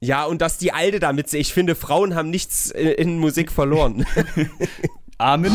Ja, 0.00 0.24
und 0.26 0.40
dass 0.42 0.58
die 0.58 0.72
Alte 0.72 1.00
damit, 1.00 1.32
ich 1.34 1.52
finde, 1.52 1.74
Frauen 1.74 2.14
haben 2.14 2.30
nichts 2.30 2.70
in, 2.70 2.86
in 2.88 3.18
Musik 3.18 3.50
verloren. 3.50 4.06
Amen. 5.18 5.52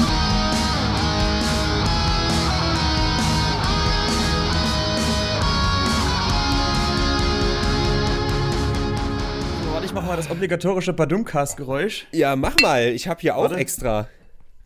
So, 9.64 9.72
warte, 9.72 9.86
ich 9.86 9.94
mach 9.94 10.06
mal 10.06 10.18
das 10.18 10.30
obligatorische 10.30 10.94
Badumcast-Geräusch. 10.94 12.08
ja, 12.12 12.36
mach 12.36 12.56
mal, 12.62 12.88
ich 12.90 13.08
habe 13.08 13.22
hier 13.22 13.36
auch 13.36 13.44
Warte. 13.44 13.56
extra. 13.56 14.08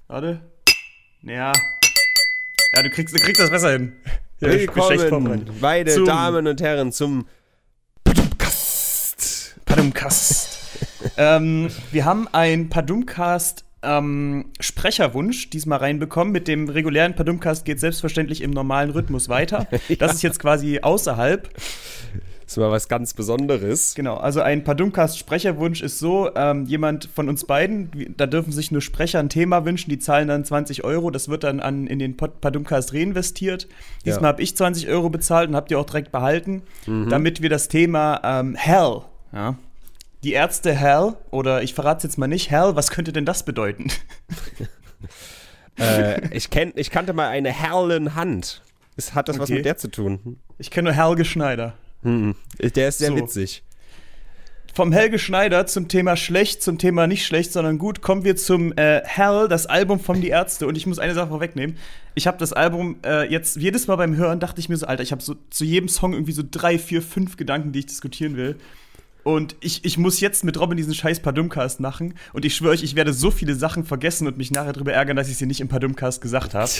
Warte. 0.07 0.41
Ja. 1.23 1.51
Ja, 2.73 2.83
du 2.83 2.89
kriegst, 2.89 3.15
du 3.15 3.19
kriegst 3.23 3.41
das 3.41 3.49
besser 3.49 3.71
hin. 3.71 3.93
Ja, 4.39 4.49
Willkommen, 4.49 5.49
meine 5.61 6.03
Damen 6.03 6.47
und 6.47 6.61
Herren, 6.61 6.91
zum. 6.91 7.27
Padumcast. 9.91 10.59
ähm, 11.17 11.69
wir 11.91 12.05
haben 12.05 12.27
ein 12.31 12.69
Padumcast 12.69 13.63
ähm, 13.83 14.45
Sprecherwunsch 14.59 15.49
diesmal 15.49 15.79
reinbekommen. 15.79 16.31
Mit 16.33 16.47
dem 16.47 16.67
regulären 16.69 17.15
Padumcast 17.15 17.63
geht 17.65 17.79
selbstverständlich 17.79 18.41
im 18.41 18.51
normalen 18.51 18.89
Rhythmus 18.91 19.29
weiter. 19.29 19.67
Das 19.99 20.13
ist 20.13 20.23
jetzt 20.23 20.39
quasi 20.39 20.79
außerhalb. 20.81 21.49
Das 21.53 22.53
ist 22.53 22.57
mal 22.57 22.71
was 22.71 22.87
ganz 22.87 23.13
Besonderes. 23.13 23.93
Genau, 23.93 24.15
also 24.15 24.39
ein 24.41 24.63
Padumcast 24.63 25.17
Sprecherwunsch 25.19 25.81
ist 25.81 25.99
so, 25.99 26.29
ähm, 26.33 26.63
jemand 26.65 27.09
von 27.13 27.27
uns 27.27 27.43
beiden, 27.43 28.13
da 28.15 28.25
dürfen 28.25 28.53
sich 28.53 28.71
nur 28.71 28.81
Sprecher 28.81 29.19
ein 29.19 29.27
Thema 29.27 29.65
wünschen, 29.65 29.89
die 29.89 29.99
zahlen 29.99 30.29
dann 30.29 30.45
20 30.45 30.85
Euro, 30.85 31.11
das 31.11 31.27
wird 31.27 31.43
dann 31.43 31.59
an, 31.59 31.87
in 31.87 31.99
den 31.99 32.15
Pod- 32.15 32.39
Padumcast 32.39 32.93
reinvestiert. 32.93 33.67
Diesmal 34.05 34.21
Ja. 34.23 34.27
habe 34.29 34.41
ich 34.41 34.55
20 34.55 34.87
Euro 34.87 35.09
bezahlt 35.09 35.49
und 35.49 35.57
habt 35.57 35.71
ihr 35.71 35.79
auch 35.79 35.85
direkt 35.85 36.11
behalten, 36.13 36.61
damit 36.85 37.41
wir 37.41 37.49
das 37.49 37.67
Thema 37.67 38.21
ähm, 38.23 38.55
Hell, 38.55 39.01
ja, 39.33 39.55
die 40.27 40.33
Ärzte 40.33 40.73
Hell, 40.73 41.13
oder 41.31 41.63
ich 41.63 41.73
verrate 41.73 41.99
es 41.99 42.03
jetzt 42.03 42.17
mal 42.17 42.27
nicht, 42.27 42.51
Hell, 42.51 42.75
was 42.75 42.91
könnte 42.91 43.13
denn 43.13 43.23
das 43.23 43.43
bedeuten? 43.43 43.87
äh, 45.79 46.35
ich, 46.35 46.49
kenn, 46.49 46.73
ich 46.75 46.89
kannte 46.91 47.13
mal 47.13 47.29
eine 47.29 47.49
Herlenhand. 47.49 48.61
Ist, 48.97 49.15
hat 49.15 49.29
das 49.29 49.39
was 49.39 49.43
Okay. 49.49 49.55
mit 49.59 49.65
der 49.65 49.77
zu 49.77 49.87
tun? 49.89 50.37
Ich 50.57 50.69
kenne 50.69 50.91
nur 50.91 51.01
Helge 51.01 51.23
Schneider. 51.23 51.75
Hm. 52.03 52.35
Der 52.59 52.89
ist 52.89 52.97
sehr 52.97 53.11
So. 53.11 53.15
witzig. 53.15 53.63
Vom 54.73 54.91
Helge 54.91 55.17
Schneider 55.17 55.65
zum 55.65 55.87
Thema 55.87 56.17
schlecht, 56.17 56.61
zum 56.61 56.77
Thema 56.77 57.07
nicht 57.07 57.25
schlecht, 57.25 57.53
sondern 57.53 57.77
gut, 57.77 58.01
kommen 58.01 58.25
wir 58.25 58.35
zum 58.35 58.73
äh, 58.77 59.01
Hell, 59.05 59.47
das 59.47 59.65
Album 59.65 60.01
von 60.01 60.19
Die 60.19 60.27
Ärzte. 60.27 60.67
Und 60.67 60.75
ich 60.75 60.85
muss 60.85 60.99
eine 60.99 61.13
Sache 61.13 61.29
vorwegnehmen. 61.29 61.77
Ich 62.15 62.27
habe 62.27 62.37
das 62.37 62.51
Album 62.51 62.97
äh, 63.05 63.31
jetzt 63.31 63.55
jedes 63.55 63.87
Mal 63.87 63.95
beim 63.95 64.17
Hören, 64.17 64.41
dachte 64.41 64.59
ich 64.59 64.67
mir 64.67 64.75
so, 64.75 64.87
Alter, 64.87 65.03
ich 65.03 65.13
habe 65.13 65.21
so 65.23 65.35
zu 65.49 65.63
jedem 65.63 65.87
Song 65.87 66.11
irgendwie 66.11 66.33
so 66.33 66.43
drei, 66.49 66.77
vier, 66.77 67.01
fünf 67.01 67.37
Gedanken, 67.37 67.71
die 67.71 67.79
ich 67.79 67.85
diskutieren 67.85 68.35
will. 68.35 68.57
Und 69.27 69.57
ich, 69.59 69.83
ich 69.83 69.97
muss 69.97 70.21
jetzt 70.21 70.45
mit 70.45 70.57
Robin 70.57 70.77
diesen 70.77 70.93
scheiß 70.93 71.19
Padumcast 71.19 71.81
machen. 71.81 72.13
Und 72.31 72.45
ich 72.45 72.55
schwöre 72.55 72.71
euch, 72.71 72.81
ich 72.81 72.95
werde 72.95 73.11
so 73.11 73.29
viele 73.29 73.55
Sachen 73.55 73.83
vergessen 73.83 74.25
und 74.25 74.37
mich 74.37 74.51
nachher 74.51 74.71
darüber 74.71 74.93
ärgern, 74.93 75.17
dass 75.17 75.27
ich 75.27 75.35
sie 75.35 75.45
nicht 75.45 75.59
im 75.59 75.67
Padumcast 75.67 76.21
gesagt 76.21 76.53
habe. 76.53 76.71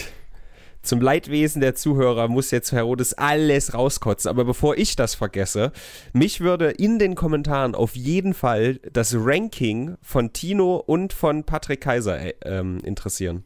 Zum 0.81 1.02
Leidwesen 1.02 1.59
der 1.59 1.75
Zuhörer 1.75 2.30
muss 2.30 2.52
jetzt 2.52 2.72
Herodes 2.72 3.14
alles 3.16 3.73
rauskotzen. 3.73 4.30
Aber 4.30 4.45
bevor 4.45 4.78
ich 4.78 4.95
das 4.95 5.14
vergesse, 5.14 5.73
mich 6.14 6.40
würde 6.40 6.70
in 6.70 7.00
den 7.00 7.16
Kommentaren 7.16 7.75
auf 7.75 7.98
jeden 7.98 8.34
Fall 8.34 8.80
das 8.94 9.14
Ranking 9.14 9.98
von 10.02 10.31
Tino 10.31 10.78
und 10.78 11.12
von 11.12 11.44
Patrick 11.44 11.81
Kaiser 11.81 12.18
äh, 12.18 12.34
ähm, 12.45 12.78
interessieren. 12.86 13.44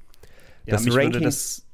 Ja, 0.67 0.73
Das 0.73 0.83
mich 0.83 0.94
würde 0.94 1.05
Ranking- 1.07 1.23
das, 1.23 1.66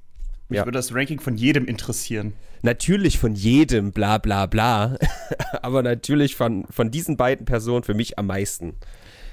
mich 0.47 0.57
Ja. 0.59 0.65
würde 0.65 0.77
das 0.77 0.95
Ranking 0.95 1.19
von 1.19 1.35
jedem 1.35 1.65
interessieren. 1.65 2.31
Natürlich 2.61 3.19
von 3.19 3.33
jedem, 3.33 3.91
bla 3.91 4.17
bla 4.17 4.45
bla. 4.45 4.97
Aber 5.61 5.83
natürlich 5.83 6.35
von, 6.35 6.65
von 6.69 6.91
diesen 6.91 7.17
beiden 7.17 7.45
Personen 7.45 7.83
für 7.83 7.93
mich 7.93 8.17
am 8.17 8.27
meisten. 8.27 8.75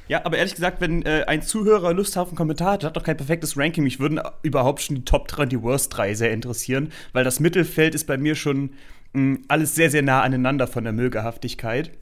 Ja, 0.06 0.20
aber 0.24 0.36
ehrlich 0.36 0.54
gesagt, 0.54 0.82
wenn 0.82 1.00
äh, 1.06 1.24
ein 1.26 1.40
Zuhörer 1.40 1.94
Lust 1.94 2.18
auf 2.18 2.28
einen 2.28 2.36
Kommentar 2.36 2.72
hat, 2.72 2.84
hat 2.84 2.96
doch 2.96 3.04
kein 3.04 3.16
perfektes 3.16 3.56
Ranking. 3.56 3.84
Mich 3.84 4.00
würden 4.00 4.20
überhaupt 4.42 4.82
schon 4.82 4.96
die 4.96 5.04
Top 5.04 5.28
3 5.28 5.44
und 5.44 5.52
die 5.52 5.62
Worst 5.62 5.96
3 5.96 6.12
sehr 6.14 6.30
interessieren, 6.30 6.92
weil 7.14 7.24
das 7.24 7.40
Mittelfeld 7.40 7.94
ist 7.94 8.06
bei 8.06 8.18
mir 8.18 8.34
schon 8.34 8.74
mh, 9.14 9.38
alles 9.48 9.74
sehr, 9.74 9.90
sehr 9.90 10.02
nah 10.02 10.20
aneinander 10.20 10.66
von 10.66 10.84
der 10.84 10.92
Mögehaftigkeit. 10.92 11.92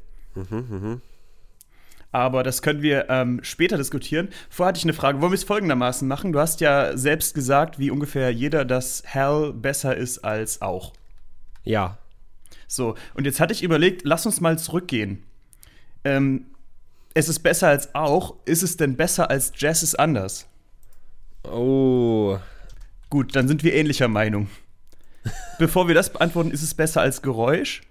Aber 2.10 2.42
das 2.42 2.60
können 2.60 2.82
wir 2.82 3.08
ähm, 3.08 3.38
später 3.42 3.78
diskutieren. 3.78 4.28
Vorher 4.50 4.68
hatte 4.70 4.78
ich 4.78 4.84
eine 4.84 4.92
Frage. 4.94 5.20
Wollen 5.20 5.32
wir 5.32 5.36
es 5.36 5.44
folgendermaßen 5.44 6.06
machen? 6.06 6.32
Du 6.32 6.41
hast 6.41 6.60
ja 6.60 6.97
selbst 6.97 7.34
gesagt, 7.34 7.78
wie 7.78 7.91
ungefähr 7.91 8.30
jeder, 8.30 8.64
dass 8.64 9.02
Hell 9.06 9.52
besser 9.52 9.97
ist 9.97 10.18
als 10.18 10.60
auch. 10.60 10.92
Ja. 11.64 11.98
So, 12.66 12.96
und 13.14 13.24
jetzt 13.24 13.40
hatte 13.40 13.52
ich 13.52 13.62
überlegt, 13.62 14.02
lass 14.04 14.26
uns 14.26 14.40
mal 14.40 14.58
zurückgehen. 14.58 15.24
Ähm, 16.04 16.46
es 17.14 17.28
ist 17.28 17.40
besser 17.40 17.68
als 17.68 17.94
auch. 17.94 18.36
Ist 18.44 18.62
es 18.62 18.76
denn 18.76 18.96
besser 18.96 19.30
als 19.30 19.52
Jazz 19.56 19.82
ist 19.82 19.98
anders? 19.98 20.46
Oh. 21.44 22.38
Gut, 23.10 23.36
dann 23.36 23.48
sind 23.48 23.62
wir 23.62 23.74
ähnlicher 23.74 24.08
Meinung. 24.08 24.48
Bevor 25.58 25.86
wir 25.88 25.94
das 25.94 26.12
beantworten, 26.12 26.50
ist 26.50 26.62
es 26.62 26.74
besser 26.74 27.02
als 27.02 27.22
Geräusch? 27.22 27.82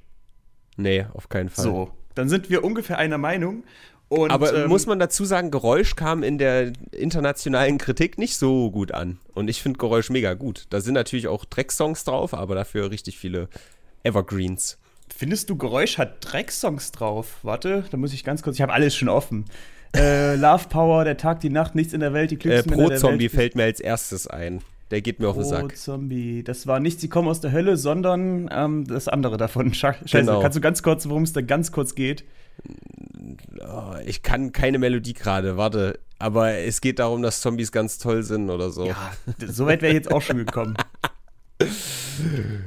Nee, 0.77 1.05
auf 1.13 1.29
keinen 1.29 1.49
Fall. 1.49 1.63
So, 1.63 1.91
dann 2.15 2.27
sind 2.27 2.49
wir 2.49 2.63
ungefähr 2.63 2.97
einer 2.97 3.17
Meinung. 3.17 3.63
Und, 4.11 4.29
Aber 4.29 4.53
ähm, 4.53 4.67
muss 4.67 4.87
man 4.87 4.99
dazu 4.99 5.23
sagen, 5.23 5.51
Geräusch 5.51 5.95
kam 5.95 6.21
in 6.21 6.37
der 6.37 6.73
internationalen 6.91 7.77
Kritik 7.77 8.17
nicht 8.17 8.35
so 8.35 8.69
gut 8.69 8.91
an. 8.91 9.19
Und 9.33 9.47
ich 9.49 9.61
finde 9.63 9.77
Geräusch 9.79 10.09
mega 10.09 10.33
gut. 10.33 10.65
Da 10.69 10.81
sind 10.81 10.95
natürlich 10.95 11.29
auch 11.29 11.45
Drecksongs 11.45 12.03
drauf, 12.03 12.33
aber 12.33 12.53
dafür 12.53 12.91
richtig 12.91 13.17
viele 13.17 13.47
Evergreens. 14.03 14.77
Findest 15.15 15.49
du, 15.49 15.55
Geräusch 15.55 15.97
hat 15.97 16.17
Drecksongs 16.19 16.91
drauf? 16.91 17.37
Warte, 17.43 17.85
da 17.89 17.95
muss 17.95 18.11
ich 18.11 18.25
ganz 18.25 18.41
kurz, 18.43 18.57
ich 18.57 18.61
habe 18.61 18.73
alles 18.73 18.93
schon 18.95 19.07
offen. 19.07 19.45
Äh, 19.95 20.35
Love 20.37 20.67
Power, 20.67 21.05
der 21.05 21.15
Tag, 21.15 21.39
die 21.39 21.49
Nacht, 21.49 21.75
nichts 21.75 21.93
in 21.93 22.01
der 22.01 22.11
Welt, 22.13 22.31
die 22.31 22.35
Äh, 22.35 22.39
Glücksmänner 22.39 22.77
der 22.89 22.95
Pro-Zombie 22.95 23.23
Welt. 23.25 23.31
fällt 23.31 23.55
mir 23.55 23.63
als 23.63 23.79
erstes 23.79 24.27
ein. 24.27 24.61
Der 24.89 24.99
geht 24.99 25.21
mir 25.21 25.29
auf 25.29 25.37
den 25.37 25.45
Oh, 25.45 25.49
Sack. 25.49 25.77
Zombie. 25.77 26.43
Das 26.43 26.67
war 26.67 26.81
nicht 26.81 26.99
Sie 26.99 27.07
kommen 27.07 27.29
aus 27.29 27.39
der 27.39 27.53
Hölle, 27.53 27.77
sondern 27.77 28.49
ähm, 28.51 28.85
das 28.87 29.07
andere 29.07 29.37
davon. 29.37 29.73
Scheiße, 29.73 30.03
Genau. 30.11 30.41
kannst 30.41 30.57
du 30.57 30.61
ganz 30.61 30.83
kurz, 30.83 31.07
worum 31.07 31.23
es 31.23 31.31
da 31.31 31.39
ganz 31.39 31.71
kurz 31.71 31.95
geht? 31.95 32.25
Oh, 33.61 33.95
ich 34.05 34.23
kann 34.23 34.51
keine 34.51 34.79
Melodie 34.79 35.13
gerade, 35.13 35.57
warte. 35.57 35.99
Aber 36.19 36.53
es 36.53 36.81
geht 36.81 36.99
darum, 36.99 37.21
dass 37.21 37.41
Zombies 37.41 37.71
ganz 37.71 37.97
toll 37.97 38.23
sind 38.23 38.49
oder 38.49 38.69
so. 38.69 38.85
Ja, 38.85 39.11
so 39.47 39.65
weit 39.65 39.81
wäre 39.81 39.91
ich 39.91 39.97
jetzt 39.97 40.11
auch 40.11 40.21
schon 40.21 40.37
gekommen. 40.37 40.75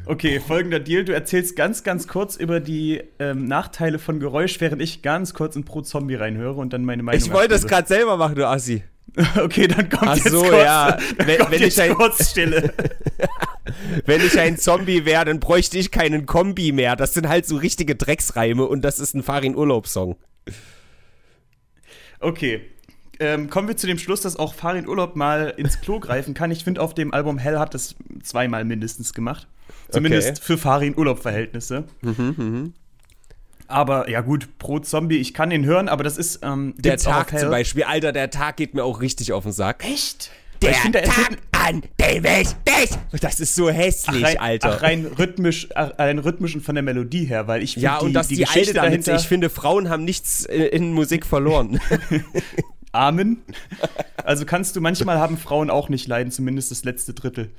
Okay, 0.06 0.40
folgender 0.40 0.80
Deal. 0.80 1.04
Du 1.04 1.12
erzählst 1.12 1.56
ganz, 1.56 1.82
ganz 1.82 2.06
kurz 2.06 2.36
über 2.36 2.60
die 2.60 3.02
ähm, 3.18 3.46
Nachteile 3.46 3.98
von 3.98 4.20
Geräusch, 4.20 4.60
während 4.60 4.82
ich 4.82 5.02
ganz 5.02 5.34
kurz 5.34 5.56
in 5.56 5.64
Pro 5.64 5.82
Zombie 5.82 6.14
reinhöre 6.14 6.60
und 6.60 6.72
dann 6.72 6.84
meine 6.84 7.02
Meinung 7.02 7.20
ich 7.20 7.32
wollte 7.32 7.54
es 7.54 7.64
abgebe. 7.64 7.74
gerade 7.74 7.88
selber 7.88 8.16
machen, 8.16 8.34
du 8.36 8.46
Assi. 8.46 8.84
Okay, 9.40 9.68
dann 9.68 9.88
kommt 9.88 10.08
Ach 10.10 10.16
jetzt 10.16 10.30
so, 10.30 10.42
kurz, 10.42 10.64
ja. 10.64 10.98
Wenn- 11.18 11.38
kommt 11.38 11.50
wenn 11.52 11.60
jetzt 11.62 11.76
ich 11.78 11.82
ein- 11.82 11.94
kurz 11.94 12.30
Stille. 12.30 12.72
Wenn 14.06 14.20
ich 14.20 14.38
ein 14.38 14.58
Zombie 14.58 15.04
wäre, 15.04 15.24
dann 15.24 15.40
bräuchte 15.40 15.78
ich 15.78 15.90
keinen 15.90 16.26
Kombi 16.26 16.72
mehr. 16.72 16.96
Das 16.96 17.14
sind 17.14 17.28
halt 17.28 17.46
so 17.46 17.56
richtige 17.56 17.94
Drecksreime 17.96 18.64
und 18.66 18.82
das 18.82 18.98
ist 18.98 19.14
ein 19.14 19.22
Farin 19.22 19.56
Urlaubssong. 19.56 20.16
Okay. 22.20 22.62
Ähm, 23.20 23.48
kommen 23.48 23.68
wir 23.68 23.76
zu 23.76 23.86
dem 23.86 23.98
Schluss, 23.98 24.20
dass 24.22 24.36
auch 24.36 24.54
Farin 24.54 24.88
Urlaub 24.88 25.14
mal 25.16 25.54
ins 25.56 25.80
Klo 25.80 26.00
greifen 26.00 26.34
kann. 26.34 26.50
Ich 26.50 26.64
finde, 26.64 26.82
auf 26.82 26.94
dem 26.94 27.14
Album 27.14 27.38
Hell 27.38 27.58
hat 27.58 27.74
es 27.74 27.94
zweimal 28.22 28.64
mindestens 28.64 29.14
gemacht. 29.14 29.46
Zumindest 29.88 30.28
Okay. 30.28 30.40
für 30.42 30.58
Farin 30.58 30.94
Urlaub-Verhältnisse. 30.98 31.84
Aber 33.66 34.08
ja, 34.10 34.20
gut, 34.20 34.58
Pro 34.58 34.78
Zombie, 34.78 35.16
ich 35.16 35.34
kann 35.34 35.50
ihn 35.50 35.64
hören, 35.64 35.88
aber 35.88 36.04
das 36.04 36.18
ist. 36.18 36.40
Ähm, 36.42 36.74
Der 36.78 36.96
Tag 36.96 37.38
zum 37.38 37.50
Beispiel, 37.50 37.84
Alter, 37.84 38.12
der 38.12 38.30
Tag 38.30 38.56
geht 38.56 38.74
mir 38.74 38.84
auch 38.84 39.00
richtig 39.00 39.32
auf 39.32 39.44
den 39.44 39.52
Sack. 39.52 39.84
Echt? 39.84 40.30
Der 40.62 40.70
ich 40.70 40.76
finde, 40.78 40.98
er 41.00 41.04
ist 41.04 41.14
Tag 41.14 41.38
an 41.52 41.82
ich 41.98 42.48
dich. 42.48 43.20
Das 43.20 43.40
ist 43.40 43.54
so 43.54 43.70
hässlich, 43.70 44.24
rein, 44.24 44.38
Alter. 44.38 44.76
Ach, 44.76 44.82
rein 44.82 45.06
rhythmisch, 45.06 45.68
ach, 45.74 45.98
rein 45.98 46.18
rhythmisch 46.18 46.54
und 46.54 46.62
von 46.62 46.74
der 46.74 46.82
Melodie 46.82 47.24
her, 47.24 47.46
weil 47.46 47.62
ich 47.62 47.74
finde, 47.74 47.84
ja, 47.84 47.98
und 47.98 48.12
dass 48.12 48.28
die, 48.28 48.36
Geschichte 48.36 48.60
Alte 48.60 48.74
damit, 48.74 48.90
dahinter. 48.90 49.16
ich 49.16 49.28
finde, 49.28 49.50
Frauen 49.50 49.88
haben 49.88 50.04
nichts 50.04 50.44
äh, 50.46 50.66
in 50.66 50.92
Musik 50.92 51.26
verloren. 51.26 51.80
Amen. 52.92 53.38
Also 54.22 54.44
kannst 54.46 54.76
du 54.76 54.80
manchmal 54.80 55.18
haben 55.18 55.36
Frauen 55.36 55.68
auch 55.68 55.88
nicht 55.88 56.06
leiden, 56.06 56.30
zumindest 56.30 56.70
das 56.70 56.84
letzte 56.84 57.12
Drittel. 57.12 57.50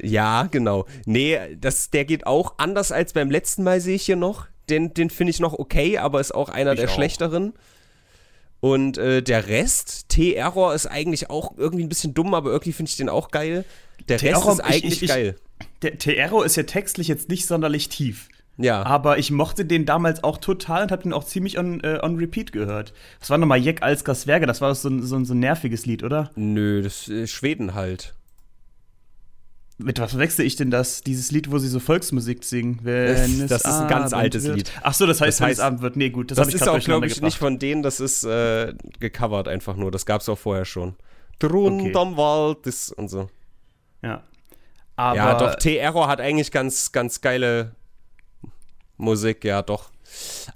ja, 0.00 0.48
genau. 0.50 0.86
Nee, 1.06 1.38
das, 1.58 1.90
der 1.90 2.04
geht 2.04 2.26
auch 2.26 2.54
anders 2.58 2.92
als 2.92 3.12
beim 3.12 3.30
letzten 3.30 3.62
Mal, 3.62 3.80
sehe 3.80 3.96
ich 3.96 4.04
hier 4.04 4.16
noch. 4.16 4.46
Den, 4.72 4.94
den 4.94 5.10
finde 5.10 5.30
ich 5.30 5.38
noch 5.40 5.52
okay, 5.52 5.98
aber 5.98 6.20
ist 6.20 6.34
auch 6.34 6.48
einer 6.48 6.72
Ich 6.72 6.80
der 6.80 6.88
auch. 6.88 6.94
schlechteren. 6.94 7.52
Und 8.60 8.96
äh, 8.96 9.22
der 9.22 9.48
Rest, 9.48 10.08
T-Error, 10.08 10.74
ist 10.74 10.86
eigentlich 10.86 11.30
auch 11.30 11.58
irgendwie 11.58 11.84
ein 11.84 11.88
bisschen 11.88 12.14
dumm, 12.14 12.32
aber 12.32 12.50
irgendwie 12.50 12.72
finde 12.72 12.90
ich 12.90 12.96
den 12.96 13.08
auch 13.08 13.30
geil. 13.30 13.64
Der 14.08 14.22
Rest 14.22 14.46
ist 14.46 14.58
ich- 14.60 14.64
eigentlich 14.64 14.84
ich- 14.94 15.02
ich- 15.02 15.08
geil. 15.08 15.36
Der 15.82 15.98
Terror 15.98 16.44
ist 16.44 16.56
ja 16.56 16.62
textlich 16.64 17.08
jetzt 17.08 17.28
nicht 17.28 17.46
sonderlich 17.46 17.88
tief. 17.88 18.28
Ja. 18.58 18.82
Aber 18.84 19.18
ich 19.18 19.30
mochte 19.30 19.64
den 19.64 19.86
damals 19.86 20.22
auch 20.22 20.36
total 20.38 20.82
und 20.84 20.92
habe 20.92 21.02
den 21.02 21.12
auch 21.12 21.24
ziemlich 21.24 21.58
on, 21.58 21.80
äh, 21.82 21.98
on 22.02 22.16
repeat 22.18 22.52
gehört. 22.52 22.92
Das 23.18 23.30
war 23.30 23.38
nochmal 23.38 23.58
Jeck 23.60 23.82
Alskar 23.82 24.14
Sverge, 24.14 24.46
das 24.46 24.60
war 24.60 24.74
so 24.74 24.88
ein, 24.88 25.02
so, 25.02 25.16
ein, 25.16 25.24
so 25.24 25.34
ein 25.34 25.40
nerviges 25.40 25.86
Lied, 25.86 26.02
oder? 26.04 26.30
Nö, 26.36 26.82
das 26.82 27.08
ist 27.08 27.30
Schweden 27.30 27.74
halt. 27.74 28.14
Mit 29.82 29.98
was 29.98 30.16
wechsle 30.18 30.44
ich 30.44 30.56
denn 30.56 30.70
das? 30.70 31.02
Dieses 31.02 31.30
Lied, 31.30 31.50
wo 31.50 31.58
sie 31.58 31.68
so 31.68 31.80
Volksmusik 31.80 32.44
singen. 32.44 32.80
Wenn 32.82 33.46
das 33.48 33.62
ist 33.62 33.66
ein 33.66 33.88
ganz 33.88 34.12
altes 34.12 34.44
wird. 34.44 34.56
Lied. 34.56 34.72
Ach 34.82 34.94
so, 34.94 35.06
das 35.06 35.20
heißt, 35.20 35.40
Das 35.40 35.46
heißt- 35.58 35.60
Abend 35.62 35.82
wird. 35.82 35.96
Nee, 35.96 36.10
gut, 36.10 36.30
das, 36.30 36.36
Das, 36.36 36.48
ich 36.48 36.54
ist 36.54 36.62
auch, 36.62 36.78
glaube 36.80 37.06
ich, 37.06 37.14
durcheinander 37.14 37.26
nicht 37.26 37.38
von 37.38 37.58
denen, 37.58 37.82
das 37.82 38.00
ist 38.00 38.24
äh, 38.24 38.74
gecovert 39.00 39.48
einfach 39.48 39.76
nur. 39.76 39.90
Das 39.90 40.06
gab 40.06 40.20
es 40.20 40.28
auch 40.28 40.38
vorher 40.38 40.64
schon. 40.64 40.96
Drunterm 41.38 42.16
Wald 42.16 42.66
ist 42.66 42.92
und 42.92 43.08
so. 43.08 43.18
gebracht. 43.18 43.32
Ja. 44.02 44.22
Aber 44.96 45.16
ja, 45.16 45.34
doch, 45.38 45.54
T-Error 45.56 46.06
hat 46.08 46.20
eigentlich 46.20 46.52
ganz, 46.52 46.92
ganz 46.92 47.20
geile 47.20 47.74
Musik, 48.96 49.44
ja, 49.44 49.62
doch. 49.62 49.90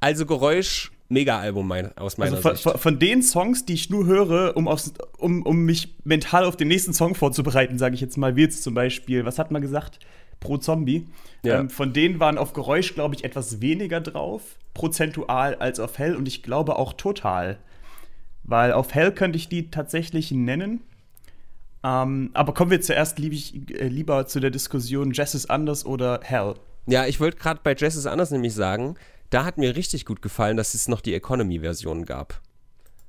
Also 0.00 0.26
Geräusch, 0.26 0.92
Mega-Album 1.08 1.68
mein, 1.68 1.96
aus 1.96 2.18
meiner 2.18 2.32
also 2.32 2.42
von, 2.42 2.52
Sicht. 2.52 2.62
von, 2.62 2.78
von 2.78 2.98
den 2.98 3.22
Songs, 3.22 3.64
die 3.64 3.74
ich 3.74 3.90
nur 3.90 4.06
höre, 4.06 4.56
um, 4.56 4.66
aufs, 4.66 4.92
um, 5.18 5.42
um 5.42 5.64
mich 5.64 5.94
mental 6.04 6.44
auf 6.44 6.56
den 6.56 6.68
nächsten 6.68 6.92
Song 6.92 7.14
vorzubereiten, 7.14 7.78
sage 7.78 7.94
ich 7.94 8.00
jetzt 8.00 8.16
mal, 8.16 8.36
wie 8.36 8.42
jetzt 8.42 8.62
zum 8.62 8.74
Beispiel, 8.74 9.24
was 9.24 9.38
hat 9.38 9.50
man 9.50 9.62
gesagt? 9.62 10.00
Pro 10.40 10.58
Zombie. 10.58 11.06
Ja. 11.42 11.60
Ähm, 11.60 11.70
von 11.70 11.92
denen 11.92 12.18
waren 12.18 12.38
auf 12.38 12.52
Geräusch, 12.52 12.94
glaube 12.94 13.14
ich, 13.14 13.24
etwas 13.24 13.60
weniger 13.60 14.00
drauf, 14.00 14.42
prozentual 14.74 15.54
als 15.54 15.80
auf 15.80 15.98
Hell 15.98 16.16
und 16.16 16.26
ich 16.26 16.42
glaube 16.42 16.76
auch 16.76 16.92
total. 16.92 17.58
Weil 18.42 18.72
auf 18.72 18.94
Hell 18.94 19.12
könnte 19.12 19.36
ich 19.36 19.48
die 19.48 19.70
tatsächlich 19.70 20.32
nennen. 20.32 20.80
Ähm, 21.84 22.30
aber 22.34 22.52
kommen 22.52 22.70
wir 22.70 22.80
zuerst 22.80 23.18
lieb 23.18 23.32
ich, 23.32 23.70
äh, 23.80 23.88
lieber 23.88 24.26
zu 24.26 24.40
der 24.40 24.50
Diskussion 24.50 25.12
Jazz 25.12 25.34
ist 25.34 25.50
anders 25.50 25.86
oder 25.86 26.20
Hell. 26.22 26.54
Ja, 26.86 27.06
ich 27.06 27.20
wollte 27.20 27.36
gerade 27.38 27.60
bei 27.62 27.74
Jazz 27.76 27.96
is 27.96 28.06
Anders 28.06 28.30
nämlich 28.30 28.54
sagen, 28.54 28.96
da 29.36 29.44
hat 29.44 29.58
mir 29.58 29.76
richtig 29.76 30.04
gut 30.06 30.22
gefallen, 30.22 30.56
dass 30.56 30.72
es 30.74 30.88
noch 30.88 31.00
die 31.02 31.14
Economy-Version 31.14 32.04
gab. 32.06 32.40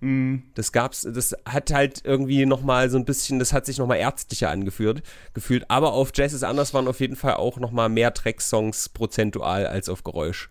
Mm, 0.01 0.39
Das 0.55 0.71
gab's, 0.73 1.01
das 1.09 1.35
hat 1.45 1.71
halt 1.73 2.01
irgendwie 2.03 2.45
noch 2.45 2.61
mal 2.61 2.89
so 2.89 2.97
ein 2.97 3.05
bisschen, 3.05 3.39
das 3.39 3.53
hat 3.53 3.65
sich 3.65 3.77
noch 3.77 3.87
mal 3.87 3.95
ärztlicher 3.95 4.49
angeführt, 4.49 5.01
gefühlt. 5.33 5.63
Aber 5.71 5.93
auf 5.93 6.11
Jazz 6.13 6.33
is 6.33 6.43
Anders 6.43 6.73
waren 6.73 6.87
auf 6.87 6.99
jeden 6.99 7.15
Fall 7.15 7.35
auch 7.35 7.57
noch 7.59 7.71
mal 7.71 7.89
mehr 7.89 8.13
Track-Songs 8.13 8.89
prozentual 8.89 9.65
als 9.67 9.89
auf 9.89 10.03
Geräusch. 10.03 10.49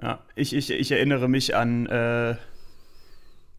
Ja, 0.00 0.20
ich, 0.34 0.54
ich, 0.56 0.70
ich 0.70 0.90
erinnere 0.90 1.28
mich 1.28 1.54
an, 1.54 1.86
äh, 1.86 2.34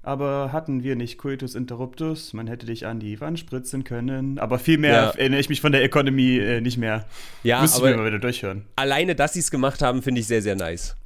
aber 0.02 0.52
hatten 0.52 0.84
wir 0.84 0.98
nicht 0.98 1.18
Coitus 1.18 1.56
Interruptus? 1.56 2.34
Man 2.34 2.48
hätte 2.48 2.66
dich 2.66 2.86
an 2.86 3.00
die 3.00 3.22
Wand 3.22 3.40
spritzen 3.40 3.86
können. 3.86 4.38
Aber 4.38 4.60
viel 4.60 4.78
mehr 4.78 4.92
Ja. 4.94 5.10
erinnere 5.12 5.40
ich 5.40 5.48
mich 5.48 5.62
von 5.62 5.72
der 5.72 5.84
Economy 5.84 6.38
äh, 6.40 6.60
nicht 6.60 6.78
mehr. 6.78 7.06
Ja, 7.44 7.62
Müsste 7.62 7.78
ich 7.78 7.84
aber 7.84 7.92
mir 7.92 7.98
mal 8.02 8.08
wieder 8.08 8.20
durchhören. 8.20 8.66
alleine, 8.76 9.16
dass 9.16 9.34
sie 9.34 9.40
es 9.40 9.50
gemacht 9.52 9.82
haben, 9.82 10.02
finde 10.02 10.20
ich 10.20 10.28
sehr, 10.28 10.42
sehr 10.42 10.56
nice. 10.58 10.98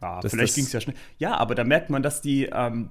Ah, 0.00 0.20
Das- 0.20 0.30
vielleicht 0.32 0.54
ging 0.54 0.64
es 0.64 0.72
ja 0.72 0.80
schnell. 0.80 0.96
Ja, 1.18 1.36
aber 1.36 1.54
da 1.54 1.64
merkt 1.64 1.90
man, 1.90 2.02
dass 2.02 2.20
die 2.20 2.44
ähm, 2.52 2.90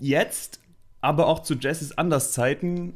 jetzt, 0.00 0.60
aber 1.00 1.26
auch 1.26 1.40
zu 1.40 1.54
Jazz 1.54 1.92
anders 1.92 2.32
Zeiten, 2.32 2.94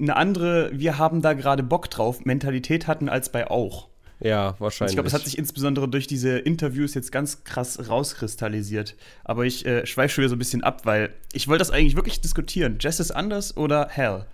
eine 0.00 0.16
andere, 0.16 0.70
wir 0.72 0.98
haben 0.98 1.22
da 1.22 1.32
gerade 1.32 1.62
Bock 1.62 1.90
drauf, 1.90 2.24
Mentalität 2.24 2.86
hatten 2.86 3.08
als 3.08 3.30
bei 3.30 3.48
auch. 3.50 3.88
Ja, 4.20 4.50
Und 4.50 4.60
wahrscheinlich. 4.60 4.92
Ich 4.92 4.96
glaube, 4.96 5.08
es 5.08 5.14
hat 5.14 5.24
sich 5.24 5.36
insbesondere 5.36 5.88
durch 5.88 6.06
diese 6.06 6.38
Interviews 6.38 6.94
jetzt 6.94 7.10
ganz 7.10 7.42
krass 7.42 7.88
rauskristallisiert. 7.88 8.96
Aber 9.24 9.44
ich 9.44 9.66
äh, 9.66 9.84
schweife 9.84 10.14
schon 10.14 10.22
wieder 10.22 10.28
so 10.30 10.36
ein 10.36 10.38
bisschen 10.38 10.62
ab, 10.62 10.82
weil 10.86 11.12
ich 11.32 11.48
wollte 11.48 11.58
das 11.58 11.70
eigentlich 11.70 11.96
wirklich 11.96 12.20
diskutieren. 12.20 12.76
Jazz 12.80 13.00
ist 13.00 13.10
anders 13.10 13.56
oder 13.56 13.88
Hell? 13.90 14.26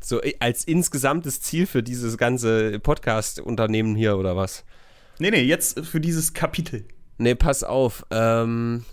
so 0.00 0.20
äh, 0.22 0.34
als 0.40 0.64
insgesamtes 0.64 1.40
Ziel 1.40 1.66
für 1.66 1.82
dieses 1.82 2.18
ganze 2.18 2.78
Podcast-Unternehmen 2.80 3.94
hier 3.96 4.16
oder 4.16 4.36
was? 4.36 4.64
Nee, 5.18 5.30
nee, 5.30 5.42
jetzt 5.42 5.80
für 5.86 6.00
dieses 6.00 6.34
Kapitel. 6.34 6.84
Nee, 7.18 7.34
pass 7.34 7.62
auf. 7.62 8.04
Ähm, 8.10 8.84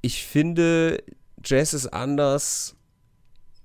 ich 0.00 0.24
finde, 0.24 1.02
Jazz 1.44 1.74
ist 1.74 1.88
anders 1.88 2.76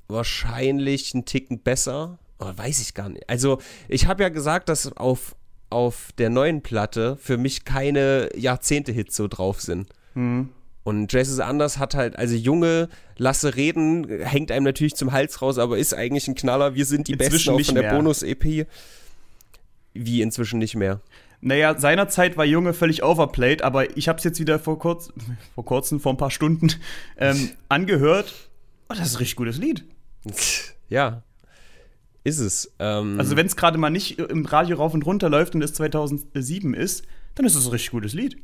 wahrscheinlich 0.07 1.13
einen 1.13 1.25
Ticken 1.25 1.59
besser. 1.59 2.19
Aber 2.37 2.57
weiß 2.57 2.81
ich 2.81 2.93
gar 2.93 3.09
nicht. 3.09 3.29
Also, 3.29 3.59
ich 3.87 4.07
habe 4.07 4.23
ja 4.23 4.29
gesagt, 4.29 4.69
dass 4.69 4.91
auf, 4.97 5.35
auf 5.69 6.09
der 6.17 6.29
neuen 6.29 6.61
Platte 6.61 7.17
für 7.17 7.37
mich 7.37 7.65
keine 7.65 8.29
Jahrzehnte-Hits 8.35 9.15
so 9.15 9.27
drauf 9.27 9.61
sind. 9.61 9.89
Hm. 10.13 10.49
Und 10.83 11.13
Jazz 11.13 11.29
ist 11.29 11.39
anders, 11.39 11.77
hat 11.77 11.93
halt, 11.93 12.15
also 12.15 12.35
Junge, 12.35 12.89
lasse 13.17 13.55
reden, 13.55 14.07
hängt 14.23 14.51
einem 14.51 14.65
natürlich 14.65 14.95
zum 14.95 15.11
Hals 15.11 15.41
raus, 15.41 15.59
aber 15.59 15.77
ist 15.77 15.93
eigentlich 15.93 16.27
ein 16.27 16.33
Knaller. 16.33 16.73
Wir 16.73 16.85
sind 16.85 17.07
die 17.07 17.13
Inzwischen 17.13 17.55
Besten 17.55 17.75
auch 17.75 17.75
von 17.75 17.83
der. 17.83 17.95
Bonus-EP. 17.95 18.67
Wie 19.93 20.21
inzwischen 20.21 20.57
nicht 20.57 20.75
mehr. 20.75 21.01
Naja, 21.41 21.77
seinerzeit 21.79 22.37
war 22.37 22.45
Junge 22.45 22.73
völlig 22.73 23.03
overplayed, 23.03 23.63
aber 23.63 23.97
ich 23.97 24.07
habe 24.07 24.19
es 24.19 24.23
jetzt 24.23 24.39
wieder 24.39 24.59
vor, 24.59 24.77
kurz, 24.77 25.11
vor 25.55 25.65
kurzem, 25.65 25.99
vor 25.99 26.13
ein 26.13 26.17
paar 26.17 26.29
Stunden 26.31 26.71
ähm, 27.17 27.49
angehört. 27.69 28.33
Oh, 28.89 28.93
das 28.93 29.07
ist 29.07 29.15
ein 29.15 29.19
richtig 29.19 29.35
gutes 29.35 29.57
Lied. 29.57 29.83
Ja, 30.89 31.23
ist 32.25 32.39
es. 32.39 32.69
Ähm, 32.77 33.17
Also, 33.17 33.37
wenn 33.37 33.45
es 33.45 33.55
gerade 33.55 33.77
mal 33.77 33.89
nicht 33.89 34.19
im 34.19 34.45
Radio 34.45 34.75
rauf 34.75 34.93
und 34.93 35.05
runter 35.05 35.29
läuft 35.29 35.55
und 35.55 35.61
es 35.61 35.73
2007 35.73 36.73
ist, 36.73 37.05
dann 37.35 37.45
ist 37.45 37.55
es 37.55 37.65
ein 37.65 37.71
richtig 37.71 37.91
gutes 37.91 38.13
Lied. 38.13 38.35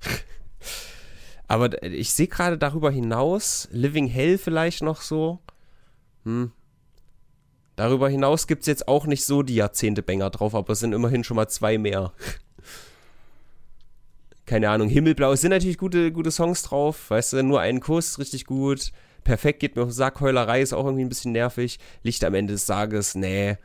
aber 1.48 1.82
ich 1.82 2.12
sehe 2.12 2.28
gerade 2.28 2.56
darüber 2.58 2.92
hinaus, 2.92 3.68
Living 3.72 4.06
Hell 4.06 4.38
vielleicht 4.38 4.82
noch 4.82 5.02
so. 5.02 5.40
Hm. 6.24 6.52
Darüber 7.76 8.08
hinaus 8.08 8.46
gibt 8.46 8.62
es 8.62 8.66
jetzt 8.66 8.86
auch 8.88 9.06
nicht 9.06 9.24
so 9.24 9.42
die 9.42 9.56
Jahrzehnte-Banger 9.56 10.30
drauf, 10.30 10.54
aber 10.54 10.72
es 10.72 10.80
sind 10.80 10.92
immerhin 10.92 11.24
schon 11.24 11.36
mal 11.36 11.48
zwei 11.48 11.76
mehr. 11.78 12.12
Keine 14.46 14.68
Ahnung, 14.68 14.88
Himmelblau, 14.88 15.32
es 15.32 15.40
sind 15.40 15.50
natürlich 15.50 15.78
gute, 15.78 16.12
gute 16.12 16.30
Songs 16.30 16.62
drauf, 16.62 17.08
weißt 17.10 17.32
du, 17.32 17.42
nur 17.42 17.60
einen 17.60 17.80
Kuss, 17.80 18.18
richtig 18.18 18.44
gut. 18.44 18.92
Perfekt 19.24 19.60
geht 19.60 19.74
mir 19.74 19.82
auf 19.82 19.88
den 19.88 19.94
Sack, 19.94 20.20
Heulerei 20.20 20.60
ist 20.60 20.74
auch 20.74 20.84
irgendwie 20.84 21.04
ein 21.04 21.08
bisschen 21.08 21.32
nervig. 21.32 21.78
Licht 22.02 22.22
am 22.24 22.34
Ende 22.34 22.52
des 22.52 22.66
Tages, 22.66 23.14
nee. 23.14 23.56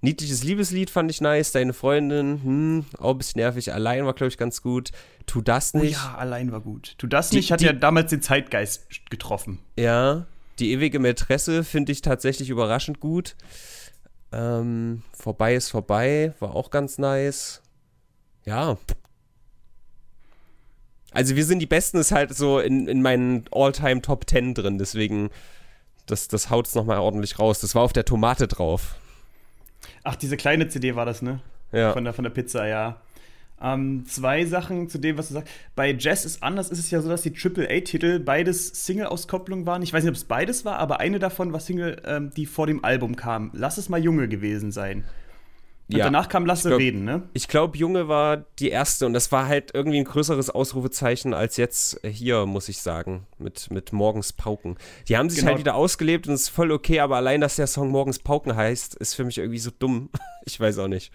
Niedliches 0.00 0.42
Liebeslied 0.42 0.88
fand 0.88 1.10
ich 1.10 1.20
nice, 1.20 1.52
deine 1.52 1.74
Freundin, 1.74 2.40
hm, 2.42 2.84
auch 2.98 3.10
ein 3.12 3.18
bisschen 3.18 3.40
nervig. 3.40 3.72
Allein 3.74 4.06
war, 4.06 4.14
glaube 4.14 4.28
ich, 4.28 4.38
ganz 4.38 4.62
gut. 4.62 4.92
Tu 5.26 5.42
das 5.42 5.74
Oh 5.74 5.78
nicht. 5.78 5.92
ja, 5.92 6.14
allein 6.16 6.52
war 6.52 6.60
gut. 6.60 6.94
Tu 6.98 7.06
das 7.06 7.28
Die- 7.30 7.36
nicht, 7.36 7.52
hat 7.52 7.60
die- 7.60 7.66
ja 7.66 7.72
damals 7.74 8.10
den 8.10 8.22
Zeitgeist 8.22 8.86
getroffen. 9.10 9.58
Ja, 9.78 10.26
die 10.58 10.72
ewige 10.72 10.98
Mätresse 10.98 11.64
finde 11.64 11.92
ich 11.92 12.02
tatsächlich 12.02 12.50
überraschend 12.50 13.00
gut. 13.00 13.36
Ähm, 14.32 15.02
vorbei 15.12 15.54
ist 15.54 15.70
vorbei, 15.70 16.34
war 16.40 16.54
auch 16.54 16.70
ganz 16.70 16.98
nice. 16.98 17.62
Ja. 18.44 18.76
Also 21.12 21.36
wir 21.36 21.44
sind 21.44 21.60
die 21.60 21.66
Besten, 21.66 21.98
ist 21.98 22.10
halt 22.10 22.34
so 22.34 22.58
in, 22.58 22.88
in 22.88 23.00
meinen 23.00 23.44
All-Time 23.52 24.02
Top 24.02 24.28
10 24.28 24.54
drin, 24.54 24.78
deswegen 24.78 25.30
das, 26.06 26.28
das 26.28 26.50
haut 26.50 26.66
es 26.66 26.74
nochmal 26.74 26.98
ordentlich 26.98 27.38
raus. 27.38 27.60
Das 27.60 27.74
war 27.74 27.82
auf 27.82 27.92
der 27.92 28.04
Tomate 28.04 28.48
drauf. 28.48 28.96
Ach, 30.02 30.16
diese 30.16 30.36
kleine 30.36 30.68
CD 30.68 30.96
war 30.96 31.06
das, 31.06 31.22
ne? 31.22 31.40
Ja. 31.72 31.92
Von 31.92 32.04
der, 32.04 32.12
von 32.12 32.24
der 32.24 32.30
Pizza, 32.30 32.66
ja. 32.66 33.00
Ähm, 33.64 34.04
zwei 34.06 34.44
Sachen 34.44 34.88
zu 34.90 34.98
dem, 34.98 35.16
was 35.16 35.28
du 35.28 35.34
sagst. 35.34 35.50
Bei 35.74 35.94
Jazz 35.98 36.26
ist 36.26 36.42
anders, 36.42 36.68
ist 36.68 36.78
es 36.80 36.90
ja 36.90 37.00
so, 37.00 37.08
dass 37.08 37.22
die 37.22 37.32
AAA-Titel 37.34 38.18
beides 38.20 38.84
Single-Auskopplung 38.84 39.64
waren. 39.64 39.80
Ich 39.82 39.92
weiß 39.92 40.04
nicht, 40.04 40.10
ob 40.10 40.16
es 40.16 40.24
beides 40.24 40.64
war, 40.66 40.78
aber 40.78 41.00
eine 41.00 41.18
davon 41.18 41.52
war 41.52 41.60
Single, 41.60 42.02
ähm, 42.04 42.30
die 42.36 42.44
vor 42.46 42.66
dem 42.66 42.84
Album 42.84 43.16
kam. 43.16 43.50
Lass 43.54 43.78
es 43.78 43.88
mal 43.88 44.02
Junge 44.02 44.28
gewesen 44.28 44.70
sein. 44.70 45.04
Und 45.90 45.96
Ja. 45.98 46.04
danach 46.06 46.28
kam 46.30 46.46
Lass 46.46 46.60
Ich 46.60 46.64
glaub- 46.70 46.80
reden, 46.80 47.04
ne? 47.04 47.22
Ich 47.34 47.46
glaube, 47.48 47.76
Junge 47.76 48.08
war 48.08 48.38
die 48.58 48.70
erste 48.70 49.04
und 49.06 49.12
das 49.12 49.30
war 49.32 49.46
halt 49.48 49.70
irgendwie 49.74 49.98
ein 49.98 50.04
größeres 50.04 50.48
Ausrufezeichen 50.50 51.34
als 51.34 51.58
jetzt 51.58 52.00
hier, 52.06 52.46
muss 52.46 52.70
ich 52.70 52.78
sagen, 52.80 53.26
mit, 53.38 53.70
mit 53.70 53.92
Morgens 53.92 54.32
Pauken. 54.32 54.76
Die 55.08 55.16
haben 55.18 55.28
sich 55.28 55.40
Genau. 55.40 55.50
halt 55.52 55.58
wieder 55.60 55.74
ausgelebt 55.74 56.26
und 56.26 56.34
es 56.34 56.42
ist 56.42 56.48
voll 56.48 56.72
okay, 56.72 57.00
aber 57.00 57.16
allein, 57.16 57.40
dass 57.42 57.56
der 57.56 57.66
Song 57.66 57.90
Morgens 57.90 58.18
Pauken 58.18 58.56
heißt, 58.56 58.94
ist 58.94 59.14
für 59.14 59.24
mich 59.24 59.36
irgendwie 59.38 59.58
so 59.58 59.70
dumm. 59.78 60.08
Ich 60.46 60.58
weiß 60.60 60.78
auch 60.78 60.88
nicht. 60.88 61.10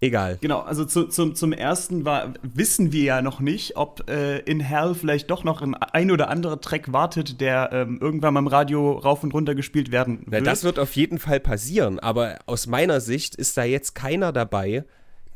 Egal. 0.00 0.38
Genau, 0.40 0.60
also 0.60 0.84
zu, 0.84 1.06
zum, 1.08 1.34
zum 1.34 1.52
ersten 1.52 2.04
war, 2.04 2.34
wissen 2.42 2.92
wir 2.92 3.02
ja 3.02 3.22
noch 3.22 3.40
nicht, 3.40 3.76
ob 3.76 4.08
äh, 4.08 4.38
in 4.40 4.60
Hell 4.60 4.94
vielleicht 4.94 5.28
doch 5.28 5.42
noch 5.42 5.60
ein, 5.60 5.74
ein 5.74 6.12
oder 6.12 6.28
anderer 6.28 6.60
Track 6.60 6.92
wartet, 6.92 7.40
der 7.40 7.70
ähm, 7.72 7.98
irgendwann 8.00 8.34
mal 8.34 8.40
im 8.40 8.46
Radio 8.46 8.92
rauf 8.92 9.24
und 9.24 9.34
runter 9.34 9.56
gespielt 9.56 9.90
werden 9.90 10.22
Na, 10.26 10.32
wird. 10.32 10.46
das 10.46 10.62
wird 10.62 10.78
auf 10.78 10.94
jeden 10.94 11.18
Fall 11.18 11.40
passieren, 11.40 11.98
aber 11.98 12.38
aus 12.46 12.68
meiner 12.68 13.00
Sicht 13.00 13.34
ist 13.34 13.56
da 13.56 13.64
jetzt 13.64 13.96
keiner 13.96 14.30
dabei, 14.32 14.84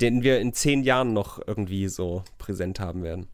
den 0.00 0.22
wir 0.22 0.38
in 0.38 0.52
zehn 0.52 0.84
Jahren 0.84 1.12
noch 1.12 1.40
irgendwie 1.44 1.88
so 1.88 2.22
präsent 2.38 2.78
haben 2.78 3.02
werden. 3.02 3.26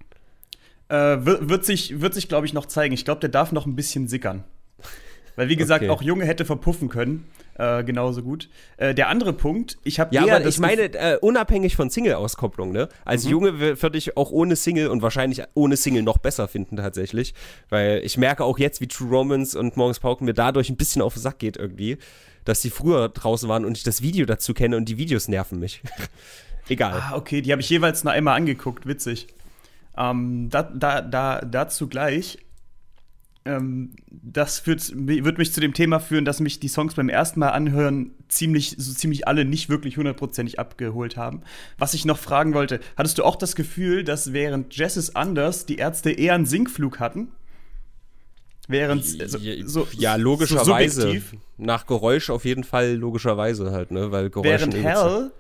Äh, 0.89 1.27
wird, 1.27 1.51
wird 1.51 1.65
sich, 1.67 2.01
wird 2.01 2.15
sich 2.15 2.29
glaube 2.29 2.47
ich, 2.47 2.55
noch 2.55 2.65
zeigen. 2.65 2.95
Ich 2.95 3.05
glaube, 3.05 3.21
der 3.21 3.29
darf 3.29 3.53
noch 3.53 3.67
ein 3.67 3.77
bisschen 3.77 4.09
sickern. 4.09 4.45
Weil, 5.37 5.49
wie 5.51 5.57
gesagt, 5.57 5.83
Okay. 5.85 5.91
auch 5.91 6.03
Junge 6.03 6.25
hätte 6.25 6.45
verpuffen 6.45 6.89
können. 6.89 7.25
Äh, 7.59 7.83
genauso 7.83 8.23
gut. 8.23 8.49
Äh, 8.77 8.95
der 8.95 9.09
andere 9.09 9.33
Punkt, 9.33 9.79
ich 9.83 9.99
habe 9.99 10.15
Ja, 10.15 10.25
eher 10.25 10.37
aber 10.37 10.47
ich 10.47 10.61
meine, 10.61 10.83
äh, 10.95 11.19
unabhängig 11.21 11.75
von 11.75 11.91
Single-Auskopplung, 11.91 12.71
ne? 12.71 12.89
Als 13.05 13.25
Mhm. 13.25 13.31
Junge 13.31 13.49
wür- 13.51 13.83
würde 13.83 13.99
ich 13.99 14.17
auch 14.17 14.31
ohne 14.31 14.55
Single 14.55 14.87
und 14.89 15.03
wahrscheinlich 15.03 15.43
ohne 15.55 15.77
Single 15.77 16.05
noch 16.05 16.19
besser 16.19 16.47
finden, 16.47 16.77
tatsächlich. 16.77 17.35
Weil 17.69 18.01
ich 18.05 18.17
merke 18.17 18.45
auch 18.45 18.59
jetzt, 18.61 18.81
wie 18.81 18.87
True 18.87 19.09
Romance 19.11 19.59
und 19.59 19.77
Morgens 19.77 19.99
Pauken 19.99 20.25
mir 20.27 20.35
dadurch 20.35 20.71
ein 20.71 20.77
bisschen 20.77 21.03
auf 21.03 21.15
den 21.15 21.21
Sack 21.23 21.41
geht 21.41 21.57
irgendwie, 21.57 21.99
dass 22.45 22.61
die 22.61 22.71
früher 22.71 23.09
draußen 23.09 23.49
waren 23.49 23.65
und 23.65 23.77
ich 23.77 23.83
das 23.83 24.03
Video 24.03 24.25
dazu 24.25 24.55
kenne 24.55 24.77
und 24.77 24.85
die 24.89 24.97
Videos 24.97 25.27
nerven 25.27 25.59
mich. 25.59 25.83
Egal. 26.69 27.03
Ah, 27.11 27.17
okay, 27.17 27.41
die 27.43 27.51
habe 27.51 27.61
ich 27.61 27.69
jeweils 27.71 28.05
nur 28.05 28.13
einmal 28.13 28.37
angeguckt, 28.37 28.87
witzig. 28.87 29.27
Ähm, 29.97 30.49
da, 30.49 30.63
da, 30.63 31.01
da, 31.01 31.41
dazu 31.41 31.89
gleich. 31.89 32.39
Ähm, 33.49 33.91
das 34.11 34.59
führt, 34.59 34.93
wird 34.95 35.39
mich 35.39 35.53
zu 35.53 35.61
dem 35.61 35.73
Thema 35.73 35.99
führen, 36.01 36.25
dass 36.25 36.41
mich 36.41 36.61
die 36.61 36.69
Songs 36.69 36.95
beim 36.95 37.09
ersten 37.09 37.41
Mal 37.41 37.51
anhören 37.51 38.11
ziemlich, 38.29 38.75
so 38.79 38.93
ziemlich 38.93 39.27
alle 39.27 39.45
nicht 39.45 39.69
wirklich 39.71 39.97
hundertprozentig 39.97 40.59
abgeholt 40.59 41.17
haben. 41.17 41.43
Was 41.79 41.95
ich 41.95 42.05
noch 42.05 42.19
fragen 42.19 42.55
wollte, 42.55 42.81
hattest 42.97 43.19
du 43.19 43.25
auch 43.25 43.37
das 43.37 43.57
Gefühl, 43.57 44.05
dass 44.05 44.33
während 44.33 44.77
Jazz 44.77 44.97
is 44.97 45.17
Anders 45.17 45.67
die 45.67 45.77
Ärzte 45.77 46.11
eher 46.11 46.35
einen 46.35 46.47
Sinkflug 46.47 47.01
hatten? 47.01 47.29
Während 48.71 49.03
so, 49.03 49.39
so, 49.65 49.89
ja 49.93 50.17
logischerweise 50.17 51.11
so 51.11 51.37
nach 51.57 51.87
Geräusch 51.87 52.29
auf 52.29 52.45
jeden 52.45 52.65
Fall 52.65 52.93
logischerweise 52.97 53.73
halt 53.73 53.91
ne 53.93 54.13
weil 54.13 54.29
Geräusch 54.29 54.47
während 54.47 54.75
Hell 54.75 55.31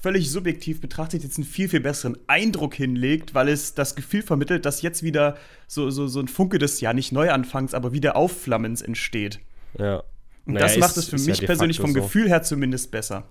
völlig 0.00 0.30
subjektiv 0.30 0.80
betrachtet 0.80 1.22
jetzt 1.22 1.36
einen 1.38 1.46
viel, 1.46 1.68
viel 1.68 1.80
besseren 1.80 2.16
Eindruck 2.26 2.74
hinlegt, 2.74 3.34
weil 3.34 3.48
es 3.48 3.74
das 3.74 3.94
Gefühl 3.94 4.22
vermittelt, 4.22 4.64
dass 4.64 4.82
jetzt 4.82 5.02
wieder 5.02 5.36
so, 5.66 5.90
so, 5.90 6.06
so 6.08 6.20
ein 6.20 6.28
Funke 6.28 6.58
des 6.58 6.80
ja 6.80 6.92
nicht 6.92 7.12
Neuanfangs, 7.12 7.74
aber 7.74 7.92
wieder 7.92 8.16
Aufflammens 8.16 8.82
entsteht. 8.82 9.40
Ja. 9.78 10.02
Und 10.46 10.54
naja, 10.54 10.66
das 10.66 10.78
macht 10.78 10.96
es 10.96 11.08
für 11.08 11.18
mich 11.18 11.40
ja 11.40 11.46
persönlich 11.46 11.78
vom 11.78 11.92
so. 11.92 12.00
Gefühl 12.00 12.28
her 12.28 12.42
zumindest 12.42 12.90
besser. 12.90 13.24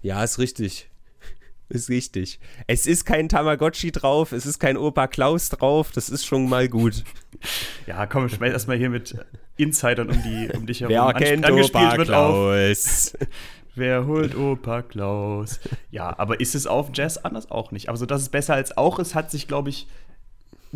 Ja, 0.00 0.24
ist 0.24 0.38
richtig. 0.38 0.88
Ist 1.70 1.88
richtig. 1.88 2.40
Es 2.66 2.86
ist 2.86 3.06
kein 3.06 3.30
Tamagotchi 3.30 3.90
drauf, 3.90 4.32
es 4.32 4.44
ist 4.44 4.58
kein 4.58 4.76
Opa 4.76 5.06
Klaus 5.06 5.48
drauf, 5.48 5.92
das 5.92 6.10
ist 6.10 6.26
schon 6.26 6.48
mal 6.48 6.68
gut. 6.68 7.04
Ja, 7.86 8.06
komm, 8.06 8.30
schmeiß 8.30 8.52
erstmal 8.52 8.78
hier 8.78 8.88
mit 8.88 9.14
Insidern 9.58 10.08
um, 10.08 10.22
die, 10.22 10.48
um 10.56 10.66
dich 10.66 10.80
herum. 10.80 10.94
Wer 10.94 11.12
kennt 11.12 11.50
Opa 11.50 11.96
Klaus? 11.98 13.12
Wer 13.74 14.06
holt 14.06 14.36
Opa 14.36 14.82
Klaus? 14.82 15.60
Ja, 15.90 16.16
aber 16.18 16.40
ist 16.40 16.54
es 16.54 16.66
auf 16.66 16.90
Jazz 16.94 17.18
anders 17.18 17.50
auch 17.50 17.72
nicht. 17.72 17.88
Aber 17.88 17.98
so, 17.98 18.06
dass 18.06 18.22
es 18.22 18.28
besser 18.28 18.54
als 18.54 18.76
auch 18.76 18.98
ist, 18.98 19.14
hat 19.14 19.30
sich, 19.30 19.48
glaube 19.48 19.70
ich, 19.70 19.86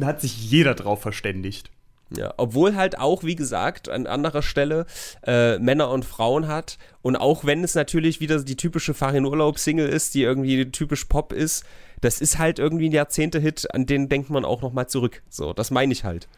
hat 0.01 0.21
sich 0.21 0.51
jeder 0.51 0.75
drauf 0.75 1.01
verständigt. 1.01 1.71
Ja, 2.11 2.33
obwohl 2.39 2.75
halt 2.75 2.99
auch, 2.99 3.23
wie 3.23 3.37
gesagt, 3.37 3.89
an 3.89 4.07
anderer 4.07 4.43
Stelle 4.43 4.87
äh, 5.27 5.59
Männer 5.59 5.91
und 5.91 6.05
Frauen 6.05 6.49
hat. 6.49 6.79
Und 7.03 7.17
auch 7.17 7.45
wenn 7.45 7.63
es 7.63 7.75
natürlich 7.75 8.21
wieder 8.21 8.43
die 8.43 8.57
typische 8.57 8.95
Farin 8.95 9.27
Urlaub-Single 9.27 9.89
ist, 9.89 10.15
die 10.15 10.23
irgendwie 10.23 10.71
typisch 10.71 11.05
Pop 11.05 11.33
ist, 11.33 11.65
das 12.01 12.21
ist 12.21 12.39
halt 12.39 12.59
irgendwie 12.59 12.89
ein 12.89 12.93
Jahrzehnte-Hit, 12.93 13.75
an 13.75 13.87
den 13.87 14.09
denkt 14.09 14.31
man 14.31 14.45
auch 14.45 14.63
nochmal 14.63 14.89
zurück. 14.89 15.23
So, 15.29 15.53
das 15.53 15.71
meine 15.71 15.93
ich 15.93 16.05
halt. 16.05 16.29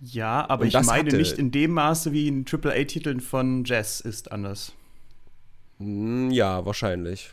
Ja, 0.00 0.48
aber 0.48 0.62
und 0.62 0.68
ich 0.68 0.74
meine 0.74 1.06
hatte, 1.06 1.16
nicht 1.16 1.38
in 1.38 1.52
dem 1.52 1.72
Maße 1.72 2.12
wie 2.12 2.28
ein 2.28 2.44
Triple-A-Titeln 2.44 3.20
von 3.20 3.64
Jazz 3.64 4.00
ist 4.00 4.32
anders. 4.32 4.72
Hm, 5.78 6.30
ja, 6.30 6.64
wahrscheinlich. 6.64 7.32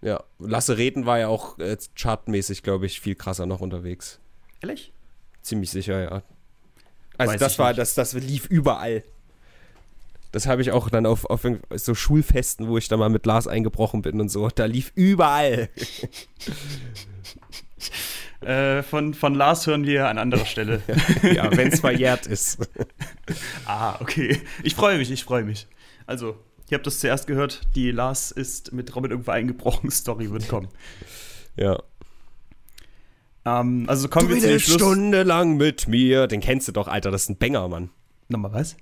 Ja, 0.00 0.22
Lasse 0.38 0.78
Reden 0.78 1.06
war 1.06 1.18
ja 1.18 1.28
auch 1.28 1.58
äh, 1.58 1.76
chartmäßig, 1.96 2.62
glaube 2.62 2.86
ich, 2.86 3.00
viel 3.00 3.14
krasser 3.14 3.46
noch 3.46 3.60
unterwegs. 3.60 4.20
Ehrlich? 4.60 4.92
Ziemlich 5.42 5.70
sicher, 5.70 6.00
ja. 6.00 6.22
Also 7.16 7.32
Weiß 7.32 7.40
das 7.40 7.58
war, 7.58 7.74
das, 7.74 7.94
das 7.94 8.12
lief 8.12 8.46
überall. 8.46 9.02
Das 10.30 10.46
habe 10.46 10.62
ich 10.62 10.72
auch 10.72 10.90
dann 10.90 11.06
auf, 11.06 11.24
auf 11.24 11.46
so 11.74 11.94
Schulfesten, 11.94 12.68
wo 12.68 12.78
ich 12.78 12.88
da 12.88 12.96
mal 12.96 13.08
mit 13.08 13.26
Lars 13.26 13.48
eingebrochen 13.48 14.02
bin 14.02 14.20
und 14.20 14.28
so. 14.28 14.48
Da 14.48 14.66
lief 14.66 14.92
überall. 14.94 15.68
äh, 18.42 18.82
von, 18.82 19.14
von 19.14 19.34
Lars 19.34 19.66
hören 19.66 19.84
wir 19.84 20.08
an 20.08 20.18
anderer 20.18 20.44
Stelle. 20.44 20.82
ja, 21.22 21.56
wenn 21.56 21.68
es 21.68 21.80
verjährt 21.80 22.26
ist. 22.26 22.68
ah, 23.64 23.96
okay. 24.00 24.40
Ich 24.62 24.74
freue 24.74 24.98
mich, 24.98 25.10
ich 25.10 25.24
freue 25.24 25.44
mich. 25.44 25.66
Also, 26.06 26.36
Ihr 26.70 26.76
habt 26.76 26.86
das 26.86 27.00
zuerst 27.00 27.26
gehört, 27.26 27.62
die 27.74 27.90
Lars 27.90 28.30
ist 28.30 28.72
mit 28.72 28.94
Robin 28.94 29.10
irgendwo 29.10 29.30
eingebrochen, 29.30 29.90
Story 29.90 30.30
wird 30.30 30.48
kommen. 30.48 30.68
ja. 31.56 31.78
Ähm, 33.44 33.84
also 33.88 34.08
kommen 34.08 34.28
du 34.28 34.34
wir 34.34 34.42
zu 34.42 34.48
dem 34.48 34.58
Schluss. 34.58 34.76
Stunde 34.76 35.22
lang 35.22 35.56
mit 35.56 35.88
mir. 35.88 36.26
Den 36.26 36.40
kennst 36.40 36.68
du 36.68 36.72
doch, 36.72 36.88
Alter, 36.88 37.10
das 37.10 37.22
ist 37.22 37.28
ein 37.30 37.38
Banger, 37.38 37.68
Mann. 37.68 37.90
Nochmal 38.28 38.52
was? 38.52 38.76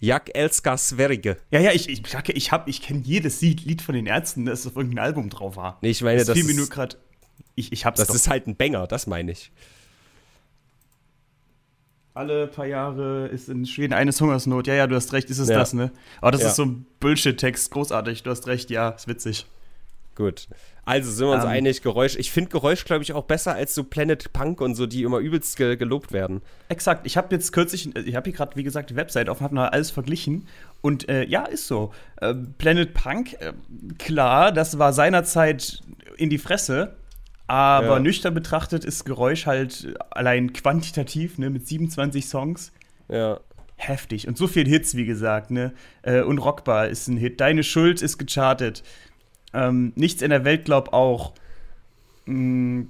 Jak 0.00 0.34
Elska 0.34 0.76
Sverige. 0.76 1.36
Ja, 1.50 1.60
ja, 1.60 1.70
ich, 1.72 1.88
ich, 1.88 2.02
ich, 2.28 2.52
hab, 2.52 2.68
ich 2.68 2.82
kenne 2.82 3.00
jedes 3.04 3.40
Lied, 3.40 3.82
von 3.82 3.94
den 3.94 4.06
Ärzten, 4.06 4.46
das 4.46 4.66
auf 4.66 4.76
irgendeinem 4.76 5.04
Album 5.04 5.30
drauf 5.30 5.56
war. 5.56 5.78
Nee, 5.82 5.90
ich 5.90 6.02
meine, 6.02 6.18
das, 6.18 6.26
das 6.26 6.38
ist. 6.38 6.70
Grad, 6.70 6.98
ich, 7.54 7.72
ich 7.72 7.86
hab's 7.86 7.98
Das 7.98 8.08
doch. 8.08 8.14
ist 8.14 8.28
halt 8.28 8.46
ein 8.48 8.56
Banger, 8.56 8.86
das 8.86 9.06
meine 9.06 9.32
ich 9.32 9.52
alle 12.14 12.46
paar 12.46 12.66
Jahre 12.66 13.26
ist 13.26 13.48
in 13.48 13.66
Schweden 13.66 13.92
eine 13.92 14.12
Hungersnot. 14.12 14.68
Ja, 14.68 14.74
ja, 14.74 14.86
du 14.86 14.94
hast 14.94 15.12
recht, 15.12 15.28
ist 15.30 15.38
es 15.38 15.48
ja. 15.48 15.58
das, 15.58 15.72
ne? 15.72 15.90
Aber 16.20 16.30
das 16.30 16.42
ja. 16.42 16.48
ist 16.48 16.56
so 16.56 16.64
ein 16.64 16.86
Bullshit-Text, 17.00 17.72
großartig. 17.72 18.22
Du 18.22 18.30
hast 18.30 18.46
recht, 18.46 18.70
ja, 18.70 18.90
ist 18.90 19.08
witzig. 19.08 19.46
Gut. 20.14 20.46
Also 20.84 21.10
sind 21.10 21.26
wir 21.26 21.34
uns 21.34 21.42
um, 21.42 21.50
ähm. 21.50 21.56
einig, 21.56 21.82
Geräusch. 21.82 22.14
Ich 22.16 22.30
finde 22.30 22.50
Geräusch, 22.50 22.84
glaube 22.84 23.02
ich, 23.02 23.14
auch 23.14 23.24
besser 23.24 23.54
als 23.54 23.74
so 23.74 23.82
Planet 23.82 24.32
Punk 24.32 24.60
und 24.60 24.76
so, 24.76 24.86
die 24.86 25.02
immer 25.02 25.18
übelst 25.18 25.56
ge 25.56 25.76
gelobt 25.76 26.12
werden. 26.12 26.40
Exakt. 26.68 27.04
Ich 27.04 27.16
habe 27.16 27.34
jetzt 27.34 27.52
kürzlich, 27.52 27.94
ich 27.96 28.14
habe 28.14 28.30
hier 28.30 28.36
gerade, 28.36 28.54
wie 28.54 28.62
gesagt, 28.62 28.90
die 28.90 28.96
Website 28.96 29.28
offen, 29.28 29.42
habe 29.42 29.56
mal 29.56 29.68
alles 29.68 29.90
verglichen. 29.90 30.46
Und 30.82 31.08
äh, 31.08 31.24
ja, 31.24 31.44
ist 31.46 31.66
so. 31.66 31.92
Äh, 32.20 32.34
Planet 32.58 32.94
Punk, 32.94 33.32
äh, 33.40 33.54
klar, 33.98 34.52
das 34.52 34.78
war 34.78 34.92
seinerzeit 34.92 35.80
in 36.16 36.30
die 36.30 36.38
Fresse. 36.38 36.94
Aber 37.46 37.94
ja. 37.94 37.98
nüchtern 37.98 38.34
betrachtet 38.34 38.84
ist 38.84 39.04
Geräusch 39.04 39.46
halt 39.46 39.94
allein 40.10 40.52
quantitativ, 40.52 41.38
ne, 41.38 41.50
mit 41.50 41.66
27 41.66 42.26
Songs. 42.26 42.72
Ja. 43.08 43.40
Heftig. 43.76 44.28
Und 44.28 44.38
so 44.38 44.46
viele 44.46 44.70
Hits, 44.70 44.96
wie 44.96 45.04
gesagt, 45.04 45.50
ne? 45.50 45.74
Äh, 46.02 46.22
Unrockbar 46.22 46.88
ist 46.88 47.08
ein 47.08 47.16
Hit. 47.16 47.40
Deine 47.40 47.62
Schuld 47.62 48.02
ist 48.02 48.18
gechartet. 48.18 48.82
Ähm, 49.52 49.92
Nichts 49.96 50.22
in 50.22 50.30
der 50.30 50.44
Welt 50.44 50.64
glaub 50.64 50.92
auch. 50.92 51.34
Mhm. 52.26 52.88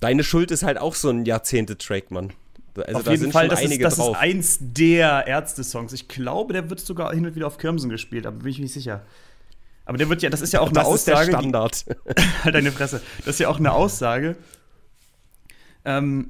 Deine 0.00 0.24
Schuld 0.24 0.50
ist 0.50 0.64
halt 0.64 0.78
auch 0.78 0.96
so 0.96 1.10
ein 1.10 1.24
Jahrzehnte-Track, 1.24 2.10
Mann. 2.10 2.32
Also 2.74 3.00
auf 3.00 3.06
jeden 3.06 3.30
Fall, 3.30 3.48
das, 3.48 3.62
ist, 3.62 3.80
das 3.82 3.98
ist, 3.98 4.16
eins 4.16 4.58
der 4.60 5.26
Ärzte-Songs. 5.26 5.92
Ich 5.92 6.08
glaube, 6.08 6.54
der 6.54 6.70
wird 6.70 6.80
sogar 6.80 7.12
hin 7.12 7.26
und 7.26 7.36
wieder 7.36 7.46
auf 7.46 7.58
Kirmsen 7.58 7.90
gespielt, 7.90 8.26
aber 8.26 8.38
bin 8.38 8.48
ich 8.48 8.58
nicht 8.58 8.72
sicher. 8.72 9.02
Aber 9.84 9.98
der 9.98 10.08
wird 10.08 10.22
ja, 10.22 10.30
das 10.30 10.40
ist 10.40 10.52
ja 10.52 10.60
auch 10.60 10.66
eine 10.66 10.74
das 10.74 10.86
Aussage. 10.86 11.20
Ist 11.20 11.32
der 11.32 11.38
Standard. 11.38 11.84
Halt 12.44 12.54
deine 12.54 12.72
Fresse. 12.72 13.00
Das 13.18 13.34
ist 13.34 13.40
ja 13.40 13.48
auch 13.48 13.58
eine 13.58 13.72
Aussage. 13.72 14.36
Ähm, 15.84 16.28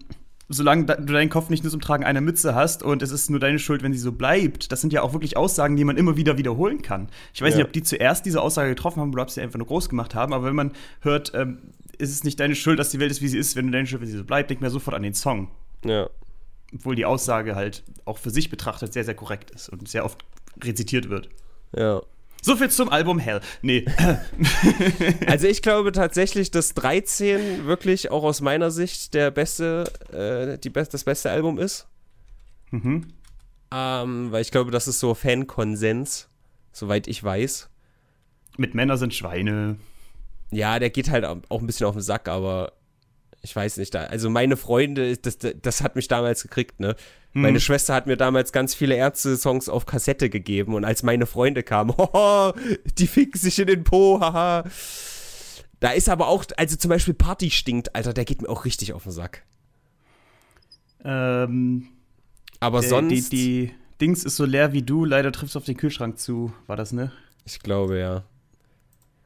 solange 0.48 0.84
du 0.86 1.12
deinen 1.12 1.30
Kopf 1.30 1.50
nicht 1.50 1.62
nur 1.62 1.70
zum 1.70 1.80
Tragen 1.80 2.04
einer 2.04 2.20
Mütze 2.20 2.54
hast 2.54 2.82
und 2.82 3.02
es 3.02 3.10
ist 3.10 3.30
nur 3.30 3.40
deine 3.40 3.58
Schuld, 3.58 3.82
wenn 3.82 3.92
sie 3.92 3.98
so 3.98 4.12
bleibt, 4.12 4.72
das 4.72 4.80
sind 4.80 4.92
ja 4.92 5.02
auch 5.02 5.12
wirklich 5.12 5.36
Aussagen, 5.36 5.76
die 5.76 5.84
man 5.84 5.96
immer 5.96 6.16
wieder 6.16 6.38
wiederholen 6.38 6.82
kann. 6.82 7.08
Ich 7.34 7.42
weiß 7.42 7.52
ja. 7.52 7.58
nicht, 7.58 7.66
ob 7.66 7.72
die 7.72 7.82
zuerst 7.82 8.26
diese 8.26 8.40
Aussage 8.40 8.70
getroffen 8.70 9.00
haben 9.00 9.12
oder 9.12 9.22
ob 9.22 9.30
sie 9.30 9.40
einfach 9.40 9.58
nur 9.58 9.66
groß 9.66 9.88
gemacht 9.88 10.14
haben, 10.14 10.32
aber 10.32 10.46
wenn 10.46 10.54
man 10.54 10.72
hört, 11.00 11.32
ähm, 11.34 11.58
ist 11.98 12.10
es 12.10 12.24
nicht 12.24 12.40
deine 12.40 12.54
Schuld, 12.54 12.78
dass 12.78 12.90
die 12.90 12.98
Welt 12.98 13.10
ist, 13.10 13.22
wie 13.22 13.28
sie 13.28 13.38
ist, 13.38 13.56
wenn 13.56 13.66
du 13.66 13.72
deine 13.72 13.86
Schuld, 13.86 14.02
wenn 14.02 14.08
sie 14.08 14.16
so 14.16 14.24
bleibt, 14.24 14.50
denkt 14.50 14.62
man 14.62 14.70
sofort 14.70 14.96
an 14.96 15.02
den 15.02 15.14
Song. 15.14 15.48
Ja. 15.84 16.08
Obwohl 16.74 16.96
die 16.96 17.04
Aussage 17.04 17.54
halt 17.54 17.82
auch 18.04 18.18
für 18.18 18.30
sich 18.30 18.50
betrachtet 18.50 18.92
sehr, 18.92 19.04
sehr 19.04 19.14
korrekt 19.14 19.50
ist 19.50 19.68
und 19.68 19.88
sehr 19.88 20.04
oft 20.04 20.24
rezitiert 20.62 21.10
wird. 21.10 21.28
Ja. 21.76 22.02
So 22.44 22.56
viel 22.56 22.70
zum 22.70 22.88
Album 22.88 23.20
Hell. 23.20 23.40
Nee. 23.62 23.84
also 25.26 25.46
ich 25.46 25.62
glaube 25.62 25.92
tatsächlich, 25.92 26.50
dass 26.50 26.74
13 26.74 27.66
wirklich 27.66 28.10
auch 28.10 28.24
aus 28.24 28.40
meiner 28.40 28.72
Sicht 28.72 29.14
der 29.14 29.30
beste, 29.30 29.84
äh, 30.12 30.58
die 30.58 30.70
be 30.70 30.84
das 30.84 31.04
beste 31.04 31.30
Album 31.30 31.58
ist. 31.58 31.86
Mhm. 32.72 33.06
Ähm, 33.72 34.32
weil 34.32 34.42
ich 34.42 34.50
glaube, 34.50 34.72
das 34.72 34.88
ist 34.88 34.98
so 34.98 35.14
Fankonsens, 35.14 36.28
soweit 36.72 37.06
ich 37.06 37.22
weiß. 37.22 37.70
Mit 38.56 38.74
Männer 38.74 38.98
sind 38.98 39.14
Schweine. 39.14 39.76
Ja, 40.50 40.80
der 40.80 40.90
geht 40.90 41.10
halt 41.10 41.24
auch 41.24 41.60
ein 41.60 41.66
bisschen 41.66 41.86
auf 41.86 41.94
den 41.94 42.02
Sack, 42.02 42.28
aber 42.28 42.72
ich 43.42 43.54
weiß 43.54 43.78
nicht, 43.78 43.94
also 43.96 44.30
meine 44.30 44.56
Freunde, 44.56 45.16
das, 45.16 45.38
das 45.38 45.82
hat 45.82 45.96
mich 45.96 46.06
damals 46.06 46.42
gekriegt, 46.42 46.78
ne? 46.78 46.94
Hm. 47.32 47.42
Meine 47.42 47.60
Schwester 47.60 47.92
hat 47.92 48.06
mir 48.06 48.16
damals 48.16 48.52
ganz 48.52 48.74
viele 48.74 48.94
Ärzte-Songs 48.94 49.68
auf 49.68 49.84
Kassette 49.84 50.30
gegeben 50.30 50.74
und 50.74 50.84
als 50.84 51.02
meine 51.02 51.26
Freunde 51.26 51.64
kamen, 51.64 51.90
hoho, 51.96 52.52
die 52.98 53.06
ficken 53.08 53.40
sich 53.40 53.58
in 53.58 53.66
den 53.66 53.84
Po, 53.84 54.20
haha. 54.20 54.64
Da 55.80 55.90
ist 55.90 56.08
aber 56.08 56.28
auch, 56.28 56.44
also 56.56 56.76
zum 56.76 56.88
Beispiel 56.90 57.14
Party 57.14 57.50
stinkt, 57.50 57.96
Alter, 57.96 58.12
der 58.12 58.24
geht 58.24 58.42
mir 58.42 58.48
auch 58.48 58.64
richtig 58.64 58.92
auf 58.92 59.02
den 59.02 59.12
Sack. 59.12 59.42
Ähm, 61.04 61.88
aber 62.60 62.80
der, 62.80 62.88
sonst. 62.88 63.32
Die, 63.32 63.66
die 63.68 63.74
Dings 64.00 64.22
ist 64.22 64.36
so 64.36 64.44
leer 64.44 64.72
wie 64.72 64.82
du, 64.82 65.04
leider 65.04 65.32
triffst 65.32 65.56
du 65.56 65.58
auf 65.58 65.64
den 65.64 65.76
Kühlschrank 65.76 66.20
zu, 66.20 66.52
war 66.68 66.76
das, 66.76 66.92
ne? 66.92 67.10
Ich 67.44 67.58
glaube, 67.58 67.98
ja. 67.98 68.24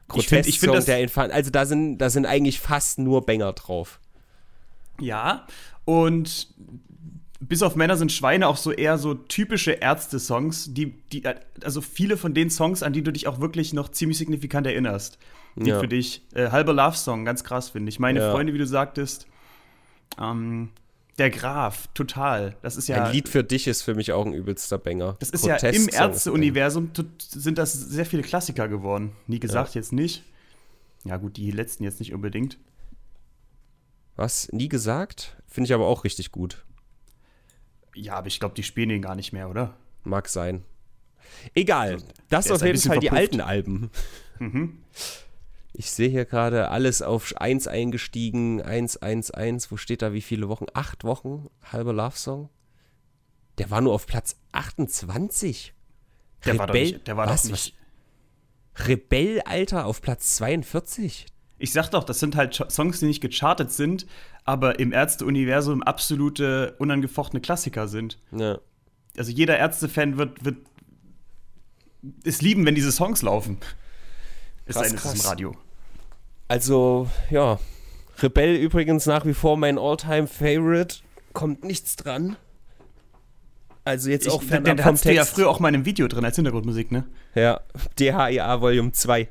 Grotesk 0.07 0.47
ich 0.47 0.59
finde, 0.59 0.77
find, 0.77 0.87
der 0.87 1.01
Infant, 1.01 1.31
also 1.31 1.51
da 1.51 1.67
sind, 1.67 1.99
da 1.99 2.09
sind 2.09 2.25
eigentlich 2.25 2.59
fast 2.59 2.97
nur 2.97 3.25
Banger 3.25 3.53
drauf. 3.53 3.99
Ja, 4.99 5.45
und 5.85 6.47
bis 7.39 7.61
auf 7.61 7.75
Männer 7.75 7.97
sind 7.97 8.11
Schweine 8.11 8.47
auch 8.47 8.57
so 8.57 8.71
eher 8.71 8.97
so 8.97 9.13
typische 9.13 9.71
Ärzte-Songs, 9.71 10.73
die, 10.73 10.93
die, 11.11 11.23
also 11.63 11.81
viele 11.81 12.17
von 12.17 12.33
den 12.33 12.49
Songs, 12.49 12.83
an 12.83 12.93
die 12.93 13.03
du 13.03 13.11
dich 13.11 13.27
auch 13.27 13.39
wirklich 13.39 13.73
noch 13.73 13.89
ziemlich 13.89 14.17
signifikant 14.17 14.65
erinnerst. 14.67 15.17
Die 15.55 15.69
ja. 15.69 15.79
für 15.79 15.87
dich. 15.87 16.21
Äh, 16.35 16.51
halber 16.51 16.73
Love-Song, 16.73 17.25
ganz 17.25 17.43
krass, 17.43 17.69
finde 17.69 17.89
ich. 17.89 17.99
Meine 17.99 18.19
ja. 18.19 18.31
Freunde, 18.31 18.53
wie 18.53 18.59
du 18.59 18.67
sagtest. 18.67 19.25
Ähm, 20.19 20.69
der 21.17 21.31
Graf, 21.31 21.87
total. 21.95 22.55
Das 22.61 22.77
ist 22.77 22.87
ja. 22.87 23.05
Ein 23.05 23.11
Lied 23.11 23.27
für 23.27 23.43
dich 23.43 23.67
ist 23.67 23.81
für 23.81 23.95
mich 23.95 24.11
auch 24.11 24.23
ein 24.23 24.33
übelster 24.33 24.77
Banger. 24.77 25.15
Das 25.19 25.31
ist 25.31 25.45
ja 25.45 25.55
im 25.55 25.89
Ärzte-Universum 25.89 26.91
sind 27.17 27.57
das 27.57 27.73
sehr 27.73 28.05
viele 28.05 28.21
Klassiker 28.21 28.67
geworden. 28.67 29.13
Nie 29.25 29.39
gesagt, 29.39 29.73
ja. 29.73 29.81
jetzt 29.81 29.93
nicht. 29.93 30.23
Ja, 31.05 31.17
gut, 31.17 31.37
die 31.37 31.49
letzten 31.49 31.83
jetzt 31.83 31.99
nicht 31.99 32.13
unbedingt. 32.13 32.57
Was? 34.17 34.51
Nie 34.51 34.67
gesagt? 34.67 35.37
Finde 35.47 35.67
ich 35.67 35.73
aber 35.73 35.87
auch 35.87 36.03
richtig 36.03 36.31
gut. 36.31 36.65
Ja, 37.95 38.15
aber 38.15 38.27
ich 38.27 38.39
glaube, 38.39 38.55
die 38.55 38.63
spielen 38.63 38.89
ihn 38.89 39.01
gar 39.01 39.15
nicht 39.15 39.31
mehr, 39.31 39.49
oder? 39.49 39.77
Mag 40.03 40.27
sein. 40.27 40.65
Egal. 41.53 41.97
Das 42.29 42.45
der 42.45 42.55
auf 42.55 42.63
jeden 42.63 42.79
Fall 42.79 42.99
die 42.99 43.07
verpufft. 43.07 43.21
alten 43.21 43.41
Alben. 43.41 43.89
Mhm. 44.39 44.83
Ich 45.73 45.89
sehe 45.89 46.09
hier 46.09 46.25
gerade 46.25 46.69
alles 46.69 47.01
auf 47.01 47.35
1 47.35 47.67
eingestiegen, 47.67 48.61
1, 48.61 48.97
1, 48.97 49.31
1. 49.31 49.71
Wo 49.71 49.77
steht 49.77 50.03
da 50.03 50.13
wie 50.13 50.21
viele 50.21 50.47
Wochen? 50.47 50.65
Acht 50.75 51.03
Wochen, 51.03 51.49
halber 51.63 51.91
Love 51.91 52.15
Song. 52.15 52.49
Der 53.57 53.71
war 53.71 53.81
nur 53.81 53.93
auf 53.93 54.05
Platz 54.05 54.35
28. 54.51 55.73
Der 56.45 56.59
war 56.59 56.67
doch 56.67 56.75
nicht. 56.75 57.07
Der 57.07 57.17
war 57.17 57.27
was, 57.27 57.43
doch 57.43 57.49
nicht. 57.49 57.73
Was? 58.75 58.87
Rebell, 58.87 59.41
Alter, 59.41 59.87
auf 59.87 60.01
Platz 60.01 60.35
42. 60.35 61.25
Ich 61.59 61.71
sag 61.71 61.89
doch, 61.89 62.03
das 62.03 62.19
sind 62.19 62.35
halt 62.35 62.53
Songs, 62.69 62.99
die 62.99 63.07
nicht 63.07 63.21
gechartet 63.21 63.71
sind, 63.71 64.05
aber 64.43 64.79
im 64.79 64.93
Ärzte-Universum 64.93 65.81
absolute, 65.81 66.75
unangefochtene 66.77 67.41
Klassiker 67.41 67.87
sind. 67.87 68.19
Ja. 68.31 68.59
Also 69.17 69.31
jeder 69.31 69.57
Ärzte-Fan 69.57 70.17
wird, 70.17 70.45
wird 70.45 70.57
es 72.23 72.41
lieben, 72.41 72.65
wenn 72.65 72.75
diese 72.75 72.91
Songs 72.91 73.23
laufen. 73.23 73.57
Es 74.65 74.75
Krass, 74.75 74.83
sei 74.83 74.89
denn, 74.89 74.97
es 74.97 75.03
ist 75.05 75.11
krass. 75.11 75.23
im 75.23 75.29
Radio. 75.29 75.55
Also, 76.47 77.09
ja. 77.29 77.59
Rebell 78.21 78.55
übrigens 78.55 79.05
nach 79.05 79.25
wie 79.25 79.33
vor 79.33 79.57
mein 79.57 79.77
All-Time-Favorite. 79.77 80.97
Kommt 81.33 81.63
nichts 81.63 81.95
dran. 81.95 82.35
Also 83.83 84.09
jetzt 84.09 84.27
auch 84.27 84.41
Ich, 84.41 84.49
den 84.49 84.49
fernab 84.49 84.65
den 84.65 84.77
vom 84.79 84.85
hattest 84.85 85.05
du 85.05 85.09
ja 85.13 85.21
Text. 85.21 85.35
früher 85.35 85.49
auch 85.49 85.59
mal 85.59 85.69
in 85.69 85.75
einem 85.75 85.85
Video 85.85 86.07
drin 86.07 86.25
als 86.25 86.35
Hintergrundmusik, 86.35 86.91
ne? 86.91 87.05
Ja, 87.35 87.61
DHIA 87.97 88.59
Volume 88.59 88.91
2. 88.91 89.29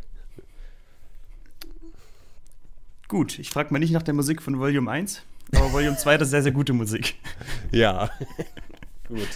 Gut, 3.09 3.39
ich 3.39 3.51
frage 3.51 3.73
mal 3.73 3.79
nicht 3.79 3.93
nach 3.93 4.03
der 4.03 4.15
Musik 4.15 4.43
von 4.43 4.59
Volume 4.59 4.91
1, 4.91 5.23
aber 5.55 5.73
Volume 5.73 5.97
2 5.97 6.19
das 6.19 6.29
ist 6.29 6.31
sehr, 6.33 6.43
sehr 6.43 6.53
gute 6.53 6.73
Musik. 6.73 7.17
Ja. 7.71 8.11
Gut. 9.09 9.29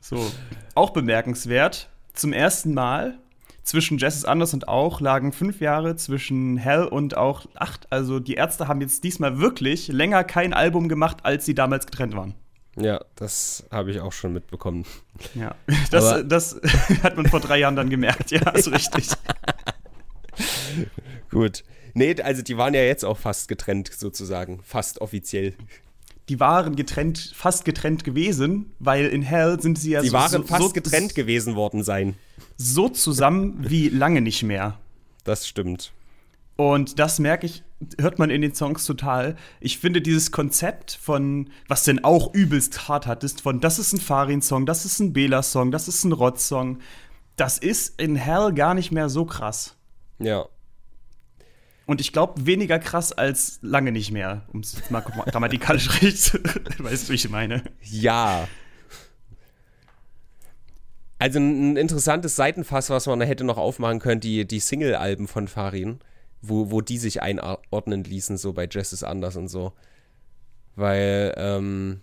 So, 0.00 0.30
auch 0.74 0.90
bemerkenswert, 0.90 1.90
zum 2.14 2.32
ersten 2.32 2.72
Mal 2.72 3.18
zwischen 3.64 3.98
Jess 3.98 4.16
is 4.16 4.24
Anders 4.24 4.54
und 4.54 4.68
auch 4.68 5.00
lagen 5.00 5.32
fünf 5.32 5.60
Jahre 5.60 5.96
zwischen 5.96 6.56
Hell 6.56 6.84
und 6.84 7.16
auch 7.16 7.46
acht. 7.54 7.86
Also 7.90 8.18
die 8.18 8.34
Ärzte 8.34 8.68
haben 8.68 8.80
jetzt 8.80 9.04
diesmal 9.04 9.38
wirklich 9.38 9.88
länger 9.88 10.24
kein 10.24 10.54
Album 10.54 10.88
gemacht, 10.88 11.18
als 11.24 11.44
sie 11.44 11.54
damals 11.54 11.84
getrennt 11.84 12.16
waren. 12.16 12.34
Ja, 12.76 13.04
das 13.16 13.64
habe 13.70 13.90
ich 13.90 14.00
auch 14.00 14.12
schon 14.12 14.32
mitbekommen. 14.32 14.86
Ja, 15.34 15.54
das, 15.90 16.24
das 16.26 16.60
hat 17.02 17.16
man 17.16 17.26
vor 17.26 17.40
drei 17.40 17.58
Jahren 17.58 17.76
dann 17.76 17.90
gemerkt, 17.90 18.30
ja, 18.30 18.48
ist 18.50 18.70
richtig. 18.70 19.08
Gut. 21.30 21.64
Nee, 21.98 22.14
also 22.22 22.42
die 22.42 22.56
waren 22.56 22.74
ja 22.74 22.82
jetzt 22.82 23.04
auch 23.04 23.18
fast 23.18 23.48
getrennt, 23.48 23.90
sozusagen. 23.92 24.60
Fast 24.62 25.00
offiziell. 25.00 25.54
Die 26.28 26.38
waren 26.38 26.76
getrennt, 26.76 27.32
fast 27.34 27.64
getrennt 27.64 28.04
gewesen, 28.04 28.72
weil 28.78 29.06
in 29.06 29.22
Hell 29.22 29.60
sind 29.60 29.78
sie 29.80 29.90
ja 29.90 30.02
Sie 30.02 30.08
so, 30.08 30.12
waren 30.12 30.30
so, 30.30 30.42
fast 30.44 30.62
so, 30.62 30.70
getrennt 30.70 31.16
gewesen 31.16 31.56
worden 31.56 31.82
sein. 31.82 32.14
so 32.56 32.88
zusammen 32.88 33.56
wie 33.68 33.88
lange 33.88 34.20
nicht 34.20 34.44
mehr. 34.44 34.78
Das 35.24 35.48
stimmt. 35.48 35.92
Und 36.54 37.00
das 37.00 37.18
merke 37.18 37.46
ich, 37.46 37.64
hört 38.00 38.20
man 38.20 38.30
in 38.30 38.42
den 38.42 38.54
Songs 38.54 38.84
total. 38.84 39.34
Ich 39.58 39.78
finde 39.78 40.00
dieses 40.00 40.30
Konzept 40.30 40.92
von, 41.02 41.50
was 41.66 41.82
denn 41.82 42.04
auch 42.04 42.32
übelst 42.32 42.86
hart 42.86 43.08
hat, 43.08 43.24
ist 43.24 43.40
von, 43.40 43.60
das 43.60 43.80
ist 43.80 43.92
ein 43.92 44.00
Farin-Song, 44.00 44.66
das 44.66 44.84
ist 44.84 45.00
ein 45.00 45.12
Bela-Song, 45.12 45.72
das 45.72 45.88
ist 45.88 46.04
ein 46.04 46.12
Rod-Song. 46.12 46.78
Das 47.34 47.58
ist 47.58 48.00
in 48.00 48.14
Hell 48.14 48.52
gar 48.52 48.74
nicht 48.74 48.92
mehr 48.92 49.08
so 49.08 49.24
krass. 49.24 49.74
Ja. 50.20 50.46
Und 51.88 52.02
ich 52.02 52.12
glaube, 52.12 52.44
weniger 52.44 52.78
krass 52.78 53.12
als 53.12 53.60
lange 53.62 53.92
nicht 53.92 54.10
mehr, 54.10 54.42
um 54.52 54.60
es 54.60 54.74
jetzt 54.74 54.90
mal 54.90 55.00
grammatikalisch 55.00 56.02
richtig 56.02 56.34
Weißt 56.78 57.08
du, 57.08 57.12
wie 57.12 57.16
ich 57.16 57.30
meine? 57.30 57.62
Ja. 57.80 58.46
Also 61.18 61.38
ein 61.38 61.78
interessantes 61.78 62.36
Seitenfass, 62.36 62.90
was 62.90 63.06
man 63.06 63.22
hätte 63.22 63.42
noch 63.42 63.56
aufmachen 63.56 64.00
können, 64.00 64.20
die, 64.20 64.46
die 64.46 64.60
Single-Alben 64.60 65.28
von 65.28 65.48
Farin, 65.48 66.00
wo, 66.42 66.70
wo 66.70 66.82
die 66.82 66.98
sich 66.98 67.22
einordnen 67.22 68.04
ließen, 68.04 68.36
so 68.36 68.52
bei 68.52 68.68
Jess 68.70 68.92
is 68.92 69.02
Anders 69.02 69.36
und 69.36 69.48
so. 69.48 69.72
Weil, 70.76 71.32
ähm, 71.38 72.02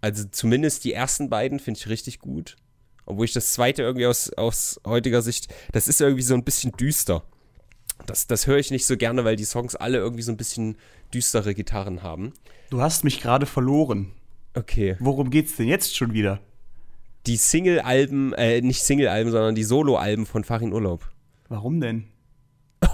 also 0.00 0.24
zumindest 0.30 0.84
die 0.84 0.94
ersten 0.94 1.28
beiden 1.28 1.58
finde 1.58 1.78
ich 1.78 1.88
richtig 1.90 2.18
gut. 2.18 2.56
Obwohl 3.04 3.26
ich 3.26 3.34
das 3.34 3.52
zweite 3.52 3.82
irgendwie 3.82 4.06
aus, 4.06 4.32
aus 4.32 4.80
heutiger 4.86 5.20
Sicht, 5.20 5.52
das 5.72 5.86
ist 5.86 6.00
irgendwie 6.00 6.22
so 6.22 6.32
ein 6.32 6.44
bisschen 6.44 6.72
düster. 6.72 7.24
Das, 8.10 8.26
das 8.26 8.46
höre 8.46 8.58
ich 8.58 8.70
nicht 8.70 8.86
so 8.86 8.96
gerne, 8.96 9.24
weil 9.24 9.36
die 9.36 9.44
Songs 9.44 9.76
alle 9.76 9.98
irgendwie 9.98 10.22
so 10.22 10.32
ein 10.32 10.36
bisschen 10.36 10.76
düstere 11.14 11.54
Gitarren 11.54 12.02
haben. 12.02 12.32
Du 12.70 12.80
hast 12.80 13.04
mich 13.04 13.20
gerade 13.20 13.46
verloren. 13.46 14.12
Okay. 14.54 14.96
Worum 15.00 15.30
geht's 15.30 15.56
denn 15.56 15.68
jetzt 15.68 15.96
schon 15.96 16.12
wieder? 16.12 16.40
die 17.26 17.36
Single-Alben, 17.36 18.32
äh, 18.34 18.60
nicht 18.60 18.82
Single-Alben, 18.82 19.30
sondern 19.30 19.54
die 19.54 19.64
Solo-Alben 19.64 20.26
von 20.26 20.44
Farin 20.44 20.72
Urlaub. 20.72 21.08
Warum 21.48 21.80
denn? 21.80 22.04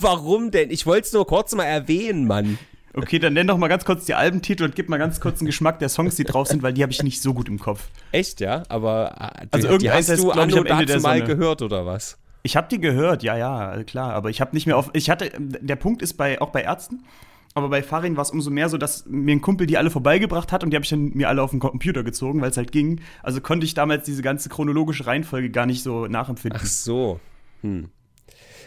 Warum 0.00 0.50
denn? 0.50 0.70
Ich 0.70 0.86
wollte 0.86 1.06
es 1.06 1.12
nur 1.12 1.26
kurz 1.26 1.54
mal 1.54 1.64
erwähnen, 1.64 2.26
Mann. 2.26 2.58
Okay, 2.94 3.18
dann 3.18 3.34
nenn 3.34 3.46
doch 3.46 3.58
mal 3.58 3.68
ganz 3.68 3.84
kurz 3.84 4.06
die 4.06 4.14
Albentitel 4.14 4.64
und 4.64 4.74
gib 4.74 4.88
mal 4.88 4.96
ganz 4.96 5.20
kurz 5.20 5.40
einen 5.40 5.46
Geschmack 5.46 5.78
der 5.78 5.88
Songs, 5.88 6.16
die 6.16 6.24
drauf 6.24 6.48
sind, 6.48 6.62
weil 6.62 6.72
die 6.72 6.82
habe 6.82 6.92
ich 6.92 7.02
nicht 7.02 7.20
so 7.20 7.34
gut 7.34 7.48
im 7.48 7.58
Kopf. 7.58 7.88
Echt, 8.12 8.40
ja? 8.40 8.62
Aber 8.68 9.32
äh, 9.42 9.46
Also 9.50 9.78
die, 9.78 9.90
hast 9.90 10.08
du 10.08 10.14
glaub 10.16 10.34
ich, 10.34 10.40
anno 10.42 10.58
am 10.58 10.66
Ende 10.66 10.86
dazu 10.86 11.02
mal 11.02 11.22
gehört, 11.22 11.62
oder 11.62 11.86
was? 11.86 12.18
Ich 12.48 12.56
habe 12.56 12.66
die 12.66 12.80
gehört, 12.80 13.22
ja, 13.22 13.36
ja, 13.36 13.84
klar. 13.84 14.14
Aber 14.14 14.30
ich 14.30 14.40
habe 14.40 14.56
nicht 14.56 14.64
mehr 14.66 14.78
auf. 14.78 14.88
Ich 14.94 15.10
hatte. 15.10 15.30
Der 15.38 15.76
Punkt 15.76 16.00
ist 16.00 16.14
bei 16.14 16.40
auch 16.40 16.48
bei 16.48 16.62
Ärzten. 16.62 17.04
Aber 17.52 17.68
bei 17.68 17.82
Farin 17.82 18.16
war 18.16 18.22
es 18.22 18.30
umso 18.30 18.48
mehr 18.48 18.70
so, 18.70 18.78
dass 18.78 19.04
mir 19.04 19.32
ein 19.32 19.42
Kumpel 19.42 19.66
die 19.66 19.76
alle 19.76 19.90
vorbeigebracht 19.90 20.50
hat 20.50 20.64
und 20.64 20.70
die 20.70 20.76
habe 20.76 20.84
ich 20.84 20.88
dann 20.88 21.10
mir 21.10 21.28
alle 21.28 21.42
auf 21.42 21.50
den 21.50 21.60
Computer 21.60 22.02
gezogen, 22.04 22.40
weil 22.40 22.50
es 22.50 22.56
halt 22.56 22.72
ging. 22.72 23.02
Also 23.22 23.42
konnte 23.42 23.66
ich 23.66 23.74
damals 23.74 24.06
diese 24.06 24.22
ganze 24.22 24.48
chronologische 24.48 25.06
Reihenfolge 25.06 25.50
gar 25.50 25.66
nicht 25.66 25.82
so 25.82 26.06
nachempfinden. 26.06 26.58
Ach 26.62 26.66
so. 26.66 27.20
Hm. 27.60 27.90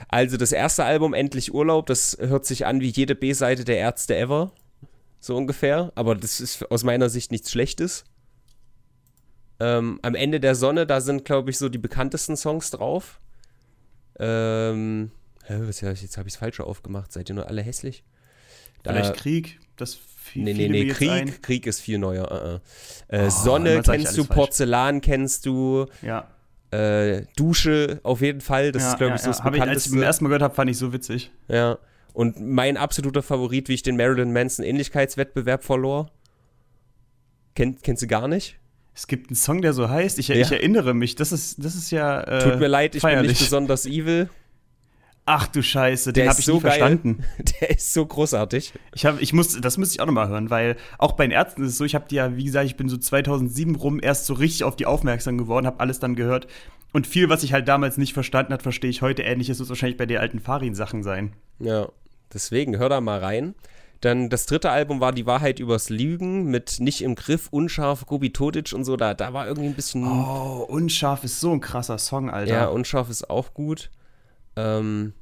Also 0.10 0.38
das 0.38 0.52
erste 0.52 0.84
Album, 0.84 1.16
Endlich 1.16 1.52
Urlaub, 1.52 1.88
das 1.88 2.16
hört 2.20 2.46
sich 2.46 2.68
an 2.68 2.82
wie 2.82 2.90
jede 2.90 3.16
B-Seite 3.16 3.66
der 3.66 3.78
Ärzte 3.78 4.16
ever. 4.16 4.52
So 5.20 5.36
ungefähr. 5.36 5.92
Aber 5.96 6.14
das 6.14 6.40
ist 6.40 6.70
aus 6.70 6.84
meiner 6.84 7.10
Sicht 7.10 7.32
nichts 7.32 7.50
Schlechtes. 7.50 8.04
Ähm, 9.60 9.98
am 10.04 10.14
Ende 10.14 10.40
der 10.40 10.54
Sonne, 10.54 10.86
da 10.86 11.02
sind, 11.02 11.26
glaube 11.26 11.50
ich, 11.50 11.58
so 11.58 11.68
die 11.68 11.80
bekanntesten 11.80 12.38
Songs 12.38 12.70
drauf. 12.70 13.20
Ähm, 14.22 15.12
hä, 15.46 15.56
was, 15.62 15.82
jetzt 15.82 16.18
habe 16.18 16.28
ich 16.28 16.36
es 16.36 16.40
falsch 16.40 16.60
aufgemacht. 16.60 17.12
Seid 17.12 17.30
ihr 17.30 17.36
nur 17.36 17.48
alle 17.48 17.62
hässlich? 17.62 18.04
Da- 18.84 18.92
Vielleicht 18.94 19.16
Krieg, 19.16 19.60
das 19.78 19.96
fiel 19.96 20.44
Nee, 20.44 20.54
nee, 20.54 20.70
nee, 20.70 20.82
ein. 20.84 20.94
Krieg, 20.96 21.42
Krieg 21.44 21.66
ist 21.68 21.80
viel 21.82 21.98
neuer. 21.98 22.32
Uh 22.32 22.36
-uh. 22.36 22.62
Äh, 23.08 23.26
Oh, 23.26 23.30
Sonne 23.30 23.82
kennst 23.82 24.18
du, 24.18 24.24
falsch. 24.24 24.36
Porzellan 24.38 25.02
kennst 25.02 25.46
du, 25.46 25.88
Ja, 26.02 26.28
äh, 26.72 27.26
Dusche 27.36 28.00
auf 28.04 28.22
jeden 28.22 28.42
Fall. 28.42 28.72
Das 28.72 28.84
ja, 28.84 28.92
ist, 28.92 28.98
glaube 28.98 29.10
ja, 29.10 29.16
ich, 29.16 29.22
so 29.22 29.28
das 29.30 29.40
ja. 29.40 29.44
Hab 29.46 29.56
ich, 29.56 29.62
als 29.62 29.70
ich 29.70 29.74
bekannteste. 29.92 29.96
beim 29.96 30.04
ersten 30.04 30.24
Mal 30.24 30.28
gehört 30.30 30.44
habe, 30.44 30.56
fand 30.56 30.70
ich 30.72 30.78
so 30.78 30.94
witzig. 30.94 31.32
ja. 31.48 31.78
Und 32.14 32.42
mein 32.42 32.76
absoluter 32.76 33.24
Favorit, 33.24 33.70
wie 33.70 33.74
ich 33.74 33.84
den 33.84 33.96
Marilyn 33.96 34.34
Manson 34.34 34.66
Ähnlichkeitswettbewerb 34.66 35.64
verlor. 35.64 36.12
Kennt, 37.56 37.84
kennst 37.84 38.02
du 38.04 38.08
gar 38.08 38.28
nicht? 38.28 38.58
Es 38.94 39.08
gibt 39.08 39.30
einen 39.30 39.36
Song, 39.36 39.62
der 39.62 39.74
so 39.74 39.90
heißt. 39.90 40.20
Ich, 40.20 40.28
Ja. 40.28 40.36
ich 40.36 40.52
erinnere 40.52 40.94
mich. 40.94 41.16
Das 41.16 41.32
ist, 41.32 41.64
das 41.64 41.76
ist 41.76 41.92
ja. 41.92 42.22
Äh, 42.22 42.44
Tut 42.44 42.60
mir 42.60 42.68
leid, 42.68 42.96
ich 42.96 43.02
bin 43.02 43.10
feierlich. 43.12 43.30
nicht 43.32 43.40
besonders 43.42 43.86
evil. 43.86 44.30
Ach 45.26 45.48
du 45.48 45.62
Scheiße, 45.62 46.12
Der 46.14 46.24
den 46.26 46.30
habe 46.32 46.40
ich 46.40 46.46
so 46.46 46.56
nie 46.56 46.62
geil. 46.62 46.72
verstanden. 46.72 47.24
Der 47.62 47.70
ist 47.70 47.94
so 47.94 48.06
großartig. 48.06 48.74
Ich 48.96 49.06
hab, 49.06 49.22
ich 49.22 49.34
muss, 49.34 49.60
das 49.62 49.78
müsste 49.78 49.96
ich 49.96 50.02
auch 50.02 50.08
noch 50.08 50.14
mal 50.14 50.28
hören, 50.28 50.50
weil 50.50 50.76
auch 50.98 51.12
bei 51.14 51.26
den 51.26 51.32
Ärzten 51.32 51.64
ist 51.64 51.70
es 51.74 51.78
so, 51.78 51.86
ich 51.86 51.94
habe 51.96 52.06
die 52.10 52.16
ja, 52.16 52.36
wie 52.36 52.44
gesagt, 52.44 52.66
ich 52.66 52.76
bin 52.76 52.90
so 52.90 52.98
2007 52.98 53.76
rum 53.76 54.00
erst 54.02 54.26
so 54.26 54.34
richtig 54.34 54.64
auf 54.64 54.76
die 54.76 54.88
aufmerksam 54.88 55.38
geworden, 55.38 55.68
habe 55.68 55.80
alles 55.80 56.00
dann 56.00 56.16
gehört. 56.16 56.48
Und 56.92 57.08
viel, 57.08 57.30
was 57.30 57.44
ich 57.44 57.54
halt 57.54 57.68
damals 57.68 57.98
nicht 57.98 58.14
verstanden 58.14 58.52
hat, 58.52 58.64
verstehe 58.64 58.90
ich 58.90 59.02
heute. 59.02 59.22
Ähnliches 59.22 59.60
wird 59.60 59.70
wahrscheinlich 59.70 59.98
bei 59.98 60.08
den 60.08 60.18
alten 60.18 60.40
Farin-Sachen 60.40 61.04
sein. 61.04 61.34
Ja, 61.60 61.88
deswegen 62.34 62.78
hör 62.78 62.90
da 62.90 63.00
mal 63.00 63.20
rein. 63.20 63.54
Dann 64.02 64.30
das 64.30 64.48
dritte 64.48 64.72
Album 64.72 65.00
war 65.00 65.12
Die 65.12 65.28
Wahrheit 65.28 65.60
übers 65.60 65.90
Lügen 65.90 66.46
mit 66.46 66.80
Nicht 66.80 67.04
im 67.04 67.16
Griff, 67.16 67.48
Unscharf, 67.52 68.08
Gobi 68.08 68.34
Todic 68.34 68.74
und 68.74 68.84
so. 68.84 68.98
Da, 68.98 69.14
da 69.14 69.34
war 69.34 69.48
irgendwie 69.48 69.70
ein 69.70 69.76
bisschen. 69.76 70.06
Oh, 70.06 70.66
Unscharf 70.68 71.24
ist 71.24 71.40
so 71.40 71.52
ein 71.52 71.62
krasser 71.62 72.00
Song, 72.00 72.30
Alter. 72.30 72.52
Ja, 72.52 72.66
unscharf 72.68 73.10
ist 73.10 73.30
auch 73.30 73.54
gut. 73.54 73.92
Ähm, 74.56 75.14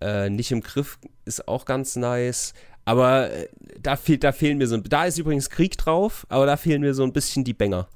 äh, 0.00 0.30
nicht 0.30 0.52
im 0.52 0.62
Griff 0.62 0.98
ist 1.26 1.48
auch 1.48 1.66
ganz 1.66 1.96
nice. 1.96 2.54
Aber 2.86 3.30
äh, 3.30 3.48
da, 3.80 3.96
fehlt, 3.96 4.24
da 4.24 4.32
fehlen 4.32 4.58
mir 4.58 4.68
so 4.68 4.76
ein. 4.76 4.82
Da 4.84 5.04
ist 5.04 5.18
übrigens 5.18 5.50
Krieg 5.50 5.76
drauf, 5.76 6.26
aber 6.30 6.46
da 6.46 6.56
fehlen 6.56 6.80
mir 6.80 6.94
so 6.94 7.02
ein 7.02 7.12
bisschen 7.12 7.44
die 7.44 7.54
Banger. 7.54 7.88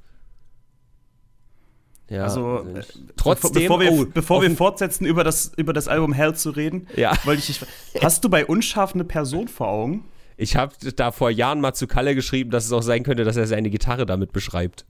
Ja, 2.11 2.25
also, 2.25 2.67
äh, 2.75 2.83
trotzdem. 3.17 3.53
bevor 3.53 3.81
wir, 3.81 3.93
oh, 3.93 4.05
bevor 4.13 4.43
wir 4.43 4.51
fortsetzen, 4.51 5.07
über 5.07 5.23
das, 5.25 5.53
über 5.57 5.73
das 5.73 5.87
Album 5.87 6.13
Hell 6.13 6.35
zu 6.35 6.51
reden, 6.51 6.89
Ja. 6.97 7.13
wollte 7.25 7.39
ich 7.41 7.47
dich. 7.47 7.61
Hast 8.03 8.25
du 8.25 8.29
bei 8.29 8.45
Unscharf 8.45 8.95
eine 8.95 9.05
Person 9.05 9.47
vor 9.49 9.69
Augen? 9.69 10.05
Ich 10.37 10.57
habe 10.57 10.75
da 10.97 11.13
vor 11.13 11.31
Jahren 11.31 11.61
mal 11.61 11.73
zu 11.73 11.87
Kalle 11.87 12.15
geschrieben, 12.17 12.51
dass 12.51 12.65
es 12.67 12.73
auch 12.73 12.83
sein 12.83 13.05
könnte, 13.05 13.23
dass 13.25 13.37
er 13.37 13.47
seine 13.47 13.71
Gitarre 13.71 14.07
damit 14.07 14.33
beschreibt. 14.33 14.85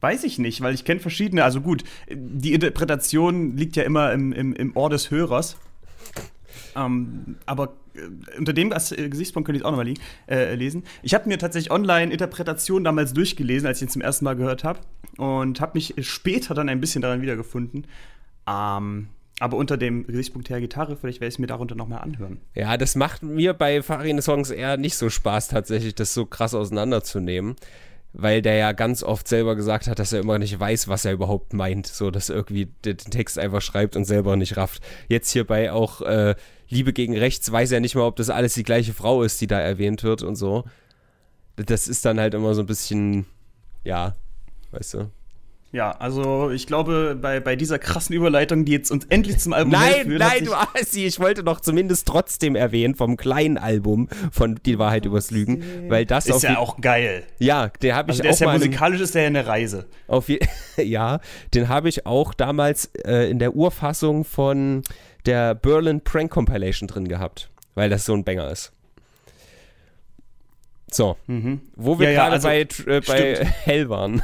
Weiß 0.00 0.24
ich 0.24 0.38
nicht, 0.38 0.60
weil 0.60 0.74
ich 0.74 0.84
kenne 0.84 1.00
verschiedene. 1.00 1.42
Also 1.44 1.60
gut, 1.60 1.82
die 2.10 2.52
Interpretation 2.54 3.56
liegt 3.56 3.76
ja 3.76 3.82
immer 3.82 4.12
im, 4.12 4.32
im, 4.32 4.54
im 4.54 4.76
Ohr 4.76 4.88
des 4.90 5.10
Hörers. 5.10 5.56
Ähm, 6.76 7.36
aber 7.46 7.74
unter 8.38 8.52
dem 8.52 8.72
äh, 8.72 9.08
Gesichtspunkt 9.08 9.46
könnte 9.46 9.56
ich 9.56 9.62
es 9.62 9.66
auch 9.66 9.70
nochmal 9.70 9.92
äh, 10.28 10.54
lesen. 10.54 10.84
Ich 11.02 11.14
habe 11.14 11.28
mir 11.28 11.38
tatsächlich 11.38 11.70
Online-Interpretationen 11.70 12.84
damals 12.84 13.12
durchgelesen, 13.12 13.66
als 13.66 13.78
ich 13.78 13.88
ihn 13.88 13.90
zum 13.90 14.02
ersten 14.02 14.24
Mal 14.24 14.36
gehört 14.36 14.64
habe. 14.64 14.80
Und 15.16 15.60
habe 15.60 15.72
mich 15.74 15.94
später 16.00 16.54
dann 16.54 16.68
ein 16.68 16.80
bisschen 16.80 17.02
daran 17.02 17.22
wiedergefunden. 17.22 17.86
Ähm, 18.46 19.08
aber 19.38 19.58
unter 19.58 19.76
dem 19.76 20.06
Gesichtspunkt 20.06 20.48
der 20.48 20.60
Gitarre, 20.60 20.96
vielleicht 20.96 21.20
werde 21.20 21.28
ich 21.28 21.34
es 21.34 21.38
mir 21.38 21.46
darunter 21.46 21.74
nochmal 21.74 22.00
anhören. 22.00 22.38
Ja, 22.54 22.76
das 22.78 22.96
macht 22.96 23.22
mir 23.22 23.52
bei 23.52 23.82
Farin-Songs 23.82 24.50
eher 24.50 24.78
nicht 24.78 24.96
so 24.96 25.10
Spaß, 25.10 25.48
tatsächlich, 25.48 25.94
das 25.94 26.14
so 26.14 26.24
krass 26.24 26.54
auseinanderzunehmen. 26.54 27.56
Weil 28.18 28.40
der 28.40 28.54
ja 28.56 28.72
ganz 28.72 29.02
oft 29.02 29.28
selber 29.28 29.56
gesagt 29.56 29.88
hat, 29.88 29.98
dass 29.98 30.14
er 30.14 30.20
immer 30.20 30.38
nicht 30.38 30.58
weiß, 30.58 30.88
was 30.88 31.04
er 31.04 31.12
überhaupt 31.12 31.52
meint. 31.52 31.86
So, 31.86 32.10
dass 32.10 32.30
irgendwie 32.30 32.66
den 32.84 32.96
Text 32.96 33.38
einfach 33.38 33.60
schreibt 33.60 33.94
und 33.94 34.06
selber 34.06 34.36
nicht 34.36 34.56
rafft. 34.56 34.82
Jetzt 35.08 35.30
hierbei 35.30 35.70
auch 35.70 36.00
äh, 36.00 36.34
Liebe 36.68 36.92
gegen 36.92 37.16
Rechts 37.16 37.50
weiß 37.52 37.72
er 37.72 37.80
nicht 37.80 37.94
mal, 37.94 38.02
ob 38.06 38.16
das 38.16 38.30
alles 38.30 38.54
die 38.54 38.62
gleiche 38.62 38.94
Frau 38.94 39.22
ist, 39.22 39.40
die 39.40 39.46
da 39.46 39.60
erwähnt 39.60 40.02
wird 40.02 40.22
und 40.22 40.36
so. 40.36 40.64
Das 41.56 41.88
ist 41.88 42.04
dann 42.04 42.18
halt 42.18 42.34
immer 42.34 42.54
so 42.54 42.62
ein 42.62 42.66
bisschen, 42.66 43.26
ja, 43.84 44.14
weißt 44.72 44.94
du. 44.94 45.10
Ja, 45.72 45.90
also 45.90 46.50
ich 46.50 46.66
glaube, 46.66 47.18
bei, 47.20 47.40
bei 47.40 47.56
dieser 47.56 47.78
krassen 47.78 48.14
Überleitung, 48.14 48.64
die 48.64 48.72
jetzt 48.72 48.90
uns 48.90 49.04
endlich 49.06 49.38
zum 49.38 49.52
Album 49.52 49.72
Nein, 49.72 50.06
führt, 50.06 50.20
nein, 50.20 50.44
du 50.44 50.54
Assi, 50.54 51.04
ich 51.04 51.18
wollte 51.18 51.42
doch 51.44 51.60
zumindest 51.60 52.06
trotzdem 52.06 52.56
erwähnen 52.56 52.94
vom 52.94 53.16
kleinen 53.16 53.58
Album 53.58 54.08
von 54.30 54.58
Die 54.64 54.78
Wahrheit 54.78 55.04
übers 55.04 55.30
Lügen, 55.30 55.90
weil 55.90 56.06
das 56.06 56.26
ist 56.26 56.42
ja 56.42 56.58
auch 56.58 56.80
geil. 56.80 57.24
Ja, 57.38 57.68
den 57.82 57.94
habe 57.94 58.12
ich 58.12 58.18
also 58.18 58.22
der 58.22 58.30
auch 58.30 58.34
ist 58.34 58.40
ja 58.40 58.52
musikalisch 58.52 59.00
ist 59.00 59.14
der 59.14 59.22
ja 59.22 59.28
eine 59.28 59.46
Reise. 59.46 59.86
Auf 60.06 60.28
ja, 60.76 61.20
den 61.52 61.68
habe 61.68 61.88
ich 61.88 62.06
auch 62.06 62.32
damals 62.32 62.86
äh, 63.04 63.28
in 63.28 63.38
der 63.38 63.54
Urfassung 63.54 64.24
von 64.24 64.82
der 65.26 65.54
Berlin 65.54 66.00
Prank 66.00 66.30
Compilation 66.30 66.86
drin 66.86 67.08
gehabt, 67.08 67.50
weil 67.74 67.90
das 67.90 68.06
so 68.06 68.14
ein 68.14 68.24
Banger 68.24 68.50
ist. 68.50 68.72
So, 70.90 71.16
mhm. 71.26 71.60
wo 71.74 71.98
wir 71.98 72.12
ja, 72.12 72.28
gerade 72.28 72.42
ja, 72.42 72.64
also, 72.66 72.84
bei, 72.84 72.94
äh, 72.94 73.00
bei 73.00 73.44
Hell 73.64 73.88
waren. 73.88 74.22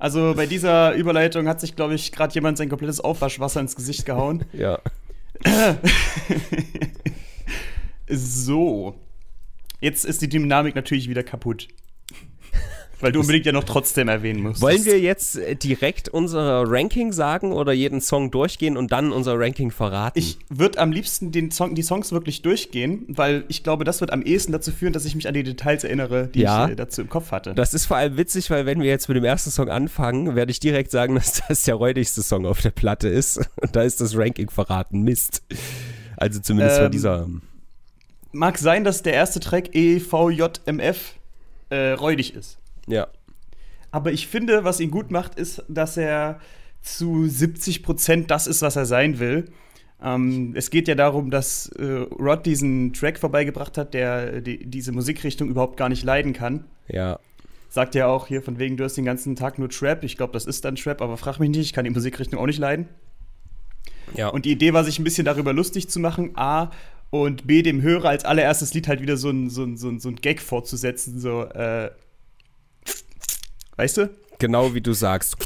Also 0.00 0.32
bei 0.34 0.46
dieser 0.46 0.94
Überleitung 0.94 1.46
hat 1.46 1.60
sich, 1.60 1.76
glaube 1.76 1.94
ich, 1.94 2.10
gerade 2.10 2.32
jemand 2.32 2.56
sein 2.56 2.70
komplettes 2.70 3.00
Aufwaschwasser 3.00 3.60
ins 3.60 3.76
Gesicht 3.76 4.06
gehauen. 4.06 4.46
Ja. 4.54 4.80
so. 8.08 8.98
Jetzt 9.82 10.06
ist 10.06 10.22
die 10.22 10.28
Dynamik 10.30 10.74
natürlich 10.74 11.10
wieder 11.10 11.22
kaputt. 11.22 11.68
Weil 13.00 13.12
du 13.12 13.20
unbedingt 13.20 13.46
ja 13.46 13.52
noch 13.52 13.64
trotzdem 13.64 14.08
erwähnen 14.08 14.42
musst. 14.42 14.60
Wollen 14.60 14.84
wir 14.84 15.00
jetzt 15.00 15.36
äh, 15.36 15.56
direkt 15.56 16.08
unser 16.08 16.64
Ranking 16.66 17.12
sagen 17.12 17.52
oder 17.52 17.72
jeden 17.72 18.00
Song 18.00 18.30
durchgehen 18.30 18.76
und 18.76 18.92
dann 18.92 19.12
unser 19.12 19.38
Ranking 19.38 19.70
verraten? 19.70 20.18
Ich 20.18 20.38
würde 20.48 20.78
am 20.78 20.92
liebsten 20.92 21.32
den 21.32 21.50
Song, 21.50 21.74
die 21.74 21.82
Songs 21.82 22.12
wirklich 22.12 22.42
durchgehen, 22.42 23.04
weil 23.08 23.44
ich 23.48 23.62
glaube, 23.62 23.84
das 23.84 24.00
wird 24.00 24.12
am 24.12 24.22
ehesten 24.22 24.52
dazu 24.52 24.70
führen, 24.72 24.92
dass 24.92 25.04
ich 25.04 25.14
mich 25.14 25.26
an 25.28 25.34
die 25.34 25.42
Details 25.42 25.84
erinnere, 25.84 26.28
die 26.28 26.40
ja, 26.40 26.66
ich 26.66 26.72
äh, 26.72 26.76
dazu 26.76 27.00
im 27.00 27.08
Kopf 27.08 27.30
hatte. 27.32 27.54
Das 27.54 27.74
ist 27.74 27.86
vor 27.86 27.96
allem 27.96 28.16
witzig, 28.16 28.50
weil 28.50 28.66
wenn 28.66 28.80
wir 28.80 28.88
jetzt 28.88 29.08
mit 29.08 29.16
dem 29.16 29.24
ersten 29.24 29.50
Song 29.50 29.68
anfangen, 29.68 30.36
werde 30.36 30.50
ich 30.50 30.60
direkt 30.60 30.90
sagen, 30.90 31.14
dass 31.16 31.42
das 31.48 31.62
der 31.62 31.74
räudigste 31.74 32.22
Song 32.22 32.46
auf 32.46 32.60
der 32.60 32.70
Platte 32.70 33.08
ist. 33.08 33.38
Und 33.60 33.74
da 33.76 33.82
ist 33.82 34.00
das 34.00 34.16
Ranking 34.16 34.50
verraten. 34.50 35.02
Mist. 35.02 35.42
Also 36.16 36.40
zumindest 36.40 36.78
ähm, 36.78 36.84
von 36.84 36.92
dieser. 36.92 37.28
Mag 38.32 38.58
sein, 38.58 38.84
dass 38.84 39.02
der 39.02 39.14
erste 39.14 39.40
Track 39.40 39.74
EVJMF 39.74 41.14
äh, 41.70 41.92
räudig 41.92 42.34
ist. 42.34 42.59
Ja. 42.90 43.08
Aber 43.90 44.12
ich 44.12 44.28
finde, 44.28 44.64
was 44.64 44.80
ihn 44.80 44.90
gut 44.90 45.10
macht, 45.10 45.34
ist, 45.34 45.64
dass 45.68 45.96
er 45.96 46.40
zu 46.82 47.26
70 47.26 47.82
Prozent 47.82 48.30
das 48.30 48.46
ist, 48.46 48.62
was 48.62 48.76
er 48.76 48.86
sein 48.86 49.18
will. 49.18 49.50
Ähm, 50.02 50.52
es 50.54 50.70
geht 50.70 50.88
ja 50.88 50.94
darum, 50.94 51.30
dass 51.30 51.66
äh, 51.68 51.84
Rod 51.84 52.46
diesen 52.46 52.92
Track 52.92 53.18
vorbeigebracht 53.18 53.76
hat, 53.76 53.92
der 53.92 54.40
die, 54.40 54.64
diese 54.64 54.92
Musikrichtung 54.92 55.48
überhaupt 55.48 55.76
gar 55.76 55.88
nicht 55.88 56.04
leiden 56.04 56.32
kann. 56.32 56.64
Ja. 56.88 57.18
Sagt 57.68 57.94
ja 57.94 58.06
auch 58.06 58.26
hier 58.26 58.42
von 58.42 58.58
wegen, 58.58 58.76
du 58.76 58.84
hast 58.84 58.96
den 58.96 59.04
ganzen 59.04 59.36
Tag 59.36 59.58
nur 59.58 59.68
Trap. 59.68 60.02
Ich 60.04 60.16
glaube, 60.16 60.32
das 60.32 60.46
ist 60.46 60.64
dann 60.64 60.76
Trap, 60.76 61.02
aber 61.02 61.16
frag 61.16 61.38
mich 61.38 61.50
nicht, 61.50 61.60
ich 61.60 61.72
kann 61.72 61.84
die 61.84 61.90
Musikrichtung 61.90 62.38
auch 62.38 62.46
nicht 62.46 62.58
leiden. 62.58 62.88
Ja. 64.14 64.28
Und 64.28 64.44
die 64.44 64.52
Idee 64.52 64.72
war, 64.72 64.84
sich 64.84 64.98
ein 64.98 65.04
bisschen 65.04 65.24
darüber 65.24 65.52
lustig 65.52 65.88
zu 65.88 66.00
machen, 66.00 66.32
A, 66.34 66.70
und 67.10 67.46
B, 67.46 67.62
dem 67.62 67.82
Hörer 67.82 68.08
als 68.08 68.24
allererstes 68.24 68.72
Lied 68.72 68.86
halt 68.88 69.02
wieder 69.02 69.16
so 69.16 69.30
ein, 69.30 69.50
so 69.50 69.64
ein, 69.64 69.76
so 69.76 69.88
ein, 69.88 69.98
so 69.98 70.08
ein 70.08 70.16
Gag 70.16 70.40
fortzusetzen, 70.40 71.18
so, 71.18 71.42
äh, 71.42 71.90
Weißt 73.80 73.96
du? 73.96 74.10
Genau 74.38 74.74
wie 74.74 74.82
du 74.82 74.92
sagst. 74.92 75.36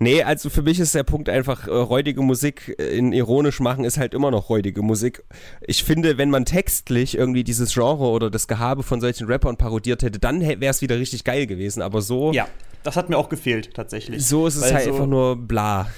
Nee, 0.00 0.24
also 0.24 0.50
für 0.50 0.62
mich 0.62 0.80
ist 0.80 0.92
der 0.96 1.04
Punkt 1.04 1.28
einfach, 1.28 1.68
äh, 1.68 1.70
räudige 1.70 2.20
Musik 2.20 2.74
äh, 2.80 2.98
in 2.98 3.12
ironisch 3.12 3.60
machen 3.60 3.84
ist 3.84 3.96
halt 3.96 4.12
immer 4.12 4.32
noch 4.32 4.48
räudige 4.48 4.82
Musik. 4.82 5.22
Ich 5.64 5.84
finde, 5.84 6.18
wenn 6.18 6.30
man 6.30 6.44
textlich 6.44 7.16
irgendwie 7.16 7.44
dieses 7.44 7.72
Genre 7.72 8.08
oder 8.08 8.28
das 8.28 8.48
Gehabe 8.48 8.82
von 8.82 9.00
solchen 9.00 9.28
Rappern 9.28 9.56
parodiert 9.56 10.02
hätte, 10.02 10.18
dann 10.18 10.40
wäre 10.40 10.66
es 10.66 10.82
wieder 10.82 10.98
richtig 10.98 11.22
geil 11.22 11.46
gewesen. 11.46 11.80
Aber 11.80 12.02
so. 12.02 12.32
Ja, 12.32 12.48
das 12.82 12.96
hat 12.96 13.08
mir 13.08 13.16
auch 13.16 13.28
gefehlt, 13.28 13.72
tatsächlich. 13.72 14.26
So 14.26 14.48
ist 14.48 14.56
es 14.56 14.72
halt 14.72 14.82
so, 14.82 14.90
einfach 14.90 15.06
nur 15.06 15.36
bla. 15.36 15.88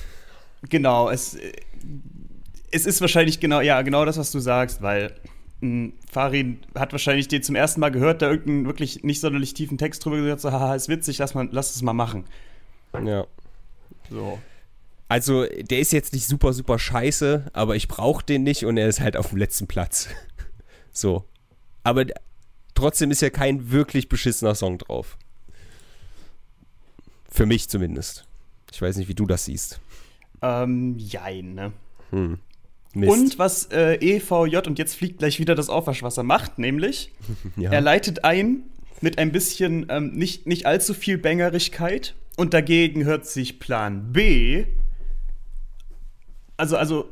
Genau, 0.69 1.09
es, 1.09 1.39
es 2.71 2.85
ist 2.85 3.01
wahrscheinlich 3.01 3.41
genau, 3.41 3.63
ja, 3.63 3.81
genau 3.81 4.05
das, 4.05 4.19
was 4.19 4.31
du 4.31 4.41
sagst, 4.41 4.83
weil 4.83 5.15
Farin 6.11 6.61
hat 6.75 6.93
wahrscheinlich 6.93 7.29
den 7.29 7.43
zum 7.43 7.55
ersten 7.55 7.81
Mal 7.81 7.91
gehört, 7.91 8.23
da 8.23 8.31
irgendeinen 8.31 8.67
wirklich 8.67 9.05
nicht 9.05 9.21
sonderlich 9.21 9.53
tiefen 9.53 9.77
Text 9.77 10.05
drüber 10.05 10.17
gesagt, 10.17 10.41
so, 10.41 10.53
haha, 10.53 10.75
ist 10.75 10.89
witzig, 10.89 11.19
lass, 11.19 11.35
mal, 11.35 11.49
lass 11.53 11.75
es 11.75 11.83
mal 11.83 11.93
machen. 11.93 12.25
Ja. 13.05 13.27
So. 14.09 14.39
Also, 15.09 15.45
der 15.47 15.81
ist 15.81 15.93
jetzt 15.93 16.13
nicht 16.13 16.27
super, 16.27 16.53
super 16.53 16.79
scheiße, 16.79 17.51
aber 17.53 17.77
ich 17.77 17.89
brauche 17.89 18.25
den 18.25 18.43
nicht 18.43 18.65
und 18.65 18.77
er 18.77 18.89
ist 18.89 19.01
halt 19.01 19.17
auf 19.17 19.31
dem 19.31 19.39
letzten 19.39 19.67
Platz. 19.67 20.09
so. 20.93 21.25
Aber 21.83 22.07
trotzdem 22.75 23.11
ist 23.11 23.21
ja 23.21 23.31
kein 23.31 23.71
wirklich 23.71 24.09
beschissener 24.09 24.55
Song 24.55 24.79
drauf. 24.79 25.19
Für 27.29 27.45
mich 27.45 27.69
zumindest. 27.69 28.27
Ich 28.73 28.81
weiß 28.81 28.97
nicht, 28.97 29.09
wie 29.09 29.15
du 29.15 29.27
das 29.27 29.45
siehst. 29.45 29.81
Ähm, 30.43 30.97
jein, 30.99 31.55
ne? 31.55 31.73
Hm. 32.11 32.39
Mist. 32.93 33.13
Und 33.13 33.39
was 33.39 33.67
äh, 33.67 33.95
EVJ, 33.95 34.57
und 34.67 34.79
jetzt 34.79 34.97
fliegt 34.97 35.19
gleich 35.19 35.39
wieder 35.39 35.55
das 35.55 35.69
Aufwaschwasser, 35.69 36.23
macht, 36.23 36.59
nämlich, 36.59 37.13
ja. 37.57 37.71
er 37.71 37.81
leitet 37.81 38.25
ein 38.25 38.65
mit 39.01 39.19
ein 39.19 39.33
bisschen 39.33 39.87
ähm, 39.89 40.13
nicht, 40.13 40.47
nicht 40.47 40.67
allzu 40.67 40.93
viel 40.93 41.17
Bängerigkeit 41.17 42.15
und 42.37 42.53
dagegen 42.53 43.05
hört 43.05 43.27
sich 43.27 43.59
Plan 43.59 44.13
B. 44.13 44.67
Also, 46.57 46.77
also, 46.77 47.09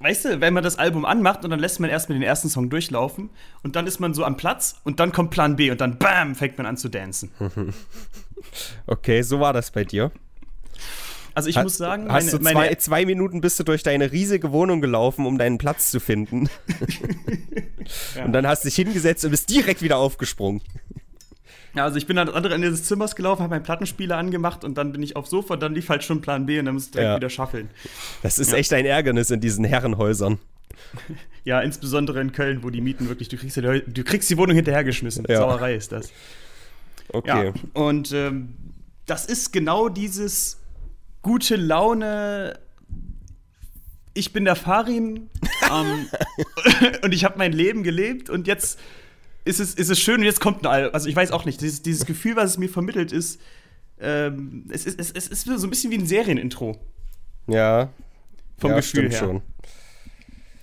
weißt 0.00 0.24
du, 0.24 0.40
wenn 0.40 0.54
man 0.54 0.64
das 0.64 0.78
Album 0.78 1.04
anmacht 1.04 1.44
und 1.44 1.50
dann 1.50 1.60
lässt 1.60 1.78
man 1.78 1.90
erstmal 1.90 2.18
den 2.18 2.26
ersten 2.26 2.48
Song 2.48 2.70
durchlaufen 2.70 3.30
und 3.62 3.76
dann 3.76 3.86
ist 3.86 4.00
man 4.00 4.14
so 4.14 4.24
am 4.24 4.36
Platz 4.36 4.80
und 4.82 4.98
dann 4.98 5.12
kommt 5.12 5.30
Plan 5.30 5.56
B 5.56 5.70
und 5.70 5.80
dann 5.80 5.98
BAM 5.98 6.34
fängt 6.34 6.58
man 6.58 6.66
an 6.66 6.76
zu 6.76 6.88
dancen. 6.88 7.30
okay, 8.86 9.22
so 9.22 9.38
war 9.38 9.52
das 9.52 9.70
bei 9.70 9.84
dir. 9.84 10.10
Also 11.34 11.48
ich 11.48 11.56
ha 11.56 11.62
muss 11.62 11.76
sagen, 11.76 12.04
meine, 12.04 12.14
hast 12.14 12.32
du 12.32 12.38
zwei, 12.38 12.52
meine 12.52 12.76
zwei 12.78 13.04
Minuten 13.06 13.40
bist 13.40 13.58
du 13.58 13.64
durch 13.64 13.82
deine 13.82 14.12
riesige 14.12 14.52
Wohnung 14.52 14.80
gelaufen, 14.80 15.26
um 15.26 15.38
deinen 15.38 15.58
Platz 15.58 15.90
zu 15.90 16.00
finden. 16.00 16.48
ja. 18.14 18.24
Und 18.24 18.32
dann 18.32 18.46
hast 18.46 18.64
du 18.64 18.68
dich 18.68 18.76
hingesetzt 18.76 19.24
und 19.24 19.30
bist 19.30 19.50
direkt 19.50 19.82
wieder 19.82 19.96
aufgesprungen. 19.96 20.60
Ja, 21.74 21.84
also 21.84 21.96
ich 21.96 22.06
bin 22.06 22.18
an 22.18 22.26
das 22.26 22.36
andere 22.36 22.54
Ende 22.54 22.70
des 22.70 22.84
Zimmers 22.84 23.16
gelaufen, 23.16 23.42
habe 23.42 23.54
meinen 23.54 23.62
Plattenspieler 23.62 24.18
angemacht 24.18 24.62
und 24.62 24.76
dann 24.76 24.92
bin 24.92 25.02
ich 25.02 25.16
auf 25.16 25.26
Sofa, 25.26 25.56
dann 25.56 25.74
lief 25.74 25.88
halt 25.88 26.04
schon 26.04 26.20
Plan 26.20 26.44
B 26.44 26.58
und 26.58 26.66
dann 26.66 26.74
musste 26.74 26.90
ich 26.90 26.92
direkt 26.92 27.08
ja. 27.08 27.16
wieder 27.16 27.30
schaffeln. 27.30 27.70
Das 28.22 28.38
ist 28.38 28.52
ja. 28.52 28.58
echt 28.58 28.72
ein 28.74 28.84
Ärgernis 28.84 29.30
in 29.30 29.40
diesen 29.40 29.64
Herrenhäusern. 29.64 30.38
Ja, 31.44 31.60
insbesondere 31.60 32.20
in 32.20 32.30
Köln, 32.30 32.62
wo 32.62 32.70
die 32.70 32.80
Mieten 32.80 33.08
wirklich, 33.08 33.28
du 33.28 33.36
kriegst, 33.36 33.56
du 33.56 34.04
kriegst 34.04 34.30
die 34.30 34.38
Wohnung 34.38 34.54
hinterhergeschmissen. 34.54 35.26
Ja. 35.28 35.38
Sauerei 35.38 35.74
ist 35.74 35.90
das. 35.90 36.12
Okay. 37.08 37.46
Ja, 37.46 37.52
und 37.72 38.12
ähm, 38.12 38.54
das 39.06 39.26
ist 39.26 39.52
genau 39.52 39.88
dieses 39.88 40.61
gute 41.22 41.56
Laune. 41.56 42.58
Ich 44.14 44.32
bin 44.32 44.44
der 44.44 44.56
Farin 44.56 45.30
ähm, 45.70 46.08
und 47.02 47.14
ich 47.14 47.24
habe 47.24 47.38
mein 47.38 47.52
Leben 47.52 47.82
gelebt 47.82 48.28
und 48.28 48.46
jetzt 48.46 48.78
ist 49.44 49.58
es, 49.58 49.74
ist 49.74 49.88
es 49.88 49.98
schön 49.98 50.20
und 50.20 50.24
jetzt 50.24 50.40
kommt 50.40 50.64
ein 50.64 50.66
Album. 50.66 50.94
Also 50.94 51.08
ich 51.08 51.16
weiß 51.16 51.30
auch 51.30 51.44
nicht, 51.46 51.60
dieses, 51.60 51.82
dieses 51.82 52.04
Gefühl, 52.04 52.36
was 52.36 52.50
es 52.50 52.58
mir 52.58 52.68
vermittelt 52.68 53.12
ist, 53.12 53.40
ähm, 53.98 54.66
es, 54.68 54.84
ist 54.84 55.00
es, 55.00 55.10
es 55.12 55.28
ist 55.28 55.44
so 55.46 55.66
ein 55.66 55.70
bisschen 55.70 55.90
wie 55.90 55.98
ein 55.98 56.06
Serienintro. 56.06 56.76
Ja. 57.46 57.90
Vom 58.58 58.70
ja, 58.70 58.76
Gefühl 58.76 59.10
her. 59.10 59.18
schon. 59.18 59.42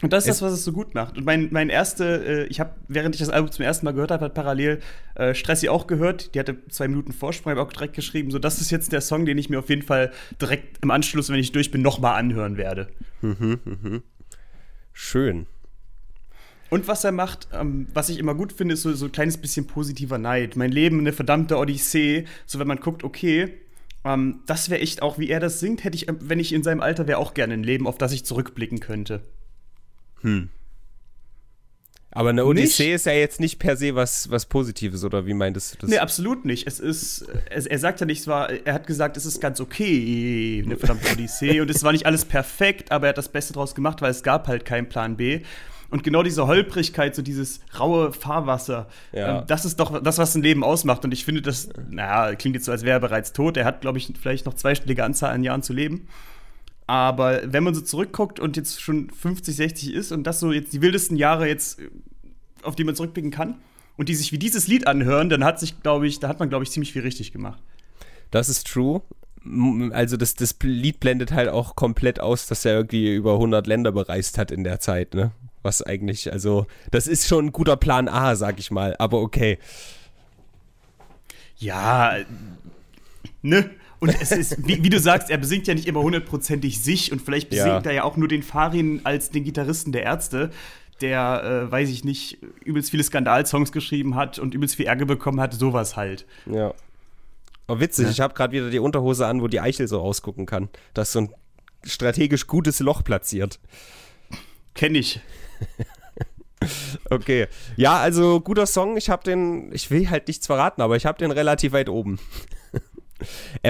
Und 0.02 0.14
das 0.14 0.24
ist 0.24 0.30
das, 0.30 0.42
was 0.42 0.54
es 0.54 0.64
so 0.64 0.72
gut 0.72 0.96
macht. 0.96 1.18
Und 1.18 1.26
mein, 1.26 1.50
mein 1.52 1.70
erste, 1.70 2.46
äh, 2.46 2.46
ich 2.46 2.60
habe, 2.62 2.74
während 2.88 3.16
ich 3.16 3.20
das 3.20 3.30
Album 3.30 3.52
zum 3.52 3.66
ersten 3.66 3.86
Mal 3.86 3.92
gehört 3.92 4.12
habe, 4.12 4.26
hat 4.26 4.34
parallel 4.34 4.80
äh, 5.16 5.34
Stressi 5.34 5.68
auch 5.68 5.88
gehört. 5.88 6.34
Die 6.36 6.40
hatte 6.40 6.58
zwei 6.70 6.88
Minuten 6.88 7.12
Vorsprung, 7.12 7.52
habe 7.52 7.62
auch 7.62 7.74
direkt 7.74 7.96
geschrieben, 7.96 8.32
so 8.32 8.40
das 8.40 8.62
ist 8.62 8.72
jetzt 8.72 8.94
der 8.94 9.02
Song, 9.02 9.26
den 9.26 9.38
ich 9.38 9.50
mir 9.50 9.60
auf 9.60 9.70
jeden 9.70 9.82
Fall 9.82 10.12
direkt 10.42 10.78
im 10.82 10.92
Anschluss, 10.92 11.30
wenn 11.30 11.40
ich 11.40 11.52
durch 11.52 11.72
bin, 11.72 11.82
nochmal 11.82 12.18
anhören 12.18 12.56
werde. 12.56 12.88
Mhm, 13.22 13.60
mhm. 13.66 14.04
Schön. 14.94 15.48
Und 16.70 16.88
was 16.88 17.04
er 17.04 17.12
macht, 17.12 17.50
ähm, 17.52 17.88
was 17.94 18.10
ich 18.10 18.20
immer 18.20 18.36
gut 18.36 18.54
finde, 18.54 18.76
ist 18.76 18.84
so, 18.84 18.94
so 18.94 19.06
ein 19.06 19.12
kleines 19.12 19.38
bisschen 19.38 19.68
positiver 19.68 20.18
Neid. 20.18 20.56
Mein 20.56 20.72
Leben 20.72 21.00
eine 21.00 21.14
verdammte 21.14 21.58
Odyssee. 21.58 22.26
So, 22.46 22.60
wenn 22.60 22.68
man 22.68 22.80
guckt, 22.80 23.04
okay, 23.04 23.54
ähm, 24.06 24.42
das 24.46 24.70
wäre 24.70 24.80
echt 24.80 25.02
auch, 25.02 25.18
wie 25.18 25.30
er 25.30 25.40
das 25.40 25.60
singt, 25.60 25.84
hätte 25.84 25.98
ich, 25.98 26.08
wenn 26.08 26.40
ich 26.40 26.54
in 26.54 26.64
seinem 26.64 26.80
Alter 26.80 27.08
wäre, 27.08 27.18
auch 27.18 27.34
gerne 27.34 27.56
ein 27.56 27.64
Leben, 27.64 27.88
auf 27.88 27.98
das 27.98 28.14
ich 28.14 28.24
zurückblicken 28.24 28.80
könnte. 28.80 29.24
Hm. 30.22 30.50
Aber 32.12 32.30
eine 32.30 32.46
Odyssee 32.46 32.86
nicht? 32.86 32.96
ist 32.96 33.06
ja 33.06 33.12
jetzt 33.12 33.40
nicht 33.40 33.60
per 33.60 33.78
se 33.78 33.94
was, 33.94 34.32
was 34.32 34.48
Positives, 34.48 35.04
oder 35.04 35.28
wie 35.28 35.36
meintest 35.36 35.74
du 35.74 35.78
das? 35.80 35.90
Nee, 35.92 36.00
absolut 36.00 36.44
nicht. 36.44 36.66
Es 36.66 36.80
ist, 36.80 37.28
es, 37.52 37.68
er 37.68 37.78
sagt 37.78 38.00
ja 38.00 38.08
nicht, 38.08 38.22
es 38.22 38.28
war, 38.28 38.50
er 38.50 38.74
hat 38.74 38.88
gesagt, 38.88 39.16
es 39.16 39.26
ist 39.26 39.40
ganz 39.40 39.62
okay, 39.62 40.64
eine 40.66 40.76
verdammte 40.76 41.12
Odyssee. 41.12 41.62
und 41.62 41.70
es 41.70 41.84
war 41.84 41.92
nicht 41.92 42.08
alles 42.08 42.26
perfekt, 42.26 42.92
aber 42.92 43.08
er 43.08 43.10
hat 43.10 43.18
das 43.20 43.30
Beste 43.30 43.54
draus 43.54 43.76
gemacht, 43.76 44.02
weil 44.02 44.10
es 44.10 44.24
gab 44.24 44.48
halt 44.48 44.66
keinen 44.66 44.90
Plan 44.90 45.18
B. 45.18 45.42
Und 45.92 46.04
genau 46.04 46.24
diese 46.24 46.46
Holprigkeit, 46.46 47.16
so 47.16 47.22
dieses 47.22 47.62
raue 47.80 48.12
Fahrwasser, 48.14 48.88
ja. 49.12 49.40
ähm, 49.40 49.44
das 49.48 49.66
ist 49.66 49.80
doch 49.80 50.02
das, 50.02 50.18
was 50.18 50.36
ein 50.36 50.44
Leben 50.44 50.64
ausmacht. 50.64 51.04
Und 51.04 51.12
ich 51.12 51.26
finde, 51.26 51.42
das, 51.42 51.70
naja, 51.90 52.36
klingt 52.36 52.56
jetzt 52.56 52.66
so, 52.66 52.72
als 52.72 52.84
wäre 52.84 52.98
er 52.98 53.00
bereits 53.00 53.34
tot. 53.34 53.58
Er 53.58 53.66
hat, 53.66 53.82
glaube 53.82 53.98
ich, 53.98 54.12
vielleicht 54.20 54.46
noch 54.46 54.54
zweistellige 54.54 55.04
Anzahl 55.04 55.32
an 55.32 55.44
Jahren 55.44 55.64
zu 55.64 55.74
leben. 55.74 56.08
Aber 56.90 57.42
wenn 57.46 57.64
man 57.64 57.76
so 57.76 57.82
zurückguckt 57.82 58.40
und 58.40 58.58
jetzt 58.58 58.82
schon 58.82 59.12
50, 59.12 59.56
60 59.56 59.94
ist 59.94 60.12
und 60.12 60.24
das 60.24 60.40
so 60.40 60.52
jetzt 60.52 60.74
die 60.74 60.82
wildesten 60.82 61.18
Jahre 61.18 61.48
jetzt, 61.48 61.80
auf 62.64 62.76
die 62.76 62.84
man 62.84 62.96
zurückblicken 62.96 63.30
kann 63.30 63.62
und 63.96 64.10
die 64.10 64.16
sich 64.16 64.32
wie 64.32 64.40
dieses 64.40 64.68
Lied 64.68 64.88
anhören, 64.88 65.30
dann 65.30 65.44
hat 65.44 65.60
sich, 65.60 65.84
glaube 65.84 66.08
ich, 66.08 66.20
da 66.20 66.28
hat 66.28 66.40
man, 66.40 66.50
glaube 66.50 66.64
ich, 66.64 66.72
ziemlich 66.72 66.92
viel 66.92 67.04
richtig 67.04 67.32
gemacht. 67.32 67.62
Das 68.32 68.50
ist 68.50 68.66
true. 68.66 69.04
Also 69.92 70.18
das, 70.18 70.34
das 70.34 70.56
Lied 70.64 71.00
blendet 71.00 71.32
halt 71.32 71.50
auch 71.50 71.76
komplett 71.76 72.20
aus, 72.22 72.48
dass 72.48 72.66
er 72.66 72.74
irgendwie 72.74 73.14
über 73.14 73.34
100 73.34 73.68
Länder 73.68 73.92
bereist 73.92 74.40
hat 74.40 74.50
in 74.50 74.64
der 74.64 74.80
Zeit, 74.80 75.14
ne? 75.14 75.30
Was 75.62 75.84
eigentlich, 75.84 76.34
also, 76.34 76.66
das 76.90 77.06
ist 77.06 77.28
schon 77.28 77.46
ein 77.46 77.52
guter 77.52 77.78
Plan 77.78 78.08
A, 78.08 78.36
sag 78.36 78.58
ich 78.58 78.72
mal, 78.72 78.96
aber 78.98 79.22
okay. 79.22 79.60
Ja, 81.58 82.16
ne? 83.44 83.70
Und 84.00 84.16
es 84.22 84.32
ist, 84.32 84.66
wie, 84.66 84.82
wie, 84.82 84.90
du 84.90 85.00
sagst, 85.00 85.30
er 85.30 85.38
besingt 85.38 85.68
ja 85.68 85.74
nicht 85.74 85.88
immer 85.88 86.02
hundertprozentig 86.02 86.82
sich 86.82 87.12
und 87.12 87.22
vielleicht 87.22 87.50
besingt 87.50 87.86
ja. 87.86 87.92
er 87.92 87.92
ja 87.92 88.04
auch 88.04 88.16
nur 88.16 88.30
den 88.30 88.44
Farin 88.44 89.02
als 89.04 89.30
den 89.30 89.44
Gitarristen 89.44 89.92
der 89.92 90.04
Ärzte, 90.04 90.52
der, 91.02 91.68
äh, 91.68 91.72
weiß 91.72 91.90
ich 91.90 92.04
nicht, 92.04 92.38
übelst 92.64 92.92
viele 92.92 93.04
Skandalsongs 93.04 93.72
geschrieben 93.72 94.16
hat 94.16 94.40
und 94.40 94.54
übelst 94.54 94.76
viel 94.76 94.86
Ärger 94.86 95.06
bekommen 95.06 95.42
hat, 95.42 95.54
sowas 95.54 95.98
halt. 95.98 96.26
Ja. 96.46 96.74
Oh, 97.68 97.80
witzig, 97.80 98.06
ja. 98.06 98.12
ich 98.12 98.20
habe 98.22 98.34
gerade 98.34 98.54
wieder 98.54 98.70
die 98.70 98.80
Unterhose 98.80 99.28
an, 99.28 99.42
wo 99.42 99.48
die 99.48 99.60
Eichel 99.60 99.88
so 99.88 100.02
ausgucken 100.02 100.46
kann. 100.46 100.70
Das 100.94 101.10
ist 101.10 101.14
so 101.14 101.20
ein 101.22 101.30
strategisch 101.84 102.48
gutes 102.48 102.80
Loch 102.80 103.04
platziert. 103.04 103.60
Kenn 104.74 104.96
ich. 104.96 105.20
okay. 107.10 107.48
Ja, 107.76 107.98
also 107.98 108.40
guter 108.40 108.66
Song. 108.66 108.98
Ich 108.98 109.10
habe 109.10 109.24
den, 109.24 109.74
ich 109.74 109.92
will 109.92 110.10
halt 110.10 110.28
nichts 110.28 110.48
verraten, 110.48 110.82
aber 110.82 110.96
ich 110.96 111.06
habe 111.06 111.18
den 111.18 111.32
relativ 111.32 111.74
weit 111.74 111.90
oben. 111.90 112.20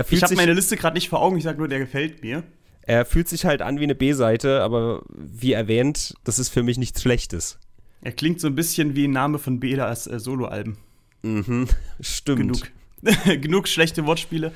Ich 0.09 0.23
habe 0.23 0.35
meine 0.35 0.53
Liste 0.53 0.77
gerade 0.77 0.95
nicht 0.95 1.09
vor 1.09 1.21
Augen, 1.21 1.37
ich 1.37 1.43
sage 1.43 1.57
nur, 1.57 1.67
der 1.67 1.79
gefällt 1.79 2.21
mir. 2.23 2.43
Er 2.81 3.05
fühlt 3.05 3.27
sich 3.27 3.45
halt 3.45 3.61
an 3.61 3.79
wie 3.79 3.83
eine 3.83 3.95
B-Seite, 3.95 4.61
aber 4.61 5.03
wie 5.09 5.53
erwähnt, 5.53 6.15
das 6.23 6.39
ist 6.39 6.49
für 6.49 6.63
mich 6.63 6.77
nichts 6.77 7.01
Schlechtes. 7.01 7.59
Er 8.01 8.11
klingt 8.11 8.39
so 8.39 8.47
ein 8.47 8.55
bisschen 8.55 8.95
wie 8.95 9.07
ein 9.07 9.11
Name 9.11 9.39
von 9.39 9.59
Belas 9.59 10.07
äh, 10.07 10.19
Soloalben. 10.19 10.77
Mhm, 11.21 11.67
stimmt. 11.99 12.71
Genug. 13.01 13.41
Genug 13.41 13.67
schlechte 13.67 14.05
Wortspiele. 14.05 14.53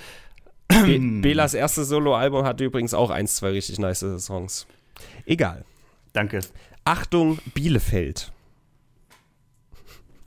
Be 0.68 1.00
Belas 1.22 1.54
erstes 1.54 1.90
Soloalbum 1.90 2.46
hatte 2.46 2.64
übrigens 2.64 2.94
auch 2.94 3.10
eins, 3.10 3.36
zwei 3.36 3.52
richtig 3.52 3.80
nice 3.80 4.06
Songs. 4.20 4.66
Egal. 5.26 5.66
Danke. 6.14 6.40
Achtung, 6.86 7.40
Bielefeld. 7.54 8.32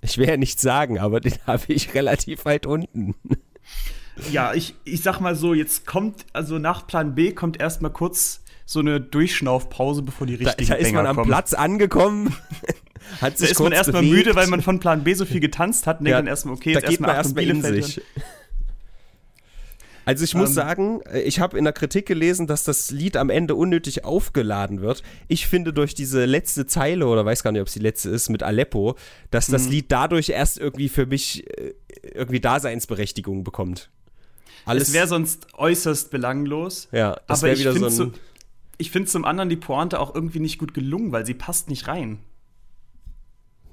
Ich 0.01 0.19
will 0.19 0.29
ja 0.29 0.37
nichts 0.37 0.63
sagen, 0.63 0.99
aber 0.99 1.21
den 1.21 1.35
habe 1.47 1.73
ich 1.73 1.95
relativ 1.95 2.45
weit 2.45 2.67
unten. 2.67 3.15
Ja, 4.31 4.55
ich, 4.55 4.75
ich 4.85 5.03
sag 5.03 5.21
mal 5.21 5.35
so, 5.35 5.55
jetzt 5.55 5.87
kommt, 5.87 6.27
also 6.33 6.59
nach 6.59 6.87
Plan 6.87 7.15
B 7.15 7.33
kommt 7.33 7.61
erstmal 7.61 7.91
kurz 7.91 8.43
so 8.65 8.81
eine 8.81 9.01
Durchschnaufpause, 9.01 10.03
bevor 10.03 10.27
die 10.27 10.35
richtigen 10.35 10.69
Da, 10.69 10.75
da 10.75 10.81
ist 10.81 10.93
man 10.93 11.07
am 11.07 11.17
kommen. 11.17 11.29
Platz 11.29 11.53
angekommen. 11.55 12.35
hat 13.21 13.39
sich 13.39 13.49
da 13.49 13.53
ist 13.53 13.61
man 13.61 13.73
erstmal 13.73 14.03
müde, 14.03 14.35
weil 14.35 14.49
man 14.49 14.63
von 14.63 14.81
Plan 14.81 15.05
B 15.05 15.15
so 15.15 15.25
viel 15.25 15.41
getanzt 15.41 15.87
hat 15.87 16.01
und 16.01 16.07
ja, 16.07 16.17
denkt 16.17 16.27
dann 16.27 16.33
erstmal, 16.33 16.55
okay, 16.55 16.73
jetzt 16.73 16.85
erstmal 16.85 17.15
erst 17.15 17.39
in 17.39 17.63
sich. 17.63 18.01
Also 20.07 20.23
ich 20.23 20.35
muss 20.35 20.51
ähm, 20.51 20.55
sagen, 20.55 21.01
äh, 21.03 21.21
ich 21.23 21.41
habe 21.41 21.59
in 21.59 21.65
der 21.65 21.73
Kritik 21.73 22.07
gelesen, 22.07 22.47
dass 22.47 22.63
das 22.63 22.93
Lied 22.93 23.17
am 23.17 23.29
Ende 23.29 23.57
unnötig 23.57 24.05
aufgeladen 24.05 24.81
wird. 24.81 25.03
Ich 25.27 25.49
finde 25.49 25.73
durch 25.73 25.95
diese 25.95 26.27
letzte 26.27 26.65
Zeile, 26.67 27.09
oder 27.09 27.25
weiß 27.25 27.43
gar 27.43 27.51
nicht, 27.51 27.61
ob 27.61 27.67
es 27.67 27.73
die 27.73 27.81
letzte 27.81 28.11
ist, 28.11 28.29
mit 28.29 28.45
Aleppo, 28.45 28.95
dass 29.33 29.49
das 29.49 29.65
mhm. 29.65 29.73
Lied 29.73 29.87
dadurch 29.91 30.29
erst 30.29 30.59
irgendwie 30.59 30.89
für 30.89 31.07
mich 31.07 31.45
äh, 31.59 31.75
irgendwie 32.15 32.39
Daseinsberechtigung 32.39 33.43
bekommt. 33.43 33.91
Alles 34.67 34.89
es 34.89 34.95
wäre 34.95 35.07
sonst 35.07 35.55
äußerst 35.55 36.11
belanglos. 36.11 36.89
Ja, 36.93 37.19
das 37.27 37.43
wäre 37.43 37.59
wieder 37.59 37.73
so 37.73 37.87
ein. 37.87 37.91
So, 37.91 38.13
ich 38.79 38.91
finde 38.91 39.09
zum 39.09 39.25
anderen 39.25 39.49
die 39.49 39.57
Pointe 39.57 39.99
auch 40.01 40.15
irgendwie 40.15 40.41
nicht 40.41 40.59
gut 40.59 40.75
gelungen, 40.75 41.13
weil 41.13 41.25
sie 41.25 41.35
passt 41.35 41.71
nicht 41.71 41.89
rein. 41.89 42.19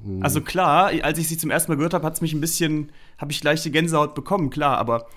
Hm. 0.03 0.23
Also 0.23 0.41
klar, 0.41 0.91
als 1.01 1.17
ich 1.17 1.27
sie 1.27 1.37
zum 1.37 1.49
ersten 1.49 1.71
Mal 1.71 1.75
gehört 1.75 1.93
habe, 1.93 2.05
hat 2.05 2.13
es 2.13 2.21
mich 2.21 2.33
ein 2.33 2.41
bisschen, 2.41 2.91
habe 3.17 3.31
ich 3.31 3.43
leichte 3.43 3.71
Gänsehaut 3.71 4.15
bekommen, 4.15 4.49
klar, 4.49 4.77
aber 4.77 5.07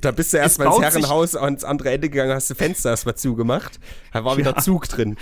da 0.00 0.10
bist 0.10 0.32
du 0.32 0.36
erstmal 0.36 0.68
ins 0.68 0.80
Herrenhaus 0.80 1.34
ans 1.34 1.64
andere 1.64 1.92
Ende 1.92 2.08
gegangen, 2.08 2.32
hast 2.32 2.50
du 2.50 2.54
Fenster 2.54 2.90
erstmal 2.90 3.16
zugemacht. 3.16 3.80
Da 4.12 4.24
war 4.24 4.36
wieder 4.36 4.54
ja. 4.54 4.62
Zug 4.62 4.88
drin. 4.88 5.16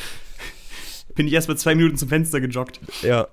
Bin 1.14 1.26
ich 1.26 1.32
erstmal 1.32 1.56
zwei 1.56 1.74
Minuten 1.74 1.96
zum 1.96 2.08
Fenster 2.08 2.40
gejoggt. 2.40 2.80
Ja. 3.02 3.28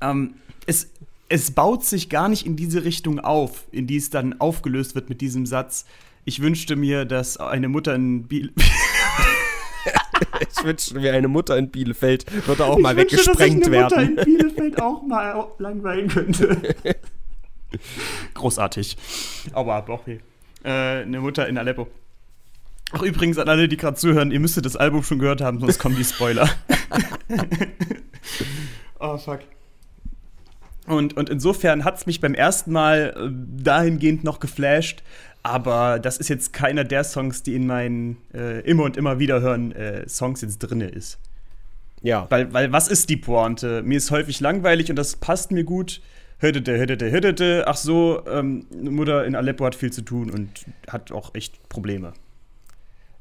Ähm, 0.00 0.34
es, 0.66 0.90
es 1.28 1.50
baut 1.50 1.84
sich 1.84 2.08
gar 2.08 2.28
nicht 2.28 2.46
in 2.46 2.56
diese 2.56 2.84
Richtung 2.84 3.20
auf, 3.20 3.66
in 3.70 3.86
die 3.86 3.96
es 3.96 4.10
dann 4.10 4.40
aufgelöst 4.40 4.94
wird 4.94 5.08
mit 5.08 5.20
diesem 5.20 5.46
Satz. 5.46 5.86
Ich 6.24 6.40
wünschte 6.40 6.76
mir, 6.76 7.04
dass 7.04 7.36
eine 7.36 7.68
Mutter 7.68 7.94
in 7.94 8.24
Bielefeld. 8.24 8.70
ich 10.40 10.64
wünschte 10.64 10.94
mir, 10.98 11.12
eine 11.12 11.28
Mutter 11.28 11.56
in 11.56 11.70
Bielefeld 11.70 12.46
würde 12.46 12.64
auch 12.64 12.76
ich 12.76 12.82
mal 12.82 12.96
wünschte, 12.96 13.18
weggesprengt 13.18 13.70
werden. 13.70 13.90
Dass 13.90 13.92
ich 13.92 13.98
eine 13.98 14.08
Mutter 14.10 14.22
in 14.22 14.38
Bielefeld 14.38 14.82
auch 14.82 15.02
mal 15.02 15.48
langweilen 15.58 16.08
könnte. 16.08 16.74
Großartig. 18.34 18.96
Aber 19.52 19.84
okay. 19.88 20.20
Äh, 20.62 21.02
eine 21.02 21.20
Mutter 21.20 21.48
in 21.48 21.58
Aleppo. 21.58 21.88
Ach, 22.92 23.02
übrigens 23.02 23.38
an 23.38 23.48
alle, 23.48 23.66
die 23.66 23.76
gerade 23.76 23.96
zuhören, 23.96 24.30
ihr 24.30 24.40
müsstet 24.40 24.64
das 24.64 24.76
Album 24.76 25.02
schon 25.02 25.18
gehört 25.18 25.40
haben, 25.40 25.58
sonst 25.58 25.78
kommen 25.78 25.96
die 25.96 26.04
Spoiler. 26.04 26.48
oh, 29.00 29.18
fuck. 29.18 29.40
Und, 30.86 31.16
und 31.16 31.30
insofern 31.30 31.84
hat 31.84 31.96
es 31.96 32.06
mich 32.06 32.20
beim 32.20 32.34
ersten 32.34 32.72
Mal 32.72 33.14
äh, 33.16 33.62
dahingehend 33.62 34.22
noch 34.22 34.38
geflasht, 34.38 35.02
aber 35.42 35.98
das 35.98 36.18
ist 36.18 36.28
jetzt 36.28 36.52
keiner 36.52 36.84
der 36.84 37.04
Songs, 37.04 37.42
die 37.42 37.54
in 37.54 37.66
meinen 37.66 38.16
äh, 38.34 38.60
immer 38.60 38.84
und 38.84 38.96
immer 38.96 39.18
wieder 39.18 39.40
hören 39.40 39.72
äh, 39.72 40.08
Songs 40.08 40.40
jetzt 40.42 40.58
drin 40.58 40.80
ist. 40.80 41.18
Ja. 42.02 42.26
Weil, 42.30 42.52
weil 42.52 42.72
was 42.72 42.88
ist 42.88 43.08
die 43.08 43.16
Pointe? 43.16 43.82
Mir 43.82 43.96
ist 43.96 44.10
häufig 44.10 44.40
langweilig 44.40 44.90
und 44.90 44.96
das 44.96 45.16
passt 45.16 45.52
mir 45.52 45.64
gut 45.64 46.02
hüttete, 46.38 46.78
hüttete, 46.78 47.10
hüttete. 47.10 47.64
Ach 47.66 47.76
so, 47.76 48.22
ähm, 48.26 48.66
Mutter 48.70 49.24
in 49.24 49.34
Aleppo 49.34 49.64
hat 49.64 49.74
viel 49.74 49.92
zu 49.92 50.02
tun 50.02 50.30
und 50.30 50.66
hat 50.88 51.12
auch 51.12 51.34
echt 51.34 51.68
Probleme. 51.68 52.12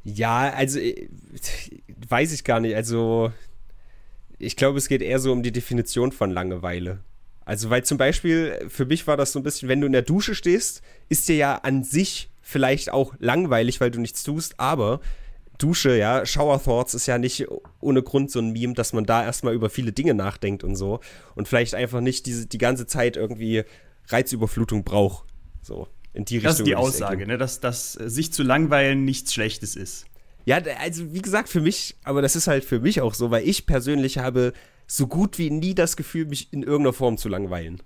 Ja, 0.04 0.50
also 0.50 0.80
äh, 0.80 1.08
weiß 2.10 2.34
ich 2.34 2.44
gar 2.44 2.60
nicht. 2.60 2.76
Also 2.76 3.32
ich 4.38 4.56
glaube, 4.56 4.78
es 4.78 4.88
geht 4.88 5.02
eher 5.02 5.20
so 5.20 5.32
um 5.32 5.44
die 5.44 5.52
Definition 5.52 6.12
von 6.12 6.32
Langeweile. 6.32 7.00
Also, 7.46 7.70
weil 7.70 7.84
zum 7.84 7.98
Beispiel, 7.98 8.66
für 8.70 8.86
mich 8.86 9.06
war 9.08 9.18
das 9.18 9.32
so 9.32 9.40
ein 9.40 9.44
bisschen, 9.44 9.70
wenn 9.70 9.82
du 9.82 9.88
in 9.88 9.94
der 9.94 10.02
Dusche 10.02 10.36
stehst, 10.36 10.82
ist 11.10 11.28
dir 11.28 11.36
ja 11.36 11.56
an 11.56 11.84
sich 11.84 12.30
vielleicht 12.42 12.92
auch 12.92 13.14
langweilig, 13.20 13.82
weil 13.82 13.92
du 13.92 14.00
nichts 14.00 14.24
tust, 14.24 14.60
aber 14.60 15.00
Dusche, 15.58 15.98
ja, 15.98 16.26
Shower 16.26 16.62
Thoughts 16.62 16.94
ist 16.94 17.06
ja 17.06 17.18
nicht 17.18 17.48
ohne 17.80 18.02
Grund 18.02 18.32
so 18.32 18.40
ein 18.40 18.52
Meme, 18.52 18.74
dass 18.74 18.92
man 18.92 19.06
da 19.06 19.24
erstmal 19.24 19.54
über 19.54 19.70
viele 19.70 19.92
Dinge 19.92 20.14
nachdenkt 20.14 20.64
und 20.64 20.76
so 20.76 21.00
und 21.36 21.48
vielleicht 21.48 21.76
einfach 21.76 22.02
nicht 22.02 22.26
diese, 22.26 22.48
die 22.48 22.58
ganze 22.58 22.86
Zeit 22.86 23.18
irgendwie 23.18 23.64
Reizüberflutung 24.08 24.84
braucht. 24.84 25.26
So, 25.62 25.88
in 26.14 26.26
die 26.26 26.36
Richtung. 26.36 26.50
Das 26.50 26.60
ist 26.60 26.68
die 26.68 26.76
Aussage, 26.76 27.26
ne? 27.28 27.38
dass, 27.38 27.60
dass 27.60 27.94
sich 27.94 28.34
zu 28.34 28.44
langweilen 28.44 29.06
nichts 29.06 29.34
Schlechtes 29.34 29.76
ist. 29.76 30.06
Ja, 30.46 30.60
also 30.82 31.14
wie 31.14 31.22
gesagt, 31.22 31.48
für 31.48 31.62
mich, 31.62 31.96
aber 32.04 32.22
das 32.22 32.36
ist 32.36 32.48
halt 32.48 32.66
für 32.66 32.80
mich 32.80 33.00
auch 33.00 33.14
so, 33.14 33.32
weil 33.32 33.48
ich 33.48 33.66
persönlich 33.66 34.18
habe 34.18 34.54
so 34.88 35.08
gut 35.08 35.38
wie 35.38 35.50
nie 35.50 35.76
das 35.76 35.98
Gefühl, 35.98 36.26
mich 36.26 36.52
in 36.52 36.64
irgendeiner 36.64 36.94
Form 36.94 37.18
zu 37.18 37.30
langweilen. 37.30 37.82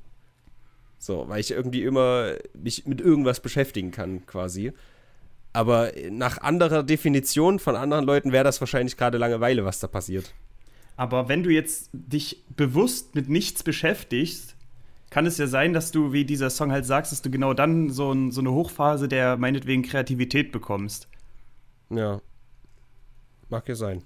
So, 1.00 1.26
weil 1.28 1.40
ich 1.40 1.52
irgendwie 1.52 1.84
immer 1.84 2.34
mich 2.54 2.86
mit 2.86 3.02
irgendwas 3.02 3.40
beschäftigen 3.40 3.92
kann, 3.92 4.26
quasi. 4.26 4.74
Aber 5.54 5.92
nach 6.10 6.40
anderer 6.40 6.84
Definition 6.84 7.60
von 7.60 7.76
anderen 7.76 8.06
Leuten 8.06 8.32
wäre 8.32 8.44
das 8.44 8.60
wahrscheinlich 8.60 8.98
gerade 8.98 9.18
Langeweile, 9.18 9.66
was 9.66 9.80
da 9.80 9.88
passiert. 9.88 10.34
Aber 10.96 11.30
wenn 11.30 11.44
du 11.44 11.52
jetzt 11.52 11.90
dich 11.94 12.44
bewusst 12.56 13.16
mit 13.16 13.30
nichts 13.30 13.64
beschäftigst, 13.64 14.56
kann 15.10 15.26
es 15.26 15.38
ja 15.38 15.48
sein, 15.48 15.74
dass 15.74 15.92
du, 15.92 16.12
wie 16.12 16.26
dieser 16.26 16.50
Song 16.50 16.72
halt 16.72 16.86
sagst, 16.86 17.12
dass 17.12 17.22
du 17.22 17.32
genau 17.32 17.54
dann 17.54 17.90
so, 17.90 18.12
ein, 18.12 18.32
so 18.32 18.42
eine 18.42 18.52
Hochphase 18.52 19.08
der 19.08 19.38
meinetwegen 19.38 19.84
Kreativität 19.84 20.52
bekommst. 20.52 21.08
Ja. 21.90 22.20
Mag 23.50 23.70
ja 23.70 23.76
sein. 23.76 24.04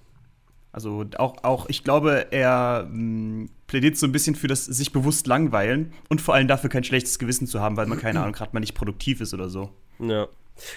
Also 0.72 1.04
auch, 1.18 1.44
auch 1.44 1.68
ich 1.68 1.84
glaube, 1.84 2.28
er 2.30 2.86
mh, 2.88 2.90
hm, 2.90 3.50
plädiert 3.66 3.96
so 3.96 4.06
ein 4.06 4.12
bisschen 4.12 4.34
für 4.34 4.48
das 4.48 4.64
sich 4.64 4.92
bewusst 4.92 5.26
langweilen 5.26 5.92
und 6.08 6.20
vor 6.20 6.34
allem 6.34 6.48
dafür 6.48 6.70
kein 6.70 6.84
schlechtes 6.84 7.18
Gewissen 7.18 7.46
zu 7.46 7.60
haben, 7.60 7.76
weil 7.76 7.86
man 7.86 7.98
keine 7.98 8.20
Ahnung 8.20 8.32
gerade 8.32 8.52
mal 8.54 8.60
nicht 8.60 8.74
produktiv 8.74 9.20
ist 9.20 9.34
oder 9.34 9.50
so. 9.50 9.70
Ja. 9.98 10.28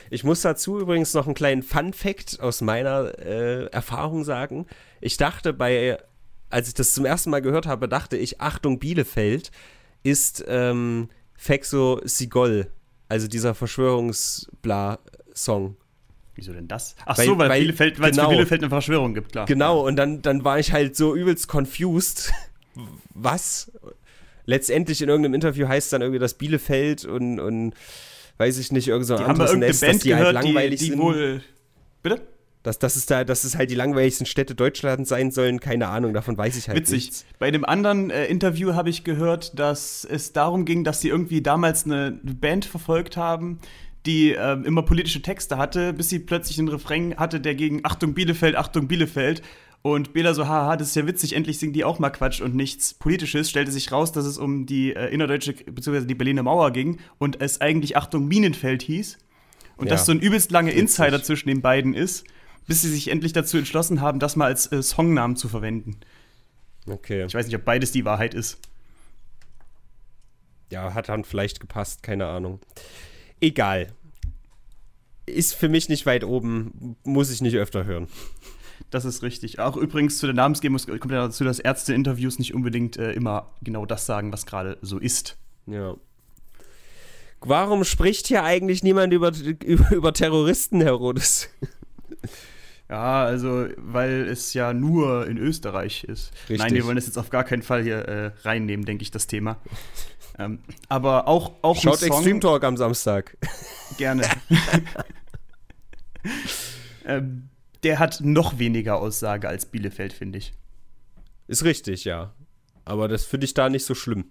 Ich 0.10 0.24
muss 0.24 0.42
dazu 0.42 0.80
übrigens 0.80 1.14
noch 1.14 1.26
einen 1.26 1.36
kleinen 1.36 1.64
Fun-Fact 1.64 2.40
aus 2.40 2.62
meiner 2.62 3.18
äh, 3.20 3.66
Erfahrung 3.66 4.24
sagen. 4.24 4.66
Ich 5.02 5.18
dachte 5.18 5.54
bei 5.54 5.98
als 6.50 6.70
ich 6.70 6.74
das 6.74 6.94
zum 6.94 7.06
ersten 7.06 7.30
Mal 7.32 7.42
gehört 7.42 7.68
habe, 7.68 7.90
dachte 7.90 8.16
ich, 8.18 8.42
Achtung 8.42 8.80
Bielefeld 8.80 9.52
ist 10.04 10.44
ähm, 10.48 11.10
Fexo 11.36 12.02
Sigol, 12.06 12.68
also 13.10 13.28
dieser 13.28 13.54
Verschwörungsbla-Song. 13.56 15.76
Wieso 16.36 16.52
denn 16.52 16.68
das? 16.68 16.96
Ach 17.06 17.18
weil, 17.18 17.26
so, 17.26 17.38
weil, 17.38 17.50
weil 17.50 17.62
Bielefeld, 17.62 18.00
weil 18.00 18.12
genau, 18.12 18.24
es 18.24 18.28
für 18.28 18.36
Bielefeld 18.36 18.62
eine 18.62 18.70
Verschwörung 18.70 19.14
gibt, 19.14 19.32
klar. 19.32 19.46
Genau, 19.46 19.88
und 19.88 19.96
dann, 19.96 20.22
dann 20.22 20.44
war 20.44 20.60
ich 20.60 20.74
halt 20.74 20.96
so 20.96 21.16
übelst 21.16 21.48
confused. 21.48 22.34
Was? 23.14 23.72
Letztendlich 24.46 25.02
in 25.02 25.08
irgendeinem 25.08 25.34
Interview 25.34 25.68
heißt 25.68 25.88
es 25.88 25.92
dann 25.92 26.02
irgendwie, 26.02 26.20
dass 26.20 26.34
Bielefeld 26.34 27.06
und, 27.06 27.40
und 27.40 27.74
weiß 28.38 28.58
ich 28.58 28.72
nicht, 28.74 28.90
irgend 28.90 29.08
so 29.08 29.16
ein 29.16 29.20
die 29.20 29.26
anderes 29.26 29.52
haben 29.52 29.60
Nest, 29.60 29.82
Band 29.82 29.96
dass 29.96 30.02
die 30.04 30.14
halt 30.14 30.22
gehört, 30.24 30.36
halt 30.36 30.46
langweilig 30.46 30.80
die, 30.80 30.86
die 30.86 30.92
sind. 30.92 31.02
Wohl, 31.02 31.42
bitte? 32.04 32.22
Dass, 32.64 32.80
dass, 32.80 32.96
es 32.96 33.06
da, 33.06 33.24
dass 33.24 33.44
es 33.44 33.56
halt 33.56 33.70
die 33.70 33.76
langweiligsten 33.76 34.26
Städte 34.26 34.56
Deutschlands 34.56 35.10
sein 35.10 35.30
sollen, 35.30 35.60
keine 35.60 35.88
Ahnung, 35.88 36.14
davon 36.14 36.36
weiß 36.36 36.58
ich 36.58 36.68
halt 36.68 36.80
Witzig. 36.80 37.06
Nichts. 37.06 37.26
Bei 37.38 37.52
dem 37.52 37.64
anderen 37.64 38.10
äh, 38.10 38.26
Interview 38.26 38.74
habe 38.74 38.90
ich 38.90 39.04
gehört, 39.04 39.58
dass 39.60 40.04
es 40.04 40.34
darum 40.34 40.66
ging, 40.66 40.84
dass 40.84 41.00
sie 41.00 41.10
irgendwie 41.10 41.42
damals 41.42 41.86
eine 41.86 42.20
Band 42.24 42.66
verfolgt 42.66 43.18
haben, 43.18 43.60
die 44.06 44.32
äh, 44.32 44.54
immer 44.64 44.84
politische 44.84 45.22
Texte 45.22 45.58
hatte, 45.58 45.94
bis 45.94 46.10
sie 46.10 46.20
plötzlich 46.20 46.60
einen 46.60 46.68
Refrain 46.68 47.16
hatte, 47.18 47.40
der 47.40 47.56
gegen 47.56 47.82
Achtung 47.84 48.14
Bielefeld, 48.14 48.56
Achtung 48.56 48.88
Bielefeld. 48.88 49.42
Und 49.82 50.14
Bela 50.14 50.34
so, 50.34 50.48
haha, 50.48 50.78
das 50.78 50.88
ist 50.90 50.96
ja 50.96 51.06
witzig, 51.06 51.34
endlich 51.34 51.60
singen 51.60 51.74
die 51.74 51.84
auch 51.84 52.00
mal 52.00 52.10
Quatsch 52.10 52.42
und 52.42 52.56
nichts 52.56 52.96
Politisches. 52.96 53.52
Stellte 53.52 53.72
sich 53.72 53.92
raus, 53.92 54.12
dass 54.12 54.26
es 54.26 54.40
um 54.40 54.66
die 54.66 54.96
äh, 54.96 55.14
innerdeutsche, 55.14 55.54
beziehungsweise 55.54 56.08
die 56.08 56.16
Berliner 56.16 56.42
Mauer 56.42 56.72
ging 56.72 57.00
und 57.20 57.40
es 57.40 57.62
eigentlich 57.62 57.96
Achtung 57.96 58.28
Minenfeld 58.28 58.82
hieß. 58.82 59.20
Und 59.78 59.88
ja. 59.88 59.94
dass 59.94 60.06
so 60.06 60.12
ein 60.12 60.20
übelst 60.20 60.52
lange 60.52 60.72
Insider 60.72 61.22
zwischen 61.22 61.50
den 61.50 61.62
beiden 61.62 61.94
ist, 61.94 62.26
bis 62.66 62.82
sie 62.82 62.90
sich 62.90 63.10
endlich 63.10 63.34
dazu 63.34 63.58
entschlossen 63.58 64.02
haben, 64.02 64.20
das 64.20 64.36
mal 64.36 64.46
als 64.46 64.72
äh, 64.72 64.82
Songnamen 64.82 65.36
zu 65.36 65.50
verwenden. 65.50 65.98
Okay. 66.88 67.26
Ich 67.28 67.36
weiß 67.36 67.46
nicht, 67.46 67.56
ob 67.56 67.66
beides 67.66 67.92
die 67.92 68.06
Wahrheit 68.06 68.34
ist. 68.34 68.58
Ja, 70.72 70.94
hat 70.94 71.10
dann 71.10 71.24
vielleicht 71.24 71.60
gepasst, 71.60 72.02
keine 72.02 72.26
Ahnung. 72.26 72.60
Egal. 73.42 73.88
Ist 75.26 75.56
für 75.56 75.70
mich 75.70 75.90
nicht 75.90 76.06
weit 76.06 76.24
oben, 76.24 76.98
muss 77.04 77.32
ich 77.32 77.42
nicht 77.42 77.56
öfter 77.56 77.86
hören. 77.86 78.08
Das 78.90 79.06
ist 79.06 79.24
richtig. 79.24 79.60
Auch 79.60 79.78
übrigens 79.78 80.18
zu 80.18 80.28
der 80.28 80.36
Namensgebung 80.36 80.78
kommt 81.00 81.12
ja 81.12 81.26
dazu, 81.26 81.44
dass 81.44 81.60
Ärzte-Interviews 81.60 82.40
nicht 82.40 82.54
unbedingt 82.54 82.98
äh, 82.98 83.14
immer 83.14 83.52
genau 83.62 83.86
das 83.86 84.06
sagen, 84.06 84.32
was 84.32 84.46
gerade 84.46 84.78
so 84.82 85.00
ist. 85.00 85.38
Ja. 85.66 85.96
Warum 87.42 87.84
spricht 87.84 88.28
hier 88.28 88.44
eigentlich 88.44 88.84
niemand 88.84 89.14
über, 89.14 89.32
über, 89.64 89.92
über 89.96 90.14
Terroristen, 90.14 90.82
Herodes? 90.82 91.50
Ja, 92.88 93.26
also, 93.26 93.68
weil 93.78 94.28
es 94.28 94.54
ja 94.54 94.72
nur 94.72 95.26
in 95.26 95.40
Österreich 95.40 96.04
ist. 96.04 96.32
Richtig. 96.42 96.60
Nein, 96.60 96.74
wir 96.76 96.86
wollen 96.86 96.98
das 96.98 97.08
jetzt 97.08 97.18
auf 97.18 97.32
gar 97.32 97.44
keinen 97.44 97.64
Fall 97.64 97.82
hier 97.82 97.98
äh, 98.08 98.32
reinnehmen, 98.44 98.86
denke 98.86 99.02
ich, 99.02 99.10
das 99.10 99.26
Thema. 99.26 99.60
Ähm, 100.38 100.60
aber 100.90 101.28
auch, 101.28 101.54
auch 101.62 101.82
Schaut 101.82 102.00
Song, 102.00 102.10
Extreme 102.10 102.40
Talk 102.40 102.64
am 102.64 102.78
Samstag. 102.78 103.38
Gerne. 103.98 104.28
ähm, 107.06 107.50
der 107.84 108.00
hat 108.00 108.20
noch 108.22 108.60
weniger 108.60 108.98
Aussage 108.98 109.48
als 109.48 109.66
Bielefeld, 109.66 110.14
finde 110.14 110.40
ich. 110.40 110.54
Ist 111.48 111.64
richtig, 111.64 112.04
ja. 112.04 112.34
Aber 112.84 113.08
das 113.08 113.26
finde 113.26 113.46
ich 113.46 113.54
da 113.54 113.70
nicht 113.70 113.86
so 113.86 113.96
schlimm. 113.96 114.26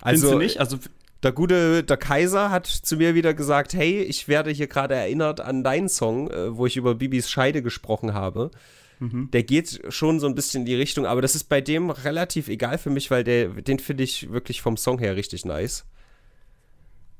Also, 0.00 0.28
Findest 0.28 0.32
du 0.32 0.38
nicht? 0.38 0.60
Also, 0.60 0.78
der 1.22 1.32
gute, 1.32 1.82
der 1.82 1.96
Kaiser 1.96 2.50
hat 2.50 2.66
zu 2.66 2.96
mir 2.96 3.14
wieder 3.14 3.34
gesagt, 3.34 3.74
hey, 3.74 4.02
ich 4.02 4.28
werde 4.28 4.50
hier 4.50 4.66
gerade 4.66 4.94
erinnert 4.94 5.40
an 5.40 5.64
deinen 5.64 5.88
Song, 5.88 6.30
äh, 6.30 6.56
wo 6.56 6.66
ich 6.66 6.76
über 6.76 6.94
Bibis 6.94 7.30
Scheide 7.30 7.62
gesprochen 7.62 8.14
habe. 8.14 8.50
Mhm. 8.98 9.30
Der 9.32 9.42
geht 9.42 9.80
schon 9.90 10.20
so 10.20 10.26
ein 10.26 10.34
bisschen 10.34 10.60
in 10.60 10.66
die 10.66 10.74
Richtung, 10.74 11.06
aber 11.06 11.22
das 11.22 11.34
ist 11.34 11.44
bei 11.44 11.60
dem 11.60 11.90
relativ 11.90 12.48
egal 12.48 12.78
für 12.78 12.90
mich, 12.90 13.10
weil 13.10 13.24
der, 13.24 13.48
den 13.48 13.78
finde 13.78 14.04
ich 14.04 14.30
wirklich 14.30 14.62
vom 14.62 14.76
Song 14.76 14.98
her 14.98 15.16
richtig 15.16 15.44
nice. 15.44 15.84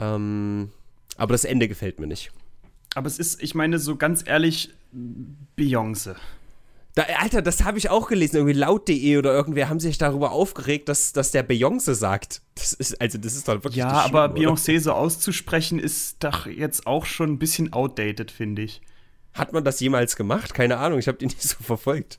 Ähm, 0.00 0.70
aber 1.16 1.32
das 1.32 1.44
Ende 1.44 1.68
gefällt 1.68 2.00
mir 2.00 2.06
nicht. 2.06 2.30
Aber 2.94 3.06
es 3.06 3.18
ist, 3.18 3.42
ich 3.42 3.54
meine, 3.54 3.78
so 3.78 3.96
ganz 3.96 4.24
ehrlich, 4.26 4.70
Beyoncé. 5.56 6.16
Da, 6.94 7.02
Alter, 7.20 7.42
das 7.42 7.62
habe 7.62 7.76
ich 7.76 7.90
auch 7.90 8.08
gelesen. 8.08 8.36
Irgendwie 8.36 8.54
laut.de 8.54 9.18
oder 9.18 9.34
irgendwer 9.34 9.68
haben 9.68 9.80
sich 9.80 9.98
darüber 9.98 10.32
aufgeregt, 10.32 10.88
dass, 10.88 11.12
dass 11.12 11.30
der 11.30 11.46
Beyoncé 11.46 11.92
sagt. 11.92 12.40
Das 12.54 12.72
ist, 12.72 12.98
also, 13.02 13.18
das 13.18 13.36
ist 13.36 13.48
doch 13.48 13.54
wirklich. 13.54 13.76
Ja, 13.76 13.90
aber 13.90 14.34
Beyoncé 14.34 14.80
so 14.80 14.92
auszusprechen 14.92 15.78
ist 15.78 16.24
doch 16.24 16.46
jetzt 16.46 16.86
auch 16.86 17.04
schon 17.04 17.32
ein 17.32 17.38
bisschen 17.38 17.74
outdated, 17.74 18.30
finde 18.30 18.62
ich. 18.62 18.80
Hat 19.36 19.52
man 19.52 19.64
das 19.64 19.80
jemals 19.80 20.16
gemacht? 20.16 20.54
Keine 20.54 20.78
Ahnung, 20.78 20.98
ich 20.98 21.08
habe 21.08 21.18
die 21.18 21.26
nicht 21.26 21.42
so 21.42 21.56
verfolgt. 21.62 22.18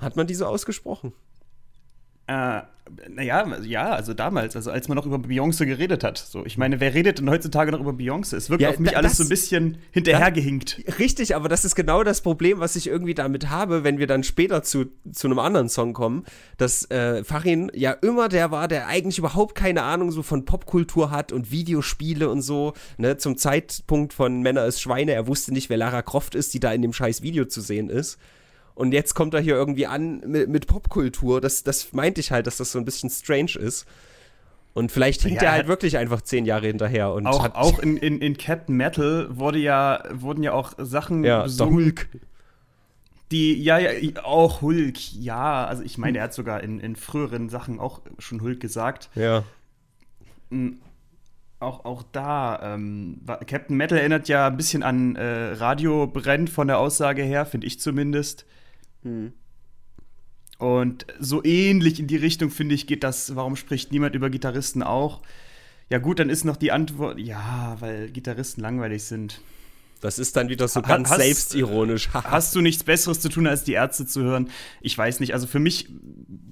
Hat 0.00 0.16
man 0.16 0.26
die 0.26 0.34
so 0.34 0.46
ausgesprochen? 0.46 1.12
Äh, 2.30 2.62
naja, 3.08 3.56
ja, 3.62 3.90
also 3.90 4.14
damals, 4.14 4.54
also 4.54 4.70
als 4.70 4.88
man 4.88 4.96
noch 4.96 5.06
über 5.06 5.16
Beyoncé 5.16 5.64
geredet 5.64 6.04
hat. 6.04 6.18
So, 6.18 6.44
ich 6.44 6.58
meine, 6.58 6.80
wer 6.80 6.94
redet 6.94 7.18
denn 7.18 7.28
heutzutage 7.28 7.72
noch 7.72 7.80
über 7.80 7.90
Beyoncé? 7.90 8.36
Es 8.36 8.50
wirkt 8.50 8.62
ja, 8.62 8.70
auf 8.70 8.78
mich 8.78 8.96
alles 8.96 9.16
so 9.16 9.24
ein 9.24 9.28
bisschen 9.28 9.78
hinterhergehinkt. 9.90 10.84
richtig, 10.98 11.34
aber 11.34 11.48
das 11.48 11.64
ist 11.64 11.74
genau 11.74 12.04
das 12.04 12.20
Problem, 12.20 12.60
was 12.60 12.76
ich 12.76 12.86
irgendwie 12.86 13.14
damit 13.14 13.48
habe, 13.48 13.84
wenn 13.84 13.98
wir 13.98 14.06
dann 14.06 14.22
später 14.22 14.62
zu, 14.62 14.86
zu 15.12 15.26
einem 15.26 15.38
anderen 15.38 15.68
Song 15.68 15.92
kommen, 15.92 16.24
dass 16.56 16.88
äh, 16.90 17.24
Farin 17.24 17.70
ja 17.74 17.92
immer 17.92 18.28
der 18.28 18.50
war, 18.50 18.68
der 18.68 18.86
eigentlich 18.86 19.18
überhaupt 19.18 19.54
keine 19.54 19.82
Ahnung 19.82 20.12
so 20.12 20.22
von 20.22 20.44
Popkultur 20.44 21.10
hat 21.10 21.32
und 21.32 21.50
Videospiele 21.50 22.28
und 22.28 22.42
so. 22.42 22.74
Ne? 22.96 23.16
Zum 23.16 23.36
Zeitpunkt 23.36 24.12
von 24.12 24.42
Männer 24.42 24.66
ist 24.66 24.80
Schweine, 24.80 25.12
er 25.12 25.26
wusste 25.26 25.52
nicht, 25.52 25.68
wer 25.68 25.76
Lara 25.76 26.02
Croft 26.02 26.34
ist, 26.34 26.54
die 26.54 26.60
da 26.60 26.72
in 26.72 26.82
dem 26.82 26.92
scheiß 26.92 27.22
Video 27.22 27.44
zu 27.44 27.60
sehen 27.60 27.88
ist. 27.88 28.18
Und 28.74 28.92
jetzt 28.92 29.14
kommt 29.14 29.34
er 29.34 29.40
hier 29.40 29.54
irgendwie 29.54 29.86
an 29.86 30.20
mit, 30.26 30.48
mit 30.48 30.66
Popkultur. 30.66 31.40
Das, 31.40 31.62
das 31.64 31.92
meinte 31.92 32.20
ich 32.20 32.30
halt, 32.30 32.46
dass 32.46 32.56
das 32.56 32.72
so 32.72 32.78
ein 32.78 32.84
bisschen 32.84 33.10
strange 33.10 33.56
ist. 33.58 33.86
Und 34.72 34.92
vielleicht 34.92 35.22
hinkt 35.22 35.42
ja, 35.42 35.48
er 35.48 35.52
halt 35.52 35.68
wirklich 35.68 35.98
einfach 35.98 36.22
zehn 36.22 36.44
Jahre 36.44 36.68
hinterher. 36.68 37.12
Und 37.12 37.26
auch, 37.26 37.54
auch 37.54 37.80
in, 37.80 37.96
in, 37.96 38.20
in 38.20 38.38
Captain 38.38 38.76
Metal 38.76 39.26
wurde 39.30 39.58
ja, 39.58 40.02
wurden 40.12 40.42
ja 40.42 40.52
auch 40.52 40.72
Sachen 40.78 41.24
ja, 41.24 41.46
Hulk. 41.46 42.08
Die, 43.32 43.60
ja, 43.62 43.78
ja, 43.78 44.24
auch 44.24 44.60
Hulk, 44.60 45.12
ja. 45.14 45.64
Also 45.64 45.82
ich 45.82 45.98
meine, 45.98 46.18
er 46.18 46.24
hat 46.24 46.34
sogar 46.34 46.62
in, 46.62 46.80
in 46.80 46.96
früheren 46.96 47.48
Sachen 47.48 47.80
auch 47.80 48.00
schon 48.18 48.40
Hulk 48.42 48.60
gesagt. 48.60 49.10
Ja. 49.14 49.44
Hm, 50.50 50.80
auch, 51.60 51.84
auch 51.84 52.02
da, 52.10 52.74
ähm, 52.74 53.20
Captain 53.46 53.76
Metal 53.76 53.98
erinnert 53.98 54.28
ja 54.28 54.46
ein 54.46 54.56
bisschen 54.56 54.82
an 54.82 55.14
äh, 55.16 55.52
Radio 55.52 56.06
brennt 56.06 56.48
von 56.48 56.66
der 56.66 56.78
Aussage 56.78 57.22
her, 57.22 57.44
finde 57.44 57.66
ich 57.66 57.78
zumindest. 57.78 58.46
Mhm. 59.02 59.32
Und 60.58 61.06
so 61.18 61.42
ähnlich 61.42 62.00
in 62.00 62.06
die 62.06 62.16
Richtung, 62.16 62.50
finde 62.50 62.74
ich, 62.74 62.86
geht 62.86 63.02
das, 63.02 63.34
warum 63.34 63.56
spricht 63.56 63.92
niemand 63.92 64.14
über 64.14 64.28
Gitarristen 64.28 64.82
auch? 64.82 65.22
Ja, 65.88 65.98
gut, 65.98 66.18
dann 66.18 66.28
ist 66.28 66.44
noch 66.44 66.56
die 66.56 66.70
Antwort, 66.70 67.18
ja, 67.18 67.76
weil 67.80 68.10
Gitarristen 68.10 68.60
langweilig 68.60 69.04
sind. 69.04 69.40
Das 70.00 70.18
ist 70.18 70.36
dann 70.36 70.48
wieder 70.48 70.68
so 70.68 70.82
ganz 70.82 71.10
hast, 71.10 71.20
selbstironisch. 71.20 72.10
hast 72.14 72.54
du 72.54 72.60
nichts 72.60 72.84
Besseres 72.84 73.20
zu 73.20 73.28
tun, 73.28 73.46
als 73.46 73.64
die 73.64 73.72
Ärzte 73.72 74.06
zu 74.06 74.22
hören? 74.22 74.50
Ich 74.80 74.96
weiß 74.96 75.20
nicht. 75.20 75.34
Also 75.34 75.46
für 75.46 75.58
mich 75.58 75.88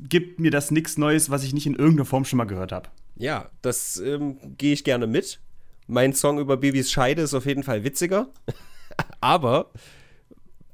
gibt 0.09 0.41
mir 0.41 0.51
das 0.51 0.71
nichts 0.71 0.99
Neues, 0.99 1.31
was 1.31 1.45
ich 1.45 1.55
nicht 1.55 1.67
in 1.67 1.75
irgendeiner 1.75 2.05
Form 2.05 2.25
schon 2.25 2.37
mal 2.37 2.45
gehört 2.45 2.73
habe. 2.73 2.89
Ja, 3.17 3.51
das 3.63 3.99
ähm, 3.99 4.39
gehe 4.57 4.73
ich 4.73 4.85
gerne 4.85 5.07
mit. 5.07 5.41
Mein 5.87 6.13
Song 6.13 6.39
über 6.39 6.57
Babys 6.57 6.91
Scheide 6.91 7.23
ist 7.23 7.35
auf 7.35 7.47
jeden 7.47 7.63
Fall 7.63 7.85
witziger. 7.85 8.29
Aber 9.21 9.71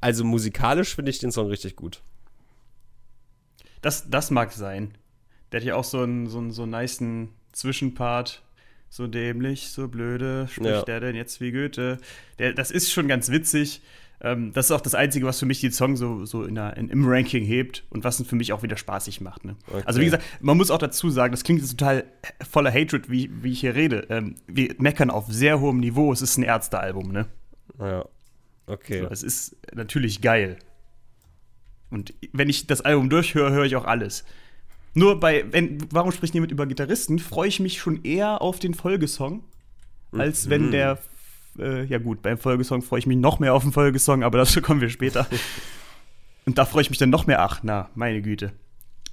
also 0.05 0.23
musikalisch 0.23 0.95
finde 0.95 1.11
ich 1.11 1.19
den 1.19 1.33
Song 1.33 1.49
richtig 1.49 1.77
gut. 1.77 2.03
Das, 3.81 4.11
das 4.11 4.31
mag 4.31 4.53
sein. 4.53 4.93
Der 5.51 5.61
hat 5.61 5.67
ja 5.67 5.77
auch 5.77 5.85
so 5.85 6.01
einen, 6.03 6.27
so 6.27 6.39
einen, 6.39 6.51
so 6.51 6.65
einen 6.65 6.73
niceen 6.73 7.31
Zwischenpart. 7.53 8.43
So 8.91 9.07
dämlich, 9.07 9.71
so 9.71 9.89
blöde, 9.89 10.47
spricht 10.49 10.71
ja. 10.71 10.83
der 10.83 11.01
denn 11.01 11.17
jetzt 11.17 11.41
wie 11.41 11.51
Goethe? 11.51 11.99
Der, 12.39 12.53
das 12.53 12.71
ist 12.71 12.93
schon 12.93 13.09
ganz 13.09 13.31
witzig. 13.31 13.81
Ähm, 14.21 14.53
das 14.53 14.67
ist 14.67 14.71
auch 14.73 14.83
das 14.83 14.95
Einzige, 14.95 15.27
was 15.27 15.39
für 15.39 15.47
mich 15.47 15.63
den 15.63 15.73
Song 15.73 15.97
so, 15.97 16.27
so 16.27 16.45
in 16.45 16.55
der, 16.55 16.77
in, 16.77 16.91
im 16.91 17.05
Ranking 17.09 17.43
hebt 17.43 17.83
und 17.89 18.05
was 18.05 18.21
ihn 18.21 18.27
für 18.27 18.37
mich 18.37 18.53
auch 18.53 18.63
wieder 18.63 18.77
spaßig 18.77 19.23
macht. 19.23 19.45
Ne? 19.45 19.57
Okay. 19.67 19.83
Also, 19.87 20.01
wie 20.01 20.05
gesagt, 20.05 20.23
man 20.41 20.57
muss 20.59 20.71
auch 20.71 20.79
dazu 20.79 21.09
sagen, 21.09 21.33
das 21.33 21.45
klingt 21.45 21.61
jetzt 21.61 21.71
total 21.77 22.05
voller 22.49 22.71
Hatred, 22.71 23.11
wie, 23.11 23.31
wie 23.43 23.53
ich 23.53 23.61
hier 23.61 23.75
rede. 23.75 24.07
Ähm, 24.11 24.37
wir 24.47 24.75
meckern 24.79 25.11
auf 25.11 25.27
sehr 25.29 25.61
hohem 25.61 25.81
Niveau. 25.81 26.13
Es 26.13 26.21
ist 26.21 26.37
ein 26.37 26.45
Ärztealbum, 26.45 27.11
ne? 27.11 27.27
Ja. 27.81 28.05
Okay. 28.67 29.01
So, 29.01 29.09
es 29.09 29.23
ist 29.23 29.57
natürlich 29.75 30.21
geil. 30.21 30.59
Und 31.91 32.15
wenn 32.33 32.49
ich 32.49 32.67
das 32.67 32.81
Album 32.81 33.11
durchhöre, 33.11 33.53
höre 33.53 33.65
ich 33.65 33.77
auch 33.77 33.85
alles. 33.85 34.25
Nur 34.95 35.21
bei, 35.21 35.45
wenn, 35.53 35.79
warum 35.91 36.13
spricht 36.13 36.35
niemand 36.35 36.53
über 36.53 36.67
Gitarristen, 36.67 37.19
freue 37.19 37.49
ich 37.49 37.61
mich 37.61 37.79
schon 37.79 38.05
eher 38.05 38.43
auf 38.43 38.59
den 38.59 38.75
Folgesong, 38.75 39.45
als 40.13 40.49
wenn 40.49 40.67
mhm. 40.67 40.71
der, 40.71 40.99
äh, 41.59 41.85
ja 41.85 41.99
gut, 41.99 42.23
beim 42.23 42.39
Folgesong 42.39 42.83
freue 42.83 43.01
ich 43.01 43.07
mich 43.07 43.17
noch 43.17 43.41
mehr 43.41 43.55
auf 43.55 43.65
den 43.65 43.73
Folgesong, 43.73 44.23
aber 44.23 44.39
dazu 44.39 44.63
kommen 44.63 44.81
wir 44.81 44.89
später. 44.89 45.27
Und 46.47 46.59
da 46.59 46.65
freue 46.65 46.83
ich 46.83 46.91
mich 46.91 46.99
dann 46.99 47.11
noch 47.11 47.27
mehr, 47.27 47.41
ach, 47.41 47.61
na, 47.63 47.91
meine 47.95 48.23
Güte. 48.23 48.53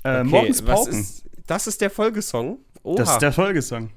Äh, 0.04 0.20
okay, 0.20 0.24
Morgens 0.24 0.62
Pauken. 0.62 0.99
Ist, 0.99 1.30
das 1.47 1.66
ist 1.68 1.82
der 1.82 1.89
Folgesong? 1.89 2.60
Oha. 2.84 2.97
Das 2.97 3.12
ist 3.14 3.20
der 3.20 3.32
Folgesong. 3.32 3.89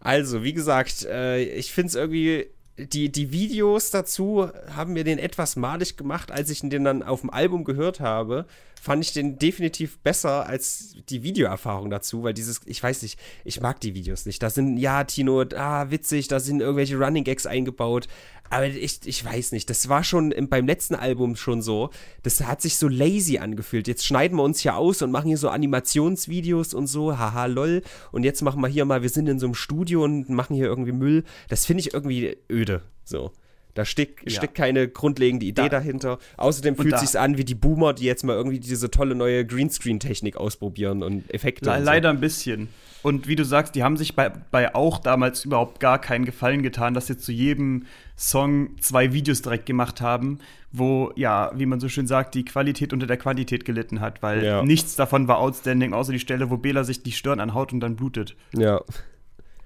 Also, 0.00 0.42
wie 0.42 0.52
gesagt, 0.52 1.04
äh, 1.04 1.42
ich 1.42 1.72
finde 1.72 1.88
es 1.88 1.94
irgendwie 1.94 2.46
die, 2.78 3.12
die 3.12 3.32
Videos 3.32 3.90
dazu 3.90 4.48
haben 4.74 4.94
mir 4.94 5.04
den 5.04 5.18
etwas 5.18 5.56
malig 5.56 5.96
gemacht, 5.96 6.32
als 6.32 6.48
ich 6.50 6.60
den 6.60 6.84
dann 6.84 7.02
auf 7.02 7.20
dem 7.20 7.30
Album 7.30 7.64
gehört 7.64 8.00
habe. 8.00 8.46
Fand 8.80 9.04
ich 9.04 9.12
den 9.12 9.38
definitiv 9.38 9.98
besser 10.00 10.46
als 10.46 10.96
die 11.08 11.22
Videoerfahrung 11.22 11.90
dazu, 11.90 12.24
weil 12.24 12.34
dieses, 12.34 12.60
ich 12.64 12.82
weiß 12.82 13.02
nicht, 13.02 13.18
ich 13.44 13.60
mag 13.60 13.78
die 13.80 13.94
Videos 13.94 14.26
nicht. 14.26 14.42
Da 14.42 14.50
sind, 14.50 14.78
ja, 14.78 15.04
Tino, 15.04 15.44
ah, 15.54 15.90
witzig, 15.90 16.28
da 16.28 16.40
sind 16.40 16.60
irgendwelche 16.60 16.96
Running 16.96 17.24
Gags 17.24 17.46
eingebaut. 17.46 18.08
Aber 18.52 18.66
ich, 18.66 19.00
ich 19.06 19.24
weiß 19.24 19.52
nicht, 19.52 19.70
das 19.70 19.88
war 19.88 20.04
schon 20.04 20.30
im, 20.30 20.48
beim 20.50 20.66
letzten 20.66 20.94
Album 20.94 21.36
schon 21.36 21.62
so. 21.62 21.88
Das 22.22 22.42
hat 22.42 22.60
sich 22.60 22.76
so 22.76 22.86
lazy 22.86 23.38
angefühlt. 23.38 23.88
Jetzt 23.88 24.04
schneiden 24.04 24.36
wir 24.36 24.42
uns 24.42 24.60
hier 24.60 24.76
aus 24.76 25.00
und 25.00 25.10
machen 25.10 25.28
hier 25.28 25.38
so 25.38 25.48
Animationsvideos 25.48 26.74
und 26.74 26.86
so, 26.86 27.16
haha, 27.16 27.46
lol. 27.46 27.82
Und 28.10 28.24
jetzt 28.24 28.42
machen 28.42 28.60
wir 28.60 28.68
hier 28.68 28.84
mal, 28.84 29.00
wir 29.00 29.08
sind 29.08 29.26
in 29.26 29.38
so 29.38 29.46
einem 29.46 29.54
Studio 29.54 30.04
und 30.04 30.28
machen 30.28 30.54
hier 30.54 30.66
irgendwie 30.66 30.92
Müll. 30.92 31.24
Das 31.48 31.64
finde 31.64 31.80
ich 31.80 31.94
irgendwie 31.94 32.36
öde. 32.50 32.61
So. 33.04 33.32
Da 33.74 33.86
steckt, 33.86 34.30
ja. 34.30 34.46
keine 34.48 34.86
grundlegende 34.88 35.46
Idee 35.46 35.62
da. 35.62 35.68
dahinter. 35.70 36.18
Außerdem 36.36 36.76
fühlt 36.76 36.92
es 36.92 37.00
sich 37.00 37.18
an 37.18 37.38
wie 37.38 37.44
die 37.44 37.54
Boomer, 37.54 37.94
die 37.94 38.04
jetzt 38.04 38.22
mal 38.22 38.36
irgendwie 38.36 38.60
diese 38.60 38.90
tolle 38.90 39.14
neue 39.14 39.46
Greenscreen-Technik 39.46 40.36
ausprobieren 40.36 41.02
und 41.02 41.32
Effekte. 41.32 41.70
Le 41.70 41.76
und 41.76 41.78
so. 41.80 41.84
Leider 41.86 42.10
ein 42.10 42.20
bisschen. 42.20 42.68
Und 43.02 43.28
wie 43.28 43.34
du 43.34 43.44
sagst, 43.44 43.74
die 43.74 43.82
haben 43.82 43.96
sich 43.96 44.14
bei, 44.14 44.28
bei 44.28 44.74
auch 44.74 44.98
damals 44.98 45.46
überhaupt 45.46 45.80
gar 45.80 45.98
keinen 45.98 46.26
Gefallen 46.26 46.62
getan, 46.62 46.92
dass 46.92 47.06
sie 47.06 47.16
zu 47.16 47.32
jedem 47.32 47.86
Song 48.16 48.78
zwei 48.80 49.14
Videos 49.14 49.40
direkt 49.40 49.64
gemacht 49.64 50.02
haben, 50.02 50.38
wo, 50.70 51.10
ja, 51.16 51.50
wie 51.54 51.66
man 51.66 51.80
so 51.80 51.88
schön 51.88 52.06
sagt, 52.06 52.34
die 52.34 52.44
Qualität 52.44 52.92
unter 52.92 53.06
der 53.06 53.16
Quantität 53.16 53.64
gelitten 53.64 54.00
hat, 54.00 54.22
weil 54.22 54.44
ja. 54.44 54.62
nichts 54.62 54.96
davon 54.96 55.28
war 55.28 55.38
outstanding, 55.38 55.94
außer 55.94 56.12
die 56.12 56.20
Stelle, 56.20 56.50
wo 56.50 56.58
Bela 56.58 56.84
sich 56.84 57.02
die 57.02 57.12
Stirn 57.12 57.40
anhaut 57.40 57.72
und 57.72 57.80
dann 57.80 57.96
blutet. 57.96 58.36
Ja. 58.54 58.82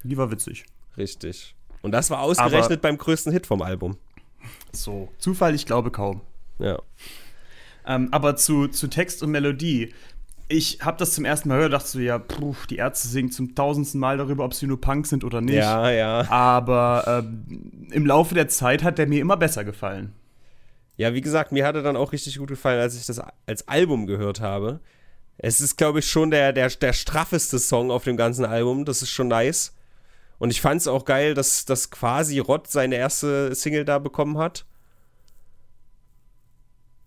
Die 0.05 0.17
war 0.17 0.31
witzig. 0.31 0.65
Richtig. 0.97 1.56
Und 1.87 1.93
das 1.93 2.11
war 2.11 2.21
ausgerechnet 2.21 2.65
Aber 2.65 2.77
beim 2.83 2.99
größten 2.99 3.33
Hit 3.33 3.47
vom 3.47 3.63
Album. 3.63 3.97
So. 4.73 5.09
Zufall, 5.19 5.55
ich 5.55 5.67
glaube 5.67 5.91
kaum. 5.91 6.21
Ja. 6.59 6.79
Ähm, 7.87 8.09
aber 8.11 8.37
zu, 8.37 8.69
zu 8.69 8.89
Text 8.89 9.23
und 9.23 9.31
Melodie 9.31 9.93
ich 10.49 10.79
habe 10.81 10.97
das 10.97 11.13
zum 11.13 11.25
ersten 11.25 11.49
Mal 11.49 11.57
gehört, 11.57 11.73
dachte 11.73 11.89
so, 11.89 11.99
ja, 11.99 12.19
puh, 12.19 12.55
die 12.71 12.77
Ärzte 12.77 13.09
singen 13.09 13.33
zum 13.33 13.55
tausendsten 13.55 14.01
Mal 14.01 14.17
darüber, 14.17 14.45
ob 14.45 14.55
sie 14.55 14.67
nur 14.67 14.81
Punk 14.81 15.07
sind 15.07 15.25
oder 15.25 15.41
nicht. 15.41 15.57
Ja, 15.57 15.91
ja. 15.91 16.31
Aber 16.31 17.25
ähm, 17.25 17.89
im 17.91 18.07
Laufe 18.07 18.35
der 18.35 18.49
Zeit 18.49 18.83
hat 18.83 18.99
der 18.99 19.09
mir 19.09 19.21
immer 19.21 19.37
besser 19.37 19.65
gefallen. 19.65 20.13
Ja, 20.97 21.15
wie 21.15 21.21
gesagt, 21.21 21.53
mir 21.53 21.67
hat 21.67 21.75
er 21.75 21.83
dann 21.83 21.97
auch 21.97 22.13
richtig 22.13 22.39
gut 22.39 22.49
gefallen, 22.49 22.81
als 22.81 22.97
ich 22.97 23.07
das 23.07 23.21
als 23.47 23.67
Album 23.69 24.07
gehört 24.07 24.41
habe. 24.41 24.81
Es 25.37 25.61
ist, 25.61 25.77
glaube 25.77 25.99
ich, 25.99 26.07
schon 26.07 26.31
der, 26.31 26.53
der, 26.53 26.69
der 26.69 26.93
straffeste 26.93 27.59
Song 27.59 27.91
auf 27.91 28.05
dem 28.05 28.17
ganzen 28.17 28.45
Album. 28.45 28.85
Das 28.85 29.03
ist 29.03 29.11
schon 29.11 29.29
nice. 29.29 29.75
Und 30.39 30.51
ich 30.51 30.61
fand 30.61 30.81
es 30.81 30.89
auch 30.89 31.05
geil, 31.05 31.35
dass, 31.35 31.65
dass 31.65 31.91
quasi 31.91 32.39
Rod 32.39 32.67
seine 32.69 32.97
erste 32.97 33.55
Single 33.55 33.85
da 33.85 33.99
bekommen 33.99 34.39
hat. 34.39 34.67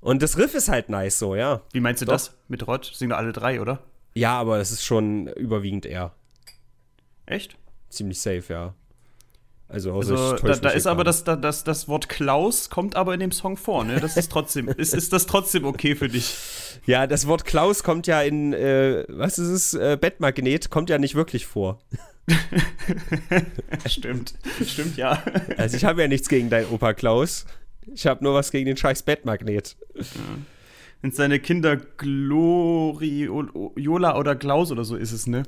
Und 0.01 0.21
das 0.21 0.37
Riff 0.37 0.55
ist 0.55 0.69
halt 0.69 0.89
nice 0.89 1.19
so, 1.19 1.35
ja. 1.35 1.61
Wie 1.73 1.81
meinst 1.81 2.01
du 2.01 2.05
Doch. 2.05 2.13
das? 2.13 2.37
Mit 2.47 2.65
Rod 2.67 2.85
singen 2.85 3.11
alle 3.11 3.33
drei, 3.33 3.61
oder? 3.61 3.83
Ja, 4.13 4.39
aber 4.39 4.59
es 4.59 4.71
ist 4.71 4.83
schon 4.83 5.27
überwiegend 5.27 5.85
er. 5.85 6.13
Echt? 7.25 7.57
Ziemlich 7.89 8.19
safe, 8.19 8.43
ja. 8.49 8.73
Also, 9.67 9.93
also 9.93 10.35
da, 10.37 10.55
da 10.55 10.69
ist 10.69 10.87
aber 10.87 11.03
das, 11.03 11.23
das, 11.23 11.63
das 11.63 11.87
Wort 11.87 12.09
Klaus 12.09 12.71
kommt 12.71 12.95
aber 12.95 13.13
in 13.13 13.19
dem 13.19 13.31
Song 13.31 13.55
vor, 13.55 13.83
ne? 13.83 13.99
Das 13.99 14.17
ist 14.17 14.31
trotzdem, 14.31 14.67
ist, 14.77 14.95
ist 14.95 15.13
das 15.13 15.27
trotzdem 15.27 15.63
okay 15.65 15.95
für 15.95 16.09
dich? 16.09 16.35
Ja, 16.87 17.05
das 17.05 17.27
Wort 17.27 17.45
Klaus 17.45 17.83
kommt 17.83 18.07
ja 18.07 18.23
in, 18.23 18.53
äh, 18.53 19.05
was 19.09 19.37
ist 19.37 19.49
es, 19.49 19.73
äh, 19.75 19.95
Bettmagnet, 19.99 20.71
kommt 20.71 20.89
ja 20.89 20.97
nicht 20.97 21.13
wirklich 21.13 21.45
vor. 21.45 21.77
stimmt, 23.85 24.33
stimmt, 24.65 24.97
ja. 24.97 25.23
Also 25.57 25.77
ich 25.77 25.85
habe 25.85 26.01
ja 26.01 26.07
nichts 26.07 26.29
gegen 26.29 26.49
dein 26.49 26.65
Opa 26.67 26.93
Klaus. 26.93 27.45
Ich 27.93 28.05
habe 28.07 28.23
nur 28.23 28.33
was 28.33 28.51
gegen 28.51 28.65
den 28.65 28.77
scheiß 28.77 29.03
Bettmagnet. 29.03 29.75
Ja. 29.95 30.03
Wenn 31.01 31.11
seine 31.11 31.39
Kinder 31.39 31.77
Gloriola 31.77 32.17
oder 34.17 34.35
Klaus 34.35 34.71
oder 34.71 34.83
so 34.83 34.95
ist 34.95 35.11
es, 35.11 35.27
ne? 35.27 35.43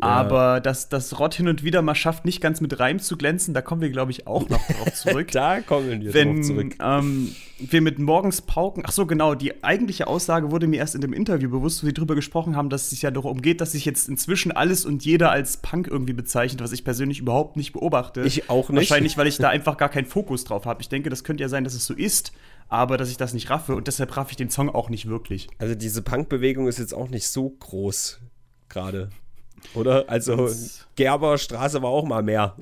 Aber 0.00 0.60
dass 0.60 0.88
das 0.88 1.18
Rott 1.18 1.34
hin 1.34 1.48
und 1.48 1.64
wieder 1.64 1.82
mal 1.82 1.96
schafft, 1.96 2.24
nicht 2.24 2.40
ganz 2.40 2.60
mit 2.60 2.78
Reim 2.78 3.00
zu 3.00 3.16
glänzen, 3.16 3.52
da 3.52 3.62
kommen 3.62 3.80
wir, 3.80 3.90
glaube 3.90 4.12
ich, 4.12 4.28
auch 4.28 4.48
noch 4.48 4.64
drauf 4.64 4.92
zurück. 4.94 5.32
da 5.32 5.60
kommen 5.60 6.02
wir 6.02 6.14
Wenn, 6.14 6.36
drauf 6.36 6.46
zurück. 6.46 6.76
Ähm, 6.80 7.34
wir 7.58 7.80
mit 7.80 7.98
morgens 7.98 8.42
pauken. 8.42 8.84
Ach 8.86 8.92
so, 8.92 9.06
genau. 9.06 9.34
Die 9.34 9.64
eigentliche 9.64 10.06
Aussage 10.06 10.52
wurde 10.52 10.68
mir 10.68 10.76
erst 10.76 10.94
in 10.94 11.00
dem 11.00 11.12
Interview 11.12 11.50
bewusst, 11.50 11.82
wo 11.82 11.86
sie 11.86 11.92
darüber 11.92 12.14
gesprochen 12.14 12.54
haben, 12.54 12.70
dass 12.70 12.84
es 12.84 12.90
sich 12.90 13.02
ja 13.02 13.10
darum 13.10 13.42
geht, 13.42 13.60
dass 13.60 13.72
sich 13.72 13.84
jetzt 13.84 14.08
inzwischen 14.08 14.52
alles 14.52 14.86
und 14.86 15.04
jeder 15.04 15.32
als 15.32 15.56
Punk 15.56 15.88
irgendwie 15.88 16.12
bezeichnet, 16.12 16.62
was 16.62 16.70
ich 16.70 16.84
persönlich 16.84 17.18
überhaupt 17.18 17.56
nicht 17.56 17.72
beobachte. 17.72 18.22
Ich 18.22 18.48
auch 18.50 18.68
nicht. 18.68 18.76
Wahrscheinlich, 18.78 19.18
weil 19.18 19.26
ich 19.26 19.38
da 19.38 19.48
einfach 19.48 19.76
gar 19.76 19.88
keinen 19.88 20.06
Fokus 20.06 20.44
drauf 20.44 20.64
habe. 20.64 20.80
Ich 20.80 20.88
denke, 20.88 21.10
das 21.10 21.24
könnte 21.24 21.42
ja 21.42 21.48
sein, 21.48 21.64
dass 21.64 21.74
es 21.74 21.84
so 21.84 21.94
ist 21.94 22.32
aber 22.70 22.98
dass 22.98 23.10
ich 23.10 23.16
das 23.16 23.32
nicht 23.32 23.48
raffe 23.48 23.74
und 23.74 23.86
deshalb 23.86 24.14
raff 24.14 24.30
ich 24.30 24.36
den 24.36 24.50
Song 24.50 24.68
auch 24.68 24.90
nicht 24.90 25.08
wirklich. 25.08 25.48
Also 25.56 25.74
diese 25.74 26.02
Punk-Bewegung 26.02 26.68
ist 26.68 26.78
jetzt 26.78 26.92
auch 26.92 27.08
nicht 27.08 27.26
so 27.26 27.48
groß 27.48 28.20
gerade. 28.68 29.08
Oder? 29.74 30.08
Also 30.08 30.48
Gerber 30.96 31.38
Straße 31.38 31.82
war 31.82 31.90
auch 31.90 32.04
mal 32.04 32.22
mehr. 32.22 32.56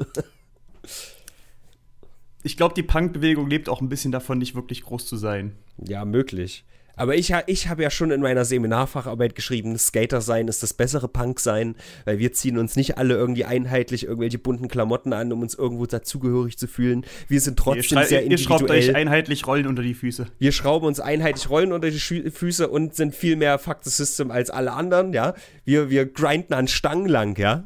ich 2.42 2.57
glaube, 2.57 2.74
die 2.74 2.82
Punk-Bewegung 2.82 3.49
lebt 3.49 3.68
auch 3.68 3.80
ein 3.80 3.88
bisschen 3.88 4.12
davon, 4.12 4.38
nicht 4.38 4.55
wirklich 4.55 4.82
groß 4.82 5.07
zu 5.07 5.16
sein. 5.16 5.57
Ja, 5.78 6.05
möglich. 6.05 6.64
Aber 6.97 7.14
ich, 7.14 7.32
ich 7.47 7.68
habe 7.68 7.82
ja 7.82 7.90
schon 7.90 8.11
in 8.11 8.22
meiner 8.22 8.47
Seminarfacharbeit 8.47 9.34
geschrieben, 9.34 9.78
Skater 9.78 10.22
sein 10.22 10.49
ist 10.49 10.62
das 10.62 10.72
bessere 10.72 11.09
Punk 11.09 11.40
sein, 11.40 11.76
weil 12.07 12.18
wir 12.18 12.32
ziehen 12.32 12.57
uns 12.57 12.74
nicht 12.74 12.97
alle 12.97 13.14
irgendwie 13.14 13.44
einheitlich 13.44 14.05
irgendwelche 14.05 14.38
bunten 14.38 14.68
Klamotten 14.68 15.12
an, 15.12 15.30
um 15.30 15.42
uns 15.42 15.55
irgendwo 15.55 15.84
dazugehörig 15.84 16.57
zu 16.57 16.66
fühlen. 16.66 17.05
Wir 17.28 17.40
sind 17.40 17.59
trotzdem 17.59 18.03
sehr 18.05 18.22
individuell. 18.22 18.30
Ihr 18.30 18.38
schraubt 18.38 18.70
euch 18.70 18.94
einheitlich 18.94 19.47
Rollen 19.47 19.66
unter 19.66 19.82
die 19.82 19.94
Füße. 19.94 20.26
Wir 20.38 20.53
schrauben 20.53 20.86
uns 20.86 20.99
einheitlich 20.99 21.51
Rollen 21.51 21.72
unter 21.72 21.90
die 21.90 22.01
Füße 22.01 22.66
und 22.68 22.94
sind 22.94 23.14
viel 23.14 23.36
mehr 23.36 23.59
Fuck 23.59 23.78
the 23.82 23.90
System 23.90 24.30
als 24.30 24.49
alle 24.49 24.72
anderen, 24.72 25.12
ja. 25.12 25.34
Wir, 25.64 25.90
wir 25.90 26.07
grinden 26.07 26.55
an 26.55 26.66
Stangen 26.66 27.09
lang, 27.09 27.38
ja. 27.38 27.62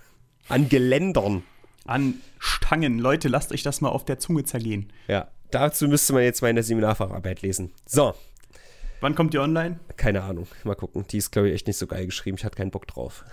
an 0.48 0.68
Geländern. 0.68 1.42
An 1.86 2.14
Stangen. 2.38 2.98
Leute, 2.98 3.28
lasst 3.28 3.50
euch 3.52 3.62
das 3.62 3.80
mal 3.80 3.88
auf 3.88 4.04
der 4.04 4.18
Zunge 4.18 4.44
zergehen. 4.44 4.92
Ja, 5.08 5.28
dazu 5.50 5.88
müsste 5.88 6.12
man 6.12 6.22
jetzt 6.22 6.42
meine 6.42 6.62
Seminarfacharbeit 6.62 7.42
lesen. 7.42 7.72
So, 7.86 8.14
Wann 9.04 9.14
kommt 9.14 9.34
die 9.34 9.38
online? 9.38 9.78
Keine 9.98 10.22
Ahnung. 10.22 10.46
Mal 10.64 10.76
gucken. 10.76 11.04
Die 11.10 11.18
ist, 11.18 11.30
glaube 11.30 11.48
ich, 11.48 11.54
echt 11.54 11.66
nicht 11.66 11.76
so 11.76 11.86
geil 11.86 12.06
geschrieben. 12.06 12.38
Ich 12.38 12.44
hatte 12.46 12.56
keinen 12.56 12.70
Bock 12.70 12.86
drauf. 12.86 13.26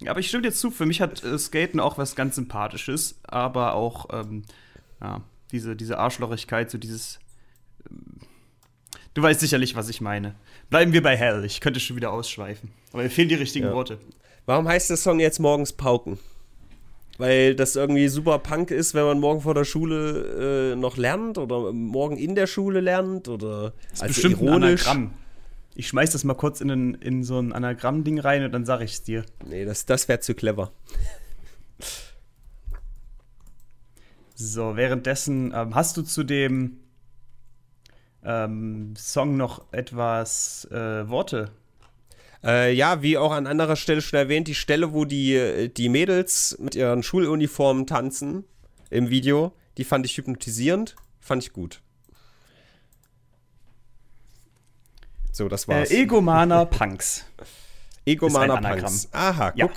Ja, 0.00 0.10
aber 0.10 0.18
ich 0.18 0.26
stimme 0.26 0.42
dir 0.42 0.50
zu. 0.50 0.72
Für 0.72 0.84
mich 0.84 1.00
hat 1.00 1.22
äh, 1.22 1.38
Skaten 1.38 1.78
auch 1.78 1.96
was 1.96 2.16
ganz 2.16 2.34
Sympathisches, 2.34 3.20
aber 3.22 3.74
auch 3.74 4.08
ähm, 4.12 4.42
ja, 5.00 5.22
diese, 5.52 5.76
diese 5.76 5.98
Arschlochigkeit, 5.98 6.72
so 6.72 6.78
dieses. 6.78 7.20
Ähm, 7.88 8.18
du 9.14 9.22
weißt 9.22 9.38
sicherlich, 9.38 9.76
was 9.76 9.88
ich 9.88 10.00
meine. 10.00 10.34
Bleiben 10.70 10.92
wir 10.92 11.04
bei 11.04 11.16
Hell. 11.16 11.44
Ich 11.44 11.60
könnte 11.60 11.78
schon 11.78 11.94
wieder 11.94 12.10
ausschweifen. 12.10 12.72
Aber 12.92 13.04
mir 13.04 13.10
fehlen 13.10 13.28
die 13.28 13.36
richtigen 13.36 13.66
ja. 13.66 13.74
Worte. 13.74 14.00
Warum 14.44 14.66
heißt 14.66 14.90
der 14.90 14.96
Song 14.96 15.20
jetzt 15.20 15.38
morgens 15.38 15.72
Pauken? 15.72 16.18
Weil 17.18 17.54
das 17.54 17.76
irgendwie 17.76 18.08
super 18.08 18.38
Punk 18.38 18.70
ist, 18.70 18.94
wenn 18.94 19.04
man 19.04 19.20
morgen 19.20 19.40
vor 19.40 19.54
der 19.54 19.64
Schule 19.64 20.72
äh, 20.72 20.76
noch 20.76 20.96
lernt 20.96 21.38
oder 21.38 21.72
morgen 21.72 22.16
in 22.16 22.34
der 22.34 22.46
Schule 22.46 22.80
lernt 22.80 23.28
oder 23.28 23.72
das 23.90 23.92
ist 23.92 24.02
also 24.02 24.14
bestimmt 24.14 24.40
ironisch. 24.42 24.86
Ein 24.86 24.96
Anagramm. 24.96 25.14
Ich 25.74 25.88
schmeiß 25.88 26.10
das 26.10 26.24
mal 26.24 26.34
kurz 26.34 26.60
in, 26.60 26.70
ein, 26.70 26.94
in 26.94 27.22
so 27.22 27.38
ein 27.38 27.52
Anagramm-Ding 27.52 28.18
rein 28.18 28.44
und 28.44 28.52
dann 28.52 28.64
sag 28.64 28.80
ich's 28.80 29.02
dir. 29.02 29.24
Nee, 29.46 29.64
das, 29.64 29.86
das 29.86 30.08
wäre 30.08 30.20
zu 30.20 30.34
clever. 30.34 30.72
So, 34.34 34.76
währenddessen 34.76 35.52
ähm, 35.54 35.74
hast 35.74 35.96
du 35.96 36.02
zu 36.02 36.22
dem 36.22 36.78
ähm, 38.22 38.94
Song 38.96 39.36
noch 39.36 39.72
etwas 39.72 40.66
äh, 40.70 41.08
Worte 41.08 41.50
äh, 42.46 42.72
ja, 42.72 43.02
wie 43.02 43.18
auch 43.18 43.32
an 43.32 43.46
anderer 43.46 43.76
Stelle 43.76 44.00
schon 44.00 44.18
erwähnt, 44.18 44.48
die 44.48 44.54
Stelle, 44.54 44.92
wo 44.92 45.04
die, 45.04 45.70
die 45.76 45.88
Mädels 45.88 46.56
mit 46.60 46.74
ihren 46.74 47.02
Schuluniformen 47.02 47.86
tanzen 47.86 48.44
im 48.90 49.10
Video, 49.10 49.52
die 49.76 49.84
fand 49.84 50.06
ich 50.06 50.16
hypnotisierend, 50.16 50.94
fand 51.20 51.42
ich 51.42 51.52
gut. 51.52 51.82
So, 55.32 55.48
das 55.48 55.68
war's. 55.68 55.90
Äh, 55.90 56.02
Egomaner 56.02 56.64
Punks. 56.66 57.26
Egomaner 58.06 58.60
Punks. 58.60 59.08
Aha, 59.12 59.50
guck. 59.50 59.58
Ja. 59.58 59.68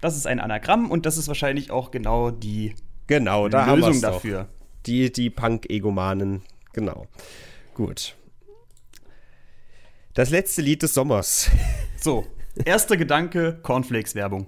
Das 0.00 0.16
ist 0.16 0.26
ein 0.26 0.38
Anagramm 0.38 0.90
und 0.90 1.06
das 1.06 1.16
ist 1.16 1.26
wahrscheinlich 1.26 1.70
auch 1.70 1.90
genau 1.90 2.30
die 2.30 2.74
genau, 3.06 3.48
da 3.48 3.74
Lösung 3.74 4.00
dafür. 4.00 4.42
Doch. 4.42 4.82
Die, 4.84 5.10
die 5.10 5.30
Punk-Egomanen, 5.30 6.42
genau. 6.72 7.08
Gut. 7.74 8.14
Das 10.16 10.30
letzte 10.30 10.62
Lied 10.62 10.82
des 10.82 10.94
Sommers. 10.94 11.50
So, 11.98 12.24
erster 12.64 12.96
Gedanke: 12.96 13.58
Cornflakes-Werbung. 13.62 14.46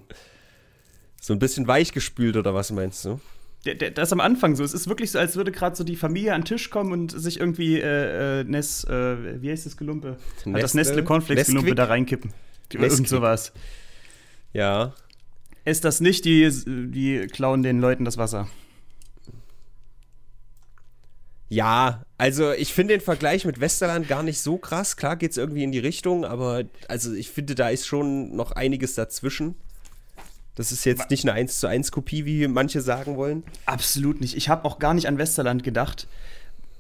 So 1.21 1.33
ein 1.33 1.41
bisschen 1.41 1.67
weichgespült 1.67 2.37
oder 2.37 2.55
was 2.55 2.71
meinst 2.71 3.05
du? 3.05 3.21
Das 3.65 4.09
ist 4.09 4.13
am 4.13 4.21
Anfang 4.21 4.55
so. 4.55 4.63
Es 4.63 4.75
ist 4.75 4.89
wirklich 4.89 5.11
so, 5.11 5.19
als 5.19 5.35
würde 5.35 5.51
gerade 5.51 5.75
so 5.75 5.83
die 5.83 5.97
Familie 5.97 6.35
an 6.35 6.43
den 6.43 6.45
Tisch 6.45 6.71
kommen 6.71 6.93
und 6.93 7.11
sich 7.11 7.41
irgendwie 7.41 7.81
äh, 7.81 8.41
äh, 8.41 8.45
Ness, 8.45 8.85
äh, 8.85 9.43
wie 9.43 9.51
heißt 9.51 9.67
das 9.67 9.77
Gelumpe? 9.77 10.19
Nestle? 10.45 10.63
Das 10.63 10.75
Nestle 10.75 11.03
Cornflakes 11.03 11.49
Gelumpe 11.49 11.75
da 11.75 11.87
reinkippen. 11.87 12.33
Nesquik. 12.73 12.93
Irgend 12.93 13.09
sowas. 13.09 13.53
Ja. 14.53 14.95
Ist 15.65 15.85
das 15.85 16.01
nicht, 16.01 16.25
die, 16.25 16.49
die 16.67 17.27
klauen 17.27 17.65
den 17.65 17.81
Leuten 17.81 18.05
das 18.05 18.19
Wasser. 18.19 18.49
Ja, 21.49 22.03
also 22.19 22.53
ich 22.53 22.75
finde 22.75 22.95
den 22.95 23.01
Vergleich 23.01 23.45
mit 23.45 23.61
Westerland 23.61 24.07
gar 24.07 24.23
nicht 24.23 24.41
so 24.41 24.59
krass. 24.59 24.97
Klar 24.97 25.17
geht 25.17 25.31
es 25.31 25.37
irgendwie 25.37 25.65
in 25.65 25.73
die 25.73 25.79
Richtung, 25.79 26.25
aber 26.25 26.65
also 26.89 27.15
ich 27.15 27.31
finde, 27.31 27.55
da 27.55 27.71
ist 27.71 27.87
schon 27.87 28.37
noch 28.37 28.53
einiges 28.53 28.95
dazwischen. 28.95 29.55
Das 30.55 30.73
ist 30.73 30.85
jetzt 30.85 31.09
nicht 31.11 31.25
eine 31.25 31.35
1 31.35 31.61
zu 31.61 31.69
1 31.69 31.93
Kopie, 31.93 32.25
wie 32.25 32.49
manche 32.49 32.81
sagen 32.81 33.17
wollen. 33.17 33.45
Absolut 33.65 34.21
nicht. 34.21 34.37
Ich 34.37 34.49
habe 34.49 34.65
auch 34.65 34.79
gar 34.81 34.93
nicht 34.93 35.07
an 35.07 35.17
Westerland 35.17 35.63
gedacht. 35.63 36.09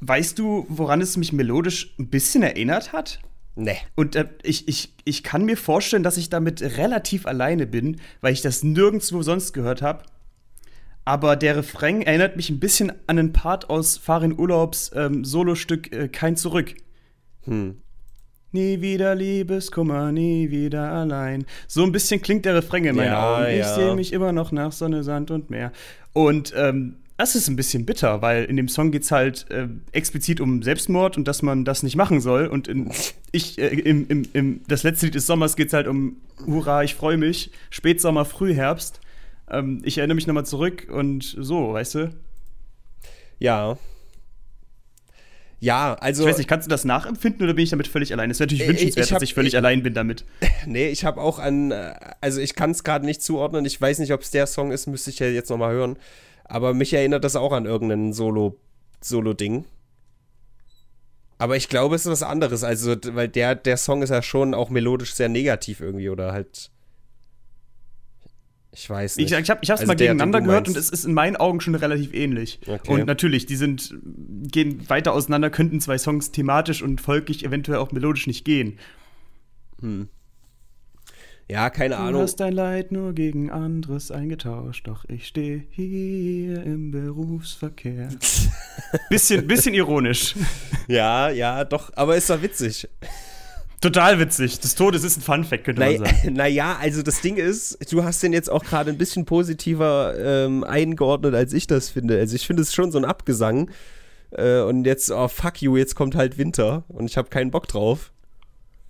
Weißt 0.00 0.38
du, 0.38 0.66
woran 0.68 1.00
es 1.00 1.16
mich 1.16 1.32
melodisch 1.32 1.94
ein 1.98 2.08
bisschen 2.08 2.42
erinnert 2.42 2.92
hat? 2.92 3.20
Nee. 3.54 3.78
Und 3.94 4.16
äh, 4.16 4.26
ich, 4.42 4.68
ich, 4.68 4.94
ich 5.04 5.22
kann 5.22 5.44
mir 5.44 5.56
vorstellen, 5.56 6.02
dass 6.02 6.16
ich 6.16 6.28
damit 6.28 6.60
relativ 6.60 7.26
alleine 7.26 7.66
bin, 7.66 8.00
weil 8.20 8.32
ich 8.32 8.42
das 8.42 8.62
nirgendwo 8.62 9.22
sonst 9.22 9.52
gehört 9.52 9.80
habe. 9.80 10.04
Aber 11.08 11.36
der 11.36 11.56
Refrain 11.56 12.02
erinnert 12.02 12.36
mich 12.36 12.50
ein 12.50 12.60
bisschen 12.60 12.90
an 13.06 13.18
einen 13.18 13.32
Part 13.32 13.70
aus 13.70 13.96
Farin 13.96 14.38
Urlaubs 14.38 14.90
ähm, 14.94 15.24
Solostück 15.24 15.90
äh, 15.90 16.08
Kein 16.08 16.36
Zurück. 16.36 16.74
Hm. 17.44 17.78
Nie 18.52 18.82
wieder 18.82 19.14
Liebeskummer, 19.14 20.12
nie 20.12 20.50
wieder 20.50 20.92
allein. 20.92 21.46
So 21.66 21.82
ein 21.82 21.92
bisschen 21.92 22.20
klingt 22.20 22.44
der 22.44 22.56
Refrain 22.56 22.84
in 22.84 22.94
meinen 22.94 23.06
Ja, 23.06 23.38
Augen. 23.38 23.52
Ich 23.52 23.58
ja. 23.60 23.74
sehe 23.74 23.94
mich 23.94 24.12
immer 24.12 24.32
noch 24.32 24.52
nach 24.52 24.70
Sonne, 24.70 25.02
Sand 25.02 25.30
und 25.30 25.48
Meer. 25.48 25.72
Und 26.12 26.52
ähm, 26.54 26.96
das 27.16 27.36
ist 27.36 27.48
ein 27.48 27.56
bisschen 27.56 27.86
bitter, 27.86 28.20
weil 28.20 28.44
in 28.44 28.58
dem 28.58 28.68
Song 28.68 28.90
geht 28.90 29.04
es 29.04 29.10
halt 29.10 29.50
äh, 29.50 29.66
explizit 29.92 30.42
um 30.42 30.62
Selbstmord 30.62 31.16
und 31.16 31.26
dass 31.26 31.40
man 31.40 31.64
das 31.64 31.82
nicht 31.82 31.96
machen 31.96 32.20
soll. 32.20 32.48
Und 32.48 32.68
in, 32.68 32.90
ich, 33.32 33.58
äh, 33.58 33.68
im, 33.68 34.06
im, 34.08 34.28
im, 34.34 34.60
das 34.68 34.82
letzte 34.82 35.06
Lied 35.06 35.14
des 35.14 35.24
Sommers 35.24 35.56
geht 35.56 35.68
es 35.68 35.72
halt 35.72 35.88
um 35.88 36.18
Hurra, 36.46 36.82
ich 36.82 36.94
freue 36.94 37.16
mich, 37.16 37.50
Spätsommer, 37.70 38.26
Frühherbst. 38.26 39.00
Ähm, 39.50 39.80
ich 39.84 39.98
erinnere 39.98 40.14
mich 40.16 40.26
nochmal 40.26 40.46
zurück 40.46 40.88
und 40.90 41.22
so, 41.38 41.72
weißt 41.72 41.94
du? 41.96 42.14
Ja. 43.38 43.78
Ja, 45.60 45.94
also. 45.94 46.22
Ich 46.22 46.28
weiß 46.30 46.38
nicht, 46.38 46.48
kannst 46.48 46.66
du 46.66 46.70
das 46.70 46.84
nachempfinden 46.84 47.42
oder 47.42 47.54
bin 47.54 47.64
ich 47.64 47.70
damit 47.70 47.88
völlig 47.88 48.12
allein? 48.12 48.30
Es 48.30 48.38
wäre 48.38 48.46
natürlich 48.46 48.62
Ich- 48.62 48.68
wünschenswert, 48.68 49.06
ich 49.06 49.12
hab- 49.12 49.18
dass 49.20 49.28
ich 49.28 49.34
völlig 49.34 49.54
ich- 49.54 49.56
allein 49.56 49.82
bin 49.82 49.94
damit. 49.94 50.24
Nee, 50.66 50.88
ich 50.88 51.04
habe 51.04 51.20
auch 51.20 51.38
an, 51.38 51.72
äh, 51.72 51.94
also 52.20 52.40
ich 52.40 52.54
kann 52.54 52.70
es 52.70 52.84
gerade 52.84 53.04
nicht 53.04 53.22
zuordnen. 53.22 53.64
Ich 53.64 53.80
weiß 53.80 53.98
nicht, 53.98 54.12
ob 54.12 54.20
es 54.22 54.30
der 54.30 54.46
Song 54.46 54.70
ist, 54.70 54.86
müsste 54.86 55.10
ich 55.10 55.18
ja 55.18 55.26
jetzt 55.26 55.50
nochmal 55.50 55.72
hören. 55.72 55.96
Aber 56.44 56.74
mich 56.74 56.92
erinnert 56.92 57.24
das 57.24 57.36
auch 57.36 57.52
an 57.52 57.64
irgendein 57.66 58.12
Solo, 58.12 58.56
Solo-Ding. 59.00 59.64
Aber 61.38 61.56
ich 61.56 61.68
glaube, 61.68 61.94
es 61.96 62.02
ist 62.06 62.10
was 62.12 62.22
anderes. 62.22 62.64
Also, 62.64 62.96
weil 63.14 63.28
der, 63.28 63.54
der 63.54 63.76
Song 63.76 64.02
ist 64.02 64.10
ja 64.10 64.22
schon 64.22 64.54
auch 64.54 64.70
melodisch 64.70 65.14
sehr 65.14 65.28
negativ 65.28 65.80
irgendwie 65.80 66.08
oder 66.08 66.32
halt. 66.32 66.70
Ich 68.78 68.88
weiß 68.88 69.16
nicht. 69.16 69.26
gesagt, 69.26 69.42
ich 69.44 69.50
habe 69.50 69.60
ich 69.62 69.70
hab's 69.70 69.80
Also 69.80 69.88
mal 69.90 69.96
gegeneinander 69.96 70.38
du 70.40 70.46
gehört 70.46 70.68
und 70.68 70.76
es 70.76 70.88
ist 70.88 71.04
in 71.04 71.12
meinen 71.12 71.34
Augen 71.34 71.60
schon 71.60 71.74
relativ 71.74 72.14
ähnlich. 72.14 72.60
Okay. 72.64 72.92
Und 72.92 73.06
natürlich, 73.06 73.44
die 73.46 73.56
sind, 73.56 73.92
gehen 74.52 74.88
weiter 74.88 75.12
auseinander, 75.14 75.50
könnten 75.50 75.80
zwei 75.80 75.98
Songs 75.98 76.30
thematisch 76.30 76.80
und 76.82 77.00
folglich 77.00 77.44
eventuell 77.44 77.78
auch 77.78 77.90
melodisch 77.90 78.28
nicht 78.28 78.44
gehen. 78.44 78.78
ja, 81.50 81.70
keine 81.70 81.96
Du 81.96 82.00
Ahnung. 82.00 82.22
hast 82.22 82.36
dein 82.36 82.52
Leid 82.52 82.92
nur 82.92 83.14
gegen 83.14 83.50
anderes 83.50 84.12
eingetauscht, 84.12 84.86
doch 84.86 85.04
ich 85.08 85.26
stehe 85.26 85.64
hier 85.70 86.62
im 86.62 86.92
Berufsverkehr. 86.92 88.10
bisschen, 89.10 89.46
bisschen 89.48 89.74
ironisch. 89.74 90.36
Ja, 90.86 91.30
ja, 91.30 91.64
doch, 91.64 91.90
aber 91.96 92.16
ist 92.16 92.30
doch 92.30 92.42
witzig. 92.42 92.88
Total 93.80 94.18
witzig. 94.18 94.58
Des 94.58 94.74
Todes 94.74 95.04
ist 95.04 95.18
ein 95.18 95.22
Funfact, 95.22 95.64
könnte 95.64 95.80
man 95.80 95.98
sagen. 95.98 96.34
Naja, 96.34 96.76
also 96.80 97.02
das 97.02 97.20
Ding 97.20 97.36
ist, 97.36 97.78
du 97.92 98.02
hast 98.02 98.22
den 98.22 98.32
jetzt 98.32 98.50
auch 98.50 98.64
gerade 98.64 98.90
ein 98.90 98.98
bisschen 98.98 99.24
positiver 99.24 100.14
ähm, 100.18 100.64
eingeordnet, 100.64 101.34
als 101.34 101.52
ich 101.52 101.66
das 101.66 101.90
finde. 101.90 102.18
Also 102.18 102.34
ich 102.34 102.46
finde 102.46 102.62
es 102.62 102.74
schon 102.74 102.90
so 102.90 102.98
ein 102.98 103.04
Abgesang. 103.04 103.70
Äh, 104.30 104.60
und 104.60 104.84
jetzt, 104.84 105.10
oh 105.10 105.28
fuck 105.28 105.62
you, 105.62 105.76
jetzt 105.76 105.94
kommt 105.94 106.16
halt 106.16 106.38
Winter 106.38 106.84
und 106.88 107.06
ich 107.06 107.16
habe 107.16 107.28
keinen 107.28 107.50
Bock 107.50 107.68
drauf. 107.68 108.12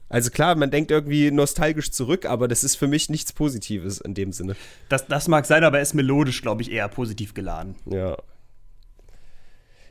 Also 0.09 0.31
klar, 0.31 0.55
man 0.55 0.71
denkt 0.71 0.91
irgendwie 0.91 1.31
nostalgisch 1.31 1.91
zurück, 1.91 2.25
aber 2.25 2.49
das 2.49 2.65
ist 2.65 2.77
für 2.77 2.87
mich 2.87 3.11
nichts 3.11 3.35
Positives 3.35 4.01
in 4.01 4.15
dem 4.15 4.33
Sinne. 4.33 4.57
Das, 4.89 5.07
das 5.07 5.29
mag 5.29 5.45
sein, 5.45 5.65
aber 5.65 5.79
er 5.79 5.83
ist 5.83 5.95
melodisch, 5.95 6.41
glaube 6.41 6.63
ich, 6.63 6.73
eher 6.73 6.89
positiv 6.89 7.35
geladen. 7.35 7.77
Ja. 7.85 8.17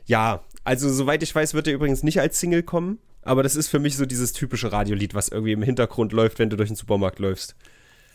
Ja, 0.06 0.42
also 0.64 0.90
soweit 0.90 1.22
ich 1.22 1.32
weiß, 1.34 1.54
wird 1.54 1.68
er 1.68 1.74
übrigens 1.74 2.02
nicht 2.02 2.20
als 2.20 2.40
Single 2.40 2.62
kommen. 2.64 2.98
Aber 3.28 3.42
das 3.42 3.56
ist 3.56 3.68
für 3.68 3.78
mich 3.78 3.94
so 3.94 4.06
dieses 4.06 4.32
typische 4.32 4.72
Radiolied, 4.72 5.12
was 5.12 5.28
irgendwie 5.28 5.52
im 5.52 5.62
Hintergrund 5.62 6.12
läuft, 6.12 6.38
wenn 6.38 6.48
du 6.48 6.56
durch 6.56 6.70
den 6.70 6.76
Supermarkt 6.76 7.18
läufst. 7.18 7.56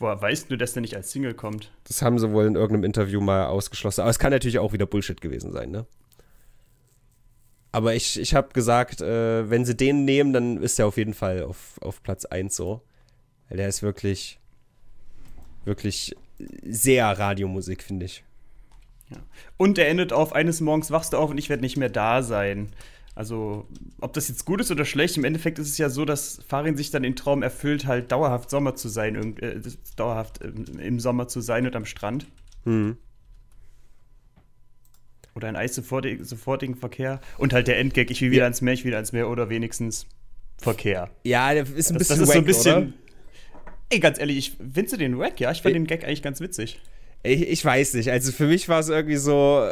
Woher 0.00 0.20
weißt 0.20 0.50
du, 0.50 0.56
dass 0.56 0.72
der 0.72 0.80
nicht 0.80 0.96
als 0.96 1.12
Single 1.12 1.34
kommt? 1.34 1.70
Das 1.84 2.02
haben 2.02 2.18
sie 2.18 2.32
wohl 2.32 2.46
in 2.46 2.56
irgendeinem 2.56 2.82
Interview 2.82 3.20
mal 3.20 3.46
ausgeschlossen. 3.46 4.00
Aber 4.00 4.10
es 4.10 4.18
kann 4.18 4.32
natürlich 4.32 4.58
auch 4.58 4.72
wieder 4.72 4.86
Bullshit 4.86 5.20
gewesen 5.20 5.52
sein, 5.52 5.70
ne? 5.70 5.86
Aber 7.70 7.94
ich, 7.94 8.18
ich 8.18 8.34
habe 8.34 8.48
gesagt, 8.54 9.02
äh, 9.02 9.48
wenn 9.48 9.64
sie 9.64 9.76
den 9.76 10.04
nehmen, 10.04 10.32
dann 10.32 10.60
ist 10.60 10.80
er 10.80 10.88
auf 10.88 10.96
jeden 10.96 11.14
Fall 11.14 11.44
auf, 11.44 11.78
auf 11.80 12.02
Platz 12.02 12.24
1 12.24 12.56
so. 12.56 12.82
Weil 13.48 13.58
der 13.58 13.68
ist 13.68 13.82
wirklich, 13.82 14.40
wirklich 15.64 16.16
sehr 16.64 17.06
Radiomusik, 17.06 17.84
finde 17.84 18.06
ich. 18.06 18.24
Und 19.58 19.78
er 19.78 19.86
endet 19.88 20.12
auf, 20.12 20.32
eines 20.32 20.60
Morgens 20.60 20.90
wachst 20.90 21.12
du 21.12 21.18
auf 21.18 21.30
und 21.30 21.38
ich 21.38 21.50
werde 21.50 21.62
nicht 21.62 21.76
mehr 21.76 21.88
da 21.88 22.22
sein. 22.22 22.72
Also, 23.16 23.68
ob 24.00 24.12
das 24.12 24.28
jetzt 24.28 24.44
gut 24.44 24.60
ist 24.60 24.72
oder 24.72 24.84
schlecht, 24.84 25.16
im 25.16 25.22
Endeffekt 25.24 25.60
ist 25.60 25.68
es 25.68 25.78
ja 25.78 25.88
so, 25.88 26.04
dass 26.04 26.40
Farin 26.48 26.76
sich 26.76 26.90
dann 26.90 27.04
den 27.04 27.14
Traum 27.14 27.42
erfüllt, 27.44 27.86
halt 27.86 28.10
dauerhaft 28.10 28.50
Sommer 28.50 28.74
zu 28.74 28.88
sein, 28.88 29.14
irgend- 29.14 29.40
äh, 29.40 29.60
dauerhaft 29.96 30.40
ähm, 30.42 30.64
im 30.80 30.98
Sommer 30.98 31.28
zu 31.28 31.40
sein 31.40 31.64
und 31.66 31.76
am 31.76 31.84
Strand. 31.84 32.26
Hm. 32.64 32.96
Oder 35.36 35.48
ein 35.48 35.56
Eis 35.56 35.74
sofortig, 35.74 36.24
sofortigen 36.24 36.76
Verkehr. 36.76 37.20
Und 37.38 37.52
halt 37.52 37.66
der 37.66 37.78
Endgag, 37.78 38.10
ich 38.10 38.20
will 38.20 38.30
wieder 38.30 38.44
ans 38.44 38.60
Meer, 38.60 38.74
ich 38.74 38.80
will 38.84 38.88
wieder 38.88 38.98
ans 38.98 39.12
Meer 39.12 39.28
oder 39.28 39.48
wenigstens 39.48 40.06
Verkehr. 40.58 41.10
Ja, 41.24 41.52
der 41.54 41.62
ist 41.64 41.90
ein 41.90 41.98
Das, 41.98 42.08
bisschen 42.08 42.20
das 42.20 42.28
ist 42.28 42.32
so 42.32 42.38
ein 42.38 42.44
bisschen. 42.44 42.76
oder? 42.76 42.92
Ey, 43.90 43.98
ganz 44.00 44.18
ehrlich, 44.18 44.38
ich 44.38 44.56
findest 44.72 44.94
du 44.94 44.96
den 44.98 45.18
wack? 45.18 45.40
Ja, 45.40 45.50
ich 45.50 45.62
fand 45.62 45.74
Ich- 45.74 45.80
den 45.80 45.86
Gag 45.86 46.04
eigentlich 46.04 46.22
ganz 46.22 46.40
witzig. 46.40 46.80
Ich, 47.22 47.42
ich 47.48 47.64
weiß 47.64 47.94
nicht. 47.94 48.10
Also 48.10 48.32
für 48.32 48.46
mich 48.46 48.68
war 48.68 48.80
es 48.80 48.88
irgendwie 48.88 49.16
so. 49.16 49.68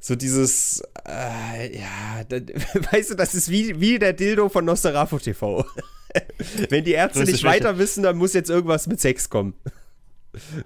So 0.00 0.14
dieses, 0.14 0.82
äh, 1.06 1.76
ja, 1.76 2.24
da, 2.28 2.36
weißt 2.92 3.10
du, 3.10 3.14
das 3.14 3.34
ist 3.34 3.50
wie, 3.50 3.80
wie 3.80 3.98
der 3.98 4.12
Dildo 4.12 4.48
von 4.48 4.64
Nosferatu 4.64 5.18
TV. 5.18 5.66
Wenn 6.70 6.84
die 6.84 6.92
Ärzte 6.92 7.24
nicht 7.24 7.44
weiter 7.44 7.78
wissen, 7.78 8.02
dann 8.02 8.16
muss 8.16 8.32
jetzt 8.32 8.48
irgendwas 8.48 8.86
mit 8.86 9.00
Sex 9.00 9.28
kommen. 9.28 9.54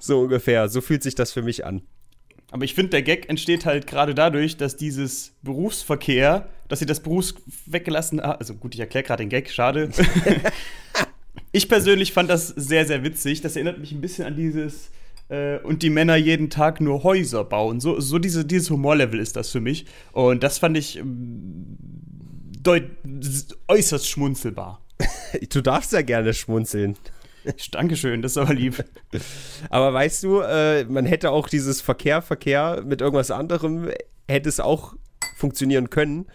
So 0.00 0.22
ungefähr. 0.22 0.68
So 0.68 0.80
fühlt 0.80 1.02
sich 1.02 1.14
das 1.14 1.32
für 1.32 1.40
mich 1.40 1.64
an. 1.64 1.82
Aber 2.50 2.64
ich 2.64 2.74
finde, 2.74 2.90
der 2.90 3.02
Gag 3.02 3.30
entsteht 3.30 3.64
halt 3.64 3.86
gerade 3.86 4.14
dadurch, 4.14 4.58
dass 4.58 4.76
dieses 4.76 5.32
Berufsverkehr, 5.42 6.48
dass 6.68 6.80
sie 6.80 6.84
das 6.84 7.00
Berufs 7.00 7.34
weggelassen 7.64 8.20
haben. 8.20 8.38
Also 8.38 8.54
gut, 8.54 8.74
ich 8.74 8.80
erkläre 8.80 9.04
gerade 9.04 9.22
den 9.22 9.30
Gag, 9.30 9.50
schade. 9.50 9.88
ich 11.52 11.68
persönlich 11.68 12.12
fand 12.12 12.28
das 12.28 12.48
sehr, 12.48 12.84
sehr 12.84 13.02
witzig. 13.04 13.40
Das 13.40 13.54
erinnert 13.56 13.78
mich 13.78 13.92
ein 13.92 14.02
bisschen 14.02 14.26
an 14.26 14.36
dieses 14.36 14.90
äh, 15.32 15.58
und 15.62 15.82
die 15.82 15.90
Männer 15.90 16.16
jeden 16.16 16.50
Tag 16.50 16.80
nur 16.80 17.02
Häuser 17.02 17.44
bauen. 17.44 17.80
So, 17.80 17.98
so 18.00 18.18
diese, 18.18 18.44
dieses 18.44 18.70
Humorlevel 18.70 19.18
ist 19.18 19.34
das 19.36 19.50
für 19.50 19.60
mich. 19.60 19.86
Und 20.12 20.42
das 20.42 20.58
fand 20.58 20.76
ich 20.76 20.98
ähm, 20.98 21.78
äußerst 23.68 24.08
schmunzelbar. 24.08 24.82
Du 25.50 25.62
darfst 25.62 25.92
ja 25.92 26.02
gerne 26.02 26.34
schmunzeln. 26.34 26.96
Dankeschön, 27.72 28.22
das 28.22 28.32
ist 28.32 28.38
aber 28.38 28.54
lieb. 28.54 28.84
Aber 29.70 29.92
weißt 29.92 30.22
du, 30.22 30.40
äh, 30.42 30.84
man 30.84 31.06
hätte 31.06 31.32
auch 31.32 31.48
dieses 31.48 31.80
Verkehr, 31.80 32.22
Verkehr 32.22 32.84
mit 32.86 33.00
irgendwas 33.00 33.32
anderem, 33.32 33.90
hätte 34.28 34.48
es 34.48 34.60
auch 34.60 34.94
funktionieren 35.36 35.90
können. 35.90 36.26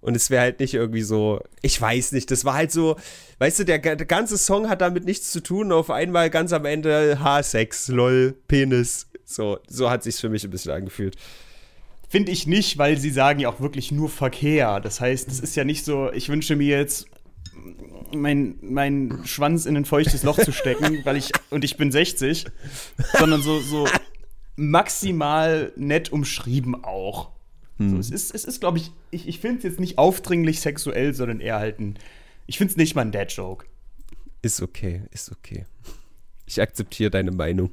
Und 0.00 0.16
es 0.16 0.30
wäre 0.30 0.42
halt 0.42 0.60
nicht 0.60 0.74
irgendwie 0.74 1.02
so, 1.02 1.40
ich 1.60 1.78
weiß 1.80 2.12
nicht, 2.12 2.30
das 2.30 2.44
war 2.44 2.54
halt 2.54 2.72
so, 2.72 2.96
weißt 3.38 3.60
du, 3.60 3.64
der, 3.64 3.78
der 3.78 3.96
ganze 4.06 4.38
Song 4.38 4.68
hat 4.68 4.80
damit 4.80 5.04
nichts 5.04 5.30
zu 5.30 5.40
tun. 5.40 5.72
Auf 5.72 5.90
einmal 5.90 6.30
ganz 6.30 6.52
am 6.52 6.64
Ende 6.64 7.20
H-Sex, 7.20 7.88
lol, 7.88 8.34
Penis. 8.48 9.08
So, 9.24 9.58
so 9.68 9.90
hat 9.90 10.02
sich's 10.02 10.20
für 10.20 10.30
mich 10.30 10.42
ein 10.44 10.50
bisschen 10.50 10.72
angefühlt. 10.72 11.16
Finde 12.08 12.32
ich 12.32 12.46
nicht, 12.46 12.78
weil 12.78 12.96
sie 12.96 13.10
sagen 13.10 13.40
ja 13.40 13.48
auch 13.48 13.60
wirklich 13.60 13.92
nur 13.92 14.08
Verkehr. 14.08 14.80
Das 14.80 15.00
heißt, 15.00 15.28
es 15.28 15.38
ist 15.38 15.54
ja 15.54 15.64
nicht 15.64 15.84
so, 15.84 16.10
ich 16.12 16.28
wünsche 16.28 16.56
mir 16.56 16.78
jetzt 16.78 17.06
meinen 18.12 18.58
mein 18.62 19.20
Schwanz 19.24 19.66
in 19.66 19.76
ein 19.76 19.84
feuchtes 19.84 20.22
Loch 20.22 20.38
zu 20.38 20.52
stecken, 20.52 21.04
weil 21.04 21.16
ich 21.16 21.30
und 21.50 21.64
ich 21.64 21.76
bin 21.76 21.92
60, 21.92 22.46
sondern 23.18 23.42
so, 23.42 23.60
so 23.60 23.86
maximal 24.56 25.72
nett 25.76 26.10
umschrieben 26.10 26.84
auch. 26.84 27.30
So, 27.88 27.96
es 27.96 28.10
ist, 28.10 28.34
es 28.34 28.44
ist 28.44 28.60
glaube 28.60 28.76
ich, 28.78 28.92
ich, 29.10 29.26
ich 29.26 29.40
finde 29.40 29.58
es 29.58 29.64
jetzt 29.64 29.80
nicht 29.80 29.96
aufdringlich 29.96 30.60
sexuell, 30.60 31.14
sondern 31.14 31.40
eher 31.40 31.58
halt 31.58 31.80
ein, 31.80 31.98
ich 32.46 32.58
finde 32.58 32.72
es 32.72 32.76
nicht 32.76 32.94
mal 32.94 33.02
ein 33.02 33.10
Dad-Joke. 33.12 33.64
Ist 34.42 34.60
okay, 34.60 35.02
ist 35.12 35.32
okay. 35.32 35.64
Ich 36.46 36.60
akzeptiere 36.60 37.10
deine 37.10 37.30
Meinung 37.30 37.70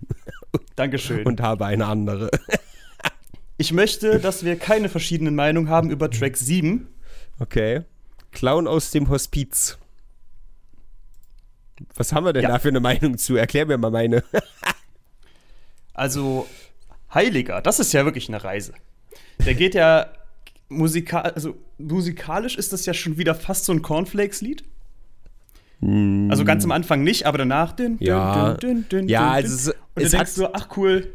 Dankeschön. 0.78 1.26
und 1.26 1.42
habe 1.42 1.66
eine 1.66 1.88
andere. 1.88 2.30
ich 3.58 3.74
möchte, 3.74 4.20
dass 4.20 4.46
wir 4.46 4.56
keine 4.58 4.88
verschiedenen 4.88 5.36
Meinungen 5.36 5.68
haben 5.70 5.90
über 5.92 6.10
Track 6.10 6.38
7. 6.38 6.88
Okay. 7.40 7.82
Clown 8.32 8.68
aus 8.68 8.92
dem 8.92 9.10
Hospiz. 9.10 9.78
Was 11.96 12.14
haben 12.14 12.24
wir 12.26 12.34
denn 12.34 12.44
Ja. 12.44 12.50
da 12.50 12.60
für 12.60 12.70
eine 12.70 12.80
Meinung 12.80 13.18
zu? 13.18 13.36
Erklär 13.36 13.66
mir 13.66 13.78
mal 13.78 13.92
meine. 13.92 14.24
Also, 15.94 16.48
Heiliger, 17.14 17.62
das 17.62 17.80
ist 17.80 17.94
ja 17.94 18.06
wirklich 18.06 18.28
eine 18.30 18.44
Reise. 18.44 18.74
Der 19.46 19.54
geht 19.54 19.76
ja 19.76 20.08
musikal 20.70 21.32
also 21.32 21.56
musikalisch 21.78 22.58
ist 22.58 22.74
das 22.74 22.86
ja 22.86 22.94
schon 22.94 23.18
wieder 23.18 23.36
fast 23.36 23.66
so 23.66 23.72
ein 23.72 23.82
Cornflakes-Lied. 23.82 24.64
Mm. 25.80 26.30
Also 26.32 26.44
ganz 26.44 26.64
am 26.64 26.72
Anfang 26.72 27.04
nicht, 27.04 27.26
aber 27.26 27.38
danach. 27.38 27.74
Dün, 27.74 27.98
ja, 28.00 28.56
dün, 28.56 28.86
dün, 28.90 29.08
ja 29.08 29.32
also 29.32 29.54
es, 29.54 29.68
und 29.68 30.04
es 30.04 30.12
du 30.12 30.18
denkst 30.18 30.36
du, 30.36 30.54
ach 30.54 30.70
cool. 30.78 31.08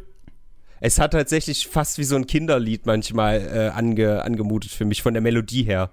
Es 0.81 0.99
hat 0.99 1.13
tatsächlich 1.13 1.69
fast 1.69 1.99
wie 1.99 2.05
so 2.05 2.17
ein 2.17 2.27
Kinderlied 2.27 2.87
manchmal 2.87 3.41
äh, 3.41 3.69
ange, 3.69 4.23
angemutet 4.23 4.73
für 4.73 4.85
mich, 4.85 5.01
von 5.01 5.15
der 5.15 5.23
Melodie 5.23 5.63
her. 5.63 5.91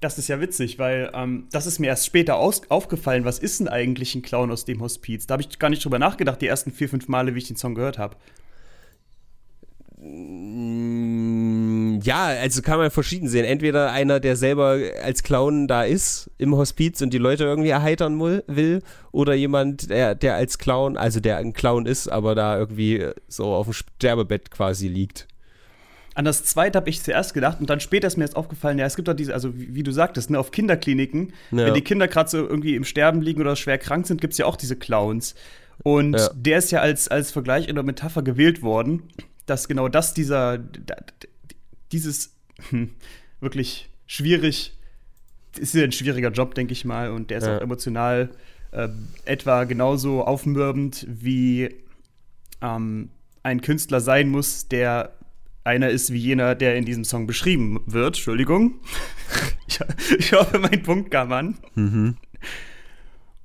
Das 0.00 0.18
ist 0.18 0.28
ja 0.28 0.40
witzig, 0.40 0.78
weil 0.78 1.10
ähm, 1.14 1.46
das 1.52 1.66
ist 1.66 1.78
mir 1.78 1.88
erst 1.88 2.06
später 2.06 2.36
aus 2.36 2.62
aufgefallen. 2.70 3.24
Was 3.24 3.38
ist 3.38 3.60
denn 3.60 3.68
eigentlich 3.68 4.14
ein 4.14 4.22
Clown 4.22 4.50
aus 4.50 4.64
dem 4.64 4.80
Hospiz? 4.80 5.26
Da 5.26 5.34
habe 5.34 5.42
ich 5.42 5.58
gar 5.58 5.68
nicht 5.68 5.84
drüber 5.84 5.98
nachgedacht, 5.98 6.40
die 6.40 6.46
ersten 6.46 6.72
vier, 6.72 6.88
fünf 6.88 7.06
Male, 7.06 7.34
wie 7.34 7.38
ich 7.38 7.48
den 7.48 7.56
Song 7.56 7.74
gehört 7.74 7.98
habe. 7.98 8.16
Mm, 10.02 12.00
ja, 12.02 12.26
also 12.26 12.62
kann 12.62 12.78
man 12.78 12.90
verschieden 12.90 13.28
sehen. 13.28 13.44
Entweder 13.44 13.92
einer, 13.92 14.18
der 14.18 14.36
selber 14.36 14.78
als 15.02 15.22
Clown 15.22 15.68
da 15.68 15.84
ist 15.84 16.30
im 16.38 16.56
Hospiz 16.56 17.02
und 17.02 17.12
die 17.12 17.18
Leute 17.18 17.44
irgendwie 17.44 17.68
erheitern 17.68 18.18
will, 18.20 18.82
oder 19.12 19.34
jemand, 19.34 19.90
der, 19.90 20.14
der 20.14 20.36
als 20.36 20.58
Clown, 20.58 20.96
also 20.96 21.20
der 21.20 21.36
ein 21.36 21.52
Clown 21.52 21.86
ist, 21.86 22.08
aber 22.08 22.34
da 22.34 22.58
irgendwie 22.58 23.08
so 23.28 23.52
auf 23.52 23.66
dem 23.66 23.74
Sterbebett 23.74 24.50
quasi 24.50 24.88
liegt. 24.88 25.26
An 26.14 26.24
das 26.24 26.44
zweite 26.44 26.78
habe 26.78 26.90
ich 26.90 27.02
zuerst 27.02 27.34
gedacht 27.34 27.60
und 27.60 27.70
dann 27.70 27.80
später 27.80 28.06
ist 28.06 28.16
mir 28.16 28.24
jetzt 28.24 28.36
aufgefallen, 28.36 28.78
ja, 28.78 28.86
es 28.86 28.96
gibt 28.96 29.08
doch 29.08 29.14
diese, 29.14 29.32
also 29.32 29.56
wie, 29.56 29.74
wie 29.74 29.82
du 29.82 29.92
sagtest, 29.92 30.30
ne, 30.30 30.38
auf 30.38 30.50
Kinderkliniken, 30.50 31.32
ja. 31.50 31.66
wenn 31.66 31.74
die 31.74 31.82
Kinder 31.82 32.08
gerade 32.08 32.28
so 32.28 32.38
irgendwie 32.38 32.74
im 32.74 32.84
Sterben 32.84 33.22
liegen 33.22 33.40
oder 33.40 33.54
schwer 33.54 33.78
krank 33.78 34.06
sind, 34.06 34.20
gibt 34.20 34.32
es 34.32 34.38
ja 34.38 34.46
auch 34.46 34.56
diese 34.56 34.76
Clowns. 34.76 35.34
Und 35.82 36.18
ja. 36.18 36.30
der 36.34 36.58
ist 36.58 36.72
ja 36.72 36.80
als, 36.80 37.08
als 37.08 37.30
Vergleich 37.30 37.68
in 37.68 37.74
der 37.74 37.84
Metapher 37.84 38.22
gewählt 38.22 38.62
worden 38.62 39.04
dass 39.50 39.66
genau 39.66 39.88
das 39.88 40.14
dieser, 40.14 40.58
dieses 41.90 42.36
hm, 42.70 42.90
wirklich 43.40 43.90
schwierig, 44.06 44.78
ist 45.58 45.74
ja 45.74 45.82
ein 45.82 45.92
schwieriger 45.92 46.30
Job, 46.30 46.54
denke 46.54 46.72
ich 46.72 46.84
mal, 46.84 47.10
und 47.10 47.30
der 47.30 47.38
ist 47.38 47.46
ja. 47.46 47.56
auch 47.56 47.60
emotional 47.60 48.30
äh, 48.70 48.88
etwa 49.24 49.64
genauso 49.64 50.24
aufmürbend 50.24 51.04
wie 51.08 51.74
ähm, 52.62 53.10
ein 53.42 53.60
Künstler 53.60 54.00
sein 54.00 54.28
muss, 54.28 54.68
der 54.68 55.16
einer 55.64 55.90
ist 55.90 56.12
wie 56.12 56.18
jener, 56.18 56.54
der 56.54 56.76
in 56.76 56.84
diesem 56.84 57.04
Song 57.04 57.26
beschrieben 57.26 57.80
wird. 57.86 58.16
Entschuldigung. 58.16 58.80
ich, 59.66 59.80
ich, 60.16 60.32
hoffe, 60.32 60.60
mein 60.60 60.82
Punkt 60.82 61.10
kam 61.10 61.32
an. 61.32 61.58
Mhm. 61.74 62.16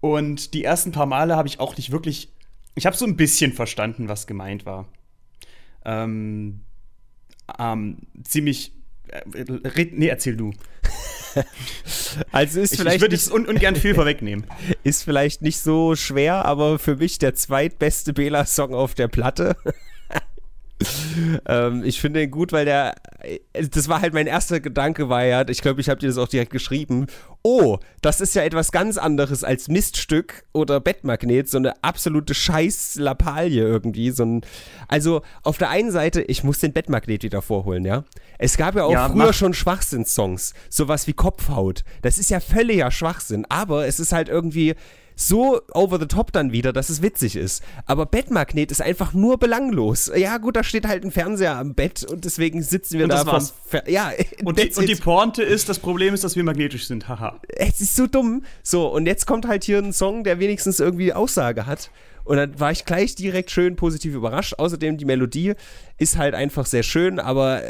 Und 0.01 0.53
die 0.53 0.63
ersten 0.63 0.91
paar 0.91 1.07
Male 1.07 1.35
habe 1.35 1.47
ich 1.47 1.59
auch 1.59 1.75
nicht 1.75 1.91
wirklich. 1.91 2.31
Ich 2.75 2.85
habe 2.85 2.95
so 2.95 3.05
ein 3.05 3.17
bisschen 3.17 3.53
verstanden, 3.53 4.07
was 4.07 4.27
gemeint 4.27 4.65
war 4.65 4.87
ähm, 5.85 6.61
ähm, 7.59 7.97
ziemlich. 8.23 8.73
Äh, 9.07 9.41
red, 9.67 9.97
nee, 9.97 10.07
erzähl 10.07 10.35
du. 10.35 10.51
also 12.31 12.61
ist 12.61 12.75
vielleicht. 12.75 12.97
Ich, 12.97 13.01
würde 13.01 13.15
es 13.15 13.31
un 13.31 13.45
ungern 13.45 13.75
viel 13.75 13.93
vorwegnehmen. 13.95 14.45
Ist 14.83 15.03
vielleicht 15.03 15.41
nicht 15.41 15.59
so 15.59 15.95
schwer, 15.95 16.45
aber 16.45 16.79
für 16.79 16.95
mich 16.95 17.19
der 17.19 17.35
zweitbeste 17.35 18.13
Bela-Song 18.13 18.73
auf 18.73 18.95
der 18.95 19.07
Platte. 19.07 19.55
ähm, 21.47 21.83
ich 21.85 22.01
finde 22.01 22.21
ihn 22.21 22.31
gut, 22.31 22.51
weil 22.51 22.65
der, 22.65 22.95
äh, 23.21 23.67
das 23.67 23.87
war 23.87 24.01
halt 24.01 24.13
mein 24.13 24.27
erster 24.27 24.59
Gedanke, 24.59 25.07
war 25.07 25.23
ja, 25.23 25.47
ich 25.47 25.61
glaube, 25.61 25.79
ich 25.79 25.89
habe 25.89 25.99
dir 25.99 26.07
das 26.07 26.17
auch 26.17 26.27
direkt 26.27 26.51
geschrieben. 26.51 27.07
Oh, 27.43 27.77
das 28.01 28.19
ist 28.19 28.35
ja 28.35 28.43
etwas 28.43 28.71
ganz 28.71 28.97
anderes 28.97 29.43
als 29.43 29.69
Miststück 29.69 30.43
oder 30.51 30.81
Bettmagnet, 30.81 31.49
so 31.49 31.57
eine 31.57 31.81
absolute 31.83 32.33
Scheiß-Lappalie 32.33 33.63
irgendwie. 33.63 34.11
So 34.11 34.23
ein, 34.23 34.41
also 34.87 35.21
auf 35.43 35.57
der 35.57 35.69
einen 35.69 35.91
Seite, 35.91 36.21
ich 36.23 36.43
muss 36.43 36.59
den 36.59 36.73
Bettmagnet 36.73 37.23
wieder 37.23 37.41
vorholen, 37.41 37.85
ja. 37.85 38.03
Es 38.37 38.57
gab 38.57 38.75
ja 38.75 38.83
auch 38.83 38.91
ja, 38.91 39.09
früher 39.09 39.31
schon 39.31 39.53
Schwachsinn-Songs, 39.53 40.53
sowas 40.69 41.07
wie 41.07 41.13
Kopfhaut. 41.13 41.83
Das 42.01 42.17
ist 42.17 42.29
ja 42.29 42.41
völliger 42.41 42.91
Schwachsinn, 42.91 43.45
aber 43.47 43.87
es 43.87 43.99
ist 43.99 44.11
halt 44.11 44.27
irgendwie 44.27 44.75
so 45.15 45.61
over 45.73 45.99
the 45.99 46.07
top 46.07 46.31
dann 46.31 46.51
wieder, 46.51 46.73
dass 46.73 46.89
es 46.89 47.01
witzig 47.01 47.35
ist. 47.35 47.63
Aber 47.85 48.05
Bettmagnet 48.05 48.71
ist 48.71 48.81
einfach 48.81 49.13
nur 49.13 49.37
belanglos. 49.37 50.11
Ja, 50.15 50.37
gut, 50.37 50.55
da 50.55 50.63
steht 50.63 50.87
halt 50.87 51.03
ein 51.03 51.11
Fernseher 51.11 51.57
am 51.57 51.73
Bett 51.73 52.03
und 52.03 52.25
deswegen 52.25 52.61
sitzen 52.61 52.97
wir 52.97 53.05
und 53.05 53.09
da 53.09 53.23
vom 53.23 53.47
Fer 53.65 53.89
Ja, 53.89 54.11
und 54.43 54.59
die, 54.59 54.71
und 54.75 54.89
die 54.89 54.95
Pointe 54.95 55.43
ist, 55.43 55.69
das 55.69 55.79
Problem 55.79 56.13
ist, 56.13 56.23
dass 56.23 56.35
wir 56.35 56.43
magnetisch 56.43 56.87
sind. 56.87 57.07
Haha. 57.07 57.39
Es 57.47 57.81
ist 57.81 57.95
so 57.95 58.07
dumm. 58.07 58.43
So, 58.63 58.87
und 58.87 59.05
jetzt 59.05 59.25
kommt 59.25 59.47
halt 59.47 59.63
hier 59.63 59.79
ein 59.79 59.93
Song, 59.93 60.23
der 60.23 60.39
wenigstens 60.39 60.79
irgendwie 60.79 61.13
Aussage 61.13 61.65
hat. 61.65 61.89
Und 62.25 62.37
dann 62.37 62.59
war 62.59 62.71
ich 62.71 62.85
gleich 62.85 63.15
direkt 63.15 63.51
schön 63.51 63.75
positiv 63.75 64.15
überrascht. 64.15 64.55
Außerdem, 64.57 64.97
die 64.97 65.05
Melodie 65.05 65.53
ist 65.97 66.17
halt 66.17 66.33
einfach 66.33 66.65
sehr 66.65 66.83
schön, 66.83 67.19
aber 67.19 67.61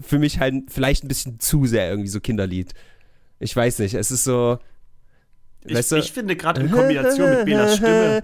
für 0.00 0.18
mich 0.18 0.40
halt 0.40 0.54
vielleicht 0.68 1.04
ein 1.04 1.08
bisschen 1.08 1.38
zu 1.38 1.66
sehr 1.66 1.90
irgendwie 1.90 2.08
so 2.08 2.18
Kinderlied. 2.18 2.72
Ich 3.38 3.54
weiß 3.54 3.78
nicht, 3.80 3.94
es 3.94 4.10
ist 4.10 4.24
so, 4.24 4.58
ich, 5.64 5.92
ich, 5.92 6.12
finde 6.12 6.36
gerade 6.36 6.60
in 6.60 6.70
Kombination 6.70 7.30
mit 7.30 7.44
Belas 7.44 7.76
Stimme. 7.76 8.22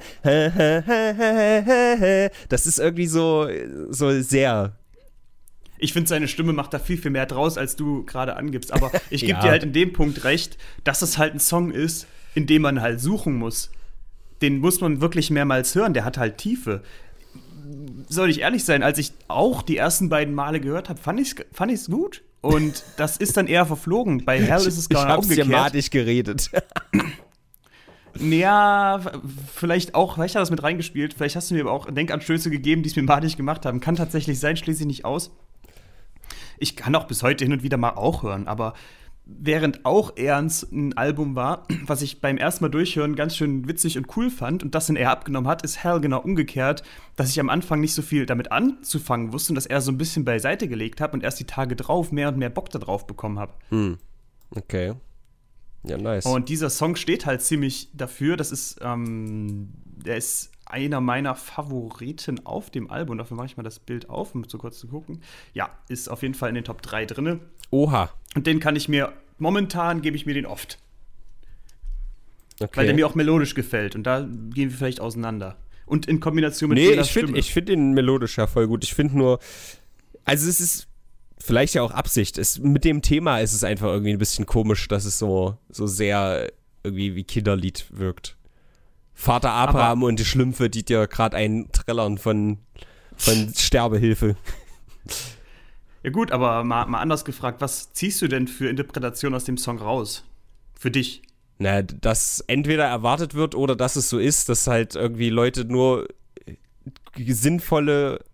Das 2.49 2.66
ist 2.66 2.78
irgendwie 2.78 3.07
so, 3.07 3.49
so 3.91 4.20
sehr. 4.20 4.76
Ich 5.78 5.93
finde, 5.93 6.09
seine 6.09 6.28
Stimme 6.28 6.53
macht 6.53 6.72
da 6.72 6.78
viel, 6.78 6.97
viel 6.97 7.11
mehr 7.11 7.26
draus, 7.26 7.59
als 7.59 7.76
du 7.76 8.05
gerade 8.05 8.37
angibst. 8.37 8.72
Aber 8.72 8.91
ich 9.11 9.22
gebe 9.22 9.32
ja. 9.32 9.41
dir 9.41 9.51
halt 9.51 9.64
in 9.64 9.72
dem 9.72 9.93
Punkt 9.93 10.24
recht, 10.24 10.57
dass 10.85 11.03
es 11.03 11.18
halt 11.18 11.35
ein 11.35 11.41
Song 11.41 11.70
ist, 11.72 12.07
in 12.35 12.47
dem 12.47 12.62
man 12.62 12.80
halt 12.80 13.01
suchen 13.01 13.35
muss. 13.35 13.70
Den 14.41 14.59
muss 14.59 14.80
man 14.80 15.01
wirklich 15.01 15.30
mehrmals 15.30 15.74
hören. 15.74 15.95
Der 15.95 16.05
hat 16.05 16.16
halt 16.16 16.39
Tiefe. 16.39 16.82
Soll 18.09 18.30
ich 18.30 18.41
ehrlich 18.41 18.64
sein, 18.64 18.82
als 18.82 18.99
ich 18.99 19.12
auch 19.28 19.62
die 19.62 19.76
ersten 19.76 20.09
beiden 20.09 20.35
Male 20.35 20.61
gehört 20.61 20.89
habe, 20.89 21.01
fand 21.01 21.20
ich 21.20 21.32
es 21.32 21.47
fand 21.53 21.87
gut. 21.87 22.22
Und 22.41 22.85
das 22.99 23.16
ist 23.16 23.39
dann 23.39 23.47
eher 23.47 23.64
verflogen. 23.64 24.24
Bei 24.24 24.39
Hell 24.43 24.66
ist 24.66 24.76
es 24.76 24.89
gar 24.89 25.07
nicht 25.07 25.30
umgekehrt. 25.30 25.74
Ich 25.74 25.85
hab's 25.85 25.91
geredet. 25.91 26.51
Ja, 28.18 29.00
vielleicht 29.54 29.94
auch, 29.94 30.14
vielleicht 30.14 30.34
hat 30.34 30.42
das 30.42 30.50
mit 30.50 30.62
reingespielt. 30.62 31.14
Vielleicht 31.14 31.36
hast 31.36 31.50
du 31.50 31.54
mir 31.54 31.62
aber 31.62 31.72
auch 31.72 31.90
Denkanstöße 31.90 32.50
gegeben, 32.50 32.82
die 32.82 32.88
es 32.88 32.96
mir 32.96 33.02
madig 33.02 33.36
gemacht 33.36 33.66
haben. 33.66 33.80
Kann 33.80 33.96
tatsächlich 33.96 34.38
sein, 34.38 34.56
schließe 34.56 34.82
ich 34.82 34.86
nicht 34.86 35.04
aus. 35.04 35.30
Ich 36.58 36.76
kann 36.76 36.94
auch 36.94 37.06
bis 37.06 37.22
heute 37.22 37.44
hin 37.44 37.52
und 37.52 37.62
wieder 37.62 37.76
mal 37.76 37.90
auch 37.90 38.22
hören, 38.22 38.46
aber 38.46 38.74
während 39.26 39.84
auch 39.86 40.16
Ernst 40.16 40.70
ein 40.72 40.96
Album 40.96 41.34
war, 41.34 41.66
was 41.86 42.02
ich 42.02 42.20
beim 42.20 42.36
ersten 42.36 42.64
Mal 42.64 42.68
durchhören 42.68 43.16
ganz 43.16 43.36
schön 43.36 43.66
witzig 43.66 43.96
und 43.96 44.16
cool 44.16 44.30
fand 44.30 44.62
und 44.62 44.74
das 44.74 44.86
dann 44.86 44.96
eher 44.96 45.10
abgenommen 45.10 45.48
hat, 45.48 45.62
ist 45.62 45.82
Hell 45.82 46.00
genau 46.00 46.20
umgekehrt, 46.20 46.82
dass 47.16 47.30
ich 47.30 47.40
am 47.40 47.48
Anfang 47.48 47.80
nicht 47.80 47.94
so 47.94 48.02
viel 48.02 48.26
damit 48.26 48.52
anzufangen 48.52 49.32
wusste 49.32 49.52
und 49.52 49.56
das 49.56 49.66
eher 49.66 49.80
so 49.80 49.90
ein 49.90 49.98
bisschen 49.98 50.24
beiseite 50.24 50.68
gelegt 50.68 51.00
habe 51.00 51.14
und 51.14 51.24
erst 51.24 51.40
die 51.40 51.46
Tage 51.46 51.76
drauf 51.76 52.12
mehr 52.12 52.28
und 52.28 52.36
mehr 52.36 52.50
Bock 52.50 52.70
darauf 52.70 53.06
bekommen 53.06 53.38
habe. 53.38 53.52
Hm. 53.70 53.98
Okay. 54.50 54.94
Ja, 55.87 55.99
nice. 55.99 56.26
Und 56.26 56.49
dieser 56.49 56.70
Song 56.70 56.97
steht 56.97 57.26
halt 57.26 57.43
ziemlich 57.43 57.89
dafür. 57.93 58.37
Das 58.37 58.53
ist, 58.53 58.78
ähm, 58.80 59.68
der 59.85 60.16
ist 60.16 60.51
einer 60.66 61.01
meiner 61.01 61.35
Favoriten 61.35 62.45
auf 62.47 62.70
dem 62.70 62.91
Album. 62.91 63.18
Dafür 63.18 63.37
mache 63.37 63.47
ich 63.47 63.57
mal 63.57 63.62
das 63.62 63.78
Bild 63.78 64.09
auf, 64.09 64.35
um 64.35 64.45
so 64.45 64.59
kurz 64.59 64.78
zu 64.78 64.89
gucken. 64.89 65.20
Ja, 65.53 65.70
ist 65.89 66.09
auf 66.09 66.22
jeden 66.22 66.35
Fall 66.35 66.49
in 66.49 66.55
den 66.55 66.64
Top 66.64 66.82
3 66.82 67.05
drin. 67.07 67.41
Oha. 67.70 68.11
Und 68.35 68.47
den 68.47 68.61
kann 68.61 68.76
ich 68.76 68.89
mir, 68.89 69.12
momentan 69.39 70.01
gebe 70.01 70.16
ich 70.16 70.26
mir 70.26 70.35
den 70.35 70.47
oft. 70.47 70.78
Okay. 72.61 72.70
Weil 72.76 72.87
der 72.87 72.95
mir 72.95 73.07
auch 73.07 73.14
melodisch 73.14 73.55
gefällt. 73.55 73.95
Und 73.95 74.05
da 74.05 74.20
gehen 74.20 74.70
wir 74.70 74.76
vielleicht 74.76 75.01
auseinander. 75.01 75.57
Und 75.87 76.07
in 76.07 76.20
Kombination 76.20 76.70
mit 76.70 76.78
Nee, 76.78 76.93
ich 76.93 77.12
finde 77.12 77.43
find 77.43 77.68
den 77.68 77.93
melodisch 77.93 78.39
ja 78.39 78.47
voll 78.47 78.66
gut. 78.66 78.85
Ich 78.85 78.95
finde 78.95 79.18
nur, 79.18 79.39
also 80.24 80.49
es 80.49 80.61
ist 80.61 80.89
vielleicht 81.45 81.74
ja 81.74 81.82
auch 81.82 81.90
Absicht. 81.90 82.38
Es, 82.38 82.59
mit 82.59 82.84
dem 82.84 83.03
Thema 83.03 83.40
ist 83.40 83.53
es 83.53 83.64
einfach 83.64 83.88
irgendwie 83.88 84.12
ein 84.12 84.18
bisschen 84.18 84.47
komisch, 84.47 84.88
dass 84.88 85.05
es 85.05 85.18
so, 85.18 85.59
so 85.68 85.86
sehr 85.86 86.51
irgendwie 86.82 87.14
wie 87.14 87.24
Kinderlied 87.24 87.86
wirkt. 87.90 88.36
Vater 89.12 89.53
Abraham 89.53 89.99
aber 89.99 90.07
und 90.09 90.18
die 90.18 90.24
Schlümpfe, 90.24 90.70
die 90.70 90.84
dir 90.84 91.07
gerade 91.07 91.36
einen 91.36 91.70
trällern 91.70 92.18
von, 92.18 92.59
von 93.16 93.53
Sterbehilfe. 93.55 94.36
Ja 96.03 96.11
gut, 96.11 96.32
aber 96.32 96.64
mal, 96.64 96.86
mal 96.86 97.01
anders 97.01 97.24
gefragt, 97.24 97.61
was 97.61 97.92
ziehst 97.92 98.20
du 98.22 98.28
denn 98.28 98.49
für 98.49 98.68
Interpretation 98.68 99.34
aus 99.34 99.45
dem 99.45 99.57
Song 99.57 99.78
raus? 99.78 100.24
Für 100.78 100.90
dich? 100.90 101.22
Na, 101.59 101.82
dass 101.82 102.40
entweder 102.40 102.84
erwartet 102.84 103.34
wird 103.34 103.55
oder 103.55 103.76
dass 103.76 103.97
es 103.97 104.09
so 104.09 104.18
ist, 104.18 104.49
dass 104.49 104.66
halt 104.66 104.97
irgendwie 104.97 105.30
Leute 105.30 105.64
nur 105.64 106.09
sinnvolle 107.16 108.24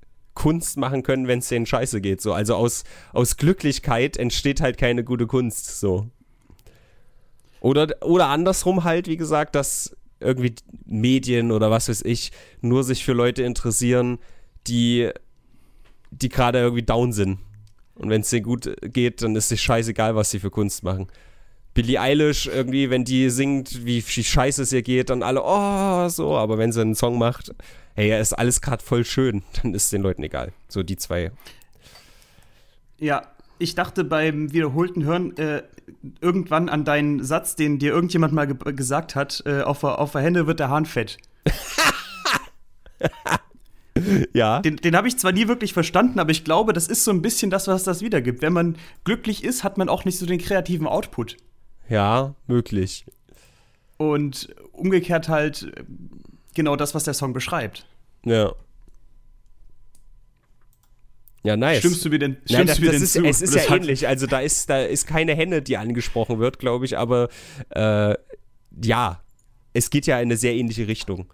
Kunst 0.41 0.79
machen 0.79 1.03
können, 1.03 1.29
wenn 1.29 1.41
es 1.41 1.49
denen 1.49 1.67
scheiße 1.67 2.01
geht. 2.01 2.23
So. 2.23 2.33
Also 2.33 2.55
aus, 2.55 2.85
aus 3.13 3.37
Glücklichkeit 3.37 4.17
entsteht 4.17 4.63
halt 4.63 4.79
keine 4.79 5.05
gute 5.05 5.27
Kunst. 5.27 5.79
So. 5.79 6.07
Oder, 7.61 7.95
oder 8.01 8.29
andersrum 8.29 8.85
halt, 8.85 9.07
wie 9.07 9.19
gesagt, 9.19 9.55
dass 9.55 9.95
irgendwie 10.19 10.55
Medien 10.87 11.53
oder 11.53 11.71
was 11.71 11.91
weiß 11.91 12.01
ich 12.07 12.33
nur 12.63 12.85
sich 12.85 13.05
für 13.05 13.13
Leute 13.13 13.43
interessieren, 13.43 14.19
die, 14.67 15.11
die 16.11 16.31
gerade 16.31 16.59
irgendwie 16.59 16.85
down 16.85 17.13
sind. 17.13 17.39
Und 17.95 18.09
wenn 18.09 18.23
es 18.23 18.31
denen 18.31 18.45
gut 18.45 18.75
geht, 18.81 19.21
dann 19.21 19.37
ist 19.37 19.53
es 19.53 19.61
scheißegal, 19.61 20.17
was 20.17 20.31
sie 20.31 20.39
für 20.39 20.51
Kunst 20.51 20.85
machen. 20.85 21.09
Billie 21.75 22.01
Eilish 22.01 22.47
irgendwie, 22.47 22.89
wenn 22.89 23.05
die 23.05 23.29
singt, 23.29 23.85
wie, 23.85 24.03
wie 24.03 24.25
scheiße 24.25 24.63
es 24.63 24.73
ihr 24.73 24.81
geht, 24.81 25.11
dann 25.11 25.23
alle, 25.23 25.43
oh, 25.45 26.09
so. 26.09 26.35
Aber 26.35 26.57
wenn 26.57 26.73
sie 26.73 26.81
einen 26.81 26.95
Song 26.95 27.19
macht, 27.19 27.53
hey, 27.95 28.09
ja, 28.09 28.19
ist 28.19 28.33
alles 28.33 28.61
gerade 28.61 28.83
voll 28.83 29.05
schön, 29.05 29.43
dann 29.63 29.75
ist 29.75 29.93
den 29.93 30.03
Leuten 30.03 30.23
egal. 30.23 30.53
So 30.69 30.83
die 30.83 30.97
zwei. 30.97 31.33
Ja, 32.99 33.23
ich 33.59 33.75
dachte 33.75 34.05
beim 34.05 34.53
wiederholten 34.53 35.05
Hören 35.05 35.37
äh, 35.37 35.63
irgendwann 36.21 36.69
an 36.69 36.85
deinen 36.85 37.23
Satz, 37.23 37.57
den 37.57 37.79
dir 37.79 37.93
irgendjemand 37.93 38.33
mal 38.33 38.47
ge 38.47 38.73
gesagt 38.73 39.15
hat: 39.15 39.43
äh, 39.47 39.63
auf, 39.63 39.85
auf 39.85 40.13
der 40.13 40.23
Hände 40.23 40.47
wird 40.47 40.61
der 40.61 40.71
Hahn 40.71 40.87
fett. 40.87 41.19
ja. 44.33 44.61
Den, 44.61 44.77
den 44.77 44.97
habe 44.97 45.09
ich 45.09 45.19
zwar 45.19 45.33
nie 45.33 45.49
wirklich 45.49 45.73
verstanden, 45.73 46.19
aber 46.19 46.31
ich 46.31 46.45
glaube, 46.45 46.73
das 46.73 46.89
ist 46.89 47.05
so 47.05 47.11
ein 47.11 47.23
bisschen 47.23 47.51
das, 47.51 47.69
was 47.69 47.85
das 47.85 48.03
wiedergibt. 48.03 48.43
Wenn 48.43 48.53
man 48.53 48.77
glücklich 49.05 49.45
ist, 49.45 49.65
hat 49.65 49.79
man 49.79 49.89
auch 49.89 50.05
nicht 50.05 50.19
so 50.19 50.27
den 50.27 50.39
kreativen 50.39 50.87
Output. 50.87 51.37
Ja, 51.89 52.35
möglich. 52.47 53.05
Und 53.97 54.55
umgekehrt 54.73 55.29
halt 55.29 55.73
genau 56.55 56.77
das, 56.77 56.95
was 56.95 57.05
der 57.05 57.15
Song 57.15 57.33
beschreibt. 57.33 57.87
Ja. 58.25 58.53
Ja, 61.43 61.57
nice. 61.57 61.79
Stimmst 61.79 62.05
du 62.05 62.11
mir 62.11 62.19
denn, 62.19 62.37
Nein, 62.51 62.67
das, 62.67 62.77
du 62.77 62.83
mir 62.83 62.89
das 62.93 62.97
denn 62.97 63.03
ist, 63.05 63.13
zu? 63.15 63.25
Es 63.25 63.41
ist 63.43 63.55
Das 63.55 63.69
ja 63.69 63.77
ähnlich. 63.77 64.07
Also 64.07 64.27
da 64.27 64.41
ist, 64.41 64.69
da 64.69 64.81
ist 64.83 65.07
keine 65.07 65.35
Henne, 65.35 65.63
die 65.63 65.79
angesprochen 65.79 66.39
wird, 66.39 66.59
glaube 66.59 66.85
ich, 66.85 66.99
aber 66.99 67.29
äh, 67.71 68.15
ja, 68.83 69.21
es 69.73 69.89
geht 69.89 70.07
ja 70.07 70.17
in 70.19 70.23
eine 70.29 70.37
sehr 70.37 70.55
ähnliche 70.55 70.87
Richtung. 70.87 71.33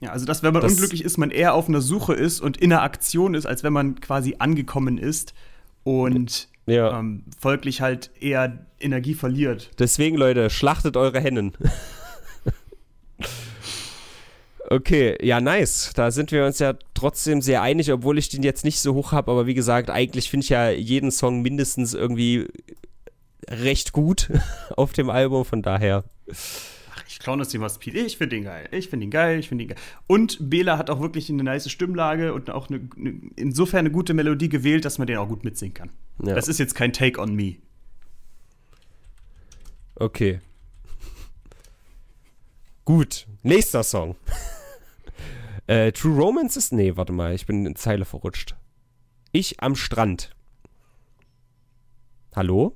Ja, 0.00 0.10
also 0.10 0.26
dass, 0.26 0.42
wenn 0.42 0.52
man 0.52 0.62
Das- 0.62 0.72
unglücklich 0.72 1.04
ist, 1.04 1.18
man 1.18 1.30
eher 1.30 1.54
auf 1.54 1.68
einer 1.68 1.80
Suche 1.80 2.14
ist 2.14 2.40
und 2.40 2.56
in 2.56 2.72
einer 2.72 2.82
Aktion 2.82 3.34
ist, 3.34 3.46
als 3.46 3.62
wenn 3.62 3.72
man 3.72 4.00
quasi 4.00 4.36
angekommen 4.40 4.98
ist 4.98 5.34
und 5.84 6.48
Ja. 6.66 6.98
ähm, 6.98 7.22
folglich 7.38 7.80
halt 7.80 8.10
eher 8.20 8.66
Energie 8.80 9.14
verliert. 9.14 9.70
Deswegen, 9.78 10.16
Leute, 10.16 10.50
schlachtet 10.50 10.96
eure 10.96 11.20
Hennen. 11.20 11.52
Okay, 14.70 15.16
ja, 15.24 15.40
nice. 15.40 15.92
Da 15.94 16.10
sind 16.10 16.30
wir 16.30 16.44
uns 16.44 16.58
ja 16.58 16.74
trotzdem 16.92 17.40
sehr 17.40 17.62
einig, 17.62 17.90
obwohl 17.90 18.18
ich 18.18 18.28
den 18.28 18.42
jetzt 18.42 18.64
nicht 18.64 18.80
so 18.80 18.92
hoch 18.92 19.12
habe. 19.12 19.30
Aber 19.30 19.46
wie 19.46 19.54
gesagt, 19.54 19.88
eigentlich 19.88 20.28
finde 20.28 20.44
ich 20.44 20.50
ja 20.50 20.68
jeden 20.68 21.10
Song 21.10 21.40
mindestens 21.40 21.94
irgendwie 21.94 22.48
recht 23.48 23.92
gut 23.92 24.30
auf 24.76 24.92
dem 24.92 25.08
Album. 25.08 25.46
Von 25.46 25.62
daher, 25.62 26.04
Ach, 26.30 27.02
ich 27.08 27.18
klaue 27.18 27.38
das 27.38 27.48
Thema 27.48 27.70
Speed. 27.70 27.94
Ich 27.94 28.18
finde 28.18 28.36
den 28.36 28.44
geil. 28.44 28.68
Ich 28.70 28.90
finde 28.90 29.04
ihn 29.04 29.10
geil. 29.10 29.38
Ich 29.38 29.48
finde 29.48 29.64
ihn 29.64 29.68
geil. 29.68 29.78
Und 30.06 30.50
Bela 30.50 30.76
hat 30.76 30.90
auch 30.90 31.00
wirklich 31.00 31.30
eine 31.30 31.44
nice 31.44 31.70
Stimmlage 31.70 32.34
und 32.34 32.50
auch 32.50 32.68
eine, 32.68 32.86
eine, 32.94 33.14
insofern 33.36 33.80
eine 33.80 33.90
gute 33.90 34.12
Melodie 34.12 34.50
gewählt, 34.50 34.84
dass 34.84 34.98
man 34.98 35.06
den 35.06 35.16
auch 35.16 35.28
gut 35.28 35.44
mitsingen 35.44 35.72
kann. 35.72 35.90
Ja. 36.22 36.34
Das 36.34 36.46
ist 36.46 36.58
jetzt 36.58 36.74
kein 36.74 36.92
Take 36.92 37.18
on 37.18 37.34
Me. 37.34 37.54
okay. 39.94 40.40
Gut, 42.84 43.26
nächster 43.42 43.82
Song. 43.82 44.16
äh, 45.68 45.92
True 45.92 46.16
Romance 46.20 46.56
ist. 46.58 46.72
Nee, 46.72 46.96
warte 46.96 47.12
mal, 47.12 47.34
ich 47.34 47.46
bin 47.46 47.64
in 47.64 47.76
Zeile 47.76 48.04
verrutscht. 48.04 48.56
Ich 49.32 49.62
am 49.62 49.76
Strand. 49.76 50.30
Hallo? 52.34 52.74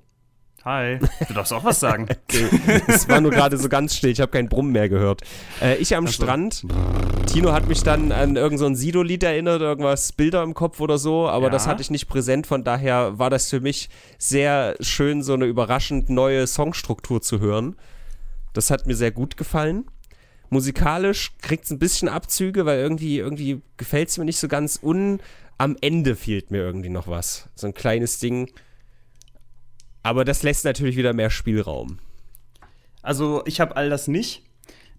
Hi. 0.64 1.00
Du 1.26 1.34
darfst 1.34 1.52
auch 1.52 1.64
was 1.64 1.80
sagen. 1.80 2.06
Es 2.86 3.08
war 3.08 3.20
nur 3.20 3.32
gerade 3.32 3.58
so 3.58 3.68
ganz 3.68 3.96
still, 3.96 4.10
ich 4.10 4.20
habe 4.20 4.30
keinen 4.30 4.48
Brummen 4.48 4.70
mehr 4.70 4.88
gehört. 4.88 5.22
Äh, 5.60 5.76
ich 5.78 5.96
am 5.96 6.04
Ach 6.04 6.08
so. 6.08 6.22
Strand. 6.22 6.64
Tino 7.26 7.52
hat 7.52 7.66
mich 7.66 7.82
dann 7.82 8.12
an 8.12 8.36
irgendein 8.36 8.74
so 8.76 8.80
Sido-Lied 8.80 9.24
erinnert, 9.24 9.60
irgendwas 9.60 10.12
Bilder 10.12 10.42
im 10.44 10.54
Kopf 10.54 10.78
oder 10.80 10.98
so, 10.98 11.28
aber 11.28 11.46
Ja. 11.46 11.50
das 11.50 11.66
hatte 11.66 11.82
ich 11.82 11.90
nicht 11.90 12.06
präsent, 12.06 12.46
von 12.46 12.62
daher 12.62 13.18
war 13.18 13.28
das 13.30 13.50
für 13.50 13.60
mich 13.60 13.88
sehr 14.18 14.76
schön, 14.80 15.22
so 15.24 15.32
eine 15.34 15.46
überraschend 15.46 16.10
neue 16.10 16.46
Songstruktur 16.46 17.20
zu 17.22 17.40
hören. 17.40 17.74
Das 18.52 18.70
hat 18.70 18.86
mir 18.86 18.94
sehr 18.94 19.10
gut 19.10 19.36
gefallen. 19.36 19.86
Musikalisch 20.52 21.32
kriegt 21.40 21.64
es 21.64 21.70
ein 21.70 21.78
bisschen 21.78 22.10
Abzüge, 22.10 22.66
weil 22.66 22.78
irgendwie, 22.78 23.16
irgendwie 23.16 23.62
gefällt 23.78 24.10
es 24.10 24.18
mir 24.18 24.26
nicht 24.26 24.36
so 24.36 24.48
ganz. 24.48 24.76
Und 24.76 25.20
am 25.56 25.78
Ende 25.80 26.14
fehlt 26.14 26.50
mir 26.50 26.58
irgendwie 26.58 26.90
noch 26.90 27.08
was. 27.08 27.48
So 27.54 27.68
ein 27.68 27.72
kleines 27.72 28.18
Ding. 28.18 28.50
Aber 30.02 30.26
das 30.26 30.42
lässt 30.42 30.66
natürlich 30.66 30.98
wieder 30.98 31.14
mehr 31.14 31.30
Spielraum. 31.30 32.00
Also, 33.00 33.42
ich 33.46 33.62
habe 33.62 33.76
all 33.76 33.88
das 33.88 34.08
nicht. 34.08 34.42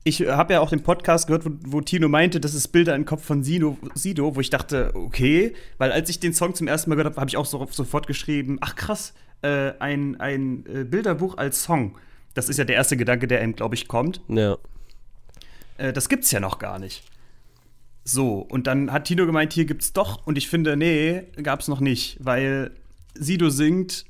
Ich 0.04 0.22
habe 0.22 0.54
ja 0.54 0.60
auch 0.60 0.72
den 0.72 0.82
Podcast 0.82 1.28
gehört, 1.28 1.45
wo, 1.45 1.51
wo 1.68 1.82
Tino 1.82 2.10
meinte, 2.10 2.39
das 2.39 2.56
ist 2.56 2.70
Bilder 2.70 2.95
im 2.95 3.06
Kopf 3.06 3.24
von 3.24 3.43
Sido, 3.43 3.78
Sido, 3.93 4.36
wo 4.36 4.39
ich 4.39 4.49
dachte, 4.49 4.89
okay, 4.95 5.54
weil 5.78 5.91
als 5.91 6.10
ich 6.10 6.20
den 6.20 6.34
Song 6.34 6.56
zum 6.56 6.68
ersten 6.68 6.89
Mal 6.89 6.95
gehört 6.95 7.14
habe, 7.14 7.22
habe 7.22 7.30
ich 7.30 7.38
auch 7.38 7.45
so, 7.45 7.64
sofort 7.70 8.08
geschrieben, 8.08 8.58
ach 8.60 8.76
krass, 8.76 9.14
äh, 9.43 9.74
ein, 9.78 10.20
ein 10.20 10.66
äh, 10.66 10.84
Bilderbuch 10.84 11.38
als 11.38 11.62
Song. 11.62 11.95
Das 12.34 12.49
ist 12.49 12.58
ja 12.58 12.66
der 12.66 12.76
erste 12.76 12.97
Gedanke, 12.97 13.28
der 13.28 13.39
einem, 13.39 13.56
glaube 13.56 13.76
ich, 13.76 13.88
kommt. 13.88 14.20
Ja. 14.30 14.58
Äh, 15.78 15.94
das 15.94 16.10
gibt's 16.10 16.32
ja 16.32 16.40
noch 16.40 16.60
gar 16.60 16.80
nicht. 16.80 17.04
So, 18.06 18.40
und 18.40 18.68
dann 18.68 18.92
hat 18.92 19.06
Tino 19.06 19.26
gemeint, 19.26 19.54
hier 19.54 19.66
gibt's 19.66 19.94
doch, 19.94 20.28
und 20.28 20.38
ich 20.38 20.50
finde, 20.50 20.76
nee, 20.76 21.24
gab's 21.42 21.68
noch 21.70 21.80
nicht, 21.80 22.18
weil 22.20 22.72
Sido 23.16 23.50
singt 23.50 24.06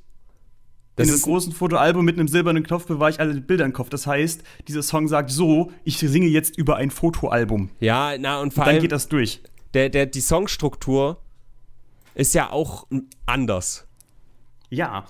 Das 0.96 1.08
in 1.08 1.14
einem 1.14 1.22
großen 1.22 1.54
Fotoalbum 1.54 2.04
mit 2.04 2.18
einem 2.18 2.28
silbernen 2.28 2.64
Knopf 2.64 2.88
bewahre 2.88 3.12
ich 3.12 3.20
alle 3.20 3.40
Bilder 3.40 3.66
im 3.66 3.74
Kopf. 3.74 3.90
Das 3.90 4.08
heißt, 4.08 4.42
dieser 4.68 4.82
Song 4.82 5.08
sagt 5.08 5.30
so, 5.30 5.72
ich 5.84 5.98
singe 6.00 6.26
jetzt 6.28 6.58
über 6.58 6.78
ein 6.78 6.90
Fotoalbum. 6.90 7.70
ja, 7.80 8.16
na 8.18 8.40
und 8.40 8.54
vor 8.54 8.66
Dann 8.66 8.74
allem 8.76 8.82
geht 8.82 8.92
das 8.92 9.10
durch. 9.10 9.42
der, 9.76 9.90
der, 9.90 10.06
die 10.08 10.22
Songstruktur 10.22 11.20
ist 12.16 12.34
ja 12.34 12.50
auch 12.52 12.88
anders. 13.28 13.86
Ja. 14.70 15.06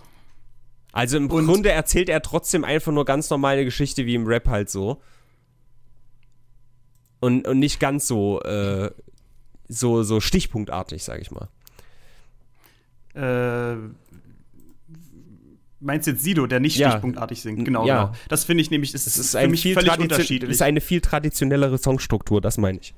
Also 0.92 1.16
im 1.18 1.30
Und- 1.30 1.46
Grunde 1.48 1.72
erzählt 1.72 2.10
er 2.10 2.22
trotzdem 2.22 2.64
einfach 2.66 2.92
nur 2.92 3.06
ganz 3.06 3.30
normale 3.30 3.64
Geschichte 3.66 4.06
wie 4.06 4.16
im 4.16 4.26
Rap 4.28 4.48
halt 4.50 4.70
so. 4.70 5.02
Und, 7.24 7.48
und 7.48 7.60
nicht 7.60 7.80
ganz 7.80 8.08
so, 8.08 8.42
äh, 8.42 8.92
so, 9.70 10.04
so 10.04 10.20
stichpunktartig, 10.20 11.04
sag 11.04 11.22
ich 11.22 11.32
mal. 11.32 11.48
Äh, 13.16 13.78
meinst 15.80 16.08
jetzt 16.08 16.24
Sido, 16.24 16.48
der 16.48 16.60
nicht 16.60 16.78
Ja. 16.78 16.90
stichpunktartig 16.92 17.42
singt? 17.42 17.64
Genau, 17.66 17.86
Ja. 17.86 18.06
genau. 18.06 18.16
Das 18.30 18.44
finde 18.44 18.62
ich 18.62 18.72
nämlich, 18.72 18.94
ist, 18.94 19.08
Es 19.08 19.18
ist 19.18 19.32
für 19.32 19.40
ein 19.40 19.52
mich 19.52 19.62
viel 19.62 19.74
völlig 19.74 19.98
unterschiedlich. 19.98 20.50
ist 20.52 20.62
eine 20.62 20.82
viel 20.82 21.02
traditionellere 21.02 21.78
Songstruktur, 21.78 22.42
das 22.42 22.58
meine 22.58 22.80
ich. 22.80 22.94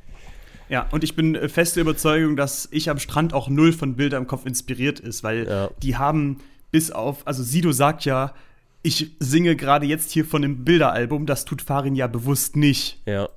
Ja, 0.69 0.87
und 0.91 1.03
ich 1.03 1.15
bin 1.15 1.35
äh, 1.35 1.47
feste 1.49 1.81
Überzeugung, 1.81 2.35
dass 2.35 2.67
ich 2.71 2.89
am 2.89 2.97
Strand 2.97 3.33
auch 3.33 3.49
null 3.49 3.71
von 3.73 3.95
Bilder 3.95 4.17
im 4.17 4.25
Kopf 4.25 4.45
inspiriert 4.47 4.99
ist, 4.99 5.23
weil 5.23 5.47
Ja. 5.47 5.69
die 5.83 5.97
haben 5.97 6.39
bis 6.71 6.89
auf, 6.91 7.27
also 7.27 7.43
Sido 7.43 7.71
sagt 7.71 8.05
ja, 8.05 8.33
ich 8.81 9.11
singe 9.19 9.55
gerade 9.55 9.85
jetzt 9.85 10.11
hier 10.11 10.25
von 10.25 10.43
einem 10.43 10.63
Bilderalbum, 10.63 11.25
das 11.25 11.45
tut 11.45 11.61
Farin 11.61 11.95
ja 11.95 12.07
bewusst 12.07 12.55
nicht. 12.55 13.01
Ja. 13.05 13.29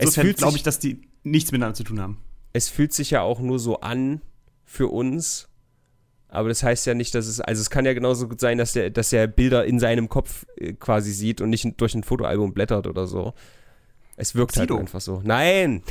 Insofern 0.00 0.24
fühlt 0.24 0.36
glaube 0.38 0.56
ich, 0.56 0.62
dass 0.62 0.78
die 0.78 1.02
nichts 1.22 1.52
miteinander 1.52 1.74
zu 1.74 1.84
tun 1.84 2.00
haben. 2.00 2.18
es 2.52 2.68
fühlt 2.68 2.92
sich 2.92 3.10
ja 3.10 3.22
auch 3.22 3.40
nur 3.40 3.58
so 3.58 3.80
an 3.80 4.20
für 4.64 4.88
uns. 4.88 5.48
Aber 6.28 6.48
das 6.48 6.62
heißt 6.64 6.86
ja 6.86 6.94
nicht, 6.94 7.14
dass 7.14 7.26
es, 7.28 7.40
also 7.40 7.60
es 7.60 7.70
kann 7.70 7.84
ja 7.86 7.94
genauso 7.94 8.28
gut 8.28 8.40
sein, 8.40 8.58
dass 8.58 8.72
der, 8.72 8.90
dass 8.90 9.12
er 9.12 9.28
Bilder 9.28 9.64
in 9.66 9.78
seinem 9.78 10.08
Kopf 10.08 10.46
äh, 10.56 10.72
quasi 10.72 11.12
sieht 11.12 11.40
und 11.40 11.50
nicht 11.50 11.80
durch 11.80 11.94
ein 11.94 12.02
Fotoalbum 12.02 12.52
blättert 12.52 12.88
oder 12.88 13.06
so. 13.06 13.34
Es 14.16 14.34
wirkt 14.34 14.54
Sido. 14.54 14.74
halt 14.74 14.80
einfach 14.80 15.00
so. 15.00 15.20
Nein, 15.24 15.82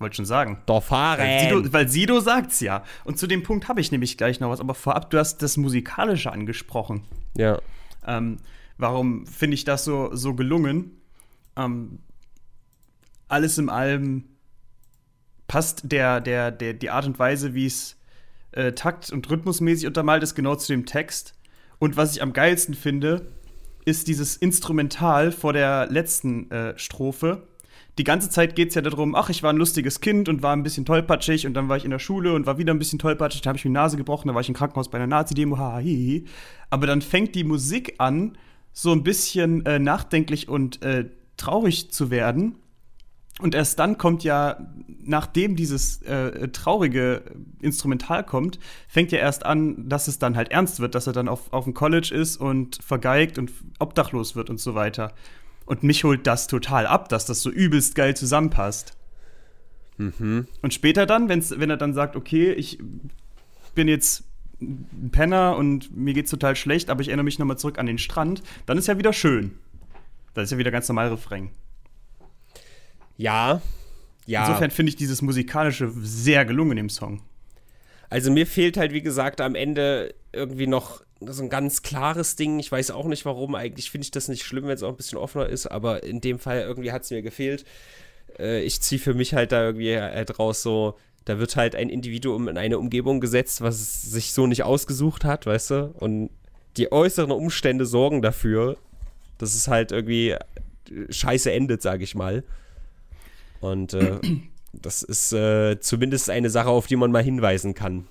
Wollte 0.00 0.16
schon 0.16 0.26
sagen. 0.26 0.60
doch 0.66 0.82
fahren. 0.82 1.20
Weil 1.20 1.40
Sido, 1.40 1.72
weil 1.72 1.88
Sido 1.88 2.18
sagt's 2.20 2.58
ja. 2.58 2.82
Und 3.04 3.18
zu 3.18 3.28
dem 3.28 3.44
Punkt 3.44 3.68
habe 3.68 3.80
ich 3.80 3.92
nämlich 3.92 4.18
gleich 4.18 4.40
noch 4.40 4.50
was. 4.50 4.58
Aber 4.58 4.74
vorab, 4.74 5.10
du 5.10 5.18
hast 5.18 5.40
das 5.42 5.56
Musikalische 5.56 6.32
angesprochen. 6.32 7.04
Ja, 7.36 7.60
Ähm, 8.04 8.38
warum 8.78 9.26
finde 9.26 9.54
ich 9.54 9.64
das 9.64 9.84
so, 9.84 10.12
so 10.14 10.34
gelungen? 10.34 11.00
Ähm, 11.56 12.00
alles 13.32 13.58
im 13.58 13.68
Album 13.68 14.24
passt 15.48 15.90
der, 15.90 16.20
der, 16.20 16.50
der, 16.50 16.74
die 16.74 16.90
Art 16.90 17.06
und 17.06 17.18
Weise, 17.18 17.54
wie 17.54 17.66
es 17.66 17.96
äh, 18.52 18.72
takt- 18.72 19.10
und 19.10 19.28
rhythmusmäßig 19.28 19.86
untermalt 19.86 20.22
ist, 20.22 20.34
genau 20.34 20.54
zu 20.54 20.72
dem 20.72 20.86
Text. 20.86 21.34
Und 21.78 21.96
was 21.96 22.14
ich 22.14 22.22
am 22.22 22.32
geilsten 22.32 22.74
finde, 22.74 23.32
ist 23.84 24.06
dieses 24.06 24.36
Instrumental 24.36 25.32
vor 25.32 25.52
der 25.52 25.88
letzten 25.90 26.50
äh, 26.50 26.78
Strophe. 26.78 27.48
Die 27.98 28.04
ganze 28.04 28.30
Zeit 28.30 28.54
geht 28.54 28.68
es 28.68 28.74
ja 28.74 28.82
darum, 28.82 29.14
ach, 29.14 29.28
ich 29.28 29.42
war 29.42 29.52
ein 29.52 29.56
lustiges 29.56 30.00
Kind 30.00 30.28
und 30.28 30.42
war 30.42 30.54
ein 30.54 30.62
bisschen 30.62 30.84
tollpatschig 30.84 31.46
und 31.46 31.54
dann 31.54 31.68
war 31.68 31.76
ich 31.76 31.84
in 31.84 31.90
der 31.90 31.98
Schule 31.98 32.34
und 32.34 32.46
war 32.46 32.56
wieder 32.56 32.72
ein 32.72 32.78
bisschen 32.78 32.98
tollpatschig, 32.98 33.42
dann 33.42 33.50
habe 33.50 33.58
ich 33.58 33.64
mir 33.64 33.70
die 33.70 33.74
Nase 33.74 33.96
gebrochen, 33.96 34.28
dann 34.28 34.34
war 34.34 34.40
ich 34.40 34.48
im 34.48 34.54
Krankenhaus 34.54 34.90
bei 34.90 34.96
einer 34.96 35.06
Nazi-Demo, 35.06 35.58
ha, 35.58 35.74
hi, 35.74 35.82
hi. 35.82 36.24
Aber 36.70 36.86
dann 36.86 37.02
fängt 37.02 37.34
die 37.34 37.44
Musik 37.44 37.96
an, 37.98 38.38
so 38.72 38.92
ein 38.92 39.02
bisschen 39.02 39.66
äh, 39.66 39.78
nachdenklich 39.78 40.48
und 40.48 40.82
äh, 40.82 41.10
traurig 41.36 41.90
zu 41.90 42.10
werden. 42.10 42.56
Und 43.42 43.56
erst 43.56 43.80
dann 43.80 43.98
kommt 43.98 44.22
ja, 44.22 44.68
nachdem 45.04 45.56
dieses 45.56 46.00
äh, 46.02 46.48
traurige 46.48 47.22
Instrumental 47.60 48.24
kommt, 48.24 48.60
fängt 48.86 49.10
ja 49.10 49.18
erst 49.18 49.44
an, 49.44 49.88
dass 49.88 50.06
es 50.06 50.20
dann 50.20 50.36
halt 50.36 50.52
ernst 50.52 50.78
wird, 50.78 50.94
dass 50.94 51.08
er 51.08 51.12
dann 51.12 51.28
auf, 51.28 51.52
auf 51.52 51.64
dem 51.64 51.74
College 51.74 52.14
ist 52.14 52.36
und 52.36 52.78
vergeigt 52.82 53.38
und 53.38 53.50
obdachlos 53.80 54.36
wird 54.36 54.48
und 54.48 54.60
so 54.60 54.76
weiter. 54.76 55.12
Und 55.66 55.82
mich 55.82 56.04
holt 56.04 56.26
das 56.28 56.46
total 56.46 56.86
ab, 56.86 57.08
dass 57.08 57.26
das 57.26 57.42
so 57.42 57.50
übelst 57.50 57.96
geil 57.96 58.16
zusammenpasst. 58.16 58.96
mhm. 59.98 60.46
Und 60.62 60.72
später 60.72 61.04
dann, 61.04 61.28
wenn's, 61.28 61.52
wenn 61.58 61.68
er 61.70 61.76
dann 61.76 61.94
sagt, 61.94 62.14
okay, 62.14 62.52
ich 62.52 62.78
bin 63.74 63.88
jetzt 63.88 64.22
ein 64.60 65.10
Penner 65.10 65.56
und 65.56 65.96
mir 65.96 66.14
geht's 66.14 66.30
total 66.30 66.54
schlecht, 66.54 66.90
aber 66.90 67.00
ich 67.00 67.08
erinnere 67.08 67.24
mich 67.24 67.40
nochmal 67.40 67.58
zurück 67.58 67.80
an 67.80 67.86
den 67.86 67.98
Strand, 67.98 68.44
dann 68.66 68.78
ist 68.78 68.86
ja 68.86 68.98
wieder 68.98 69.12
schön. 69.12 69.58
Das 70.34 70.44
ist 70.44 70.52
ja 70.52 70.58
wieder 70.58 70.70
ganz 70.70 70.88
normal 70.88 71.08
Refrain. 71.08 71.50
Ja, 73.22 73.62
ja. 74.26 74.46
Insofern 74.46 74.70
finde 74.70 74.90
ich 74.90 74.96
dieses 74.96 75.22
Musikalische 75.22 75.90
sehr 76.02 76.44
gelungen 76.44 76.78
im 76.78 76.88
Song. 76.88 77.22
Also 78.10 78.30
mir 78.30 78.46
fehlt 78.46 78.76
halt, 78.76 78.92
wie 78.92 79.02
gesagt, 79.02 79.40
am 79.40 79.54
Ende 79.54 80.14
irgendwie 80.32 80.66
noch 80.66 81.02
so 81.20 81.42
ein 81.42 81.48
ganz 81.48 81.82
klares 81.82 82.36
Ding. 82.36 82.58
Ich 82.58 82.70
weiß 82.70 82.90
auch 82.90 83.06
nicht 83.06 83.24
warum. 83.24 83.54
Eigentlich 83.54 83.90
finde 83.90 84.04
ich 84.04 84.10
das 84.10 84.28
nicht 84.28 84.42
schlimm, 84.42 84.64
wenn 84.64 84.74
es 84.74 84.82
auch 84.82 84.90
ein 84.90 84.96
bisschen 84.96 85.18
offener 85.18 85.46
ist, 85.46 85.66
aber 85.66 86.02
in 86.02 86.20
dem 86.20 86.38
Fall 86.38 86.60
irgendwie 86.60 86.92
hat 86.92 87.02
es 87.02 87.10
mir 87.10 87.22
gefehlt. 87.22 87.64
Äh, 88.38 88.62
ich 88.62 88.80
ziehe 88.80 89.00
für 89.00 89.14
mich 89.14 89.34
halt 89.34 89.52
da 89.52 89.64
irgendwie 89.64 89.96
halt 89.96 90.38
raus 90.38 90.62
so, 90.62 90.98
da 91.24 91.38
wird 91.38 91.54
halt 91.56 91.76
ein 91.76 91.88
Individuum 91.88 92.48
in 92.48 92.58
eine 92.58 92.78
Umgebung 92.78 93.20
gesetzt, 93.20 93.60
was 93.60 93.76
es 93.76 94.02
sich 94.02 94.32
so 94.32 94.46
nicht 94.46 94.64
ausgesucht 94.64 95.24
hat, 95.24 95.46
weißt 95.46 95.70
du? 95.70 95.94
Und 95.98 96.30
die 96.76 96.90
äußeren 96.90 97.30
Umstände 97.30 97.86
sorgen 97.86 98.22
dafür, 98.22 98.76
dass 99.38 99.54
es 99.54 99.68
halt 99.68 99.92
irgendwie 99.92 100.34
scheiße 101.08 101.52
endet, 101.52 101.82
sage 101.82 102.04
ich 102.04 102.14
mal. 102.14 102.42
Und 103.62 103.94
äh, 103.94 104.18
das 104.72 105.02
ist 105.02 105.32
äh, 105.32 105.80
zumindest 105.80 106.28
eine 106.28 106.50
Sache, 106.50 106.68
auf 106.68 106.88
die 106.88 106.96
man 106.96 107.12
mal 107.12 107.22
hinweisen 107.22 107.74
kann. 107.74 108.06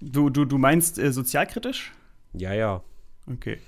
Du, 0.00 0.28
du, 0.28 0.44
du 0.44 0.58
meinst 0.58 0.98
äh, 0.98 1.12
sozialkritisch? 1.12 1.92
Ja, 2.34 2.52
ja. 2.52 2.82
Okay. 3.30 3.58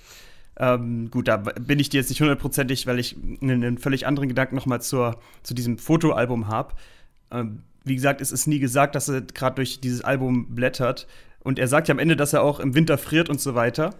Ähm, 0.58 1.10
gut, 1.10 1.28
da 1.28 1.36
bin 1.36 1.78
ich 1.78 1.90
dir 1.90 2.00
jetzt 2.00 2.08
nicht 2.08 2.20
hundertprozentig, 2.20 2.86
weil 2.86 2.98
ich 2.98 3.16
einen, 3.40 3.62
einen, 3.62 3.78
völlig 3.78 4.06
anderen 4.06 4.28
Gedanken 4.28 4.56
nochmal 4.56 4.82
zu 4.82 5.14
diesem 5.50 5.78
Fotoalbum 5.78 6.48
habe. 6.48 6.74
Ähm, 7.30 7.62
wie 7.84 7.94
gesagt, 7.94 8.20
es 8.20 8.32
ist 8.32 8.46
nie 8.46 8.58
gesagt, 8.58 8.96
dass 8.96 9.08
er 9.08 9.20
gerade 9.20 9.56
durch 9.56 9.80
dieses 9.80 10.02
Album 10.02 10.54
blättert. 10.54 11.06
Und 11.40 11.60
er 11.60 11.68
sagt 11.68 11.86
ja 11.86 11.92
am 11.92 12.00
Ende, 12.00 12.16
dass 12.16 12.32
er 12.32 12.42
auch 12.42 12.58
im 12.58 12.74
Winter 12.74 12.98
friert 12.98 13.28
und 13.28 13.40
so 13.40 13.54
weiter. 13.54 13.94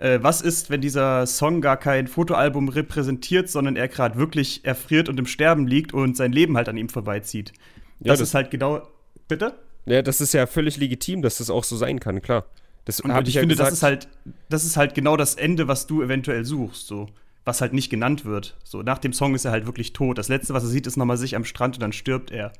Äh, 0.00 0.22
was 0.22 0.40
ist, 0.40 0.70
wenn 0.70 0.80
dieser 0.80 1.26
Song 1.26 1.60
gar 1.60 1.76
kein 1.76 2.06
Fotoalbum 2.06 2.70
repräsentiert, 2.70 3.50
sondern 3.50 3.76
er 3.76 3.86
gerade 3.86 4.16
wirklich 4.16 4.64
erfriert 4.64 5.10
und 5.10 5.18
im 5.18 5.26
Sterben 5.26 5.66
liegt 5.66 5.92
und 5.92 6.16
sein 6.16 6.32
Leben 6.32 6.56
halt 6.56 6.70
an 6.70 6.78
ihm 6.78 6.88
vorbeizieht? 6.88 7.50
Das, 7.50 8.06
ja, 8.06 8.12
das 8.14 8.20
ist 8.20 8.34
halt 8.34 8.50
genau. 8.50 8.88
Bitte? 9.28 9.58
Ja, 9.84 10.00
das 10.00 10.22
ist 10.22 10.32
ja 10.32 10.46
völlig 10.46 10.78
legitim, 10.78 11.20
dass 11.20 11.36
das 11.36 11.50
auch 11.50 11.64
so 11.64 11.76
sein 11.76 12.00
kann, 12.00 12.22
klar. 12.22 12.46
Das 12.86 13.00
und, 13.00 13.10
und 13.10 13.22
ich, 13.22 13.28
ich 13.28 13.34
ja 13.34 13.40
finde, 13.40 13.56
gesagt. 13.56 13.72
das 13.72 13.78
ist 13.78 13.82
halt, 13.82 14.08
das 14.48 14.64
ist 14.64 14.78
halt 14.78 14.94
genau 14.94 15.18
das 15.18 15.34
Ende, 15.34 15.68
was 15.68 15.86
du 15.86 16.02
eventuell 16.02 16.46
suchst, 16.46 16.86
so. 16.86 17.06
Was 17.44 17.60
halt 17.60 17.74
nicht 17.74 17.90
genannt 17.90 18.24
wird. 18.24 18.56
So, 18.64 18.82
nach 18.82 18.98
dem 18.98 19.12
Song 19.12 19.34
ist 19.34 19.44
er 19.44 19.50
halt 19.50 19.66
wirklich 19.66 19.92
tot. 19.92 20.16
Das 20.16 20.28
letzte, 20.28 20.54
was 20.54 20.62
er 20.62 20.70
sieht, 20.70 20.86
ist 20.86 20.96
nochmal 20.96 21.18
sich 21.18 21.36
am 21.36 21.44
Strand 21.44 21.76
und 21.76 21.82
dann 21.82 21.92
stirbt 21.92 22.30
er. 22.30 22.52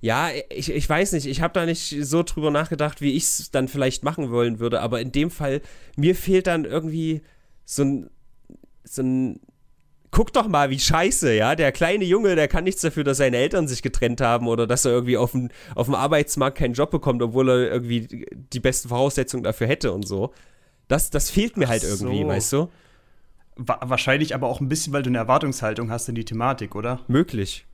Ja, 0.00 0.30
ich, 0.50 0.70
ich 0.70 0.88
weiß 0.88 1.12
nicht, 1.12 1.26
ich 1.26 1.40
habe 1.40 1.54
da 1.54 1.66
nicht 1.66 1.96
so 2.02 2.22
drüber 2.22 2.50
nachgedacht, 2.50 3.00
wie 3.00 3.12
ich 3.12 3.24
es 3.24 3.50
dann 3.50 3.66
vielleicht 3.66 4.04
machen 4.04 4.30
wollen 4.30 4.60
würde, 4.60 4.80
aber 4.80 5.00
in 5.00 5.10
dem 5.10 5.30
Fall, 5.30 5.60
mir 5.96 6.14
fehlt 6.14 6.46
dann 6.46 6.64
irgendwie 6.64 7.22
so 7.64 7.82
ein, 7.82 8.10
so 8.84 9.02
ein 9.02 9.40
guck 10.10 10.32
doch 10.32 10.48
mal, 10.48 10.70
wie 10.70 10.78
scheiße, 10.78 11.34
ja. 11.34 11.54
Der 11.54 11.72
kleine 11.72 12.04
Junge, 12.04 12.34
der 12.36 12.48
kann 12.48 12.64
nichts 12.64 12.80
dafür, 12.80 13.04
dass 13.04 13.18
seine 13.18 13.36
Eltern 13.36 13.68
sich 13.68 13.82
getrennt 13.82 14.20
haben 14.20 14.48
oder 14.48 14.66
dass 14.66 14.84
er 14.84 14.92
irgendwie 14.92 15.16
auf 15.16 15.32
dem, 15.32 15.50
auf 15.74 15.86
dem 15.86 15.94
Arbeitsmarkt 15.94 16.58
keinen 16.58 16.74
Job 16.74 16.90
bekommt, 16.90 17.22
obwohl 17.22 17.48
er 17.48 17.70
irgendwie 17.70 18.26
die 18.32 18.60
besten 18.60 18.88
Voraussetzungen 18.88 19.44
dafür 19.44 19.66
hätte 19.66 19.92
und 19.92 20.06
so. 20.06 20.32
Das, 20.88 21.10
das 21.10 21.30
fehlt 21.30 21.56
mir 21.56 21.68
halt 21.68 21.84
irgendwie, 21.84 22.22
so. 22.22 22.28
weißt 22.28 22.52
du? 22.52 22.68
Wa 23.56 23.80
wahrscheinlich 23.82 24.34
aber 24.34 24.46
auch 24.46 24.60
ein 24.60 24.68
bisschen, 24.68 24.92
weil 24.92 25.02
du 25.02 25.10
eine 25.10 25.18
Erwartungshaltung 25.18 25.90
hast 25.90 26.08
in 26.08 26.14
die 26.14 26.24
Thematik, 26.24 26.74
oder? 26.74 27.00
Möglich. 27.08 27.66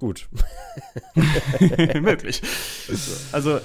Gut. 0.00 0.28
Möglich. 2.00 2.40
Also, 3.32 3.60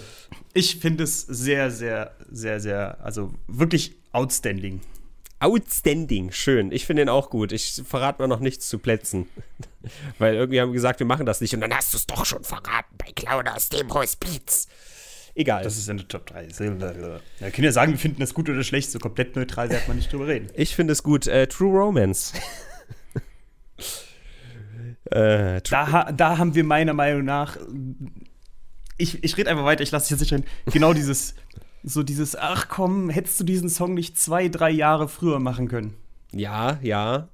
ich 0.54 0.76
finde 0.76 1.06
es 1.06 1.22
sehr, 1.22 1.72
sehr, 1.72 2.14
sehr, 2.30 2.60
sehr, 2.60 2.98
also 3.02 3.34
wirklich 3.48 3.96
outstanding. 4.12 4.82
Outstanding, 5.40 6.32
schön. 6.32 6.74
Ich 6.74 6.86
finde 6.86 7.04
ihn 7.04 7.10
auch 7.10 7.30
gut. 7.30 7.54
Ich 7.54 7.82
verrate 7.88 8.22
mal 8.22 8.28
noch 8.28 8.42
nichts 8.42 8.68
zu 8.68 8.80
Plätzen. 8.80 9.28
Weil 10.20 10.36
irgendwie 10.36 10.60
haben 10.60 10.70
wir 10.70 10.74
gesagt, 10.74 11.00
wir 11.00 11.08
machen 11.08 11.26
das 11.26 11.40
nicht. 11.40 11.54
Und 11.54 11.62
dann 11.62 11.74
hast 11.74 11.94
du 11.94 11.98
es 11.98 12.06
doch 12.06 12.26
schon 12.26 12.44
verraten 12.44 12.96
bei 12.98 13.12
Clown 13.14 13.48
aus 13.48 13.70
dem 13.70 13.94
Hospiz. 13.94 14.68
Egal. 15.36 15.64
Das 15.64 15.78
ist 15.78 15.88
in 15.88 15.98
der 15.98 16.08
Top 16.08 16.26
3. 16.26 16.48
Ja, 17.40 17.50
können 17.50 17.66
ja 17.66 17.72
sagen, 17.72 17.94
wir 17.94 18.00
finden 18.00 18.20
das 18.20 18.34
gut 18.34 18.50
oder 18.50 18.64
schlecht. 18.64 18.92
So 18.92 19.00
komplett 19.00 19.38
neutral 19.38 19.70
wird 19.70 19.88
man 19.88 19.98
nicht 19.98 20.12
drüber 20.12 20.28
reden. 20.28 20.50
Ich 20.54 20.76
finde 20.76 20.94
es 20.94 21.02
gut. 21.04 21.28
Äh, 21.28 21.48
True 21.48 21.78
Romance. 21.78 22.34
äh, 25.12 25.62
da, 25.62 26.12
da 26.12 26.38
haben 26.38 26.56
wir 26.56 26.64
meiner 26.64 26.94
Meinung 26.94 27.26
nach. 27.26 27.58
Ich, 28.98 29.24
ich 29.24 29.38
rede 29.38 29.50
einfach 29.50 29.66
weiter, 29.66 29.84
ich 29.84 29.92
lasse 29.92 30.06
dich 30.06 30.12
jetzt 30.12 30.22
nicht 30.22 30.34
reden. 30.34 30.46
Genau 30.72 30.94
dieses 30.96 31.36
so 31.86 32.02
dieses, 32.04 32.36
ach 32.36 32.68
komm, 32.68 33.10
hättest 33.10 33.40
du 33.40 33.44
diesen 33.44 33.70
Song 33.70 33.94
nicht 33.94 34.18
zwei, 34.18 34.48
drei 34.48 34.72
Jahre 34.72 35.08
früher 35.08 35.40
machen 35.40 35.68
können? 35.68 35.94
Ja, 36.32 36.80
ja. 36.82 37.30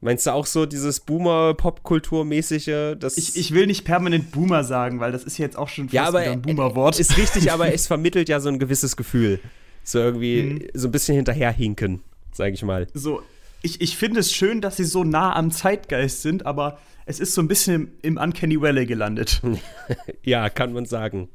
Meinst 0.00 0.26
du 0.26 0.32
auch 0.32 0.46
so 0.46 0.64
dieses 0.64 1.00
Boomer-Popkultur-mäßige? 1.00 2.96
Ich, 3.16 3.36
ich 3.36 3.52
will 3.52 3.66
nicht 3.66 3.84
permanent 3.84 4.30
Boomer 4.30 4.64
sagen, 4.64 4.98
weil 5.00 5.12
das 5.12 5.24
ist 5.24 5.36
jetzt 5.36 5.58
auch 5.58 5.68
schon 5.68 5.86
fast 5.86 5.94
ja, 5.94 6.04
aber 6.04 6.20
ein 6.20 6.40
Boomer-Wort. 6.40 6.98
Ist 6.98 7.18
richtig, 7.18 7.52
aber 7.52 7.74
es 7.74 7.86
vermittelt 7.88 8.28
ja 8.30 8.40
so 8.40 8.48
ein 8.48 8.58
gewisses 8.58 8.96
Gefühl. 8.96 9.40
So 9.82 9.98
irgendwie 9.98 10.42
mhm. 10.42 10.68
so 10.72 10.88
ein 10.88 10.92
bisschen 10.92 11.16
hinterherhinken, 11.16 12.00
sag 12.32 12.54
ich 12.54 12.62
mal. 12.62 12.86
So, 12.94 13.22
ich, 13.62 13.80
ich 13.80 13.96
finde 13.96 14.20
es 14.20 14.32
schön, 14.32 14.60
dass 14.60 14.76
sie 14.76 14.84
so 14.84 15.04
nah 15.04 15.34
am 15.34 15.50
Zeitgeist 15.50 16.22
sind, 16.22 16.46
aber 16.46 16.78
es 17.06 17.20
ist 17.20 17.34
so 17.34 17.42
ein 17.42 17.48
bisschen 17.48 17.74
im, 17.74 17.92
im 18.02 18.16
Uncanny 18.16 18.60
Valley 18.60 18.86
gelandet. 18.86 19.42
ja, 20.22 20.48
kann 20.48 20.72
man 20.72 20.84
sagen. 20.84 21.28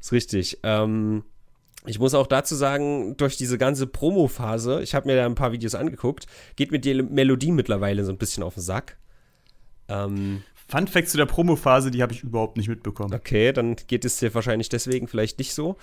Ist 0.00 0.12
richtig. 0.12 0.58
Ähm, 0.62 1.24
ich 1.86 1.98
muss 1.98 2.14
auch 2.14 2.26
dazu 2.26 2.54
sagen, 2.54 3.16
durch 3.16 3.36
diese 3.36 3.58
ganze 3.58 3.86
Promo-Phase, 3.86 4.82
ich 4.82 4.94
habe 4.94 5.06
mir 5.06 5.16
da 5.16 5.26
ein 5.26 5.34
paar 5.34 5.52
Videos 5.52 5.74
angeguckt, 5.74 6.26
geht 6.56 6.72
mir 6.72 6.78
die 6.78 7.02
Melodie 7.02 7.52
mittlerweile 7.52 8.04
so 8.04 8.12
ein 8.12 8.18
bisschen 8.18 8.42
auf 8.42 8.54
den 8.54 8.62
Sack. 8.62 8.96
Ähm, 9.88 10.42
Fun 10.66 10.88
Fact 10.88 11.10
zu 11.10 11.18
der 11.18 11.26
Promo-Phase, 11.26 11.90
die 11.90 12.02
habe 12.02 12.14
ich 12.14 12.22
überhaupt 12.22 12.56
nicht 12.56 12.68
mitbekommen. 12.68 13.12
Okay, 13.12 13.52
dann 13.52 13.76
geht 13.86 14.04
es 14.04 14.16
dir 14.16 14.34
wahrscheinlich 14.34 14.70
deswegen 14.70 15.08
vielleicht 15.08 15.38
nicht 15.38 15.52
so. 15.52 15.76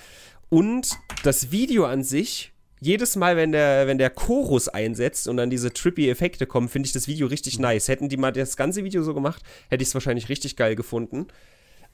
Und 0.50 0.98
das 1.24 1.52
Video 1.52 1.86
an 1.86 2.04
sich, 2.04 2.51
jedes 2.82 3.16
Mal, 3.16 3.38
wenn 3.38 3.54
der, 3.54 3.88
wenn 3.88 3.98
der 3.98 4.10
Chorus 4.10 4.68
einsetzt 4.68 5.28
und 5.28 5.38
dann 5.38 5.50
diese 5.50 5.72
trippy 5.72 6.10
Effekte 6.10 6.46
kommen, 6.46 6.68
finde 6.68 6.88
ich 6.88 6.94
das 6.94 7.08
Video 7.08 7.28
richtig 7.28 7.58
mhm. 7.58 7.64
nice. 7.64 7.88
Hätten 7.88 8.10
die 8.10 8.18
mal 8.18 8.34
das 8.34 8.58
ganze 8.58 8.84
Video 8.84 9.04
so 9.04 9.14
gemacht, 9.14 9.42
hätte 9.70 9.84
ich 9.84 9.90
es 9.90 9.94
wahrscheinlich 9.94 10.28
richtig 10.28 10.58
geil 10.58 10.76
gefunden 10.76 11.28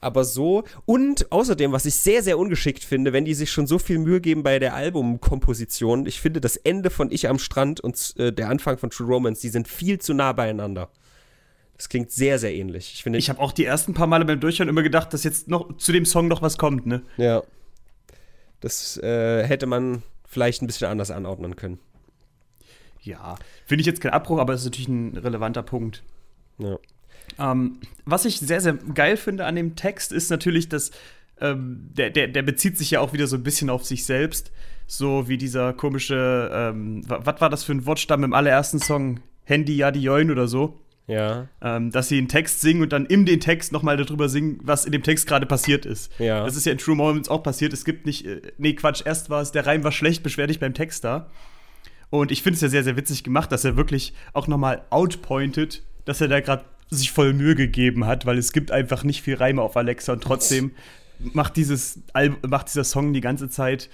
aber 0.00 0.24
so. 0.24 0.64
Und 0.86 1.30
außerdem, 1.32 1.72
was 1.72 1.86
ich 1.86 1.94
sehr, 1.94 2.22
sehr 2.22 2.38
ungeschickt 2.38 2.84
finde, 2.84 3.12
wenn 3.12 3.24
die 3.24 3.34
sich 3.34 3.50
schon 3.50 3.66
so 3.66 3.78
viel 3.78 3.98
Mühe 3.98 4.20
geben 4.20 4.42
bei 4.42 4.58
der 4.58 4.74
Albumkomposition, 4.74 6.06
ich 6.06 6.20
finde 6.20 6.40
das 6.40 6.56
Ende 6.56 6.90
von 6.90 7.10
Ich 7.10 7.28
am 7.28 7.38
Strand 7.38 7.80
und 7.80 8.14
äh, 8.18 8.32
der 8.32 8.48
Anfang 8.48 8.78
von 8.78 8.90
True 8.90 9.08
Romance, 9.08 9.40
die 9.40 9.48
sind 9.48 9.68
viel 9.68 9.98
zu 9.98 10.14
nah 10.14 10.32
beieinander. 10.32 10.90
Das 11.76 11.88
klingt 11.88 12.10
sehr, 12.10 12.38
sehr 12.38 12.54
ähnlich. 12.54 12.94
Ich, 12.94 13.06
ich 13.06 13.30
habe 13.30 13.40
auch 13.40 13.52
die 13.52 13.64
ersten 13.64 13.94
paar 13.94 14.08
Male 14.08 14.24
beim 14.24 14.40
Durchhören 14.40 14.68
immer 14.68 14.82
gedacht, 14.82 15.12
dass 15.12 15.22
jetzt 15.22 15.48
noch 15.48 15.76
zu 15.76 15.92
dem 15.92 16.04
Song 16.04 16.26
noch 16.26 16.42
was 16.42 16.58
kommt, 16.58 16.86
ne? 16.86 17.02
Ja. 17.16 17.42
Das 18.60 18.96
äh, 18.96 19.44
hätte 19.44 19.66
man 19.66 20.02
vielleicht 20.28 20.62
ein 20.62 20.66
bisschen 20.66 20.88
anders 20.88 21.10
anordnen 21.10 21.56
können. 21.56 21.80
Ja, 23.00 23.36
finde 23.66 23.80
ich 23.80 23.86
jetzt 23.86 24.00
kein 24.00 24.12
Abbruch, 24.12 24.38
aber 24.38 24.52
es 24.52 24.60
ist 24.60 24.66
natürlich 24.66 24.88
ein 24.88 25.16
relevanter 25.16 25.62
Punkt. 25.62 26.04
Ja. 26.58 26.78
Ähm, 27.38 27.80
was 28.04 28.24
ich 28.24 28.38
sehr, 28.38 28.60
sehr 28.60 28.74
geil 28.74 29.16
finde 29.16 29.46
an 29.46 29.56
dem 29.56 29.74
Text, 29.74 30.12
ist 30.12 30.30
natürlich, 30.30 30.68
dass 30.68 30.90
ähm, 31.40 31.90
der, 31.92 32.10
der, 32.10 32.28
der 32.28 32.42
bezieht 32.42 32.76
sich 32.76 32.90
ja 32.90 33.00
auch 33.00 33.12
wieder 33.12 33.26
so 33.26 33.36
ein 33.36 33.42
bisschen 33.42 33.70
auf 33.70 33.84
sich 33.84 34.04
selbst. 34.04 34.52
So 34.86 35.28
wie 35.28 35.36
dieser 35.36 35.72
komische, 35.72 36.50
ähm, 36.52 37.02
was 37.06 37.40
war 37.40 37.50
das 37.50 37.64
für 37.64 37.72
ein 37.72 37.86
Wortstamm 37.86 38.24
im 38.24 38.32
allerersten 38.32 38.80
Song? 38.80 39.20
Handy, 39.44 39.76
ja, 39.76 39.90
die 39.90 40.02
Join 40.02 40.30
oder 40.30 40.48
so. 40.48 40.78
Ja. 41.08 41.48
Ähm, 41.62 41.90
dass 41.90 42.08
sie 42.08 42.18
einen 42.18 42.28
Text 42.28 42.60
singen 42.60 42.82
und 42.82 42.92
dann 42.92 43.06
in 43.06 43.24
den 43.24 43.40
Text 43.40 43.72
nochmal 43.72 43.96
darüber 43.96 44.28
singen, 44.28 44.60
was 44.62 44.84
in 44.84 44.92
dem 44.92 45.02
Text 45.02 45.26
gerade 45.26 45.46
passiert 45.46 45.86
ist. 45.86 46.12
Ja. 46.18 46.44
Das 46.44 46.54
ist 46.54 46.66
ja 46.66 46.72
in 46.72 46.78
True 46.78 46.94
Moments 46.94 47.30
auch 47.30 47.42
passiert. 47.42 47.72
Es 47.72 47.86
gibt 47.86 48.04
nicht, 48.04 48.26
äh, 48.26 48.42
nee, 48.58 48.74
Quatsch, 48.74 49.02
erst 49.04 49.30
war 49.30 49.40
es, 49.40 49.50
der 49.50 49.66
Reim 49.66 49.82
war 49.82 49.92
schlecht, 49.92 50.22
beschwer 50.22 50.46
dich 50.46 50.60
beim 50.60 50.74
Text 50.74 51.04
da. 51.04 51.30
Und 52.10 52.30
ich 52.30 52.42
finde 52.42 52.56
es 52.56 52.60
ja 52.60 52.68
sehr, 52.68 52.84
sehr 52.84 52.96
witzig 52.96 53.24
gemacht, 53.24 53.50
dass 53.50 53.64
er 53.64 53.76
wirklich 53.76 54.12
auch 54.34 54.46
nochmal 54.46 54.82
outpointet, 54.90 55.82
dass 56.04 56.20
er 56.20 56.28
da 56.28 56.40
gerade 56.40 56.64
sich 56.90 57.10
voll 57.10 57.32
Mühe 57.32 57.54
gegeben 57.54 58.06
hat, 58.06 58.26
weil 58.26 58.38
es 58.38 58.52
gibt 58.52 58.70
einfach 58.70 59.02
nicht 59.02 59.22
viel 59.22 59.34
Reime 59.34 59.62
auf 59.62 59.76
Alexa 59.76 60.12
und 60.12 60.22
trotzdem 60.22 60.72
macht, 61.18 61.56
dieses 61.56 62.00
macht 62.46 62.68
dieser 62.68 62.84
Song 62.84 63.12
die 63.12 63.20
ganze 63.20 63.48
Zeit 63.48 63.88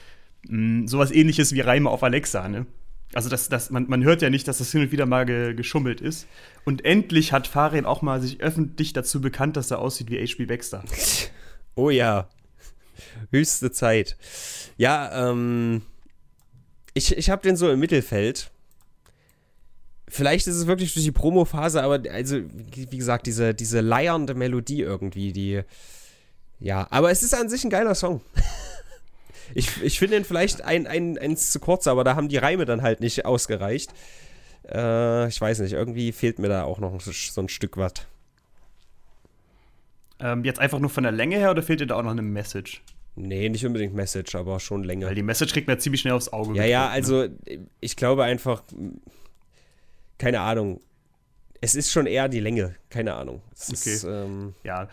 mh, 0.48 0.82
mm, 0.82 0.88
sowas 0.88 1.10
ähnliches 1.10 1.54
wie 1.54 1.60
Reime 1.60 1.90
auf 1.90 2.02
Alexa, 2.02 2.48
ne? 2.48 2.66
Also 3.14 3.28
das, 3.28 3.48
das, 3.48 3.70
man, 3.70 3.86
man 3.88 4.02
hört 4.02 4.22
ja 4.22 4.30
nicht, 4.30 4.48
dass 4.48 4.58
das 4.58 4.72
hin 4.72 4.82
und 4.82 4.92
wieder 4.92 5.06
mal 5.06 5.24
ge, 5.24 5.54
geschummelt 5.54 6.00
ist. 6.00 6.26
Und 6.64 6.84
endlich 6.84 7.32
hat 7.32 7.46
Farin 7.46 7.84
auch 7.84 8.02
mal 8.02 8.20
sich 8.20 8.40
öffentlich 8.40 8.92
dazu 8.92 9.20
bekannt, 9.20 9.56
dass 9.56 9.70
er 9.70 9.80
aussieht 9.80 10.10
wie 10.10 10.18
H.P. 10.18 10.46
Baxter. 10.46 10.84
Oh 11.76 11.90
ja. 11.90 12.28
Höchste 13.32 13.72
Zeit. 13.72 14.16
Ja, 14.76 15.28
ähm. 15.28 15.82
Ich, 16.96 17.16
ich 17.16 17.30
habe 17.30 17.42
den 17.42 17.56
so 17.56 17.68
im 17.68 17.80
Mittelfeld. 17.80 18.52
Vielleicht 20.06 20.46
ist 20.46 20.54
es 20.54 20.68
wirklich 20.68 20.94
durch 20.94 21.04
die 21.04 21.10
Promo-Phase, 21.10 21.82
aber 21.82 22.00
also, 22.12 22.36
wie 22.36 22.96
gesagt, 22.96 23.26
diese, 23.26 23.52
diese 23.54 23.80
leiernde 23.80 24.34
Melodie 24.34 24.82
irgendwie, 24.82 25.32
die. 25.32 25.62
Ja, 26.60 26.86
aber 26.90 27.10
es 27.10 27.24
ist 27.24 27.34
an 27.34 27.48
sich 27.48 27.64
ein 27.64 27.70
geiler 27.70 27.96
Song. 27.96 28.20
ich 29.54 29.82
ich 29.82 29.98
finde 29.98 30.16
ihn 30.16 30.24
vielleicht 30.24 30.62
ein, 30.62 30.86
ein, 30.86 31.18
eins 31.18 31.50
zu 31.50 31.58
kurz, 31.58 31.88
aber 31.88 32.04
da 32.04 32.14
haben 32.14 32.28
die 32.28 32.36
Reime 32.36 32.66
dann 32.66 32.82
halt 32.82 33.00
nicht 33.00 33.24
ausgereicht. 33.24 33.90
Äh, 34.68 35.28
ich 35.28 35.40
weiß 35.40 35.60
nicht, 35.60 35.72
irgendwie 35.72 36.12
fehlt 36.12 36.38
mir 36.38 36.48
da 36.48 36.64
auch 36.64 36.78
noch 36.78 37.00
so 37.00 37.40
ein 37.40 37.48
Stück 37.48 37.76
was. 37.76 37.92
Ähm, 40.20 40.44
jetzt 40.44 40.58
einfach 40.58 40.78
nur 40.78 40.90
von 40.90 41.02
der 41.02 41.12
Länge 41.12 41.36
her 41.36 41.50
oder 41.50 41.62
fehlt 41.62 41.80
dir 41.80 41.86
da 41.86 41.96
auch 41.96 42.02
noch 42.02 42.12
eine 42.12 42.22
Message? 42.22 42.82
Nee, 43.16 43.48
nicht 43.48 43.64
unbedingt 43.64 43.94
Message, 43.94 44.34
aber 44.34 44.58
schon 44.58 44.82
länger. 44.82 45.06
Weil 45.06 45.14
die 45.14 45.22
Message 45.22 45.52
kriegt 45.52 45.68
man 45.68 45.78
ziemlich 45.78 46.00
schnell 46.00 46.14
aufs 46.14 46.32
Auge. 46.32 46.56
Ja, 46.56 46.64
ja, 46.64 46.84
ne? 46.86 46.90
also 46.90 47.26
ich 47.80 47.96
glaube 47.96 48.24
einfach, 48.24 48.62
keine 50.18 50.40
Ahnung. 50.40 50.80
Es 51.60 51.74
ist 51.74 51.92
schon 51.92 52.06
eher 52.06 52.28
die 52.28 52.40
Länge, 52.40 52.74
keine 52.90 53.14
Ahnung. 53.14 53.40
Es 53.54 53.70
okay. 53.70 53.94
Ist, 53.94 54.04
ähm, 54.04 54.54
ja. 54.64 54.88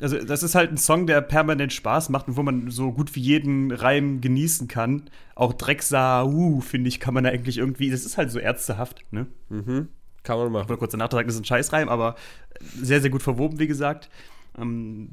Also, 0.00 0.22
das 0.22 0.42
ist 0.42 0.54
halt 0.54 0.70
ein 0.70 0.76
Song, 0.76 1.06
der 1.06 1.20
permanent 1.20 1.72
Spaß 1.72 2.08
macht 2.08 2.28
und 2.28 2.36
wo 2.36 2.42
man 2.42 2.70
so 2.70 2.92
gut 2.92 3.14
wie 3.14 3.20
jeden 3.20 3.70
Reim 3.70 4.20
genießen 4.20 4.68
kann. 4.68 5.10
Auch 5.34 5.52
Drecksau, 5.52 6.26
uh, 6.26 6.60
finde 6.60 6.88
ich, 6.88 7.00
kann 7.00 7.14
man 7.14 7.24
da 7.24 7.30
eigentlich 7.30 7.58
irgendwie. 7.58 7.90
Das 7.90 8.04
ist 8.04 8.16
halt 8.16 8.30
so 8.30 8.38
ärztehaft, 8.38 9.04
ne? 9.10 9.26
Mhm. 9.48 9.88
Kann 10.22 10.38
man 10.38 10.52
machen. 10.52 10.72
Ich 10.72 10.78
kurz 10.78 10.92
danach 10.92 11.10
sagen, 11.10 11.26
das 11.26 11.34
ist 11.34 11.42
ein 11.42 11.46
Scheißreim, 11.46 11.88
aber 11.88 12.14
sehr, 12.60 13.00
sehr 13.00 13.10
gut 13.10 13.22
verwoben, 13.22 13.58
wie 13.58 13.66
gesagt. 13.66 14.10
Ähm, 14.58 15.10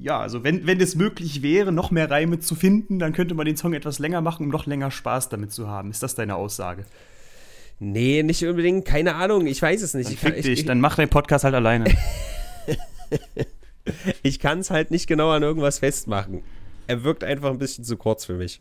ja, 0.00 0.20
also 0.20 0.44
wenn, 0.44 0.66
wenn 0.66 0.80
es 0.80 0.94
möglich 0.94 1.42
wäre, 1.42 1.72
noch 1.72 1.90
mehr 1.90 2.10
Reime 2.10 2.38
zu 2.38 2.54
finden, 2.54 2.98
dann 2.98 3.12
könnte 3.12 3.34
man 3.34 3.46
den 3.46 3.56
Song 3.56 3.72
etwas 3.72 3.98
länger 3.98 4.20
machen, 4.20 4.44
um 4.44 4.50
noch 4.50 4.66
länger 4.66 4.90
Spaß 4.90 5.28
damit 5.28 5.52
zu 5.52 5.68
haben. 5.68 5.90
Ist 5.90 6.02
das 6.02 6.14
deine 6.14 6.36
Aussage? 6.36 6.84
Nee, 7.80 8.22
nicht 8.22 8.44
unbedingt. 8.46 8.84
Keine 8.84 9.16
Ahnung. 9.16 9.46
Ich 9.46 9.60
weiß 9.60 9.82
es 9.82 9.94
nicht. 9.94 10.06
Dann 10.06 10.14
ich 10.14 10.20
kann, 10.20 10.32
dich, 10.34 10.46
ich, 10.46 10.64
dann 10.64 10.80
mach 10.80 10.96
deinen 10.96 11.08
Podcast 11.08 11.44
halt 11.44 11.54
alleine. 11.54 11.86
ich 14.22 14.38
kann 14.38 14.60
es 14.60 14.70
halt 14.70 14.90
nicht 14.90 15.06
genau 15.06 15.30
an 15.30 15.42
irgendwas 15.42 15.78
festmachen. 15.78 16.42
Er 16.86 17.04
wirkt 17.04 17.24
einfach 17.24 17.50
ein 17.50 17.58
bisschen 17.58 17.84
zu 17.84 17.96
kurz 17.96 18.24
für 18.24 18.34
mich. 18.34 18.60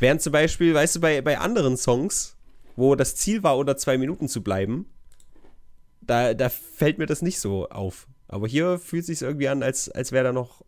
Während 0.00 0.22
zum 0.22 0.32
Beispiel, 0.32 0.74
weißt 0.74 0.96
du, 0.96 1.00
bei, 1.00 1.20
bei 1.22 1.38
anderen 1.38 1.76
Songs, 1.76 2.36
wo 2.76 2.94
das 2.94 3.16
Ziel 3.16 3.42
war, 3.42 3.56
unter 3.56 3.76
zwei 3.76 3.98
Minuten 3.98 4.28
zu 4.28 4.42
bleiben, 4.42 4.86
da, 6.00 6.34
da 6.34 6.48
fällt 6.48 6.98
mir 6.98 7.06
das 7.06 7.22
nicht 7.22 7.40
so 7.40 7.68
auf. 7.68 8.06
Aber 8.28 8.46
hier 8.46 8.78
fühlt 8.78 9.02
es 9.02 9.06
sich 9.06 9.22
irgendwie 9.22 9.48
an, 9.48 9.62
als, 9.62 9.88
als 9.90 10.12
wäre 10.12 10.24
da 10.24 10.32
noch 10.32 10.64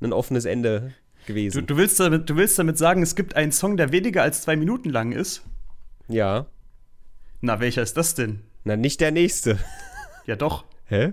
ein 0.00 0.12
offenes 0.12 0.44
Ende 0.44 0.94
gewesen. 1.26 1.60
Du, 1.60 1.74
du, 1.74 1.76
willst 1.76 1.98
damit, 2.00 2.28
du 2.28 2.36
willst 2.36 2.58
damit 2.58 2.78
sagen, 2.78 3.02
es 3.02 3.14
gibt 3.14 3.36
einen 3.36 3.52
Song, 3.52 3.76
der 3.76 3.92
weniger 3.92 4.22
als 4.22 4.42
zwei 4.42 4.56
Minuten 4.56 4.90
lang 4.90 5.12
ist? 5.12 5.42
Ja. 6.08 6.46
Na, 7.40 7.60
welcher 7.60 7.82
ist 7.82 7.96
das 7.96 8.14
denn? 8.14 8.40
Na, 8.64 8.76
nicht 8.76 9.00
der 9.00 9.10
nächste. 9.10 9.58
Ja, 10.26 10.36
doch. 10.36 10.64
Hä? 10.86 11.12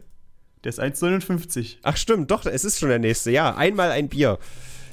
Der 0.63 0.69
ist 0.69 0.79
1,59. 0.79 1.77
Ach, 1.83 1.97
stimmt, 1.97 2.29
doch, 2.31 2.45
es 2.45 2.65
ist 2.65 2.79
schon 2.79 2.89
der 2.89 2.99
nächste. 2.99 3.31
Ja, 3.31 3.55
einmal 3.55 3.91
ein 3.91 4.09
Bier. 4.09 4.37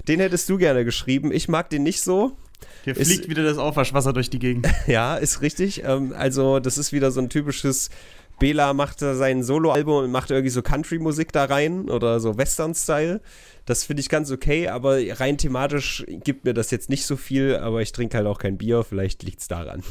Den 0.07 0.21
hättest 0.21 0.49
du 0.49 0.57
gerne 0.57 0.85
geschrieben. 0.85 1.31
Ich 1.33 1.49
mag 1.49 1.69
den 1.69 1.83
nicht 1.83 2.01
so. 2.01 2.37
Hier 2.85 2.95
fliegt 2.95 3.11
ist, 3.11 3.29
wieder 3.29 3.43
das 3.43 3.59
Aufwaschwasser 3.59 4.13
durch 4.13 4.31
die 4.31 4.39
Gegend. 4.39 4.67
ja, 4.87 5.17
ist 5.17 5.43
richtig. 5.43 5.85
Ähm, 5.85 6.15
also, 6.17 6.59
das 6.59 6.79
ist 6.79 6.93
wieder 6.93 7.11
so 7.11 7.21
ein 7.21 7.29
typisches 7.29 7.91
Bela 8.39 8.73
macht 8.73 9.01
sein 9.01 9.43
Soloalbum 9.43 10.05
und 10.05 10.13
macht 10.13 10.31
irgendwie 10.31 10.51
so 10.51 10.63
Country-Musik 10.63 11.33
da 11.33 11.47
rein 11.47 11.91
oder 11.91 12.21
so 12.21 12.39
Western-Style. 12.39 13.21
Das 13.67 13.85
finde 13.85 14.01
ich 14.01 14.09
ganz 14.09 14.31
okay, 14.31 14.69
aber 14.69 14.99
rein 15.19 15.39
thematisch 15.39 16.05
gibt 16.07 16.45
mir 16.45 16.55
das 16.55 16.71
jetzt 16.71 16.89
nicht 16.89 17.05
so 17.05 17.17
viel, 17.17 17.57
aber 17.57 17.83
ich 17.83 17.93
trinke 17.93 18.17
halt 18.17 18.27
auch 18.27 18.39
kein 18.39 18.57
Bier, 18.57 18.85
vielleicht 18.85 19.25
liegt 19.25 19.41
es 19.41 19.49
daran. 19.49 19.83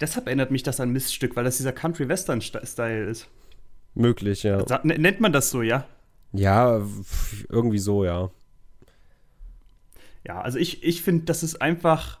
Deshalb 0.00 0.26
erinnert 0.26 0.50
mich 0.50 0.62
das 0.62 0.80
an 0.80 0.90
Miststück, 0.90 1.34
weil 1.34 1.44
das 1.44 1.56
dieser 1.56 1.72
Country-Western-Style 1.72 3.04
ist. 3.04 3.26
Möglich, 3.94 4.42
ja. 4.42 4.64
Nennt 4.84 5.20
man 5.20 5.32
das 5.32 5.50
so, 5.50 5.62
ja? 5.62 5.86
Ja, 6.32 6.80
irgendwie 7.48 7.78
so, 7.78 8.04
ja. 8.04 8.30
Ja, 10.26 10.40
also 10.40 10.58
ich, 10.58 10.82
ich 10.82 11.02
finde, 11.02 11.24
das 11.24 11.42
ist 11.42 11.60
einfach. 11.60 12.18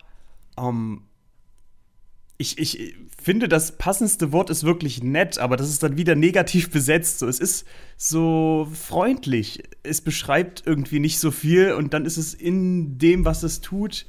Ähm, 0.58 1.02
ich, 2.38 2.58
ich 2.58 2.94
finde, 3.22 3.48
das 3.48 3.76
passendste 3.76 4.32
Wort 4.32 4.48
ist 4.48 4.64
wirklich 4.64 5.02
nett, 5.02 5.38
aber 5.38 5.58
das 5.58 5.68
ist 5.68 5.82
dann 5.82 5.98
wieder 5.98 6.14
negativ 6.14 6.70
besetzt. 6.70 7.18
So, 7.18 7.28
es 7.28 7.38
ist 7.38 7.66
so 7.98 8.66
freundlich. 8.72 9.62
Es 9.82 10.00
beschreibt 10.00 10.62
irgendwie 10.64 11.00
nicht 11.00 11.18
so 11.18 11.30
viel 11.30 11.72
und 11.72 11.92
dann 11.92 12.06
ist 12.06 12.16
es 12.16 12.32
in 12.32 12.96
dem, 12.96 13.26
was 13.26 13.42
es 13.42 13.60
tut. 13.60 14.06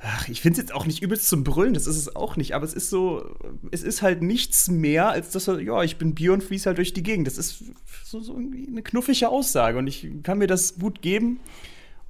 Ach, 0.00 0.28
ich 0.28 0.40
finde 0.40 0.60
es 0.60 0.62
jetzt 0.62 0.74
auch 0.74 0.86
nicht 0.86 1.02
übelst 1.02 1.28
zum 1.28 1.42
Brüllen, 1.42 1.74
das 1.74 1.88
ist 1.88 1.96
es 1.96 2.14
auch 2.14 2.36
nicht, 2.36 2.54
aber 2.54 2.64
es 2.64 2.72
ist 2.72 2.88
so, 2.88 3.34
es 3.72 3.82
ist 3.82 4.00
halt 4.00 4.22
nichts 4.22 4.68
mehr, 4.68 5.08
als 5.08 5.30
dass 5.30 5.46
ja, 5.46 5.82
ich 5.82 5.96
bin 5.96 6.14
Bier 6.14 6.32
und 6.32 6.44
fließe 6.44 6.66
halt 6.66 6.78
durch 6.78 6.92
die 6.92 7.02
Gegend. 7.02 7.26
Das 7.26 7.36
ist 7.36 7.64
so, 8.04 8.20
so 8.20 8.34
irgendwie 8.34 8.68
eine 8.68 8.82
knuffige 8.82 9.28
Aussage 9.28 9.76
und 9.76 9.88
ich 9.88 10.06
kann 10.22 10.38
mir 10.38 10.46
das 10.46 10.78
gut 10.78 11.02
geben 11.02 11.40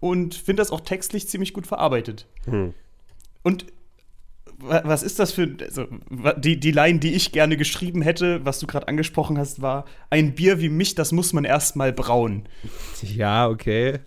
und 0.01 0.35
finde 0.35 0.61
das 0.61 0.71
auch 0.71 0.83
textlich 0.83 1.29
ziemlich 1.29 1.55
gut 1.55 1.67
verarbeitet. 1.67 2.27
Hm. 2.45 2.75
Und 3.43 3.67
was 4.59 5.03
ist 5.03 5.19
das 5.19 5.33
für. 5.33 5.49
Also, 5.61 5.87
die, 6.37 6.59
die 6.59 6.73
Line, 6.73 6.99
die 6.99 7.15
ich 7.15 7.33
gerne 7.33 7.57
geschrieben 7.57 8.03
hätte, 8.03 8.45
was 8.45 8.59
du 8.59 8.67
gerade 8.67 8.89
angesprochen 8.89 9.39
hast, 9.39 9.63
war: 9.63 9.85
Ein 10.11 10.35
Bier 10.35 10.61
wie 10.61 10.69
mich, 10.69 10.95
das 10.95 11.13
muss 11.13 11.33
man 11.33 11.45
erstmal 11.45 11.93
brauen. 11.93 12.49
Ja, 13.03 13.49
okay. 13.49 14.01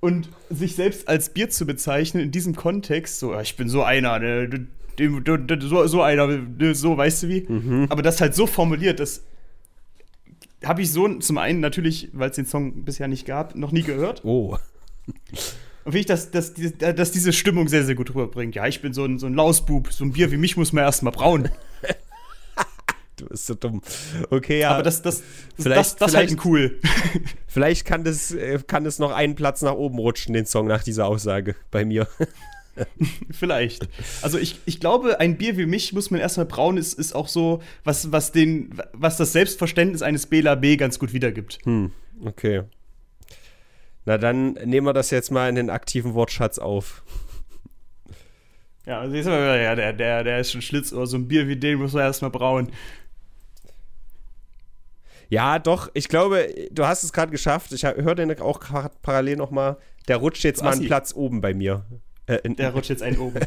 Und 0.00 0.28
sich 0.48 0.76
selbst 0.76 1.08
als 1.08 1.30
Bier 1.30 1.50
zu 1.50 1.66
bezeichnen 1.66 2.22
in 2.22 2.30
diesem 2.30 2.54
Kontext, 2.54 3.18
so, 3.18 3.38
ich 3.40 3.56
bin 3.56 3.68
so 3.68 3.82
einer, 3.82 4.18
ne, 4.18 4.68
so, 5.60 5.86
so 5.86 6.02
einer, 6.02 6.26
ne, 6.26 6.74
so, 6.74 6.96
weißt 6.96 7.24
du 7.24 7.28
wie? 7.28 7.46
Mhm. 7.48 7.86
Aber 7.88 8.02
das 8.02 8.20
halt 8.20 8.34
so 8.34 8.46
formuliert, 8.46 9.00
das 9.00 9.22
habe 10.64 10.82
ich 10.82 10.92
so 10.92 11.08
zum 11.18 11.38
einen 11.38 11.60
natürlich, 11.60 12.10
weil 12.12 12.30
es 12.30 12.36
den 12.36 12.46
Song 12.46 12.84
bisher 12.84 13.08
nicht 13.08 13.26
gab, 13.26 13.54
noch 13.54 13.72
nie 13.72 13.82
gehört. 13.82 14.24
Oh. 14.24 14.58
Und 15.84 15.92
finde 15.92 15.98
ich, 16.00 16.06
dass, 16.06 16.30
dass, 16.30 16.52
dass 16.54 17.12
diese 17.12 17.32
Stimmung 17.32 17.68
sehr, 17.68 17.84
sehr 17.84 17.94
gut 17.94 18.10
rüberbringt. 18.10 18.54
Ja, 18.54 18.66
ich 18.66 18.82
bin 18.82 18.92
so 18.92 19.04
ein, 19.04 19.18
so 19.18 19.26
ein 19.26 19.34
Lausbub, 19.34 19.92
so 19.92 20.04
ein 20.04 20.12
Bier 20.12 20.30
wie 20.30 20.36
mich 20.36 20.56
muss 20.56 20.72
man 20.72 20.84
erstmal 20.84 21.12
brauen. 21.12 21.48
du 23.20 23.26
bist 23.26 23.46
so 23.46 23.54
dumm. 23.54 23.82
Okay, 24.30 24.60
ja. 24.60 24.70
Aber 24.70 24.82
das, 24.82 25.02
das, 25.02 25.22
vielleicht, 25.56 25.78
das, 25.78 25.96
das 25.96 26.10
vielleicht, 26.10 26.30
halt 26.30 26.44
cool. 26.44 26.80
vielleicht 27.46 27.84
kann 27.84 28.04
das, 28.04 28.32
äh, 28.32 28.58
kann 28.66 28.84
das 28.84 28.98
noch 28.98 29.12
einen 29.12 29.34
Platz 29.34 29.62
nach 29.62 29.74
oben 29.74 29.98
rutschen, 29.98 30.34
den 30.34 30.46
Song 30.46 30.66
nach 30.66 30.82
dieser 30.82 31.06
Aussage 31.06 31.54
bei 31.70 31.84
mir. 31.84 32.08
Vielleicht. 33.30 33.88
Also 34.22 34.38
ich, 34.38 34.60
ich 34.64 34.78
glaube, 34.78 35.18
ein 35.18 35.36
Bier 35.36 35.56
wie 35.56 35.66
mich 35.66 35.92
muss 35.92 36.12
man 36.12 36.20
erstmal 36.20 36.46
brauen, 36.46 36.76
ist, 36.76 36.98
ist 36.98 37.12
auch 37.12 37.26
so, 37.26 37.60
was, 37.82 38.12
was, 38.12 38.30
den, 38.30 38.70
was 38.92 39.16
das 39.16 39.32
Selbstverständnis 39.32 40.02
eines 40.02 40.26
Bela 40.26 40.54
B 40.54 40.76
ganz 40.76 41.00
gut 41.00 41.12
wiedergibt. 41.12 41.58
Hm, 41.64 41.90
okay. 42.24 42.62
Na 44.04 44.16
dann 44.16 44.52
nehmen 44.52 44.86
wir 44.86 44.92
das 44.92 45.10
jetzt 45.10 45.30
mal 45.30 45.48
in 45.48 45.54
den 45.54 45.70
aktiven 45.70 46.14
Wortschatz 46.14 46.58
auf. 46.58 47.02
Ja, 48.86 49.06
siehst 49.06 49.28
du 49.28 49.32
ja, 49.32 49.74
der, 49.74 49.92
der, 49.92 50.24
der 50.24 50.40
ist 50.40 50.52
schon 50.52 50.62
Schlitzohr. 50.62 51.06
So 51.06 51.18
ein 51.18 51.28
Bier 51.28 51.46
wie 51.46 51.56
den 51.56 51.78
muss 51.78 51.92
man 51.92 52.04
erstmal 52.04 52.30
brauen. 52.30 52.70
Ja, 55.28 55.58
doch, 55.58 55.90
ich 55.94 56.08
glaube, 56.08 56.48
du 56.70 56.86
hast 56.86 57.02
es 57.02 57.12
gerade 57.12 57.30
geschafft. 57.30 57.72
Ich 57.72 57.84
höre 57.84 58.14
den 58.14 58.40
auch 58.40 58.60
parallel 59.02 59.36
nochmal. 59.36 59.76
Der 60.08 60.16
rutscht 60.16 60.44
jetzt 60.44 60.62
mal 60.62 60.72
einen 60.72 60.86
Platz 60.86 61.14
oben 61.14 61.40
bei 61.40 61.52
mir. 61.52 61.84
Äh, 62.26 62.48
der 62.48 62.72
rutscht 62.72 62.90
jetzt 62.90 63.02
einen 63.02 63.18
oben. 63.18 63.40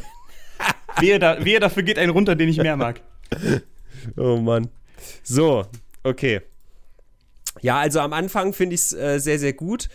wehe, 1.00 1.18
da, 1.18 1.44
wehe, 1.44 1.60
dafür 1.60 1.84
geht 1.84 1.98
ein 1.98 2.10
runter, 2.10 2.36
den 2.36 2.50
ich 2.50 2.58
mehr 2.58 2.78
mag. 2.78 3.02
Oh 4.18 4.38
Mann. 4.38 4.70
So, 5.22 5.64
okay. 6.02 6.42
Ja, 7.62 7.80
also 7.80 8.00
am 8.00 8.14
Anfang 8.14 8.52
finde 8.52 8.74
ich 8.74 8.82
es 8.82 8.94
äh, 8.94 9.20
sehr, 9.20 9.38
sehr 9.38 9.54
gut. 9.54 9.90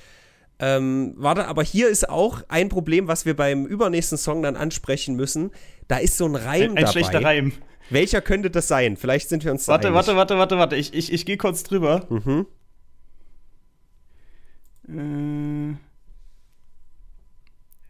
Ähm, 0.59 1.15
warte, 1.17 1.49
aber 1.49 1.63
hier 1.63 1.89
ist 1.89 2.09
auch 2.09 2.43
ein 2.49 2.69
Problem, 2.69 3.09
was 3.09 3.27
wir 3.27 3.35
beim 3.35 3.67
übernächsten 3.67 4.17
Song 4.17 4.43
dann 4.43 4.55
ansprechen 4.55 5.17
müssen. 5.17 5.51
Da 5.89 5.99
ist 5.99 6.17
so 6.17 6.27
ein 6.27 6.37
Reim 6.37 6.47
ein, 6.47 6.69
ein 6.71 6.75
dabei. 6.77 6.87
Ein 6.87 6.93
schlechter 6.93 7.25
Reim. 7.25 7.53
Welcher 7.91 8.21
könnte 8.21 8.51
das 8.51 8.69
sein? 8.69 8.97
Vielleicht 8.97 9.29
sind 9.29 9.45
wir 9.45 9.53
uns 9.53 9.69
warte, 9.69 9.83
da 9.83 9.89
einig. 9.89 9.97
Warte, 9.97 10.17
warte, 10.17 10.39
warte, 10.39 10.59
warte. 10.59 10.77
Ich, 10.77 10.95
ich, 10.95 11.13
ich 11.13 11.27
gehe 11.27 11.37
kurz 11.37 11.63
drüber. 11.63 12.07
Mhm. 12.09 12.47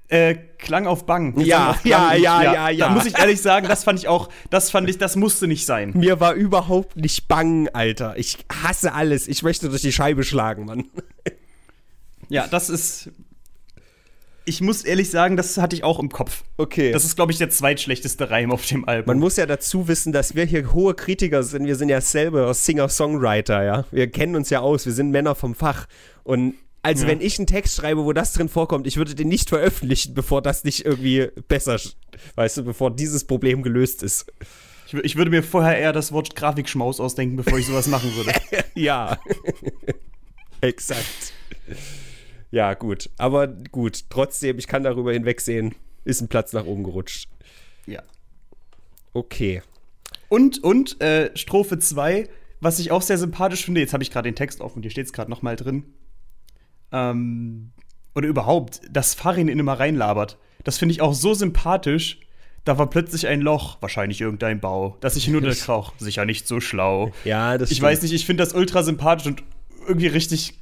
Äh, 0.09 0.31
äh, 0.31 0.37
Klang 0.59 0.87
auf 0.87 1.05
Bang. 1.07 1.39
Ja, 1.41 1.71
auf 1.71 1.85
ja, 1.85 2.15
ja, 2.15 2.43
ja, 2.43 2.53
ja, 2.53 2.69
ja. 2.71 2.89
Da 2.89 2.95
muss 2.95 3.07
ich 3.07 3.19
ehrlich 3.19 3.41
sagen, 3.41 3.69
das 3.69 3.85
fand 3.85 3.99
ich 3.99 4.09
auch, 4.09 4.29
das 4.51 4.71
fand 4.71 4.89
ich, 4.89 4.99
das 4.99 5.17
musste 5.17 5.47
nicht 5.47 5.67
sein. 5.67 5.93
Mir 5.95 6.21
war 6.21 6.35
überhaupt 6.35 6.97
nicht 6.97 7.29
bang, 7.29 7.69
Alter. 7.73 8.17
Ich 8.17 8.39
hasse 8.63 8.93
alles. 8.93 9.29
Ich 9.29 9.43
möchte 9.43 9.69
durch 9.69 9.83
die 9.83 9.93
Scheibe 9.93 10.25
schlagen, 10.25 10.65
Mann. 10.65 10.85
Ja, 12.29 12.47
das 12.47 12.71
ist. 12.71 13.11
Ich 14.49 14.61
muss 14.61 14.85
ehrlich 14.85 15.11
sagen, 15.11 15.37
das 15.37 15.59
hatte 15.59 15.75
ich 15.75 15.83
auch 15.83 15.99
im 15.99 16.09
Kopf. 16.09 16.45
Okay. 16.57 16.93
Das 16.93 17.05
ist, 17.05 17.17
glaube 17.17 17.33
ich, 17.33 17.39
der 17.39 17.51
zweitschlechteste 17.51 18.31
Reim 18.31 18.53
auf 18.53 18.65
dem 18.65 18.89
Album. 18.89 19.09
Man 19.09 19.19
muss 19.19 19.37
ja 19.37 19.45
dazu 19.45 19.89
wissen, 19.89 20.13
dass 20.13 20.37
wir 20.37 20.45
hier 20.45 20.73
hohe 20.73 20.95
Kritiker 20.95 21.43
sind. 21.43 21.67
Wir 21.67 21.75
sind 21.75 21.89
ja 21.89 22.01
selber 22.01 22.55
Singer-Songwriter, 22.55 23.65
ja. 23.65 23.85
Wir 23.91 24.09
kennen 24.09 24.37
uns 24.37 24.49
ja 24.51 24.61
aus, 24.61 24.87
wir 24.87 24.93
sind 24.93 25.11
Männer 25.11 25.35
vom 25.35 25.57
Fach. 25.57 25.87
Und 26.23 26.55
also, 26.83 27.03
ja. 27.03 27.11
wenn 27.11 27.21
ich 27.21 27.41
einen 27.41 27.49
Text 27.49 27.75
schreibe, 27.75 28.05
wo 28.05 28.13
das 28.13 28.33
drin 28.35 28.49
vorkommt, 28.49 28.87
ich 28.87 28.97
würde 28.97 29.17
den 29.17 29.27
nicht 29.27 29.49
veröffentlichen, 29.49 30.15
bevor 30.15 30.41
das 30.41 30.63
nicht 30.63 30.87
irgendwie 30.87 31.27
besser, 31.49 31.81
weißt 32.37 32.59
du, 32.59 32.63
bevor 32.63 32.93
dieses 32.93 33.25
Problem 33.25 33.65
gelöst 33.65 34.05
ist. 34.05 34.33
Ich, 34.87 34.95
ich 34.95 35.17
würde 35.17 35.33
mir 35.33 35.43
vorher 35.43 35.77
eher 35.77 35.93
das 35.93 36.13
Wort 36.13 36.37
Grafikschmaus 36.37 37.01
ausdenken, 37.01 37.35
bevor 37.35 37.59
ich 37.59 37.67
sowas 37.67 37.89
machen 37.89 38.15
würde. 38.15 38.33
ja. 38.75 39.19
Exakt. 40.61 41.33
Ja, 42.51 42.75
gut. 42.75 43.11
Aber 43.19 43.49
gut, 43.49 44.05
trotzdem, 44.11 44.59
ich 44.59 44.67
kann 44.67 44.85
darüber 44.85 45.13
hinwegsehen, 45.13 45.75
ist 46.05 46.21
ein 46.21 46.29
Platz 46.29 46.53
nach 46.53 46.65
oben 46.65 46.85
gerutscht. 46.85 47.29
Ja. 47.87 48.03
Okay. 49.13 49.63
Und, 50.29 50.63
und, 50.63 51.01
äh, 51.01 51.37
Strophe 51.37 51.79
2, 51.79 52.29
was 52.61 52.79
ich 52.79 52.91
auch 52.91 53.03
sehr 53.03 53.19
sympathisch 53.19 53.65
finde, 53.65 53.81
jetzt 53.81 53.93
habe 53.93 54.03
ich 54.03 54.11
gerade 54.11 54.29
den 54.29 54.37
Text 54.37 54.61
offen, 54.61 54.83
hier 54.83 54.91
steht 54.91 55.07
es 55.07 55.13
gerade 55.13 55.31
nochmal 55.31 55.57
drin. 55.57 55.85
Ähm, 56.93 57.73
oder 58.15 58.29
überhaupt, 58.29 58.81
dass 58.91 59.15
Farin 59.15 59.49
in 59.49 59.59
immer 59.59 59.79
reinlabert. 59.79 60.39
Das 60.65 60.79
finde 60.79 60.93
ich 60.93 61.03
auch 61.03 61.15
so 61.15 61.35
sympathisch. 61.35 62.21
Da 62.65 62.79
war 62.79 62.91
plötzlich 62.91 63.29
ein 63.29 63.41
Loch, 63.41 63.77
wahrscheinlich 63.81 64.21
irgendein 64.21 64.59
Bau, 64.59 64.97
das 65.01 65.15
sich 65.15 65.29
nur 65.29 65.41
krauch. 65.43 65.93
Sicher 65.99 66.25
nicht 66.25 66.49
so 66.49 66.61
schlau. 66.61 67.13
Ja, 67.25 67.59
das 67.59 67.71
Ich 67.71 67.81
weiß 67.81 68.03
nicht, 68.03 68.13
ich 68.13 68.27
finde 68.27 68.43
das 68.43 68.55
ultra 68.55 68.83
sympathisch 68.83 69.27
und 69.27 69.45
irgendwie 69.87 70.09
richtig 70.09 70.55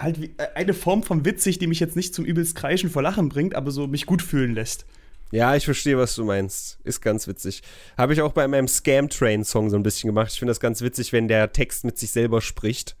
halt 0.00 0.20
wie, 0.20 0.34
äh, 0.38 0.48
eine 0.54 0.74
Form 0.74 1.02
von 1.02 1.24
witzig, 1.24 1.58
die 1.58 1.66
mich 1.66 1.80
jetzt 1.80 1.96
nicht 1.96 2.14
zum 2.14 2.24
übelst 2.24 2.56
Kreischen 2.56 2.90
vor 2.90 3.02
Lachen 3.02 3.28
bringt, 3.28 3.54
aber 3.54 3.70
so 3.70 3.86
mich 3.86 4.06
gut 4.06 4.22
fühlen 4.22 4.54
lässt. 4.54 4.86
Ja, 5.32 5.54
ich 5.54 5.64
verstehe, 5.64 5.96
was 5.96 6.16
du 6.16 6.24
meinst. 6.24 6.80
Ist 6.82 7.00
ganz 7.00 7.28
witzig. 7.28 7.62
Habe 7.96 8.12
ich 8.12 8.20
auch 8.20 8.32
bei 8.32 8.48
meinem 8.48 8.66
Scam 8.66 9.08
Train 9.08 9.44
Song 9.44 9.70
so 9.70 9.76
ein 9.76 9.84
bisschen 9.84 10.08
gemacht. 10.08 10.32
Ich 10.32 10.38
finde 10.40 10.50
das 10.50 10.58
ganz 10.58 10.82
witzig, 10.82 11.12
wenn 11.12 11.28
der 11.28 11.52
Text 11.52 11.84
mit 11.84 11.98
sich 11.98 12.10
selber 12.10 12.40
spricht. 12.40 12.96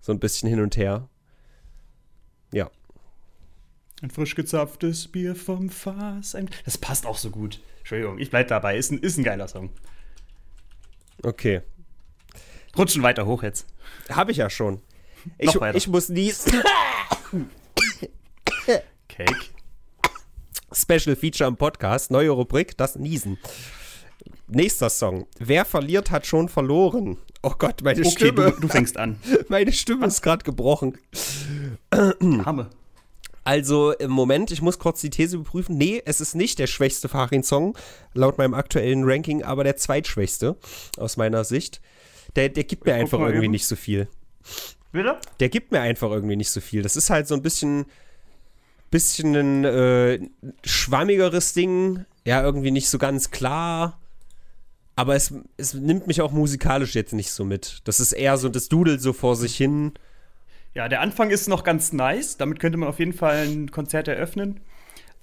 So 0.00 0.12
ein 0.12 0.20
bisschen 0.20 0.50
hin 0.50 0.60
und 0.60 0.76
her. 0.76 1.08
Ja. 2.52 2.70
Ein 4.02 4.10
frisch 4.10 4.34
gezapftes 4.34 5.08
Bier 5.08 5.34
vom 5.34 5.70
Fass. 5.70 6.36
Das 6.66 6.76
passt 6.76 7.06
auch 7.06 7.16
so 7.16 7.30
gut. 7.30 7.60
Entschuldigung, 7.78 8.18
ich 8.18 8.28
bleib 8.28 8.48
dabei. 8.48 8.76
Ist 8.76 8.92
ein, 8.92 8.98
ist 8.98 9.16
ein 9.16 9.24
geiler 9.24 9.48
Song. 9.48 9.70
Okay. 11.22 11.62
Rutschen 12.76 13.02
weiter 13.02 13.24
hoch 13.24 13.42
jetzt. 13.42 13.66
Habe 14.10 14.32
ich 14.32 14.36
ja 14.36 14.50
schon. 14.50 14.82
Noch 15.42 15.54
Ich, 15.54 15.60
weiter. 15.60 15.76
ich 15.78 15.88
muss 15.88 16.08
niesen. 16.08 16.52
Cake. 19.08 19.34
Special 20.72 21.16
Feature 21.16 21.48
im 21.48 21.56
Podcast. 21.56 22.10
Neue 22.10 22.30
Rubrik, 22.30 22.76
das 22.76 22.96
Niesen. 22.96 23.38
Nächster 24.48 24.90
Song. 24.90 25.26
Wer 25.38 25.64
verliert, 25.64 26.10
hat 26.10 26.26
schon 26.26 26.48
verloren. 26.48 27.18
Oh 27.42 27.54
Gott, 27.58 27.82
meine 27.82 28.00
Okay, 28.00 28.10
Stimme. 28.10 28.52
du, 28.52 28.60
du 28.62 28.68
fängst 28.68 28.96
an. 28.96 29.18
Meine 29.48 29.72
Stimme 29.72 30.06
ist 30.06 30.22
gerade 30.22 30.42
gebrochen. 30.44 30.98
Hammer. 31.94 32.70
Also 33.44 33.92
im 33.92 34.10
Moment, 34.10 34.50
ich 34.50 34.60
muss 34.62 34.78
kurz 34.80 35.00
die 35.00 35.10
These 35.10 35.36
überprüfen. 35.36 35.76
Nee, 35.78 36.02
es 36.04 36.20
ist 36.20 36.34
nicht 36.34 36.58
der 36.58 36.66
schwächste 36.66 37.08
Farin-Song, 37.08 37.78
laut 38.14 38.38
meinem 38.38 38.54
aktuellen 38.54 39.04
Ranking, 39.04 39.44
aber 39.44 39.62
der 39.62 39.76
zweitschwächste, 39.76 40.56
aus 40.96 41.16
meiner 41.16 41.44
Sicht. 41.44 41.80
Der, 42.34 42.48
der 42.48 42.64
gibt 42.64 42.84
mir 42.86 42.94
einfach 42.94 43.20
irgendwie 43.20 43.44
eben. 43.44 43.52
nicht 43.52 43.66
so 43.66 43.76
viel. 43.76 44.08
Wieder? 44.96 45.20
Der 45.40 45.48
gibt 45.48 45.72
mir 45.72 45.80
einfach 45.80 46.10
irgendwie 46.10 46.36
nicht 46.36 46.50
so 46.50 46.60
viel. 46.60 46.82
Das 46.82 46.96
ist 46.96 47.10
halt 47.10 47.28
so 47.28 47.34
ein 47.34 47.42
bisschen, 47.42 47.86
bisschen 48.90 49.34
ein 49.34 49.64
äh, 49.64 50.20
schwammigeres 50.64 51.52
Ding. 51.52 52.04
Ja, 52.24 52.42
irgendwie 52.42 52.70
nicht 52.70 52.88
so 52.88 52.98
ganz 52.98 53.30
klar. 53.30 53.98
Aber 54.96 55.14
es, 55.14 55.34
es 55.58 55.74
nimmt 55.74 56.06
mich 56.06 56.22
auch 56.22 56.32
musikalisch 56.32 56.94
jetzt 56.94 57.12
nicht 57.12 57.30
so 57.30 57.44
mit. 57.44 57.82
Das 57.84 58.00
ist 58.00 58.12
eher 58.12 58.38
so, 58.38 58.48
das 58.48 58.68
dudelt 58.68 59.02
so 59.02 59.12
vor 59.12 59.36
sich 59.36 59.56
hin. 59.56 59.92
Ja, 60.74 60.88
der 60.88 61.00
Anfang 61.00 61.30
ist 61.30 61.48
noch 61.48 61.64
ganz 61.64 61.92
nice. 61.92 62.36
Damit 62.38 62.60
könnte 62.60 62.78
man 62.78 62.88
auf 62.88 62.98
jeden 62.98 63.12
Fall 63.12 63.46
ein 63.46 63.70
Konzert 63.70 64.08
eröffnen. 64.08 64.60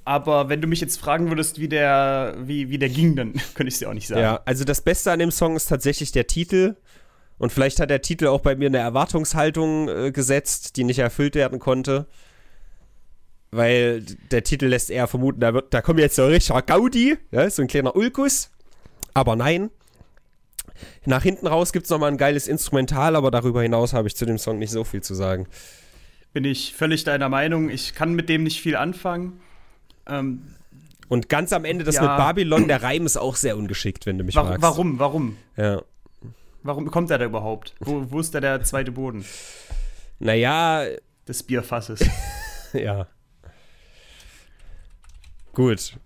Aber 0.05 0.49
wenn 0.49 0.61
du 0.61 0.67
mich 0.67 0.81
jetzt 0.81 0.99
fragen 0.99 1.29
würdest, 1.29 1.59
wie 1.59 1.69
der, 1.69 2.35
wie, 2.39 2.69
wie 2.69 2.77
der 2.77 2.89
ging, 2.89 3.15
dann 3.15 3.33
könnte 3.55 3.67
ich 3.67 3.75
es 3.75 3.79
dir 3.79 3.89
auch 3.89 3.93
nicht 3.93 4.07
sagen. 4.07 4.21
Ja, 4.21 4.41
also 4.45 4.63
das 4.63 4.81
Beste 4.81 5.11
an 5.11 5.19
dem 5.19 5.31
Song 5.31 5.55
ist 5.55 5.67
tatsächlich 5.67 6.11
der 6.11 6.27
Titel. 6.27 6.75
Und 7.37 7.51
vielleicht 7.51 7.79
hat 7.79 7.89
der 7.89 8.01
Titel 8.01 8.27
auch 8.27 8.41
bei 8.41 8.55
mir 8.55 8.67
eine 8.67 8.77
Erwartungshaltung 8.77 9.89
äh, 9.89 10.11
gesetzt, 10.11 10.77
die 10.77 10.83
nicht 10.83 10.99
erfüllt 10.99 11.35
werden 11.35 11.59
konnte. 11.59 12.07
Weil 13.51 14.01
der 14.31 14.43
Titel 14.43 14.65
lässt 14.65 14.89
eher 14.89 15.07
vermuten, 15.07 15.39
da, 15.39 15.53
wird, 15.53 15.73
da 15.73 15.81
kommt 15.81 15.99
jetzt 15.99 16.15
so 16.15 16.25
richtiger 16.25 16.61
Gaudi, 16.61 17.17
ja, 17.31 17.47
so 17.49 17.61
ein 17.61 17.67
kleiner 17.67 17.95
Ulkus. 17.95 18.49
Aber 19.13 19.35
nein. 19.35 19.69
Nach 21.05 21.21
hinten 21.21 21.45
raus 21.47 21.71
gibt 21.71 21.85
es 21.85 21.89
nochmal 21.91 22.11
ein 22.11 22.17
geiles 22.17 22.47
Instrumental, 22.47 23.15
aber 23.15 23.29
darüber 23.29 23.61
hinaus 23.61 23.93
habe 23.93 24.07
ich 24.07 24.15
zu 24.15 24.25
dem 24.25 24.37
Song 24.39 24.57
nicht 24.57 24.71
so 24.71 24.83
viel 24.83 25.01
zu 25.01 25.13
sagen. 25.13 25.47
Bin 26.33 26.45
ich 26.45 26.73
völlig 26.73 27.03
deiner 27.03 27.29
Meinung. 27.29 27.69
Ich 27.69 27.93
kann 27.93 28.13
mit 28.15 28.27
dem 28.27 28.43
nicht 28.43 28.59
viel 28.59 28.75
anfangen. 28.75 29.39
Ähm, 30.07 30.41
Und 31.09 31.29
ganz 31.29 31.53
am 31.53 31.63
Ende, 31.63 31.83
das 31.83 31.95
Ja. 31.95 32.01
mit 32.01 32.17
Babylon, 32.17 32.67
der 32.67 32.81
Reim 32.81 33.05
ist 33.05 33.17
auch 33.17 33.35
sehr 33.35 33.55
ungeschickt, 33.55 34.07
wenn 34.07 34.17
du 34.17 34.23
mich 34.23 34.35
wa 34.35 34.45
fragst. 34.45 34.61
warum? 34.63 34.97
Warum? 34.97 35.37
Ja. 35.57 35.83
Warum 36.63 36.89
kommt 36.89 37.11
er 37.11 37.17
da 37.17 37.25
überhaupt? 37.25 37.75
Wo, 37.79 38.05
wo 38.09 38.19
ist 38.19 38.33
da 38.33 38.39
der 38.39 38.63
zweite 38.63 38.93
Boden 38.93 39.25
Naja, 40.19 40.85
des 41.27 41.43
Bierfasses? 41.43 41.99
ja. 42.73 43.07
Gut. 45.51 45.97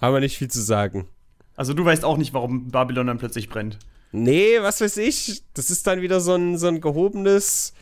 Haben 0.00 0.14
wir 0.14 0.20
nicht 0.20 0.38
viel 0.38 0.50
zu 0.50 0.62
sagen. 0.62 1.08
Also 1.56 1.74
du 1.74 1.84
weißt 1.84 2.04
auch 2.04 2.16
nicht, 2.16 2.32
warum 2.32 2.68
Babylon 2.68 3.08
dann 3.08 3.18
plötzlich 3.18 3.48
brennt. 3.48 3.78
Nee, 4.12 4.60
was 4.60 4.80
weiß 4.80 4.96
ich. 4.98 5.42
Das 5.54 5.70
ist 5.70 5.86
dann 5.86 6.00
wieder 6.00 6.20
so 6.20 6.34
ein, 6.34 6.58
so 6.58 6.68
ein 6.68 6.80
gehobenes. 6.80 7.74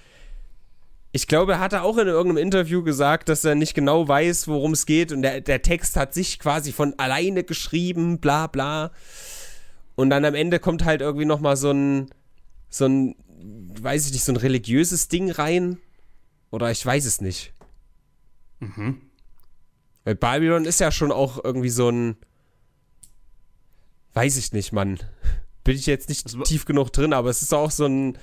Ich 1.13 1.27
glaube, 1.27 1.53
er 1.53 1.61
hatte 1.61 1.83
auch 1.83 1.99
in 1.99 2.07
irgendeinem 2.09 2.43
Interview 2.43 2.83
gesagt, 2.83 3.29
dass 3.29 3.45
er 3.45 3.55
nicht 3.55 3.75
genau 3.75 4.09
weiß, 4.09 4.49
worum 4.49 4.73
es 4.73 4.87
geht. 4.87 5.13
Und 5.13 5.21
der, 5.21 5.43
der 5.43 5.61
Text 5.61 5.97
hat 5.97 6.15
sich 6.15 6.39
quasi 6.39 6.73
von 6.73 6.95
alleine 6.99 7.45
geschrieben, 7.45 8.19
bla 8.19 8.47
bla. 8.47 8.93
Und 9.95 10.09
dann 10.09 10.25
am 10.25 10.35
Ende 10.35 10.59
kommt 10.59 10.85
halt 10.85 11.03
irgendwie 11.03 11.27
noch 11.27 11.41
mal 11.41 11.57
so 11.57 11.71
ein, 11.71 12.11
so 12.73 12.87
ein, 12.87 13.15
weiß 13.81 14.07
ich 14.07 14.13
nicht, 14.13 14.25
so 14.25 14.33
ein 14.33 14.37
religiöses 14.37 15.09
Ding 15.09 15.31
rein. 15.31 15.79
Oder 16.51 16.71
ich 16.71 16.85
weiß 16.85 17.05
es 17.05 17.21
nicht. 17.21 17.53
Mhm. 18.61 19.01
Weil 20.05 20.15
Babylon 20.17 20.65
ist 20.65 20.81
ja 20.81 20.91
schon 20.91 21.13
auch 21.13 21.43
irgendwie 21.45 21.71
so 21.71 21.89
ein. 21.91 22.17
Weiß 24.15 24.37
ich 24.37 24.53
nicht, 24.53 24.73
Mann. 24.73 24.99
Bin 25.65 25.77
ich 25.77 25.87
jetzt 25.87 26.09
nicht 26.09 26.27
Also- 26.27 26.43
tief 26.43 26.65
genug 26.65 26.93
drin, 26.93 27.13
aber 27.13 27.31
es 27.31 27.43
ist 27.43 27.55
auch 27.55 27.71
so 27.71 27.87
ein. 27.87 28.19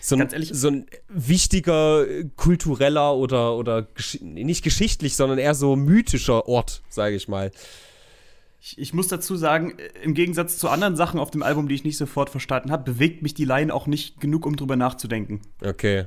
So 0.00 0.16
ein, 0.16 0.28
ehrlich- 0.30 0.50
so 0.52 0.68
ein 0.68 0.86
wichtiger 1.08 2.04
kultureller 2.36 3.14
oder, 3.14 3.56
oder 3.56 3.82
gesch 3.84 4.18
nicht 4.20 4.62
geschichtlich, 4.62 5.16
sondern 5.16 5.38
eher 5.38 5.54
so 5.54 5.76
mythischer 5.76 6.46
Ort, 6.46 6.82
sage 6.90 7.16
ich 7.16 7.26
mal. 7.26 7.52
Ich, 8.66 8.78
ich 8.78 8.94
muss 8.94 9.08
dazu 9.08 9.36
sagen, 9.36 9.74
im 10.02 10.14
Gegensatz 10.14 10.56
zu 10.56 10.70
anderen 10.70 10.96
Sachen 10.96 11.20
auf 11.20 11.30
dem 11.30 11.42
Album, 11.42 11.68
die 11.68 11.74
ich 11.74 11.84
nicht 11.84 11.98
sofort 11.98 12.30
verstanden 12.30 12.72
habe, 12.72 12.90
bewegt 12.90 13.20
mich 13.20 13.34
die 13.34 13.44
Line 13.44 13.72
auch 13.74 13.86
nicht 13.86 14.22
genug, 14.22 14.46
um 14.46 14.56
drüber 14.56 14.74
nachzudenken. 14.74 15.42
Okay. 15.62 16.06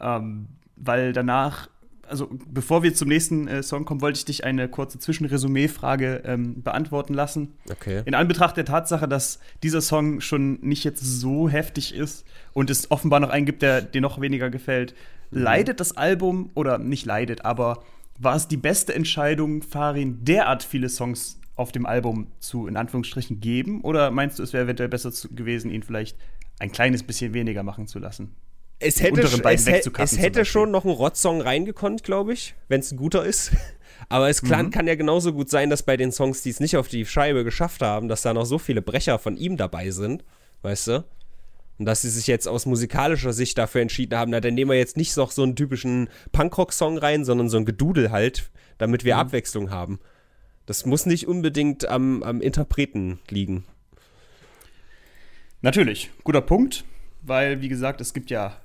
Ähm, 0.00 0.48
weil 0.76 1.12
danach, 1.12 1.68
also 2.08 2.30
bevor 2.46 2.82
wir 2.82 2.94
zum 2.94 3.08
nächsten 3.08 3.48
äh, 3.48 3.62
Song 3.62 3.84
kommen, 3.84 4.00
wollte 4.00 4.16
ich 4.16 4.24
dich 4.24 4.44
eine 4.44 4.66
kurze 4.66 4.98
Zwischenresümee-Frage 4.98 6.22
ähm, 6.24 6.62
beantworten 6.62 7.12
lassen. 7.12 7.52
Okay. 7.70 8.02
In 8.06 8.14
Anbetracht 8.14 8.56
der 8.56 8.64
Tatsache, 8.64 9.06
dass 9.06 9.40
dieser 9.62 9.82
Song 9.82 10.22
schon 10.22 10.58
nicht 10.62 10.84
jetzt 10.84 11.02
so 11.02 11.50
heftig 11.50 11.94
ist 11.94 12.24
und 12.54 12.70
es 12.70 12.90
offenbar 12.90 13.20
noch 13.20 13.28
einen 13.28 13.44
gibt, 13.44 13.60
der 13.60 13.82
dir 13.82 14.00
noch 14.00 14.22
weniger 14.22 14.48
gefällt, 14.48 14.94
leidet 15.30 15.80
das 15.80 15.98
Album 15.98 16.50
oder 16.54 16.78
nicht 16.78 17.04
leidet, 17.04 17.44
aber 17.44 17.82
war 18.18 18.36
es 18.36 18.48
die 18.48 18.56
beste 18.56 18.94
Entscheidung, 18.94 19.62
Farin 19.62 20.24
derart 20.24 20.62
viele 20.62 20.88
Songs 20.88 21.38
auf 21.56 21.72
dem 21.72 21.86
Album 21.86 22.28
zu 22.40 22.66
in 22.66 22.76
Anführungsstrichen 22.76 23.40
geben? 23.40 23.80
Oder 23.82 24.10
meinst 24.10 24.38
du, 24.38 24.42
es 24.42 24.52
wäre 24.52 24.64
eventuell 24.64 24.88
besser 24.88 25.10
gewesen, 25.30 25.70
ihn 25.70 25.82
vielleicht 25.82 26.16
ein 26.58 26.72
kleines 26.72 27.02
bisschen 27.02 27.34
weniger 27.34 27.62
machen 27.62 27.86
zu 27.86 27.98
lassen? 27.98 28.34
Es 28.80 29.00
hätte, 29.00 29.20
es, 29.22 29.86
es 29.96 30.18
hätte 30.18 30.44
schon 30.44 30.70
noch 30.70 30.84
ein 30.84 30.90
Rotzsong 30.90 31.40
reingekonnt, 31.40 32.02
glaube 32.02 32.32
ich, 32.32 32.54
wenn 32.68 32.80
es 32.80 32.92
ein 32.92 32.96
guter 32.96 33.24
ist. 33.24 33.52
Aber 34.08 34.28
es 34.28 34.42
Mhm. 34.42 34.70
kann 34.70 34.86
ja 34.86 34.96
genauso 34.96 35.32
gut 35.32 35.48
sein, 35.48 35.70
dass 35.70 35.82
bei 35.84 35.96
den 35.96 36.12
Songs, 36.12 36.42
die 36.42 36.50
es 36.50 36.60
nicht 36.60 36.76
auf 36.76 36.88
die 36.88 37.06
Scheibe 37.06 37.44
geschafft 37.44 37.80
haben, 37.82 38.08
dass 38.08 38.22
da 38.22 38.34
noch 38.34 38.44
so 38.44 38.58
viele 38.58 38.82
Brecher 38.82 39.18
von 39.18 39.36
ihm 39.36 39.56
dabei 39.56 39.90
sind, 39.90 40.24
weißt 40.62 40.88
du? 40.88 41.04
Und 41.78 41.86
dass 41.86 42.02
sie 42.02 42.10
sich 42.10 42.26
jetzt 42.28 42.46
aus 42.46 42.66
musikalischer 42.66 43.32
Sicht 43.32 43.58
dafür 43.58 43.80
entschieden 43.80 44.16
haben, 44.16 44.30
na, 44.30 44.40
dann 44.40 44.54
nehmen 44.54 44.70
wir 44.70 44.78
jetzt 44.78 44.96
nicht 44.96 45.16
noch 45.16 45.30
so 45.32 45.42
einen 45.42 45.56
typischen 45.56 46.08
Punkrock-Song 46.32 46.98
rein, 46.98 47.24
sondern 47.24 47.48
so 47.48 47.56
ein 47.56 47.64
Gedudel 47.64 48.10
halt, 48.12 48.50
damit 48.78 49.02
Mhm. 49.02 49.06
wir 49.06 49.16
Abwechslung 49.18 49.70
haben. 49.70 49.98
Das 50.66 50.86
muss 50.86 51.04
nicht 51.04 51.26
unbedingt 51.26 51.88
am, 51.88 52.22
am 52.22 52.40
Interpreten 52.40 53.18
liegen. 53.28 53.64
Natürlich, 55.62 56.10
guter 56.24 56.40
Punkt, 56.42 56.84
weil, 57.22 57.60
wie 57.60 57.68
gesagt, 57.68 58.00
es 58.00 58.14
gibt 58.14 58.30
ja 58.30 58.56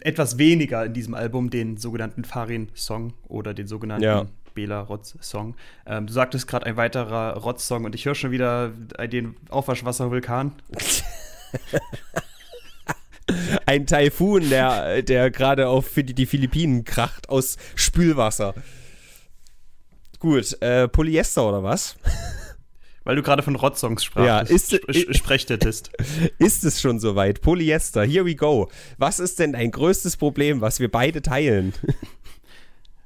etwas 0.00 0.38
weniger 0.38 0.84
in 0.86 0.94
diesem 0.94 1.14
Album 1.14 1.50
den 1.50 1.76
sogenannten 1.76 2.24
Farin-Song 2.24 3.12
oder 3.28 3.54
den 3.54 3.66
sogenannten 3.66 4.04
Ja. 4.04 4.26
Bela 4.54 4.80
Rotz-Song. 4.80 5.54
Ähm, 5.84 6.06
du 6.06 6.12
sagtest 6.12 6.46
gerade 6.48 6.64
ein 6.66 6.76
weiterer 6.76 7.36
Rotz-Song 7.36 7.84
und 7.84 7.94
ich 7.94 8.06
höre 8.06 8.14
schon 8.14 8.30
wieder 8.30 8.70
den 8.70 9.36
Aufwaschwasser-Vulkan. 9.50 10.52
Ein 13.66 13.86
Taifun, 13.86 14.48
der, 14.50 15.02
der 15.02 15.30
gerade 15.30 15.68
auf 15.68 15.90
die, 15.96 16.26
Philippinen 16.26 16.84
kracht 16.84 17.28
aus 17.28 17.56
Spülwasser. 17.74 18.54
Gut, 20.20 20.60
äh, 20.62 20.88
Polyester 20.88 21.48
oder 21.48 21.62
was? 21.62 21.96
Weil 23.04 23.16
du 23.16 23.22
gerade 23.22 23.42
von 23.42 23.54
Rotz-Songs 23.56 24.04
sprachst. 24.04 24.26
Ja, 24.26 24.40
ist- 24.40 24.72
sp 24.74 24.82
sp 24.90 25.14
sprechtetest. 25.14 25.90
Ist 26.38 26.64
es 26.64 26.80
schon 26.80 26.98
soweit? 26.98 27.40
Polyester, 27.40 28.04
here 28.04 28.24
we 28.24 28.34
go. 28.34 28.68
Was 28.98 29.20
ist 29.20 29.38
denn 29.38 29.52
dein 29.52 29.70
größtes 29.70 30.16
Problem, 30.16 30.60
was 30.60 30.80
wir 30.80 30.90
beide 30.90 31.22
teilen? 31.22 31.72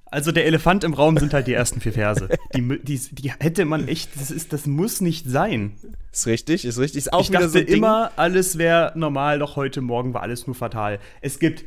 Also 0.06 0.32
der 0.32 0.46
Elefant 0.46 0.84
im 0.84 0.94
Raum 0.94 1.18
sind 1.18 1.34
halt 1.34 1.46
die 1.46 1.52
ersten 1.52 1.80
vier 1.80 1.92
Verse. 1.92 2.28
Die, 2.54 2.78
die, 2.82 2.98
die 3.12 3.32
hätte 3.38 3.64
man 3.64 3.88
echt, 3.88 4.10
das, 4.18 4.30
ist, 4.30 4.52
das 4.52 4.66
muss 4.66 5.00
nicht 5.00 5.26
sein. 5.28 5.76
Ist 6.12 6.26
richtig, 6.26 6.64
ist 6.64 6.78
richtig. 6.78 6.98
Ist 6.98 7.12
auch 7.12 7.22
ich 7.22 7.28
wieder 7.28 7.40
dachte 7.40 7.52
so 7.52 7.58
immer, 7.58 8.12
alles 8.16 8.58
wäre 8.58 8.92
normal, 8.96 9.38
doch 9.38 9.56
heute 9.56 9.80
Morgen 9.80 10.12
war 10.14 10.22
alles 10.22 10.46
nur 10.46 10.56
fatal. 10.56 10.98
Es 11.20 11.38
gibt 11.38 11.64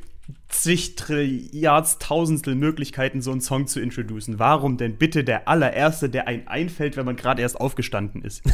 zig 0.49 0.95
Trilliardstausendstel 0.95 2.55
Möglichkeiten, 2.55 3.21
so 3.21 3.31
einen 3.31 3.41
Song 3.41 3.67
zu 3.67 3.79
introducen. 3.79 4.39
Warum 4.39 4.77
denn 4.77 4.97
bitte 4.97 5.23
der 5.23 5.47
allererste, 5.47 6.09
der 6.09 6.27
einem 6.27 6.47
einfällt, 6.47 6.97
wenn 6.97 7.05
man 7.05 7.15
gerade 7.15 7.41
erst 7.41 7.59
aufgestanden 7.59 8.21
ist? 8.23 8.41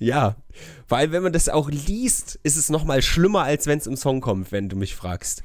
Ja, 0.00 0.36
weil 0.88 1.10
wenn 1.10 1.24
man 1.24 1.32
das 1.32 1.48
auch 1.48 1.68
liest, 1.68 2.38
ist 2.44 2.56
es 2.56 2.70
noch 2.70 2.84
mal 2.84 3.02
schlimmer, 3.02 3.42
als 3.42 3.66
wenn 3.66 3.78
es 3.80 3.86
im 3.88 3.96
Song 3.96 4.20
kommt, 4.20 4.52
wenn 4.52 4.68
du 4.68 4.76
mich 4.76 4.94
fragst. 4.94 5.42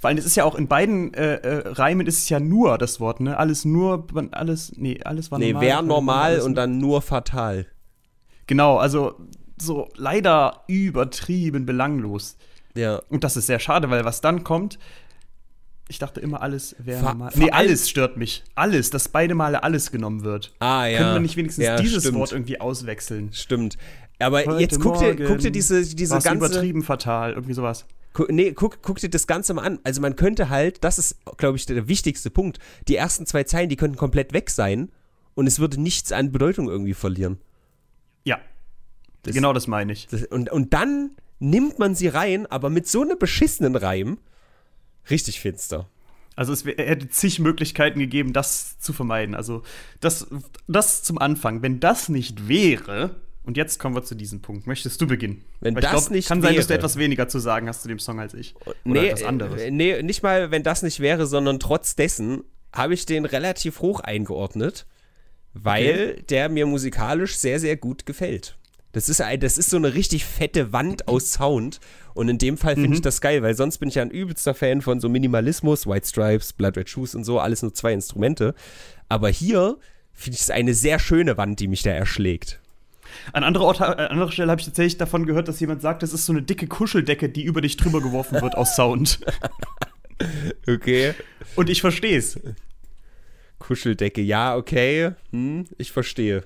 Vor 0.00 0.08
allem, 0.08 0.18
es 0.18 0.26
ist 0.26 0.34
ja 0.34 0.42
auch 0.42 0.56
in 0.56 0.66
beiden 0.66 1.14
äh, 1.14 1.34
äh, 1.36 1.68
Reimen 1.68 2.04
ist 2.08 2.18
es 2.18 2.28
ja 2.28 2.40
nur 2.40 2.76
das 2.76 2.98
Wort, 2.98 3.20
ne? 3.20 3.38
Alles 3.38 3.64
nur, 3.64 4.04
alles, 4.32 4.72
nee, 4.76 5.00
alles 5.04 5.30
war 5.30 5.38
Nee, 5.38 5.52
normal. 5.52 5.64
wär 5.64 5.76
alles 5.78 5.88
normal 5.88 6.40
und 6.40 6.54
dann 6.56 6.78
nur 6.78 7.02
fatal. 7.02 7.66
Genau, 8.46 8.78
also 8.78 9.16
so 9.60 9.88
leider 9.96 10.64
übertrieben 10.66 11.66
belanglos. 11.66 12.36
Ja. 12.74 13.00
Und 13.08 13.24
das 13.24 13.36
ist 13.36 13.46
sehr 13.46 13.60
schade, 13.60 13.90
weil 13.90 14.04
was 14.04 14.20
dann 14.20 14.44
kommt, 14.44 14.78
ich 15.88 15.98
dachte 15.98 16.20
immer, 16.20 16.40
alles 16.40 16.74
wäre 16.78 17.02
normal. 17.02 17.30
Nee, 17.34 17.50
alles 17.50 17.90
stört 17.90 18.16
mich. 18.16 18.42
Alles, 18.54 18.90
dass 18.90 19.08
beide 19.08 19.34
Male 19.34 19.62
alles 19.62 19.90
genommen 19.90 20.24
wird. 20.24 20.54
Ah, 20.58 20.86
ja. 20.86 20.98
Können 20.98 21.14
wir 21.14 21.20
nicht 21.20 21.36
wenigstens 21.36 21.64
ja, 21.64 21.76
dieses 21.76 22.04
stimmt. 22.04 22.18
Wort 22.18 22.32
irgendwie 22.32 22.60
auswechseln? 22.60 23.32
Stimmt. 23.32 23.76
Aber 24.18 24.44
Heute 24.44 24.60
jetzt 24.60 24.80
guck 24.80 24.98
dir, 24.98 25.14
guck 25.14 25.38
dir 25.38 25.50
diese, 25.50 25.82
diese 25.94 26.14
ganze. 26.14 26.34
übertrieben 26.34 26.82
fatal, 26.82 27.32
irgendwie 27.32 27.52
sowas. 27.52 27.84
Nee, 28.28 28.52
guck, 28.52 28.80
guck 28.80 28.98
dir 28.98 29.10
das 29.10 29.26
Ganze 29.26 29.54
mal 29.54 29.62
an. 29.62 29.78
Also 29.82 30.00
man 30.00 30.16
könnte 30.16 30.48
halt, 30.48 30.82
das 30.84 30.98
ist, 30.98 31.16
glaube 31.36 31.56
ich, 31.56 31.66
der 31.66 31.88
wichtigste 31.88 32.30
Punkt. 32.30 32.58
Die 32.88 32.96
ersten 32.96 33.26
zwei 33.26 33.42
Zeilen, 33.44 33.68
die 33.68 33.76
könnten 33.76 33.96
komplett 33.96 34.32
weg 34.32 34.50
sein 34.50 34.90
und 35.34 35.46
es 35.46 35.58
würde 35.58 35.80
nichts 35.80 36.12
an 36.12 36.32
Bedeutung 36.32 36.68
irgendwie 36.68 36.94
verlieren. 36.94 37.38
Das- 39.24 39.34
genau 39.34 39.52
das 39.52 39.66
meine 39.66 39.92
ich. 39.92 40.06
Das, 40.06 40.22
und, 40.24 40.50
und 40.50 40.72
dann 40.72 41.10
nimmt 41.40 41.78
man 41.78 41.94
sie 41.94 42.08
rein, 42.08 42.46
aber 42.46 42.70
mit 42.70 42.86
so 42.88 43.02
einem 43.02 43.18
beschissenen 43.18 43.76
Reim. 43.76 44.18
Richtig 45.10 45.40
finster. 45.40 45.88
Also 46.36 46.52
es 46.52 46.64
hätte 46.64 47.08
zig 47.10 47.38
Möglichkeiten 47.38 47.98
gegeben, 48.00 48.32
das 48.32 48.78
zu 48.78 48.92
vermeiden. 48.92 49.34
Also 49.34 49.62
das, 50.00 50.26
das 50.66 51.02
zum 51.02 51.18
Anfang. 51.18 51.62
Wenn 51.62 51.78
das 51.80 52.08
nicht 52.08 52.48
wäre, 52.48 53.16
und 53.44 53.56
jetzt 53.56 53.78
kommen 53.78 53.94
wir 53.94 54.02
zu 54.02 54.14
diesem 54.14 54.40
Punkt. 54.40 54.66
Möchtest 54.66 55.00
du 55.00 55.06
beginnen? 55.06 55.44
Wenn 55.60 55.74
Weil 55.76 55.84
ich 55.84 55.90
das 55.90 56.10
nicht 56.10 56.26
kann 56.28 56.40
sein, 56.42 56.56
dass 56.56 56.66
du 56.66 56.70
wäre- 56.70 56.78
etwas 56.78 56.96
weniger 56.96 57.28
zu 57.28 57.38
sagen 57.38 57.68
hast 57.68 57.82
zu 57.82 57.88
dem 57.88 57.98
Song 57.98 58.18
als 58.18 58.32
ich. 58.34 58.54
Oder 58.64 58.74
nee, 58.84 59.06
etwas 59.08 59.22
anderes. 59.24 59.60
äh, 59.60 59.70
nee, 59.70 60.02
nicht 60.02 60.22
mal, 60.22 60.50
wenn 60.50 60.62
das 60.62 60.82
nicht 60.82 60.98
wäre, 61.00 61.26
sondern 61.26 61.60
trotz 61.60 61.94
dessen 61.94 62.42
habe 62.72 62.94
ich 62.94 63.06
den 63.06 63.26
relativ 63.26 63.80
hoch 63.80 64.00
eingeordnet, 64.00 64.86
weil 65.52 66.22
der 66.30 66.48
mir 66.48 66.66
musikalisch 66.66 67.36
sehr, 67.36 67.60
sehr 67.60 67.76
gut 67.76 68.06
gefällt. 68.06 68.56
Das 68.94 69.08
ist, 69.10 69.20
ein, 69.20 69.38
das 69.40 69.58
ist 69.58 69.68
so 69.70 69.76
eine 69.76 69.92
richtig 69.94 70.24
fette 70.24 70.72
Wand 70.72 71.06
aus 71.08 71.32
Sound. 71.32 71.80
Und 72.14 72.28
in 72.28 72.38
dem 72.38 72.56
Fall 72.56 72.74
finde 72.74 72.88
Mhm. 72.88 72.94
ich 72.94 73.00
das 73.02 73.20
geil, 73.20 73.42
weil 73.42 73.54
sonst 73.54 73.78
bin 73.78 73.88
ich 73.90 73.96
ja 73.96 74.02
ein 74.02 74.10
übelster 74.10 74.54
Fan 74.54 74.80
von 74.80 75.00
so 75.00 75.08
Minimalismus, 75.08 75.86
White 75.86 76.06
Stripes, 76.06 76.52
Blood 76.54 76.76
Red 76.78 76.88
Shoes 76.88 77.14
und 77.14 77.24
so, 77.24 77.40
alles 77.40 77.60
nur 77.62 77.74
zwei 77.74 77.92
Instrumente. 77.92 78.54
Aber 79.08 79.28
hier 79.28 79.78
finde 80.12 80.36
ich 80.36 80.42
es 80.42 80.50
eine 80.50 80.74
sehr 80.74 80.98
schöne 80.98 81.36
Wand, 81.36 81.60
die 81.60 81.68
mich 81.68 81.82
da 81.82 81.90
erschlägt. 81.90 82.60
An 83.32 83.44
anderer, 83.44 83.64
Ort, 83.64 83.80
an 83.80 83.98
anderer 83.98 84.32
Stelle 84.32 84.50
habe 84.50 84.60
ich 84.60 84.66
tatsächlich 84.66 84.96
davon 84.96 85.26
gehört, 85.26 85.46
dass 85.48 85.60
jemand 85.60 85.82
sagt, 85.82 86.02
das 86.02 86.12
ist 86.12 86.24
so 86.26 86.32
eine 86.32 86.42
dicke 86.42 86.66
Kuscheldecke, 86.66 87.28
die 87.28 87.42
über 87.44 87.60
dich 87.60 87.76
drüber 87.76 88.00
geworfen 88.00 88.40
wird 88.40 88.56
aus 88.56 88.74
Sound. 88.76 89.20
Okay. 90.68 91.14
Und 91.56 91.68
ich 91.68 91.80
verstehe 91.80 92.16
es. 92.16 92.38
Kuscheldecke, 93.58 94.20
ja, 94.22 94.56
okay. 94.56 95.10
Hm, 95.32 95.64
ich 95.76 95.90
verstehe. 95.92 96.44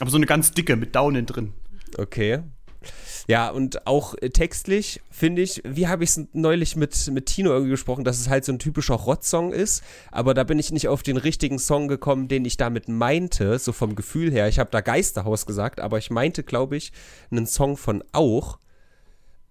Aber 0.00 0.10
so 0.10 0.16
eine 0.16 0.26
ganz 0.26 0.52
dicke 0.52 0.76
mit 0.76 0.94
Daunen 0.94 1.26
drin. 1.26 1.52
Okay. 1.96 2.40
Ja, 3.26 3.50
und 3.50 3.86
auch 3.86 4.14
äh, 4.22 4.30
textlich 4.30 5.02
finde 5.10 5.42
ich, 5.42 5.60
wie 5.64 5.86
habe 5.86 6.02
ich 6.02 6.10
es 6.10 6.26
neulich 6.32 6.76
mit, 6.76 7.10
mit 7.12 7.26
Tino 7.26 7.50
irgendwie 7.50 7.72
gesprochen, 7.72 8.04
dass 8.04 8.18
es 8.18 8.28
halt 8.28 8.46
so 8.46 8.52
ein 8.52 8.58
typischer 8.58 8.94
Rott-Song 8.94 9.52
ist, 9.52 9.84
aber 10.10 10.32
da 10.32 10.44
bin 10.44 10.58
ich 10.58 10.72
nicht 10.72 10.88
auf 10.88 11.02
den 11.02 11.18
richtigen 11.18 11.58
Song 11.58 11.88
gekommen, 11.88 12.28
den 12.28 12.46
ich 12.46 12.56
damit 12.56 12.88
meinte, 12.88 13.58
so 13.58 13.72
vom 13.72 13.96
Gefühl 13.96 14.30
her. 14.30 14.48
Ich 14.48 14.58
habe 14.58 14.70
da 14.70 14.80
Geisterhaus 14.80 15.44
gesagt, 15.44 15.78
aber 15.78 15.98
ich 15.98 16.10
meinte, 16.10 16.42
glaube 16.42 16.78
ich, 16.78 16.92
einen 17.30 17.46
Song 17.46 17.76
von 17.76 18.02
auch. 18.12 18.58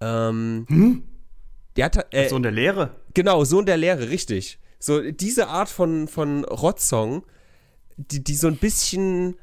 Ähm, 0.02 1.04
Der 1.76 1.86
hat, 1.86 2.14
äh, 2.14 2.30
so 2.30 2.38
in 2.38 2.44
der 2.44 2.52
Leere. 2.52 2.96
Genau, 3.14 3.44
Sohn 3.44 3.68
der 3.68 3.78
Lehre, 3.78 4.10
richtig. 4.10 4.58
So 4.80 5.12
diese 5.12 5.50
Art 5.50 5.70
von, 5.70 6.08
von 6.08 6.46
Rott-Song, 6.46 7.24
die, 7.98 8.24
die 8.24 8.36
so 8.36 8.48
ein 8.48 8.58
bisschen. 8.58 9.36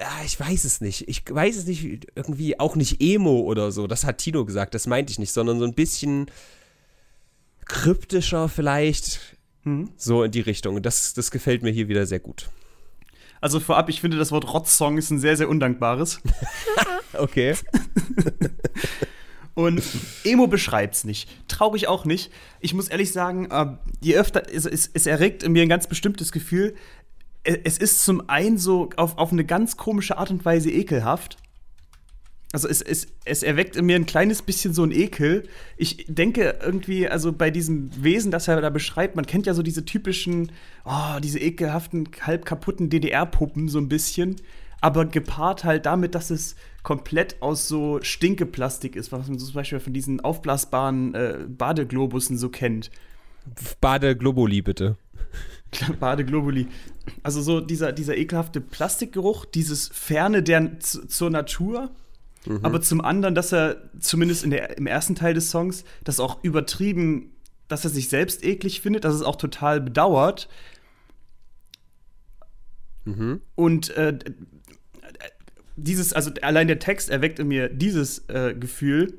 Ja, 0.00 0.24
ich 0.24 0.38
weiß 0.38 0.64
es 0.64 0.80
nicht. 0.80 1.08
Ich 1.08 1.22
weiß 1.28 1.56
es 1.56 1.66
nicht, 1.66 2.08
irgendwie 2.14 2.58
auch 2.58 2.76
nicht 2.76 3.00
Emo 3.00 3.40
oder 3.40 3.70
so. 3.72 3.86
Das 3.86 4.04
hat 4.04 4.18
Tino 4.18 4.44
gesagt, 4.44 4.74
das 4.74 4.86
meinte 4.86 5.12
ich 5.12 5.18
nicht, 5.18 5.32
sondern 5.32 5.58
so 5.58 5.64
ein 5.64 5.74
bisschen 5.74 6.26
kryptischer 7.64 8.48
vielleicht. 8.48 9.36
Mhm. 9.64 9.90
So 9.96 10.24
in 10.24 10.30
die 10.30 10.40
Richtung. 10.40 10.82
Das, 10.82 11.14
das 11.14 11.30
gefällt 11.30 11.62
mir 11.62 11.70
hier 11.70 11.88
wieder 11.88 12.06
sehr 12.06 12.20
gut. 12.20 12.50
Also 13.40 13.58
vorab, 13.58 13.88
ich 13.88 14.00
finde, 14.00 14.16
das 14.18 14.30
Wort 14.30 14.52
Rotz-Song 14.52 14.98
ist 14.98 15.10
ein 15.10 15.18
sehr, 15.18 15.36
sehr 15.36 15.48
undankbares. 15.48 16.20
Okay. 17.14 17.54
Und 19.54 19.82
Emo 20.24 20.46
beschreibt's 20.46 21.04
nicht. 21.04 21.28
Traurig 21.46 21.88
auch 21.88 22.06
nicht. 22.06 22.32
Ich 22.60 22.72
muss 22.72 22.88
ehrlich 22.88 23.12
sagen, 23.12 23.50
äh, 23.50 23.66
je 24.00 24.16
öfter, 24.16 24.44
es, 24.50 24.64
es, 24.64 24.90
es 24.92 25.06
erregt 25.06 25.42
in 25.42 25.52
mir 25.52 25.62
ein 25.62 25.68
ganz 25.68 25.86
bestimmtes 25.86 26.32
Gefühl. 26.32 26.74
Es 27.44 27.78
ist 27.78 28.04
zum 28.04 28.28
einen 28.28 28.58
so 28.58 28.90
auf, 28.96 29.18
auf 29.18 29.32
eine 29.32 29.44
ganz 29.44 29.76
komische 29.76 30.16
Art 30.16 30.30
und 30.30 30.44
Weise 30.44 30.70
ekelhaft. 30.70 31.38
Also 32.52 32.68
es, 32.68 32.82
es, 32.82 33.06
es 33.24 33.42
erweckt 33.42 33.76
in 33.76 33.86
mir 33.86 33.96
ein 33.96 34.04
kleines 34.04 34.42
bisschen 34.42 34.74
so 34.74 34.84
ein 34.84 34.92
Ekel. 34.92 35.48
Ich 35.78 36.04
denke 36.06 36.58
irgendwie, 36.62 37.08
also 37.08 37.32
bei 37.32 37.50
diesem 37.50 37.90
Wesen, 38.02 38.30
das 38.30 38.46
er 38.46 38.60
da 38.60 38.68
beschreibt, 38.68 39.16
man 39.16 39.24
kennt 39.24 39.46
ja 39.46 39.54
so 39.54 39.62
diese 39.62 39.86
typischen, 39.86 40.52
oh, 40.84 41.18
diese 41.22 41.38
ekelhaften, 41.38 42.08
halb 42.20 42.44
kaputten 42.44 42.90
DDR-Puppen 42.90 43.68
so 43.68 43.78
ein 43.78 43.88
bisschen. 43.88 44.36
Aber 44.82 45.06
gepaart 45.06 45.64
halt 45.64 45.86
damit, 45.86 46.14
dass 46.14 46.30
es 46.30 46.54
komplett 46.82 47.40
aus 47.40 47.68
so 47.68 48.00
Stinkeplastik 48.02 48.96
ist, 48.96 49.12
was 49.12 49.28
man 49.28 49.38
so 49.38 49.46
zum 49.46 49.54
Beispiel 49.54 49.80
von 49.80 49.94
diesen 49.94 50.20
aufblasbaren 50.20 51.14
äh, 51.14 51.38
Badeglobussen 51.48 52.36
so 52.36 52.50
kennt. 52.50 52.90
Bade 53.80 54.16
Globuli, 54.16 54.60
bitte. 54.60 54.96
Badeglobuli. 56.00 56.68
Also 57.22 57.42
so 57.42 57.60
dieser, 57.60 57.92
dieser 57.92 58.16
ekelhafte 58.16 58.60
Plastikgeruch, 58.60 59.44
dieses 59.44 59.88
Ferne 59.88 60.42
der, 60.42 60.80
zu, 60.80 61.06
zur 61.06 61.30
Natur. 61.30 61.90
Aber 62.62 62.80
zum 62.82 63.00
anderen, 63.00 63.36
dass 63.36 63.52
er 63.52 63.90
zumindest 64.00 64.42
in 64.42 64.50
der, 64.50 64.76
im 64.76 64.88
ersten 64.88 65.14
Teil 65.14 65.32
des 65.32 65.50
Songs 65.50 65.84
das 66.02 66.18
auch 66.18 66.42
übertrieben, 66.42 67.32
dass 67.68 67.84
er 67.84 67.90
sich 67.90 68.08
selbst 68.08 68.44
eklig 68.44 68.80
findet, 68.80 69.04
dass 69.04 69.14
es 69.14 69.22
auch 69.22 69.36
total 69.36 69.80
bedauert. 69.80 70.48
Und 73.54 73.90
äh, 73.90 74.18
dieses, 75.76 76.12
also 76.12 76.30
allein 76.42 76.66
der 76.66 76.78
Text 76.78 77.10
erweckt 77.10 77.38
in 77.38 77.48
mir 77.48 77.68
dieses 77.68 78.28
äh, 78.28 78.54
Gefühl. 78.58 79.18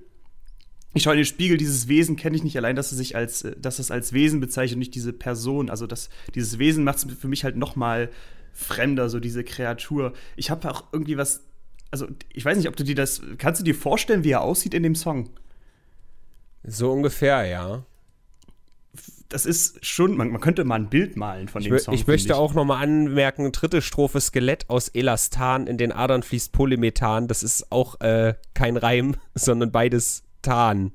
Ich 0.94 1.04
schaue 1.04 1.14
in 1.14 1.20
den 1.20 1.26
Spiegel, 1.26 1.58
dieses 1.58 1.88
Wesen 1.88 2.16
kenne 2.16 2.36
ich 2.36 2.44
nicht 2.44 2.56
allein, 2.56 2.76
dass 2.76 2.92
es 2.92 2.98
sich 2.98 3.16
als, 3.16 3.44
äh, 3.44 3.56
dass 3.60 3.80
es 3.80 3.92
als 3.92 4.14
Wesen 4.14 4.40
bezeichnet 4.40 4.76
und 4.76 4.80
nicht 4.80 4.96
diese 4.96 5.14
Person. 5.14 5.70
Also 5.70 5.88
das, 5.88 6.10
dieses 6.36 6.60
Wesen 6.60 6.84
macht 6.84 6.98
es 6.98 7.08
für 7.20 7.28
mich 7.28 7.44
halt 7.44 7.56
noch 7.56 7.76
mal 7.76 8.10
fremder, 8.54 9.10
so 9.10 9.20
diese 9.20 9.44
Kreatur. 9.44 10.14
Ich 10.36 10.52
habe 10.52 10.70
auch 10.70 10.86
irgendwie 10.92 11.18
was, 11.18 11.42
also 11.92 12.08
ich 12.32 12.46
weiß 12.46 12.58
nicht, 12.58 12.68
ob 12.68 12.76
du 12.76 12.84
dir 12.84 12.96
das, 12.96 13.22
kannst 13.38 13.62
du 13.62 13.66
dir 13.66 13.76
vorstellen, 13.76 14.24
wie 14.24 14.32
er 14.32 14.42
aussieht 14.42 14.74
in 14.74 14.84
dem 14.84 14.96
Song? 14.96 15.30
So 16.64 16.92
ungefähr, 16.92 17.46
ja. 17.46 17.84
Das 19.30 19.48
ist 19.48 19.84
schon, 19.84 20.16
man, 20.16 20.30
man 20.30 20.40
könnte 20.40 20.64
mal 20.64 20.76
ein 20.76 20.90
Bild 20.90 21.18
malen 21.18 21.48
von 21.48 21.64
Ich, 21.64 21.68
dem 21.68 21.80
Song. 21.80 21.94
ich 21.96 22.06
möchte 22.06 22.36
auch 22.36 22.54
nochmal 22.54 22.84
anmerken, 22.84 23.52
dritte 23.52 23.82
Strophe 23.82 24.22
Skelett 24.22 24.70
aus 24.70 24.90
Elastan, 24.90 25.66
in 25.66 25.80
den 25.80 25.92
Adern 25.92 26.22
fließt 26.22 26.52
Polymethan. 26.52 27.28
Das 27.28 27.42
ist 27.42 27.72
auch 27.72 28.00
äh, 28.02 28.36
kein 28.54 28.78
Reim, 28.78 29.16
sondern 29.34 29.72
beides 29.72 30.24
Tan. 30.44 30.92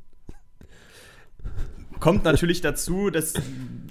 Kommt 2.01 2.23
natürlich 2.23 2.61
dazu, 2.61 3.11
dass 3.11 3.35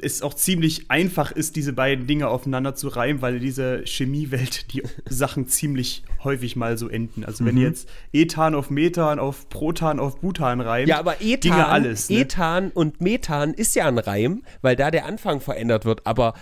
es 0.02 0.22
auch 0.22 0.34
ziemlich 0.34 0.90
einfach 0.90 1.32
ist, 1.32 1.58
diese 1.58 1.74
beiden 1.74 2.08
Dinge 2.08 2.30
aufeinander 2.30 2.74
zu 2.74 2.88
reimen, 2.88 3.22
weil 3.22 3.36
in 3.36 3.42
dieser 3.42 3.80
Chemiewelt 3.84 4.74
die 4.74 4.84
Sachen 5.10 5.48
ziemlich 5.48 6.04
häufig 6.24 6.56
mal 6.56 6.78
so 6.78 6.88
enden. 6.88 7.26
Also 7.26 7.44
wenn 7.44 7.58
ihr 7.58 7.68
jetzt 7.68 7.90
Ethan 8.14 8.56
auf 8.56 8.70
Methan, 8.70 9.20
auf 9.20 9.50
Protan, 9.50 10.00
auf 10.00 10.22
Butan 10.22 10.62
reimt, 10.62 10.88
Ja, 10.88 11.00
aber 11.00 11.22
Ethan, 11.22 11.52
ginge 11.52 11.68
alles. 11.68 12.10
Ne? 12.10 12.20
Ethan 12.20 12.72
und 12.72 13.02
Methan 13.02 13.54
ist 13.54 13.76
ja 13.76 13.88
ein 13.88 13.98
Reim, 13.98 14.44
weil 14.62 14.78
da 14.78 14.90
der 14.90 15.06
Anfang 15.06 15.42
verändert 15.42 15.84
wird, 15.84 16.06
aber 16.06 16.34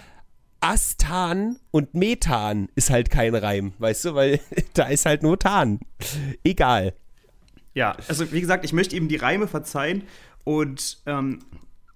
Astan 0.60 1.58
und 1.72 1.94
Methan 1.94 2.70
ist 2.76 2.90
halt 2.90 3.10
kein 3.10 3.36
Reim, 3.36 3.74
weißt 3.80 4.06
du, 4.06 4.16
weil 4.16 4.40
da 4.74 4.86
ist 4.86 5.06
halt 5.06 5.24
nur 5.24 5.40
Tan. 5.40 5.80
Egal. 6.44 6.94
Ja, 7.76 7.95
also 8.07 8.31
wie 8.31 8.41
gesagt, 8.41 8.65
ich 8.65 8.73
möchte 8.73 8.95
ihm 8.95 9.07
die 9.07 9.18
Reime 9.18 9.47
verzeihen 9.47 10.03
und 10.43 10.99
ähm, 11.06 11.39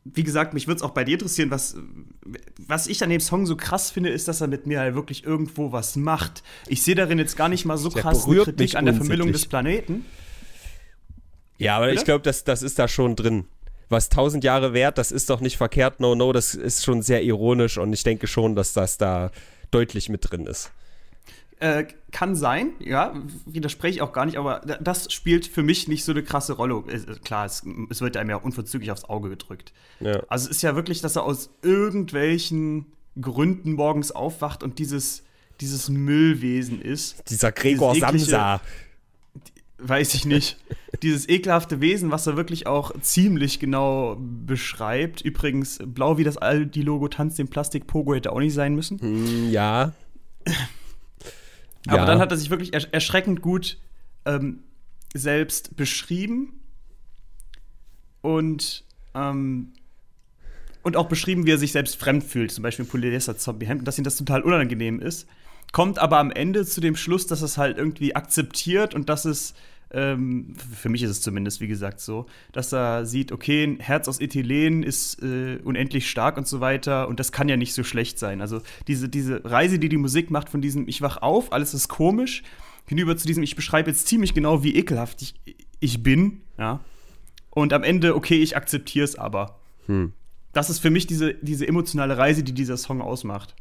wie 0.04 0.24
gesagt, 0.24 0.54
mich 0.54 0.68
würde 0.68 0.78
es 0.78 0.84
auch 0.84 0.92
bei 0.92 1.04
dir 1.04 1.14
interessieren, 1.14 1.52
was, 1.52 1.78
was 2.60 2.88
ich 2.88 3.04
an 3.04 3.10
dem 3.10 3.20
Song 3.20 3.46
so 3.46 3.56
krass 3.56 3.90
finde, 3.90 4.10
ist, 4.10 4.28
dass 4.28 4.42
er 4.42 4.48
mit 4.48 4.68
mir 4.68 4.80
halt 4.80 4.96
wirklich 4.96 5.24
irgendwo 5.24 5.72
was 5.72 5.96
macht. 5.96 6.44
Ich 6.68 6.84
sehe 6.84 6.96
darin 6.96 7.18
jetzt 7.20 7.38
gar 7.38 7.50
nicht 7.50 7.66
mal 7.66 7.78
so 7.78 7.90
Der 7.90 8.02
krass 8.02 8.26
Kritik 8.26 8.76
an 8.76 8.86
der 8.86 8.96
unsäglich. 8.96 9.32
des 9.32 9.46
Planeten. 9.46 10.06
Ja, 11.58 11.76
aber 11.78 11.86
Oder? 11.86 11.94
ich 11.94 12.06
glaube, 12.06 12.24
das, 12.24 12.44
das 12.44 12.62
ist 12.62 12.80
da 12.80 12.88
schon 12.88 13.16
drin. 13.16 13.46
Was 13.90 14.10
tausend 14.10 14.44
Jahre 14.44 14.74
wert, 14.74 14.98
das 14.98 15.12
ist 15.12 15.30
doch 15.30 15.42
nicht 15.42 15.58
verkehrt, 15.58 16.00
no, 16.00 16.14
no, 16.14 16.32
das 16.32 16.56
ist 16.56 16.86
schon 16.86 17.02
sehr 17.02 17.24
ironisch 17.24 17.78
und 17.78 17.92
ich 17.92 18.04
denke 18.04 18.28
schon, 18.28 18.56
dass 18.56 18.74
das 18.74 18.98
da 18.98 19.32
deutlich 19.72 20.10
mit 20.10 20.30
drin 20.30 20.46
ist. 20.46 20.72
Äh, 21.62 21.86
kann 22.12 22.38
sein, 22.38 22.72
ja, 22.80 23.14
widerspreche 23.46 23.96
ich 23.96 24.02
auch 24.02 24.14
gar 24.14 24.26
nicht, 24.26 24.38
aber 24.38 24.62
da- 24.66 24.78
das 24.78 25.12
spielt 25.12 25.46
für 25.46 25.62
mich 25.62 25.90
nicht 25.90 26.06
so 26.06 26.14
eine 26.14 26.24
krasse 26.24 26.54
Rolle. 26.54 26.82
Es- 26.88 27.06
Klar, 27.22 27.46
es, 27.46 27.64
es 27.90 28.00
wird 28.00 28.16
einem 28.16 28.30
ja 28.30 28.38
unverzüglich 28.38 28.92
aufs 28.92 29.04
Auge 29.04 29.28
gedrückt. 29.30 29.74
Ja. 30.00 30.22
Also 30.30 30.46
es 30.50 30.56
ist 30.58 30.62
ja 30.62 30.76
wirklich, 30.76 31.02
dass 31.02 31.18
er 31.18 31.24
aus 31.24 31.50
irgendwelchen 31.62 32.86
Gründen 33.20 33.74
morgens 33.74 34.12
aufwacht 34.12 34.64
und 34.64 34.80
dieses, 34.80 35.24
dieses 35.60 35.90
Müllwesen 35.90 36.82
ist. 36.82 37.30
Dieser 37.30 37.52
Gregor 37.52 37.92
eklige- 37.94 38.20
Samsa. 38.20 38.62
Weiß 39.82 40.14
ich 40.14 40.26
nicht. 40.26 40.58
dieses 41.04 41.28
ekelhafte 41.28 41.82
Wesen, 41.82 42.10
was 42.12 42.26
er 42.28 42.38
wirklich 42.38 42.68
auch 42.68 42.92
ziemlich 43.02 43.60
genau 43.60 44.18
beschreibt. 44.20 45.22
Übrigens, 45.22 45.80
blau 45.86 46.18
wie 46.18 46.24
das 46.24 46.38
Aldi-Logo 46.38 47.10
tanzt 47.10 47.38
den 47.38 47.50
Plastik-Pogo 47.50 48.14
hätte 48.16 48.32
auch 48.32 48.40
nicht 48.40 48.54
sein 48.54 48.76
müssen. 48.76 49.00
Hm, 49.02 49.50
ja. 51.86 51.94
Aber 51.94 52.06
dann 52.06 52.20
hat 52.20 52.32
er 52.32 52.38
sich 52.38 52.50
wirklich 52.50 52.74
ersch 52.74 52.88
erschreckend 52.92 53.42
gut 53.42 53.78
ähm, 54.26 54.64
selbst 55.14 55.76
beschrieben 55.76 56.60
und, 58.22 58.84
ähm, 59.16 59.74
und 60.84 60.98
auch 60.98 61.08
beschrieben, 61.08 61.46
wie 61.46 61.52
er 61.52 61.58
sich 61.58 61.72
selbst 61.72 61.96
fremd 61.96 62.24
fühlt, 62.24 62.52
zum 62.52 62.64
Beispiel 62.64 62.86
im 62.86 62.92
Polyester-Zombie-Hemd, 62.92 63.82
und 63.82 63.86
dass 63.86 63.98
ihm 63.98 64.04
das 64.04 64.18
total 64.18 64.42
unangenehm 64.42 65.00
ist. 65.00 65.28
Kommt 65.72 66.00
aber 66.00 66.18
am 66.18 66.32
Ende 66.32 66.66
zu 66.66 66.82
dem 66.82 66.96
Schluss, 66.96 67.28
dass 67.28 67.42
es 67.42 67.58
halt 67.58 67.78
irgendwie 67.78 68.16
akzeptiert 68.16 68.96
und 68.96 69.08
dass 69.08 69.26
es, 69.26 69.54
ähm, 69.92 70.54
für 70.56 70.90
mich 70.90 71.04
ist 71.04 71.10
es 71.10 71.22
zumindest, 71.22 71.62
wie 71.62 71.68
gesagt, 71.68 72.00
so, 72.00 72.28
dass 72.52 72.74
er 72.74 73.06
sieht, 73.06 73.32
okay, 73.32 73.64
ein 73.64 73.80
Herz 73.80 74.08
aus 74.08 74.20
Ethylen 74.20 74.84
ist 74.84 75.22
äh, 75.24 75.60
unendlich 75.64 76.10
stark 76.10 76.38
und 76.38 76.48
so 76.48 76.60
weiter 76.60 77.08
und 77.08 77.20
das 77.20 77.32
kann 77.32 77.50
ja 77.50 77.58
nicht 77.58 77.74
so 77.74 77.84
schlecht 77.84 78.20
sein. 78.20 78.42
Also 78.42 78.62
diese, 78.88 79.10
diese 79.10 79.44
Reise, 79.46 79.80
die 79.80 79.90
die 79.90 79.98
Musik 79.98 80.30
macht 80.30 80.50
von 80.50 80.62
diesem 80.62 80.88
Ich 80.88 81.02
wach 81.02 81.18
auf, 81.18 81.52
alles 81.52 81.74
ist 81.74 81.88
komisch, 81.88 82.44
hinüber 82.88 83.18
zu 83.18 83.26
diesem 83.26 83.44
Ich 83.44 83.56
beschreibe 83.56 83.90
jetzt 83.90 84.08
ziemlich 84.08 84.34
genau, 84.34 84.64
wie 84.64 84.76
ekelhaft 84.76 85.22
ich, 85.22 85.36
ich 85.80 86.04
bin, 86.04 86.42
ja. 86.58 86.82
Und 87.50 87.74
am 87.74 87.84
Ende, 87.84 88.16
okay, 88.16 88.42
ich 88.42 88.56
akzeptiere 88.56 89.04
es 89.04 89.18
aber. 89.18 89.60
Hm. 89.88 90.14
Das 90.54 90.70
ist 90.70 90.80
für 90.80 90.92
mich 90.92 91.08
diese, 91.08 91.34
diese 91.36 91.68
emotionale 91.68 92.18
Reise, 92.18 92.44
die 92.44 92.54
dieser 92.54 92.78
Song 92.78 93.02
ausmacht. 93.02 93.56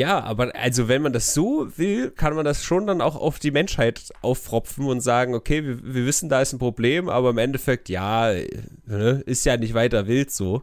Ja, 0.00 0.20
aber 0.20 0.56
also 0.56 0.88
wenn 0.88 1.02
man 1.02 1.12
das 1.12 1.34
so 1.34 1.68
will, 1.76 2.10
kann 2.10 2.34
man 2.34 2.46
das 2.46 2.64
schon 2.64 2.86
dann 2.86 3.02
auch 3.02 3.16
auf 3.16 3.38
die 3.38 3.50
Menschheit 3.50 4.14
auffropfen 4.22 4.86
und 4.86 5.02
sagen, 5.02 5.34
okay, 5.34 5.62
wir, 5.62 5.94
wir 5.94 6.06
wissen, 6.06 6.30
da 6.30 6.40
ist 6.40 6.54
ein 6.54 6.58
Problem, 6.58 7.10
aber 7.10 7.28
im 7.28 7.36
Endeffekt, 7.36 7.90
ja, 7.90 8.32
äh, 8.32 8.48
ne, 8.86 9.22
ist 9.26 9.44
ja 9.44 9.58
nicht 9.58 9.74
weiter 9.74 10.06
wild 10.06 10.30
so. 10.30 10.62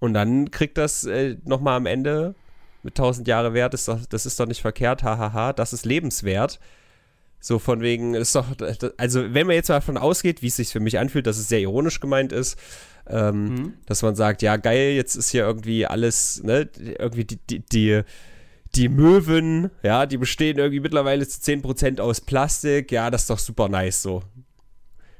Und 0.00 0.12
dann 0.12 0.50
kriegt 0.50 0.76
das 0.76 1.04
äh, 1.04 1.38
nochmal 1.46 1.78
am 1.78 1.86
Ende 1.86 2.34
mit 2.82 2.92
1000 2.92 3.26
Jahre 3.26 3.54
wert, 3.54 3.72
ist 3.72 3.88
doch, 3.88 4.04
das 4.04 4.26
ist 4.26 4.38
doch 4.38 4.44
nicht 4.44 4.60
verkehrt, 4.60 5.02
hahaha, 5.02 5.54
das 5.54 5.72
ist 5.72 5.86
lebenswert. 5.86 6.60
So 7.40 7.58
von 7.58 7.80
wegen, 7.80 8.12
ist 8.12 8.34
doch, 8.34 8.44
also 8.98 9.32
wenn 9.32 9.46
man 9.46 9.56
jetzt 9.56 9.70
mal 9.70 9.76
davon 9.76 9.96
ausgeht, 9.96 10.42
wie 10.42 10.48
es 10.48 10.56
sich 10.56 10.68
für 10.68 10.80
mich 10.80 10.98
anfühlt, 10.98 11.26
dass 11.26 11.38
es 11.38 11.48
sehr 11.48 11.60
ironisch 11.60 12.00
gemeint 12.00 12.32
ist, 12.32 12.58
ähm, 13.06 13.78
dass 13.86 14.02
man 14.02 14.14
sagt, 14.14 14.42
ja 14.42 14.58
geil, 14.58 14.92
jetzt 14.92 15.16
ist 15.16 15.30
hier 15.30 15.46
irgendwie 15.46 15.86
alles, 15.86 16.42
ne, 16.42 16.68
irgendwie 16.78 17.24
die, 17.24 17.38
die, 17.48 17.60
die, 17.60 18.02
die 18.74 18.88
Möwen, 18.88 19.70
ja, 19.82 20.06
die 20.06 20.16
bestehen 20.16 20.58
irgendwie 20.58 20.80
mittlerweile 20.80 21.26
zu 21.26 21.40
10% 21.40 22.00
aus 22.00 22.20
Plastik, 22.20 22.90
ja, 22.90 23.10
das 23.10 23.22
ist 23.22 23.30
doch 23.30 23.38
super 23.38 23.68
nice 23.68 24.02
so. 24.02 24.22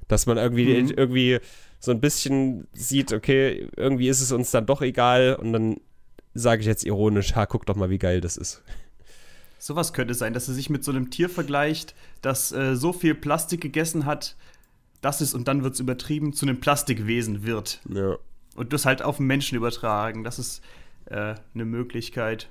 Dass 0.08 0.26
man 0.26 0.38
irgendwie, 0.38 0.82
Mhm. 0.82 0.90
irgendwie 0.96 1.38
so 1.78 1.90
ein 1.90 2.00
bisschen 2.00 2.66
sieht, 2.72 3.12
okay, 3.12 3.68
irgendwie 3.76 4.08
ist 4.08 4.20
es 4.20 4.32
uns 4.32 4.50
dann 4.50 4.66
doch 4.66 4.80
egal 4.82 5.34
und 5.34 5.52
dann 5.52 5.76
sage 6.34 6.60
ich 6.62 6.66
jetzt 6.66 6.84
ironisch, 6.84 7.34
ha, 7.34 7.44
guck 7.46 7.66
doch 7.66 7.76
mal, 7.76 7.90
wie 7.90 7.98
geil 7.98 8.20
das 8.20 8.36
ist. 8.36 8.62
Sowas 9.58 9.92
könnte 9.92 10.14
sein, 10.14 10.32
dass 10.32 10.48
er 10.48 10.54
sich 10.54 10.70
mit 10.70 10.82
so 10.82 10.90
einem 10.90 11.10
Tier 11.10 11.28
vergleicht, 11.28 11.94
das 12.20 12.52
äh, 12.52 12.74
so 12.74 12.92
viel 12.92 13.14
Plastik 13.14 13.60
gegessen 13.60 14.06
hat, 14.06 14.36
dass 15.02 15.20
es, 15.20 15.34
und 15.34 15.46
dann 15.46 15.62
wird 15.62 15.74
es 15.74 15.80
übertrieben, 15.80 16.32
zu 16.32 16.46
einem 16.46 16.58
Plastikwesen 16.60 17.44
wird. 17.44 17.80
Ja. 17.92 18.16
Und 18.54 18.72
das 18.72 18.86
halt 18.86 19.02
auf 19.02 19.18
den 19.18 19.26
Menschen 19.26 19.56
übertragen. 19.56 20.24
Das 20.24 20.38
ist 20.38 20.62
äh, 21.06 21.34
eine 21.54 21.64
Möglichkeit. 21.64 22.48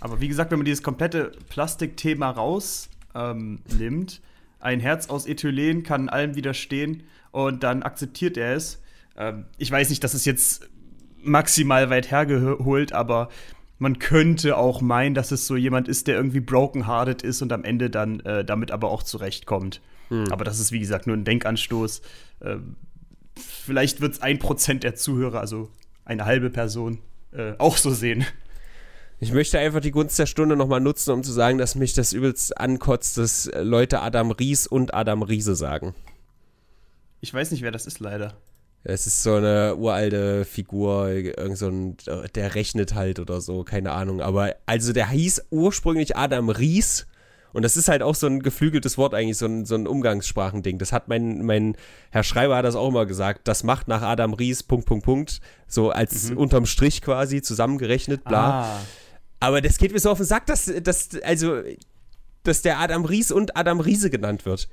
Aber 0.00 0.20
wie 0.20 0.28
gesagt, 0.28 0.50
wenn 0.50 0.58
man 0.58 0.64
dieses 0.64 0.82
komplette 0.82 1.32
Plastikthema 1.48 2.30
rausnimmt, 2.30 2.88
ähm, 3.14 4.08
ein 4.60 4.80
Herz 4.80 5.08
aus 5.08 5.26
Ethylen 5.26 5.82
kann 5.82 6.08
allem 6.08 6.36
widerstehen 6.36 7.02
und 7.32 7.62
dann 7.62 7.82
akzeptiert 7.82 8.36
er 8.36 8.54
es. 8.54 8.80
Ähm, 9.16 9.44
ich 9.58 9.70
weiß 9.70 9.90
nicht, 9.90 10.02
das 10.02 10.14
ist 10.14 10.24
jetzt 10.24 10.68
maximal 11.22 11.90
weit 11.90 12.10
hergeholt, 12.10 12.92
aber 12.92 13.28
man 13.78 13.98
könnte 13.98 14.56
auch 14.56 14.80
meinen, 14.80 15.14
dass 15.14 15.32
es 15.32 15.46
so 15.46 15.56
jemand 15.56 15.88
ist, 15.88 16.06
der 16.06 16.16
irgendwie 16.16 16.40
brokenhearted 16.40 17.22
ist 17.22 17.42
und 17.42 17.52
am 17.52 17.64
Ende 17.64 17.90
dann 17.90 18.20
äh, 18.20 18.44
damit 18.44 18.70
aber 18.70 18.90
auch 18.90 19.02
zurechtkommt. 19.02 19.80
Aber 20.30 20.44
das 20.44 20.60
ist, 20.60 20.70
wie 20.72 20.78
gesagt, 20.78 21.06
nur 21.06 21.16
ein 21.16 21.24
Denkanstoß. 21.24 22.02
Ähm, 22.42 22.76
vielleicht 23.36 24.00
wird 24.00 24.14
es 24.14 24.22
ein 24.22 24.38
Prozent 24.38 24.84
der 24.84 24.94
Zuhörer, 24.94 25.40
also 25.40 25.70
eine 26.04 26.24
halbe 26.24 26.50
Person, 26.50 27.00
äh, 27.32 27.54
auch 27.58 27.76
so 27.76 27.90
sehen. 27.90 28.24
Ich 29.20 29.32
möchte 29.32 29.58
einfach 29.58 29.80
die 29.80 29.90
Gunst 29.90 30.18
der 30.18 30.26
Stunde 30.26 30.56
nochmal 30.56 30.80
nutzen, 30.80 31.12
um 31.12 31.22
zu 31.22 31.32
sagen, 31.32 31.58
dass 31.58 31.74
mich 31.74 31.94
das 31.94 32.12
übelst 32.12 32.58
ankotzt, 32.58 33.16
dass 33.16 33.50
Leute 33.60 34.00
Adam 34.00 34.32
Ries 34.32 34.66
und 34.66 34.92
Adam 34.92 35.22
Riese 35.22 35.54
sagen. 35.54 35.94
Ich 37.20 37.32
weiß 37.32 37.52
nicht, 37.52 37.62
wer 37.62 37.70
das 37.70 37.86
ist, 37.86 38.00
leider. 38.00 38.34
Es 38.86 39.06
ist 39.06 39.22
so 39.22 39.36
eine 39.36 39.76
uralte 39.76 40.44
Figur, 40.44 41.08
irgend 41.08 41.56
so 41.56 41.68
ein, 41.68 41.96
der 42.34 42.54
rechnet 42.54 42.94
halt 42.94 43.18
oder 43.18 43.40
so, 43.40 43.64
keine 43.64 43.92
Ahnung. 43.92 44.20
Aber 44.20 44.56
also 44.66 44.92
der 44.92 45.08
hieß 45.08 45.46
ursprünglich 45.50 46.16
Adam 46.16 46.50
Ries. 46.50 47.06
Und 47.54 47.62
das 47.62 47.78
ist 47.78 47.88
halt 47.88 48.02
auch 48.02 48.16
so 48.16 48.26
ein 48.26 48.40
geflügeltes 48.40 48.98
Wort 48.98 49.14
eigentlich, 49.14 49.38
so 49.38 49.46
ein, 49.46 49.64
so 49.64 49.76
ein 49.76 49.86
Umgangssprachending. 49.86 50.76
Das 50.76 50.92
hat 50.92 51.08
mein, 51.08 51.46
mein 51.46 51.76
Herr 52.10 52.24
Schreiber 52.24 52.56
hat 52.56 52.66
das 52.66 52.74
auch 52.74 52.88
immer 52.88 53.06
gesagt. 53.06 53.48
Das 53.48 53.62
macht 53.62 53.88
nach 53.88 54.02
Adam 54.02 54.34
Ries, 54.34 54.62
Punkt, 54.62 54.86
Punkt, 54.86 55.04
Punkt. 55.06 55.40
So 55.66 55.90
als 55.90 56.30
unterm 56.32 56.66
Strich 56.66 57.00
quasi 57.00 57.40
zusammengerechnet, 57.40 58.24
bla. 58.24 58.64
Ah. 58.64 58.80
Aber 59.44 59.60
das 59.60 59.76
geht 59.76 59.92
mir 59.92 59.98
so 59.98 60.10
auf 60.10 60.16
den 60.16 60.26
Sack, 60.26 60.46
dass, 60.46 60.72
dass, 60.82 61.10
also, 61.22 61.60
dass 62.44 62.62
der 62.62 62.78
Adam 62.78 63.04
Ries 63.04 63.30
und 63.30 63.58
Adam 63.58 63.78
Riese 63.80 64.08
genannt 64.08 64.46
wird. 64.46 64.70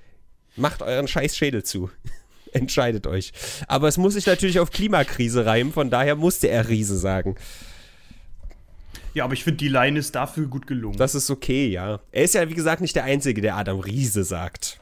Macht 0.55 0.81
euren 0.81 1.09
scheiß 1.09 1.35
Schädel 1.35 1.63
zu. 1.63 1.89
Entscheidet 2.53 3.05
euch. 3.05 3.33
Aber 3.67 3.89
es 3.89 3.97
muss 3.97 4.13
sich 4.13 4.25
natürlich 4.27 4.61
auf 4.61 4.71
Klimakrise 4.71 5.45
reimen, 5.45 5.73
von 5.73 5.89
daher 5.89 6.15
musste 6.15 6.47
er 6.47 6.69
Riese 6.69 6.97
sagen. 6.97 7.35
Ja, 9.13 9.25
aber 9.25 9.33
ich 9.33 9.43
finde, 9.43 9.57
die 9.57 9.67
Line 9.67 9.99
ist 9.99 10.15
dafür 10.15 10.47
gut 10.47 10.67
gelungen. 10.67 10.97
Das 10.97 11.15
ist 11.15 11.29
okay, 11.29 11.67
ja. 11.67 11.99
Er 12.13 12.23
ist 12.23 12.33
ja, 12.33 12.49
wie 12.49 12.53
gesagt, 12.53 12.79
nicht 12.79 12.95
der 12.95 13.03
Einzige, 13.03 13.41
der 13.41 13.57
Adam 13.57 13.81
Riese 13.81 14.23
sagt. 14.23 14.79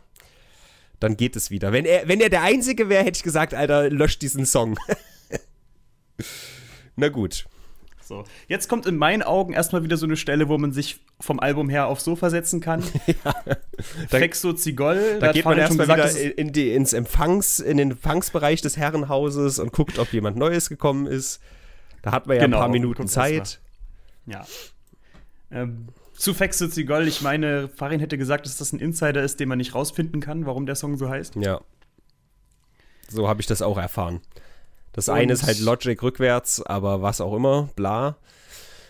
Dann 1.00 1.18
geht 1.18 1.36
es 1.36 1.50
wieder. 1.50 1.72
Wenn 1.72 1.86
er, 1.86 2.08
wenn 2.08 2.22
er 2.22 2.30
der 2.30 2.44
Einzige 2.44 2.90
wäre, 2.90 3.04
hätte 3.04 3.18
ich 3.18 3.24
gesagt, 3.24 3.56
Alter, 3.56 3.90
löscht 3.90 4.22
diesen 4.22 4.46
Song. 4.46 4.78
Na 6.96 7.10
gut. 7.10 7.48
So. 8.10 8.26
Jetzt 8.48 8.68
kommt 8.68 8.88
in 8.88 8.98
meinen 8.98 9.22
Augen 9.22 9.54
erstmal 9.54 9.84
wieder 9.84 9.96
so 9.96 10.08
eine 10.08 10.18
Stelle, 10.18 10.50
wo 10.50 10.58
man 10.58 10.74
sich 10.74 11.00
vom 11.22 11.40
Album 11.40 11.70
her 11.70 11.88
aufs 11.88 12.04
Sofa 12.04 12.30
setzen 12.30 12.60
kann. 12.60 12.84
Fexo 14.10 14.52
Zigol. 14.54 15.20
Da 15.20 15.28
hat 15.28 15.36
geht 15.36 15.46
man 15.46 15.58
erstmal 15.58 15.88
wieder 15.88 16.38
in, 16.38 16.52
die, 16.52 16.74
ins 16.74 16.94
Empfangs, 16.94 17.60
in 17.60 17.78
den 17.78 17.92
Empfangsbereich 17.92 18.62
des 18.62 18.78
Herrenhauses 18.78 19.60
und 19.60 19.72
guckt, 19.72 20.00
ob 20.00 20.12
jemand 20.12 20.38
Neues 20.38 20.70
gekommen 20.70 21.06
ist. 21.06 21.40
Da 22.02 22.12
hat 22.12 22.26
man 22.26 22.38
ja 22.38 22.44
Genau, 22.46 22.58
ein 22.58 22.62
paar 22.62 22.70
Minuten 22.70 23.08
Zeit. 23.08 23.60
Ja. 24.26 24.44
Ähm, 25.52 25.90
zu 26.18 26.34
Fexo 26.34 26.68
Zigol, 26.68 27.08
ich 27.08 27.22
meine, 27.22 27.70
Farin 27.70 28.00
hätte 28.00 28.18
gesagt, 28.18 28.48
dass 28.48 28.58
das 28.58 28.74
ein 28.74 28.80
Insider 28.80 29.22
ist, 29.22 29.40
den 29.40 29.48
man 29.48 29.60
nicht 29.60 29.76
rausfinden 29.76 30.20
kann, 30.20 30.48
warum 30.48 30.66
der 30.66 30.76
Song 30.76 30.98
so 30.98 31.10
heißt. 31.10 31.36
Ja. 31.36 31.62
So 33.08 33.28
habe 33.28 33.40
ich 33.40 33.48
das 33.48 33.62
auch 33.62 33.78
erfahren. 33.78 34.20
Das 35.00 35.08
Und- 35.08 35.16
eine 35.16 35.32
ist 35.34 35.44
halt 35.44 35.60
Logic 35.60 36.02
rückwärts, 36.04 36.62
aber 36.62 37.02
was 37.02 37.22
auch 37.22 37.34
immer, 37.34 37.70
bla. 37.78 38.18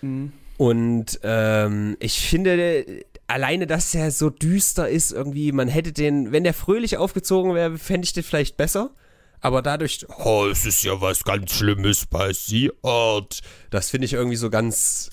Mhm. 0.01 0.31
Und 0.57 1.19
ähm, 1.23 1.95
ich 1.99 2.19
finde, 2.19 2.83
alleine, 3.27 3.67
dass 3.67 3.93
er 3.93 4.09
so 4.11 4.29
düster 4.31 4.89
ist, 4.89 5.11
irgendwie, 5.11 5.51
man 5.51 5.67
hätte 5.67 5.93
den, 5.93 6.31
wenn 6.31 6.43
der 6.43 6.55
fröhlich 6.55 6.97
aufgezogen 6.97 7.53
wäre, 7.53 7.77
fände 7.77 8.05
ich 8.05 8.13
den 8.13 8.23
vielleicht 8.23 8.57
besser. 8.57 8.89
Aber 9.39 9.61
dadurch, 9.61 10.05
oh, 10.25 10.47
es 10.51 10.65
ist 10.65 10.83
ja 10.83 10.99
was 10.99 11.23
ganz 11.23 11.53
Schlimmes 11.53 12.07
passiert. 12.07 12.73
Das 13.69 13.89
finde 13.91 14.05
ich 14.05 14.13
irgendwie 14.13 14.35
so 14.35 14.49
ganz, 14.49 15.11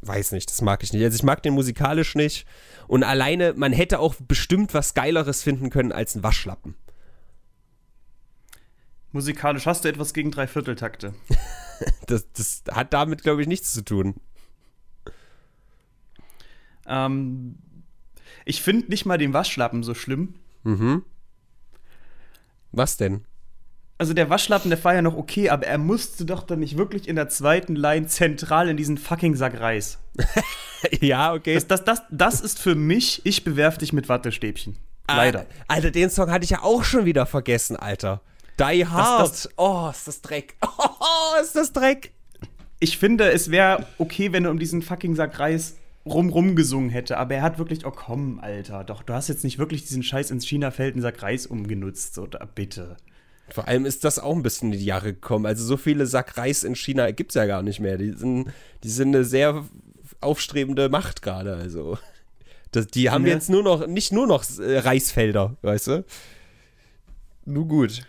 weiß 0.00 0.32
nicht, 0.32 0.50
das 0.50 0.62
mag 0.62 0.82
ich 0.82 0.92
nicht. 0.94 1.04
Also 1.04 1.14
ich 1.14 1.22
mag 1.22 1.42
den 1.42 1.52
musikalisch 1.54 2.14
nicht. 2.14 2.46
Und 2.88 3.04
alleine, 3.04 3.52
man 3.54 3.72
hätte 3.72 3.98
auch 4.00 4.14
bestimmt 4.26 4.72
was 4.74 4.94
Geileres 4.94 5.42
finden 5.42 5.68
können 5.70 5.92
als 5.92 6.16
ein 6.16 6.22
Waschlappen. 6.24 6.74
Musikalisch 9.12 9.66
hast 9.66 9.84
du 9.84 9.88
etwas 9.88 10.14
gegen 10.14 10.30
Dreivierteltakte. 10.30 11.14
das, 12.06 12.30
das 12.32 12.62
hat 12.70 12.92
damit, 12.92 13.22
glaube 13.22 13.42
ich, 13.42 13.48
nichts 13.48 13.72
zu 13.72 13.84
tun. 13.84 14.14
Ähm, 16.86 17.58
ich 18.44 18.62
finde 18.62 18.88
nicht 18.88 19.06
mal 19.06 19.18
den 19.18 19.32
Waschlappen 19.32 19.82
so 19.82 19.94
schlimm. 19.94 20.34
Mhm. 20.64 21.04
Was 22.72 22.96
denn? 22.96 23.24
Also 23.98 24.14
der 24.14 24.30
Waschlappen, 24.30 24.70
der 24.70 24.82
war 24.82 24.94
ja 24.94 25.02
noch 25.02 25.16
okay, 25.16 25.50
aber 25.50 25.66
er 25.66 25.78
musste 25.78 26.24
doch 26.24 26.42
dann 26.42 26.58
nicht 26.58 26.76
wirklich 26.76 27.06
in 27.06 27.14
der 27.14 27.28
zweiten 27.28 27.76
Line 27.76 28.08
zentral 28.08 28.68
in 28.68 28.76
diesen 28.76 28.98
fucking 28.98 29.36
Sack 29.36 29.60
Reis. 29.60 29.98
ja, 31.00 31.32
okay. 31.34 31.54
Das, 31.54 31.68
das, 31.68 31.84
das, 31.84 32.02
das 32.10 32.40
ist 32.40 32.58
für 32.58 32.74
mich, 32.74 33.20
ich 33.24 33.44
bewerf 33.44 33.78
dich 33.78 33.92
mit 33.92 34.08
Wattestäbchen. 34.08 34.76
Ah, 35.06 35.16
Leider. 35.16 35.46
Alter, 35.68 35.90
den 35.90 36.10
Song 36.10 36.30
hatte 36.30 36.44
ich 36.44 36.50
ja 36.50 36.62
auch 36.62 36.82
schon 36.82 37.04
wieder 37.04 37.26
vergessen, 37.26 37.76
Alter. 37.76 38.22
Die 38.58 38.86
Hard. 38.86 39.22
Das, 39.22 39.42
das, 39.42 39.48
oh, 39.56 39.88
ist 39.90 40.08
das 40.08 40.22
Dreck. 40.22 40.56
Oh, 40.78 41.40
ist 41.40 41.56
das 41.56 41.72
Dreck. 41.72 42.12
Ich 42.78 42.98
finde, 42.98 43.30
es 43.30 43.50
wäre 43.50 43.86
okay, 43.98 44.32
wenn 44.32 44.44
er 44.44 44.50
um 44.50 44.58
diesen 44.58 44.82
fucking 44.82 45.14
Sack 45.14 45.38
Reis 45.38 45.76
rum 46.04 46.30
rum 46.30 46.56
gesungen 46.56 46.90
hätte, 46.90 47.16
aber 47.16 47.36
er 47.36 47.42
hat 47.42 47.58
wirklich, 47.58 47.86
oh 47.86 47.92
komm, 47.92 48.40
Alter, 48.40 48.84
doch, 48.84 49.02
du 49.02 49.12
hast 49.14 49.28
jetzt 49.28 49.44
nicht 49.44 49.58
wirklich 49.58 49.82
diesen 49.82 50.02
Scheiß 50.02 50.30
ins 50.30 50.46
China-Feld 50.46 50.94
einen 50.94 51.02
Sack 51.02 51.22
Reis 51.22 51.46
umgenutzt, 51.46 52.14
so, 52.14 52.26
da, 52.26 52.44
bitte. 52.44 52.96
Vor 53.48 53.68
allem 53.68 53.84
ist 53.84 54.04
das 54.04 54.18
auch 54.18 54.34
ein 54.34 54.42
bisschen 54.42 54.72
in 54.72 54.78
die 54.78 54.84
Jahre 54.84 55.12
gekommen. 55.12 55.46
Also 55.46 55.64
so 55.64 55.76
viele 55.76 56.06
Sack 56.06 56.36
Reis 56.38 56.64
in 56.64 56.74
China 56.74 57.10
gibt 57.10 57.32
es 57.32 57.34
ja 57.34 57.46
gar 57.46 57.62
nicht 57.62 57.80
mehr. 57.80 57.98
Die 57.98 58.12
sind, 58.12 58.52
die 58.82 58.88
sind 58.88 59.14
eine 59.14 59.24
sehr 59.24 59.64
aufstrebende 60.20 60.88
Macht 60.88 61.22
gerade. 61.22 61.56
Also 61.56 61.98
das, 62.70 62.86
die 62.86 63.10
haben 63.10 63.26
ja. 63.26 63.34
jetzt 63.34 63.50
nur 63.50 63.62
noch, 63.62 63.86
nicht 63.86 64.12
nur 64.12 64.26
noch 64.26 64.44
äh, 64.58 64.78
Reisfelder, 64.78 65.56
weißt 65.62 65.86
du? 65.88 66.04
Nur 67.44 67.66
gut. 67.66 68.02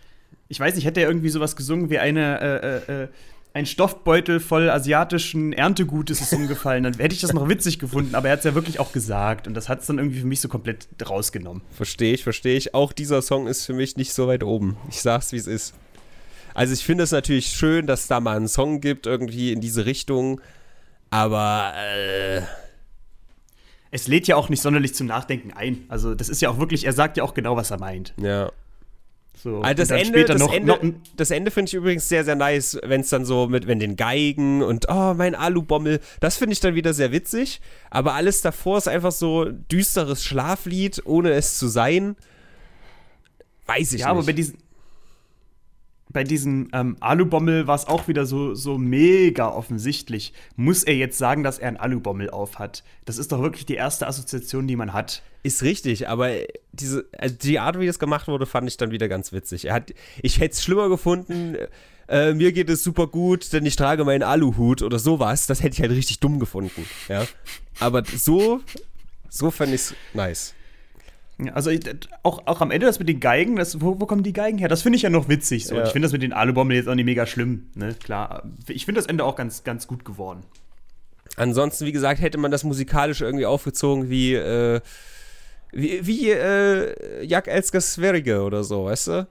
Ich 0.54 0.60
weiß 0.60 0.76
nicht, 0.76 0.86
hätte 0.86 1.02
er 1.02 1.08
irgendwie 1.08 1.30
sowas 1.30 1.56
gesungen 1.56 1.90
wie 1.90 1.98
eine 1.98 2.40
äh, 2.88 2.92
äh, 2.92 3.04
äh 3.04 3.08
ein 3.56 3.66
Stoffbeutel 3.68 4.40
voll 4.40 4.70
asiatischen 4.70 5.54
Erntegutes 5.54 6.22
ist 6.22 6.34
umgefallen, 6.34 6.84
dann 6.84 6.94
hätte 6.94 7.14
ich 7.14 7.22
das 7.22 7.34
noch 7.34 7.48
witzig 7.48 7.78
gefunden, 7.78 8.16
aber 8.16 8.28
er 8.28 8.34
hat 8.34 8.40
es 8.40 8.46
ja 8.46 8.56
wirklich 8.56 8.80
auch 8.80 8.92
gesagt 8.92 9.48
und 9.48 9.54
das 9.54 9.70
hat 9.70 9.82
es 9.82 9.88
dann 9.88 10.00
irgendwie 10.00 10.20
für 10.20 10.26
mich 10.26 10.42
so 10.42 10.48
komplett 10.48 10.88
rausgenommen. 11.08 11.62
Verstehe 11.72 12.14
ich, 12.14 12.24
verstehe 12.24 12.58
ich. 12.58 12.74
Auch 12.74 12.94
dieser 12.94 13.22
Song 13.22 13.46
ist 13.46 13.66
für 13.66 13.74
mich 13.74 13.96
nicht 13.96 14.14
so 14.14 14.28
weit 14.28 14.44
oben. 14.44 14.78
Ich 14.90 15.02
sag's, 15.02 15.32
wie 15.34 15.38
es 15.38 15.46
ist. 15.46 15.76
Also 16.56 16.74
ich 16.74 16.84
finde 16.84 17.04
es 17.04 17.12
natürlich 17.12 17.48
schön, 17.48 17.86
dass 17.86 18.02
es 18.02 18.08
da 18.08 18.20
mal 18.20 18.38
einen 18.38 18.48
Song 18.48 18.82
gibt, 18.82 19.06
irgendwie 19.06 19.52
in 19.52 19.62
diese 19.62 19.86
Richtung, 19.86 20.42
aber 21.12 21.74
äh 21.76 22.42
es 23.92 24.08
lädt 24.08 24.26
ja 24.26 24.36
auch 24.36 24.50
nicht 24.50 24.64
sonderlich 24.64 24.96
zum 24.96 25.06
Nachdenken 25.06 25.54
ein. 25.54 25.86
Also 25.88 26.16
das 26.16 26.28
ist 26.28 26.42
ja 26.42 26.50
auch 26.50 26.58
wirklich, 26.58 26.88
er 26.88 26.94
sagt 26.94 27.16
ja 27.18 27.24
auch 27.24 27.36
genau, 27.36 27.56
was 27.56 27.70
er 27.70 27.80
meint. 27.80 28.16
Ja. 28.18 28.52
So, 29.36 29.62
also 29.62 29.76
das, 29.76 29.90
Ende, 29.90 30.26
das, 30.26 30.40
noch, 30.40 30.54
Ende, 30.54 30.68
noch 30.68 30.80
das 31.18 31.32
Ende 31.32 31.52
finde 31.52 31.70
ich 31.70 31.74
übrigens 31.74 32.08
sehr, 32.08 32.24
sehr 32.24 32.36
nice, 32.36 32.80
wenn 32.84 33.02
es 33.02 33.10
dann 33.10 33.26
so 33.26 33.48
mit, 33.48 33.68
wenn 33.68 33.80
den 33.80 33.96
Geigen 33.96 34.62
und 34.62 34.86
oh, 34.90 35.14
mein 35.16 35.36
Alubommel, 35.36 36.00
das 36.20 36.38
finde 36.38 36.54
ich 36.54 36.60
dann 36.60 36.76
wieder 36.76 36.94
sehr 36.94 37.12
witzig. 37.12 37.60
Aber 37.90 38.14
alles 38.14 38.42
davor 38.42 38.78
ist 38.78 38.88
einfach 38.88 39.12
so 39.12 39.46
düsteres 39.46 40.24
Schlaflied, 40.24 41.02
ohne 41.06 41.32
es 41.32 41.58
zu 41.58 41.68
sein. 41.68 42.16
Weiß 43.66 43.92
ich 43.92 43.92
ja, 43.92 43.96
nicht. 43.96 44.00
Ja, 44.06 44.08
aber 44.12 44.24
bei 44.24 44.34
diesen, 44.34 44.58
bei 46.14 46.24
diesem 46.24 46.70
ähm, 46.74 46.96
Alubommel 47.00 47.68
war 47.68 47.76
es 47.76 47.88
auch 47.88 48.08
wieder 48.08 48.26
so, 48.26 48.54
so 48.54 48.78
mega 48.78 49.50
offensichtlich. 49.50 50.34
Muss 50.56 50.84
er 50.84 50.96
jetzt 50.96 51.18
sagen, 51.18 51.44
dass 51.44 51.60
er 51.60 51.70
einen 51.70 51.78
Alubommel 51.78 52.30
aufhat? 52.30 52.84
Das 53.06 53.18
ist 53.18 53.32
doch 53.32 53.42
wirklich 53.42 53.66
die 53.66 53.76
erste 53.76 54.08
Assoziation, 54.08 54.68
die 54.68 54.76
man 54.76 54.94
hat. 54.94 55.24
Ist 55.42 55.64
richtig, 55.64 56.08
aber 56.08 56.30
diese, 56.72 57.06
also 57.18 57.36
die 57.36 57.60
Art, 57.60 57.80
wie 57.80 57.88
das 57.88 58.00
gemacht 58.00 58.28
wurde, 58.28 58.46
fand 58.46 58.70
ich 58.70 58.78
dann 58.78 58.92
wieder 58.92 59.10
ganz 59.10 59.34
witzig. 59.34 59.66
Er 59.66 59.74
hat, 59.74 59.94
ich 60.22 60.40
hätte 60.40 60.54
es 60.54 60.64
schlimmer 60.64 60.88
gefunden, 60.88 61.58
äh, 62.08 62.34
mir 62.34 62.52
geht 62.52 62.70
es 62.70 62.84
super 62.84 63.08
gut, 63.08 63.52
denn 63.52 63.66
ich 63.66 63.76
trage 63.76 64.06
meinen 64.06 64.24
Aluhut 64.24 64.82
oder 64.82 65.00
sowas. 65.00 65.48
Das 65.48 65.64
hätte 65.64 65.76
ich 65.76 65.82
halt 65.82 65.92
richtig 65.92 66.20
dumm 66.20 66.40
gefunden. 66.40 66.86
Ja? 67.10 67.26
Aber 67.80 68.04
so, 68.06 68.62
so 69.30 69.52
fand 69.52 69.74
ich 69.74 69.82
es 69.82 69.96
nice. 70.14 70.54
Also 71.54 71.72
auch, 72.22 72.46
auch 72.46 72.62
am 72.62 72.72
Ende 72.72 72.86
das 72.86 73.00
mit 73.00 73.10
den 73.10 73.20
Geigen, 73.20 73.56
das, 73.56 73.82
wo, 73.82 74.00
wo 74.00 74.06
kommen 74.06 74.24
die 74.24 74.34
Geigen 74.34 74.58
her? 74.58 74.68
Das 74.68 74.84
finde 74.84 74.98
ich 74.98 75.02
ja 75.02 75.10
noch 75.10 75.30
witzig. 75.30 75.66
So. 75.66 75.76
Ja. 75.76 75.84
Ich 75.84 75.92
finde 75.92 76.06
das 76.06 76.12
mit 76.12 76.22
den 76.22 76.32
Alubomben 76.32 76.76
jetzt 76.76 76.88
auch 76.88 76.96
nicht 76.96 77.06
mega 77.06 77.26
schlimm. 77.26 77.70
Ne? 77.76 77.96
Klar, 77.96 78.44
ich 78.68 78.86
finde 78.86 79.00
das 79.00 79.08
Ende 79.08 79.24
auch 79.24 79.36
ganz, 79.36 79.64
ganz 79.64 79.88
gut 79.88 80.06
geworden. 80.06 80.44
Ansonsten, 81.36 81.86
wie 81.86 81.92
gesagt, 81.92 82.22
hätte 82.22 82.38
man 82.38 82.52
das 82.52 82.64
musikalisch 82.64 83.22
irgendwie 83.22 83.46
aufgezogen 83.46 84.10
wie, 84.10 84.36
äh, 84.36 84.82
wie, 85.72 86.06
wie 86.06 86.30
äh, 86.30 87.26
Jak 87.26 87.48
Elskers 87.48 87.94
Sverige 87.94 88.44
oder 88.44 88.64
so, 88.64 88.86
weißt 88.86 89.08
du? 89.08 89.28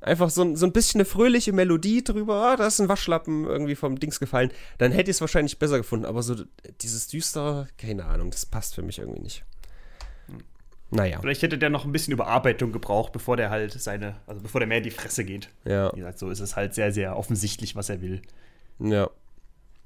Einfach 0.00 0.30
so, 0.30 0.54
so 0.56 0.66
ein 0.66 0.72
bisschen 0.72 1.00
eine 1.00 1.04
fröhliche 1.04 1.52
Melodie 1.52 2.04
drüber, 2.04 2.34
ah, 2.34 2.56
da 2.56 2.66
ist 2.66 2.80
ein 2.80 2.88
Waschlappen 2.88 3.44
irgendwie 3.44 3.74
vom 3.74 3.98
Dings 3.98 4.20
gefallen. 4.20 4.50
Dann 4.78 4.92
hätte 4.92 5.10
ich 5.10 5.16
es 5.16 5.20
wahrscheinlich 5.20 5.58
besser 5.58 5.78
gefunden, 5.78 6.04
aber 6.04 6.22
so 6.22 6.36
dieses 6.80 7.08
düstere, 7.08 7.68
keine 7.78 8.04
Ahnung, 8.04 8.30
das 8.30 8.46
passt 8.46 8.74
für 8.74 8.82
mich 8.82 8.98
irgendwie 8.98 9.22
nicht. 9.22 9.44
Naja. 10.90 11.20
Vielleicht 11.20 11.42
hätte 11.42 11.58
der 11.58 11.70
noch 11.70 11.84
ein 11.84 11.92
bisschen 11.92 12.12
Überarbeitung 12.12 12.72
gebraucht, 12.72 13.12
bevor 13.12 13.36
der 13.36 13.50
halt 13.50 13.72
seine, 13.72 14.16
also 14.26 14.40
bevor 14.40 14.60
der 14.60 14.68
mehr 14.68 14.78
in 14.78 14.84
die 14.84 14.90
Fresse 14.90 15.24
geht. 15.24 15.48
Ja. 15.64 15.92
Wie 15.92 15.98
gesagt, 15.98 16.18
so 16.18 16.30
ist 16.30 16.40
es 16.40 16.56
halt 16.56 16.74
sehr, 16.74 16.92
sehr 16.92 17.16
offensichtlich, 17.16 17.74
was 17.74 17.88
er 17.88 18.00
will. 18.00 18.22
Ja. 18.78 19.10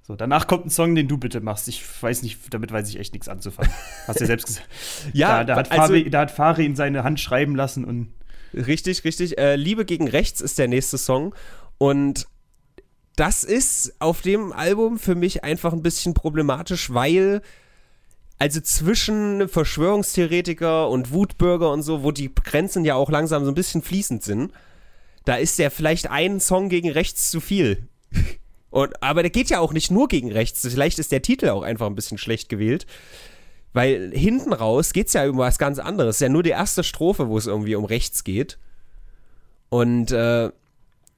So, 0.02 0.16
danach 0.16 0.46
kommt 0.46 0.66
ein 0.66 0.70
Song, 0.70 0.94
den 0.94 1.08
du 1.08 1.16
bitte 1.18 1.40
machst. 1.40 1.68
Ich 1.68 1.82
weiß 2.02 2.22
nicht, 2.22 2.52
damit 2.52 2.72
weiß 2.72 2.88
ich 2.88 2.98
echt 2.98 3.12
nichts 3.12 3.28
anzufangen. 3.28 3.72
Hast 4.06 4.20
du 4.20 4.24
ja 4.24 4.26
selbst 4.26 4.46
gesagt. 4.46 4.68
ja, 5.12 5.44
da, 5.44 5.54
da, 5.54 5.56
hat 5.56 5.72
also, 5.72 5.94
Fari, 5.94 6.10
da 6.10 6.20
hat 6.20 6.30
Fari 6.30 6.66
in 6.66 6.76
seine 6.76 7.04
Hand 7.04 7.20
schreiben 7.20 7.54
lassen 7.54 7.84
und. 7.84 8.12
Richtig, 8.52 9.04
richtig. 9.04 9.38
Äh, 9.38 9.54
Liebe 9.54 9.84
gegen 9.84 10.08
Rechts 10.08 10.40
ist 10.40 10.58
der 10.58 10.66
nächste 10.66 10.98
Song. 10.98 11.34
Und 11.78 12.26
das 13.14 13.44
ist 13.44 13.94
auf 14.00 14.22
dem 14.22 14.52
Album 14.52 14.98
für 14.98 15.14
mich 15.14 15.44
einfach 15.44 15.72
ein 15.72 15.82
bisschen 15.82 16.14
problematisch, 16.14 16.92
weil 16.92 17.42
also 18.40 18.60
zwischen 18.62 19.48
Verschwörungstheoretiker 19.50 20.88
und 20.88 21.12
Wutbürger 21.12 21.70
und 21.70 21.82
so, 21.82 22.02
wo 22.02 22.10
die 22.10 22.34
Grenzen 22.34 22.86
ja 22.86 22.94
auch 22.94 23.10
langsam 23.10 23.44
so 23.44 23.50
ein 23.50 23.54
bisschen 23.54 23.82
fließend 23.82 24.22
sind, 24.22 24.52
da 25.26 25.34
ist 25.36 25.58
ja 25.58 25.68
vielleicht 25.68 26.10
ein 26.10 26.40
Song 26.40 26.70
gegen 26.70 26.90
rechts 26.90 27.30
zu 27.30 27.40
viel. 27.40 27.86
Und, 28.70 29.02
aber 29.02 29.22
der 29.22 29.32
geht 29.32 29.50
ja 29.50 29.58
auch 29.58 29.72
nicht 29.72 29.90
nur 29.90 30.06
gegen 30.06 30.30
rechts. 30.30 30.64
Vielleicht 30.64 31.00
ist 31.00 31.10
der 31.10 31.22
Titel 31.22 31.48
auch 31.48 31.62
einfach 31.62 31.86
ein 31.86 31.96
bisschen 31.96 32.18
schlecht 32.18 32.48
gewählt. 32.48 32.86
Weil 33.72 34.12
hinten 34.14 34.52
raus 34.52 34.92
geht 34.92 35.08
es 35.08 35.12
ja 35.12 35.28
um 35.28 35.38
was 35.38 35.58
ganz 35.58 35.80
anderes. 35.80 36.10
Es 36.10 36.16
ist 36.18 36.22
ja 36.22 36.28
nur 36.28 36.44
die 36.44 36.50
erste 36.50 36.84
Strophe, 36.84 37.28
wo 37.28 37.36
es 37.36 37.48
irgendwie 37.48 37.74
um 37.74 37.84
rechts 37.84 38.22
geht. 38.22 38.58
Und 39.70 40.12
äh, 40.12 40.50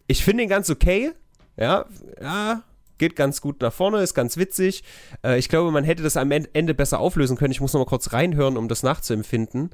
ich 0.07 0.25
finde 0.25 0.45
ihn 0.45 0.49
ganz 0.49 0.71
okay. 0.71 1.13
Ja, 1.59 1.85
ja, 2.23 2.63
geht 3.03 3.17
ganz 3.17 3.41
gut 3.41 3.61
nach 3.63 3.73
vorne, 3.73 4.01
ist 4.01 4.15
ganz 4.15 4.37
witzig. 4.37 4.85
Äh, 5.25 5.37
ich 5.37 5.49
glaube, 5.49 5.73
man 5.73 5.83
hätte 5.83 6.05
das 6.05 6.17
am 6.17 6.31
Ende 6.31 6.73
besser 6.73 7.01
auflösen 7.01 7.37
können. 7.37 7.51
Ich 7.51 7.61
muss 7.61 7.73
noch 7.73 7.81
mal 7.81 7.87
kurz 7.87 8.13
reinhören, 8.13 8.57
um 8.57 8.69
das 8.69 8.85
nachzuempfinden. 8.85 9.71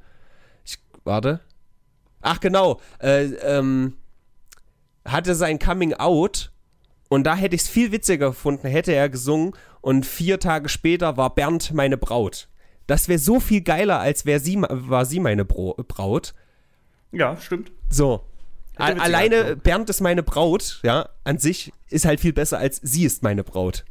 Ich, 0.65 0.79
warte. 1.05 1.41
Ach, 2.23 2.41
genau. 2.41 2.81
Äh, 3.01 3.25
ähm, 3.43 3.99
hatte 5.05 5.35
sein 5.35 5.59
Coming 5.59 5.93
Out 5.93 6.53
und 7.11 7.25
da 7.25 7.37
hätte 7.37 7.55
ich 7.55 7.63
es 7.63 7.69
viel 7.69 7.93
witziger 7.93 8.29
gefunden, 8.29 8.67
hätte 8.67 8.93
er 8.93 9.11
gesungen 9.11 9.53
und 9.83 10.07
vier 10.07 10.41
Tage 10.41 10.71
später 10.71 11.19
war 11.19 11.35
Bernd 11.35 11.75
meine 11.75 11.99
Braut. 11.99 12.49
Das 12.87 13.09
wäre 13.09 13.19
so 13.19 13.41
viel 13.41 13.61
geiler, 13.61 14.01
als 14.01 14.25
wär 14.25 14.41
sie, 14.41 14.57
war 14.63 15.05
sie 15.05 15.21
meine 15.21 15.45
Bro 15.45 15.75
Braut. 15.87 16.33
Ja, 17.13 17.37
stimmt. 17.37 17.73
So. 17.91 18.25
Alleine 18.79 19.57
Bernd 19.57 19.91
ist 19.91 20.01
meine 20.01 20.23
Braut, 20.23 20.81
ja, 20.83 21.09
an 21.25 21.39
sich 21.39 21.73
ist 21.91 22.05
halt 22.05 22.21
viel 22.21 22.33
besser 22.33 22.59
als 22.59 22.81
sie 22.83 23.05
ist 23.05 23.23
meine 23.23 23.45
Braut. 23.45 23.85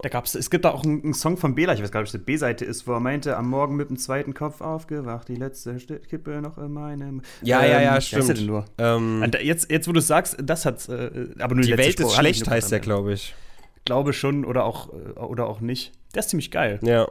Da 0.00 0.08
gab's, 0.08 0.34
es 0.34 0.48
gibt 0.48 0.64
da 0.64 0.70
auch 0.70 0.84
einen, 0.84 1.02
einen 1.02 1.14
Song 1.14 1.36
von 1.36 1.54
Bela, 1.54 1.74
ich 1.74 1.82
weiß 1.82 1.90
gar 1.90 2.00
nicht, 2.00 2.08
ob 2.08 2.14
es 2.14 2.20
die 2.20 2.24
B-Seite 2.24 2.64
ist, 2.64 2.86
wo 2.86 2.92
er 2.92 3.00
meinte, 3.00 3.36
am 3.36 3.50
Morgen 3.50 3.76
mit 3.76 3.90
dem 3.90 3.98
zweiten 3.98 4.32
Kopf 4.32 4.62
aufgewacht, 4.62 5.28
die 5.28 5.34
letzte 5.34 5.74
Kippe 5.76 6.40
noch 6.40 6.56
in 6.56 6.72
meinem. 6.72 7.20
Ja, 7.42 7.62
ähm, 7.62 7.70
ja, 7.70 7.82
ja, 7.82 8.00
stimmt. 8.00 8.38
Denn 8.38 8.46
nur? 8.46 8.64
Ähm, 8.78 9.30
jetzt, 9.42 9.70
jetzt, 9.70 9.88
wo 9.88 9.92
du 9.92 10.00
sagst, 10.00 10.36
das 10.42 10.64
hat, 10.64 10.88
äh, 10.88 11.28
aber 11.38 11.54
nur 11.54 11.62
die, 11.62 11.72
die 11.72 11.78
Welt 11.78 12.00
ist 12.00 12.14
schlecht, 12.14 12.48
heißt 12.48 12.72
der, 12.72 12.80
glaube 12.80 13.12
ich. 13.12 13.34
Glaube 13.84 14.14
schon 14.14 14.44
oder 14.46 14.64
auch, 14.64 14.88
äh, 14.94 15.18
oder 15.20 15.46
auch 15.46 15.60
nicht. 15.60 15.92
Der 16.14 16.20
ist 16.20 16.30
ziemlich 16.30 16.50
geil. 16.50 16.78
Ja. 16.82 17.06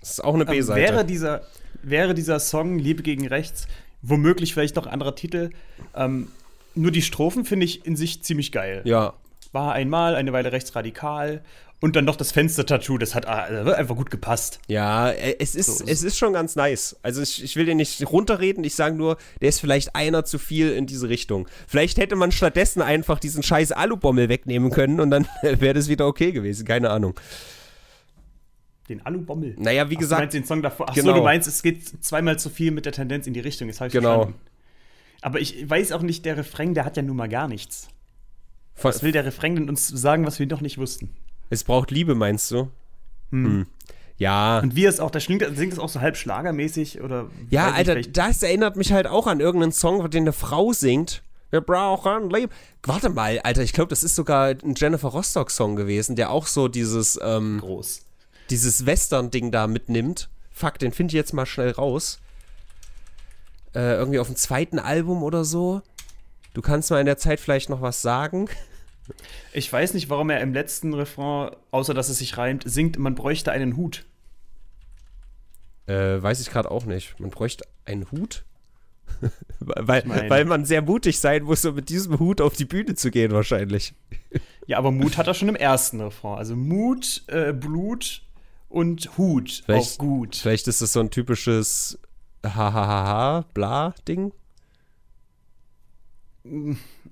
Das 0.00 0.10
ist 0.10 0.24
auch 0.24 0.34
eine 0.34 0.44
ähm, 0.44 0.50
B-Seite. 0.50 0.80
Ähm, 0.80 0.86
wäre, 0.86 1.04
dieser, 1.04 1.42
wäre 1.82 2.14
dieser 2.14 2.40
Song 2.40 2.78
Liebe 2.78 3.02
gegen 3.04 3.28
Rechts 3.28 3.68
womöglich 4.06 4.54
vielleicht 4.54 4.76
noch 4.76 4.86
anderer 4.86 5.14
Titel. 5.14 5.50
Ähm, 5.94 6.28
nur 6.74 6.90
die 6.90 7.02
Strophen 7.02 7.44
finde 7.44 7.64
ich 7.66 7.86
in 7.86 7.96
sich 7.96 8.22
ziemlich 8.22 8.52
geil. 8.52 8.82
Ja. 8.84 9.14
War 9.52 9.72
einmal, 9.72 10.14
eine 10.14 10.32
Weile 10.32 10.52
rechtsradikal. 10.52 11.42
Und 11.78 11.94
dann 11.94 12.06
noch 12.06 12.16
das 12.16 12.32
Fenster-Tattoo, 12.32 12.96
das 12.96 13.14
hat 13.14 13.26
also 13.26 13.70
einfach 13.72 13.96
gut 13.96 14.10
gepasst. 14.10 14.60
Ja, 14.66 15.10
äh, 15.10 15.36
es 15.38 15.54
ist, 15.54 15.78
so. 15.78 15.84
es 15.86 16.02
ist 16.02 16.16
schon 16.16 16.32
ganz 16.32 16.56
nice. 16.56 16.96
Also 17.02 17.20
ich, 17.20 17.44
ich 17.44 17.54
will 17.56 17.66
den 17.66 17.76
nicht 17.76 18.10
runterreden, 18.10 18.64
ich 18.64 18.74
sage 18.74 18.96
nur, 18.96 19.18
der 19.42 19.50
ist 19.50 19.60
vielleicht 19.60 19.94
einer 19.94 20.24
zu 20.24 20.38
viel 20.38 20.72
in 20.72 20.86
diese 20.86 21.10
Richtung. 21.10 21.46
Vielleicht 21.68 21.98
hätte 21.98 22.16
man 22.16 22.32
stattdessen 22.32 22.80
einfach 22.80 23.18
diesen 23.18 23.42
scheiß 23.42 23.72
Alubommel 23.72 24.30
wegnehmen 24.30 24.70
können 24.70 25.00
und 25.00 25.10
dann 25.10 25.28
wäre 25.42 25.74
das 25.74 25.88
wieder 25.88 26.06
okay 26.06 26.32
gewesen, 26.32 26.66
keine 26.66 26.88
Ahnung. 26.88 27.14
Den 28.88 29.04
Alubommel. 29.04 29.54
Naja, 29.58 29.90
wie 29.90 29.96
Ach, 29.96 30.00
gesagt. 30.00 30.20
Du 30.20 30.22
meinst 30.22 30.34
den 30.34 30.44
Song 30.44 30.62
davor. 30.62 30.88
Achso, 30.88 31.00
genau. 31.02 31.14
du 31.14 31.22
meinst, 31.22 31.48
es 31.48 31.62
geht 31.62 32.04
zweimal 32.04 32.38
zu 32.38 32.50
viel 32.50 32.70
mit 32.70 32.84
der 32.86 32.92
Tendenz 32.92 33.26
in 33.26 33.34
die 33.34 33.40
Richtung. 33.40 33.68
Das 33.68 33.80
habe 33.80 33.88
ich 33.88 33.92
genau. 33.92 34.14
verstanden. 34.14 34.40
Aber 35.22 35.40
ich 35.40 35.68
weiß 35.68 35.92
auch 35.92 36.02
nicht, 36.02 36.24
der 36.24 36.36
Refrain, 36.36 36.74
der 36.74 36.84
hat 36.84 36.96
ja 36.96 37.02
nun 37.02 37.16
mal 37.16 37.28
gar 37.28 37.48
nichts. 37.48 37.88
Was 38.80 39.02
will 39.02 39.12
der 39.12 39.24
Refrain 39.24 39.56
denn 39.56 39.68
uns 39.68 39.88
sagen, 39.88 40.26
was 40.26 40.38
wir 40.38 40.46
noch 40.46 40.60
nicht 40.60 40.78
wussten? 40.78 41.10
es 41.48 41.64
braucht 41.64 41.90
Liebe, 41.90 42.14
meinst 42.14 42.50
du? 42.50 42.68
Hm. 43.30 43.66
Ja. 44.18 44.58
Und 44.60 44.74
wie 44.76 44.84
es 44.84 44.98
auch, 45.00 45.10
da 45.10 45.20
singt, 45.20 45.44
singt 45.56 45.72
es 45.72 45.78
auch 45.78 45.88
so 45.88 46.00
halb 46.00 46.16
schlagermäßig 46.16 47.00
oder. 47.02 47.30
Ja, 47.50 47.66
nicht, 47.66 47.76
Alter, 47.76 47.92
vielleicht- 47.92 48.16
das 48.16 48.42
erinnert 48.42 48.76
mich 48.76 48.92
halt 48.92 49.06
auch 49.06 49.26
an 49.26 49.40
irgendeinen 49.40 49.72
Song, 49.72 50.08
den 50.10 50.24
eine 50.24 50.32
Frau 50.32 50.72
singt. 50.72 51.22
Wir 51.50 51.60
brauchen 51.60 52.30
Liebe. 52.30 52.52
Warte 52.82 53.08
mal, 53.08 53.38
Alter, 53.40 53.62
ich 53.62 53.72
glaube, 53.72 53.88
das 53.88 54.02
ist 54.02 54.16
sogar 54.16 54.48
ein 54.48 54.74
Jennifer 54.76 55.08
Rostock-Song 55.08 55.76
gewesen, 55.76 56.16
der 56.16 56.30
auch 56.30 56.46
so 56.46 56.68
dieses, 56.68 57.18
ähm, 57.22 57.58
groß. 57.60 58.05
Dieses 58.50 58.86
Western-Ding 58.86 59.50
da 59.50 59.66
mitnimmt. 59.66 60.28
Fuck, 60.50 60.78
den 60.78 60.92
finde 60.92 61.12
ich 61.12 61.16
jetzt 61.16 61.32
mal 61.32 61.46
schnell 61.46 61.70
raus. 61.70 62.20
Äh, 63.74 63.94
irgendwie 63.96 64.18
auf 64.18 64.28
dem 64.28 64.36
zweiten 64.36 64.78
Album 64.78 65.22
oder 65.22 65.44
so. 65.44 65.82
Du 66.54 66.62
kannst 66.62 66.90
mal 66.90 67.00
in 67.00 67.06
der 67.06 67.18
Zeit 67.18 67.40
vielleicht 67.40 67.68
noch 67.68 67.82
was 67.82 68.00
sagen. 68.00 68.48
Ich 69.52 69.72
weiß 69.72 69.94
nicht, 69.94 70.08
warum 70.10 70.30
er 70.30 70.40
im 70.40 70.52
letzten 70.52 70.94
Refrain, 70.94 71.54
außer 71.70 71.94
dass 71.94 72.08
es 72.08 72.18
sich 72.18 72.36
reimt, 72.38 72.64
singt, 72.66 72.98
man 72.98 73.14
bräuchte 73.14 73.52
einen 73.52 73.76
Hut. 73.76 74.04
Äh, 75.86 76.22
weiß 76.22 76.40
ich 76.40 76.50
gerade 76.50 76.70
auch 76.70 76.84
nicht. 76.84 77.20
Man 77.20 77.30
bräuchte 77.30 77.64
einen 77.84 78.10
Hut. 78.10 78.44
weil, 79.60 80.04
weil 80.28 80.44
man 80.44 80.64
sehr 80.64 80.82
mutig 80.82 81.20
sein 81.20 81.44
muss, 81.44 81.64
um 81.64 81.74
mit 81.74 81.88
diesem 81.88 82.18
Hut 82.18 82.40
auf 82.40 82.54
die 82.54 82.64
Bühne 82.64 82.94
zu 82.94 83.10
gehen, 83.10 83.32
wahrscheinlich. 83.32 83.94
Ja, 84.66 84.78
aber 84.78 84.90
Mut 84.90 85.16
hat 85.16 85.26
er 85.26 85.34
schon 85.34 85.48
im 85.48 85.56
ersten 85.56 86.00
Refrain. 86.00 86.38
Also 86.38 86.56
Mut, 86.56 87.22
äh, 87.28 87.52
Blut 87.52 88.22
und 88.68 89.16
Hut. 89.18 89.62
Vielleicht- 89.64 89.94
Auch 89.94 89.98
gut. 89.98 90.36
Vielleicht 90.36 90.68
ist 90.68 90.82
das 90.82 90.92
so 90.92 91.00
ein 91.00 91.10
typisches 91.10 91.98
Hahaha, 92.44 93.44
bla 93.54 93.94
Ding. 94.06 94.32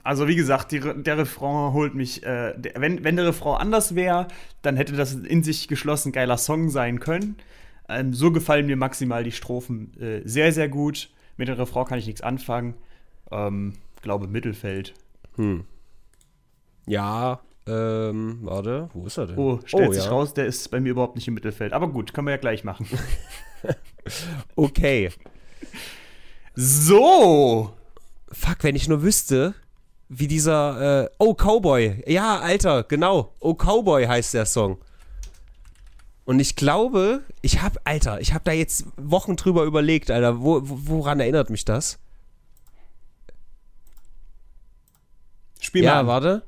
Also 0.05 0.29
wie 0.29 0.37
gesagt, 0.37 0.71
die, 0.71 0.81
der 0.81 1.19
Refrain 1.19 1.73
holt 1.73 1.95
mich. 1.95 2.23
Äh, 2.23 2.55
der, 2.57 2.81
wenn, 2.81 3.03
wenn 3.03 3.17
der 3.17 3.27
Refrain 3.27 3.61
anders 3.61 3.95
wäre, 3.97 4.29
dann 4.63 4.77
hätte 4.77 4.93
das 4.95 5.15
in 5.15 5.43
sich 5.43 5.67
geschlossen 5.67 6.13
geiler 6.13 6.39
Song 6.39 6.71
sein 6.71 7.01
können. 7.01 7.37
Ähm, 7.89 8.15
so 8.15 8.31
gefallen 8.31 8.67
mir 8.67 8.77
maximal 8.77 9.25
die 9.25 9.33
Strophen 9.33 9.93
äh, 10.01 10.23
sehr, 10.25 10.53
sehr 10.53 10.69
gut. 10.69 11.11
Mit 11.37 11.49
dem 11.49 11.57
Refrain 11.57 11.85
kann 11.87 11.99
ich 11.99 12.07
nichts 12.07 12.21
anfangen. 12.21 12.75
Ähm, 13.33 13.75
glaube 14.03 14.29
Mittelfeld. 14.29 14.95
Ja, 16.87 17.41
ähm, 17.67 18.41
warte, 18.43 18.91
wo 18.93 19.07
ist 19.07 19.17
er 19.17 19.27
denn? 19.27 19.39
Oh, 19.39 19.59
stellt 19.65 19.95
sich 19.95 20.05
ja. 20.05 20.11
raus, 20.11 20.35
der 20.35 20.47
ist 20.47 20.71
bei 20.71 20.81
mir 20.81 20.91
überhaupt 20.91 21.17
nicht 21.17 21.29
im 21.29 21.35
Mittelfeld. 21.35 21.73
Aber 21.73 21.89
gut, 21.89 22.13
können 22.13 22.27
wir 22.27 22.33
ja 22.33 22.39
gleich 22.39 22.65
machen. 22.65 22.87
Okay. 24.55 25.11
so! 26.55 27.73
Fuck, 28.31 28.59
wenn 28.61 28.77
ich 28.77 28.87
nur 28.87 29.03
wüsste, 29.03 29.55
wie 30.11 30.29
dieser, 30.29 31.05
äh, 31.05 31.11
oh, 31.19 31.33
Cowboy. 31.33 32.03
Ja, 32.07 32.39
Alter, 32.41 32.83
genau. 32.83 33.33
Oh, 33.41 33.55
Cowboy 33.55 34.05
heißt 34.05 34.35
der 34.35 34.45
Song. 34.45 34.77
Und 36.27 36.41
ich 36.41 36.57
glaube, 36.57 37.23
ich 37.43 37.63
hab, 37.63 37.79
Alter, 37.85 38.21
ich 38.21 38.35
hab 38.35 38.45
da 38.45 38.53
jetzt 38.53 38.85
Wochen 38.97 39.37
drüber 39.37 39.65
überlegt, 39.65 40.11
Alter, 40.11 40.43
wo, 40.43 40.61
wo, 40.63 40.79
woran 40.99 41.21
erinnert 41.21 41.49
mich 41.49 41.65
das? 41.65 41.99
Spiel 45.61 45.85
ja, 45.85 45.95
mal. 45.95 46.01
an. 46.01 46.07
warte. 46.07 46.43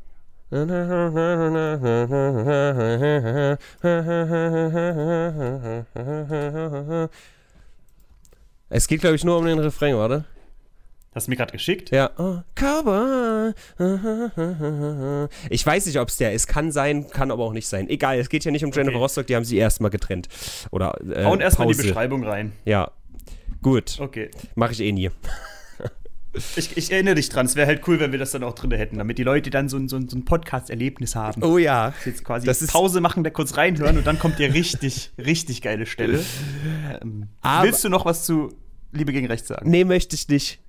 Es 8.69 8.87
geht, 8.89 9.01
glaube 9.01 9.17
ich, 9.17 9.25
nur 9.25 9.39
um 9.39 9.45
den 9.47 9.59
Refrain, 9.59 9.97
warte. 9.97 10.25
Hast 11.15 11.27
du 11.29 11.31
mir 11.31 11.37
gerade 11.37 11.53
geschickt? 11.53 11.91
Ja. 11.91 12.11
Oh, 12.19 12.39
Cowboy. 12.55 13.55
Ich 15.49 15.65
weiß 15.65 15.87
nicht, 15.87 15.99
ob 15.99 16.09
es 16.09 16.19
der 16.19 16.33
ist. 16.35 16.47
Kann 16.47 16.71
sein, 16.71 17.09
kann 17.09 17.31
aber 17.31 17.43
auch 17.45 17.53
nicht 17.55 17.67
sein. 17.67 17.89
Egal, 17.89 18.19
es 18.19 18.29
geht 18.29 18.45
ja 18.45 18.51
nicht 18.51 18.65
um 18.65 18.71
Jennifer 18.71 18.97
Okay. 18.97 19.03
Rostock, 19.03 19.27
die 19.27 19.35
haben 19.35 19.45
sie 19.45 19.57
erstmal 19.57 19.91
getrennt. 19.91 20.29
Oder 20.73 20.95
äh, 21.11 21.25
Hauen 21.25 21.41
erstmal 21.41 21.69
die. 21.69 21.75
Beschreibung 21.75 22.23
rein. 22.25 22.53
Ja. 22.67 22.91
Gut, 23.63 23.97
Okay. 23.99 24.31
mache 24.55 24.73
ich 24.73 24.81
eh 24.81 24.93
nie. 24.93 25.11
Ich, 26.57 26.77
ich 26.77 26.93
erinnere 26.93 27.15
dich 27.17 27.29
dran, 27.29 27.47
es 27.47 27.57
wäre 27.57 27.67
halt 27.67 27.87
cool, 27.89 27.99
wenn 28.01 28.13
wir 28.13 28.19
das 28.19 28.31
dann 28.33 28.43
auch 28.45 28.55
drin 28.55 28.71
hätten, 28.73 28.99
damit 28.99 29.19
die 29.19 29.23
Leute 29.23 29.51
dann 29.51 29.69
so, 29.69 29.77
ein- 29.77 29.89
so, 29.89 29.97
ein- 29.97 30.09
so 30.09 30.17
ein 30.17 30.25
Podcast-Erlebnis 30.25 31.15
haben. 31.15 31.43
Oh 31.43 31.59
ja. 31.59 31.95
Jetzt 32.05 32.25
quasi 32.25 32.47
Das 32.47 32.63
ist- 32.63 32.71
Pause 32.73 33.01
machen, 33.01 33.25
da 33.25 33.31
kurz 33.31 33.57
reinhören 33.57 33.97
und 33.99 34.07
dann 34.07 34.19
kommt 34.19 34.39
dir 34.39 34.53
richtig, 34.53 35.13
richtig 35.19 35.63
geile 35.63 35.87
Stelle. 35.87 36.23
Ähm, 37.03 37.29
willst 37.63 37.85
du 37.85 37.89
noch 37.89 38.05
was 38.05 38.25
zu 38.25 38.53
Liebe 38.93 39.13
gegen 39.13 39.27
Rechts 39.27 39.49
sagen? 39.49 39.69
Nee, 39.71 39.85
möchte 39.85 40.15
ich 40.17 40.29
nicht. 40.29 40.61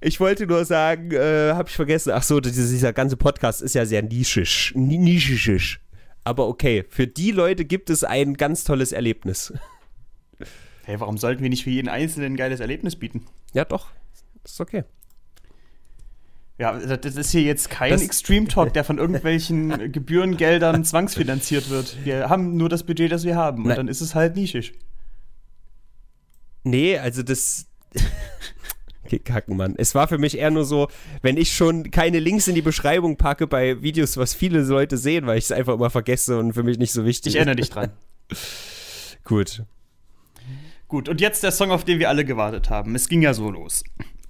Ich 0.00 0.20
wollte 0.20 0.46
nur 0.46 0.64
sagen, 0.64 1.10
äh, 1.10 1.52
habe 1.54 1.68
ich 1.68 1.74
vergessen. 1.74 2.12
Ach 2.14 2.22
so, 2.22 2.38
dieser, 2.40 2.62
dieser 2.68 2.92
ganze 2.92 3.16
Podcast 3.16 3.62
ist 3.62 3.74
ja 3.74 3.84
sehr 3.84 4.02
nischisch. 4.02 4.72
Ni- 4.76 4.98
Nischisch. 4.98 5.80
Aber 6.24 6.46
okay, 6.46 6.84
für 6.88 7.06
die 7.06 7.30
Leute 7.32 7.64
gibt 7.64 7.90
es 7.90 8.04
ein 8.04 8.34
ganz 8.34 8.62
tolles 8.64 8.92
Erlebnis. 8.92 9.52
Hey, 10.84 11.00
warum 11.00 11.18
sollten 11.18 11.42
wir 11.42 11.50
nicht 11.50 11.64
für 11.64 11.70
jeden 11.70 11.88
Einzelnen 11.88 12.32
ein 12.34 12.36
geiles 12.36 12.60
Erlebnis 12.60 12.96
bieten? 12.96 13.26
Ja, 13.54 13.64
doch. 13.64 13.88
Ist 14.44 14.60
okay. 14.60 14.84
Ja, 16.58 16.72
das 16.76 17.14
ist 17.14 17.30
hier 17.30 17.42
jetzt 17.42 17.70
kein 17.70 17.90
Das- 17.92 18.02
Extreme 18.02 18.48
Talk, 18.48 18.72
der 18.74 18.82
von 18.84 18.98
irgendwelchen 18.98 19.92
Gebührengeldern 19.92 20.84
zwangsfinanziert 20.84 21.70
wird. 21.70 22.04
Wir 22.04 22.28
haben 22.28 22.56
nur 22.56 22.68
das 22.68 22.82
Budget, 22.82 23.12
das 23.12 23.24
wir 23.24 23.36
haben. 23.36 23.58
Und 23.62 23.68
Nein. 23.68 23.76
dann 23.76 23.88
ist 23.88 24.00
es 24.00 24.14
halt 24.16 24.34
nischisch. 24.36 24.72
Nee, 26.64 26.98
also 26.98 27.22
das. 27.22 27.66
Kacken, 29.24 29.56
Mann. 29.56 29.74
Es 29.78 29.94
war 29.94 30.06
für 30.06 30.18
mich 30.18 30.36
eher 30.36 30.50
nur 30.50 30.66
so, 30.66 30.88
wenn 31.22 31.38
ich 31.38 31.54
schon 31.54 31.90
keine 31.90 32.18
Links 32.18 32.46
in 32.46 32.54
die 32.54 32.60
Beschreibung 32.60 33.16
packe 33.16 33.46
bei 33.46 33.80
Videos, 33.80 34.18
was 34.18 34.34
viele 34.34 34.60
Leute 34.60 34.98
sehen, 34.98 35.26
weil 35.26 35.38
ich 35.38 35.44
es 35.44 35.52
einfach 35.52 35.74
immer 35.74 35.88
vergesse 35.88 36.38
und 36.38 36.52
für 36.52 36.62
mich 36.62 36.76
nicht 36.78 36.92
so 36.92 37.06
wichtig 37.06 37.30
Ich 37.32 37.36
erinnere 37.36 37.56
dich 37.56 37.70
dran. 37.70 37.90
ist. 38.28 39.16
Gut. 39.24 39.62
Gut, 40.88 41.08
und 41.08 41.20
jetzt 41.22 41.42
der 41.42 41.52
Song, 41.52 41.70
auf 41.70 41.84
den 41.84 41.98
wir 42.00 42.10
alle 42.10 42.24
gewartet 42.26 42.68
haben. 42.68 42.94
Es 42.94 43.08
ging 43.08 43.22
ja 43.22 43.32
so 43.32 43.50
los. 43.50 43.82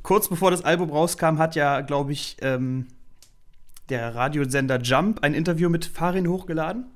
Kurz 0.02 0.28
bevor 0.28 0.50
das 0.50 0.62
Album 0.64 0.90
rauskam, 0.90 1.38
hat 1.38 1.54
ja, 1.54 1.80
glaube 1.80 2.12
ich, 2.12 2.36
ähm, 2.40 2.86
der 3.88 4.14
Radiosender 4.14 4.80
Jump 4.80 5.22
ein 5.22 5.34
Interview 5.34 5.68
mit 5.68 5.84
Farin 5.84 6.28
hochgeladen. 6.28 6.86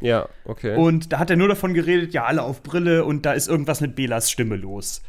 Ja, 0.00 0.28
okay. 0.44 0.76
Und 0.76 1.12
da 1.12 1.18
hat 1.18 1.30
er 1.30 1.36
nur 1.36 1.48
davon 1.48 1.74
geredet, 1.74 2.12
ja, 2.12 2.24
alle 2.24 2.42
auf 2.42 2.62
Brille 2.62 3.04
und 3.04 3.24
da 3.24 3.32
ist 3.32 3.48
irgendwas 3.48 3.80
mit 3.80 3.96
Belas 3.96 4.30
Stimme 4.30 4.56
los. 4.56 5.02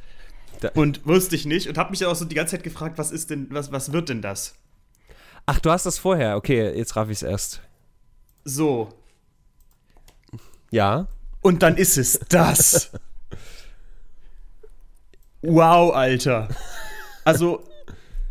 Da- 0.61 0.71
und 0.73 1.05
wusste 1.05 1.35
ich 1.35 1.45
nicht 1.45 1.67
und 1.67 1.77
habe 1.77 1.91
mich 1.91 1.99
dann 1.99 2.09
auch 2.09 2.15
so 2.15 2.25
die 2.25 2.35
ganze 2.35 2.55
Zeit 2.55 2.63
gefragt, 2.63 2.97
was 2.97 3.11
ist 3.11 3.29
denn, 3.29 3.47
was, 3.51 3.71
was 3.71 3.91
wird 3.91 4.09
denn 4.09 4.21
das? 4.21 4.55
Ach, 5.45 5.59
du 5.59 5.71
hast 5.71 5.85
das 5.85 5.99
vorher. 5.99 6.35
Okay, 6.35 6.75
jetzt 6.75 6.95
raff 6.95 7.09
ich 7.09 7.17
es 7.17 7.23
erst. 7.23 7.61
So. 8.43 8.89
Ja. 10.71 11.07
Und 11.41 11.63
dann 11.63 11.77
ist 11.77 11.97
es 11.97 12.19
das. 12.29 12.91
wow, 15.41 15.93
Alter. 15.93 16.49
Also, 17.27 17.63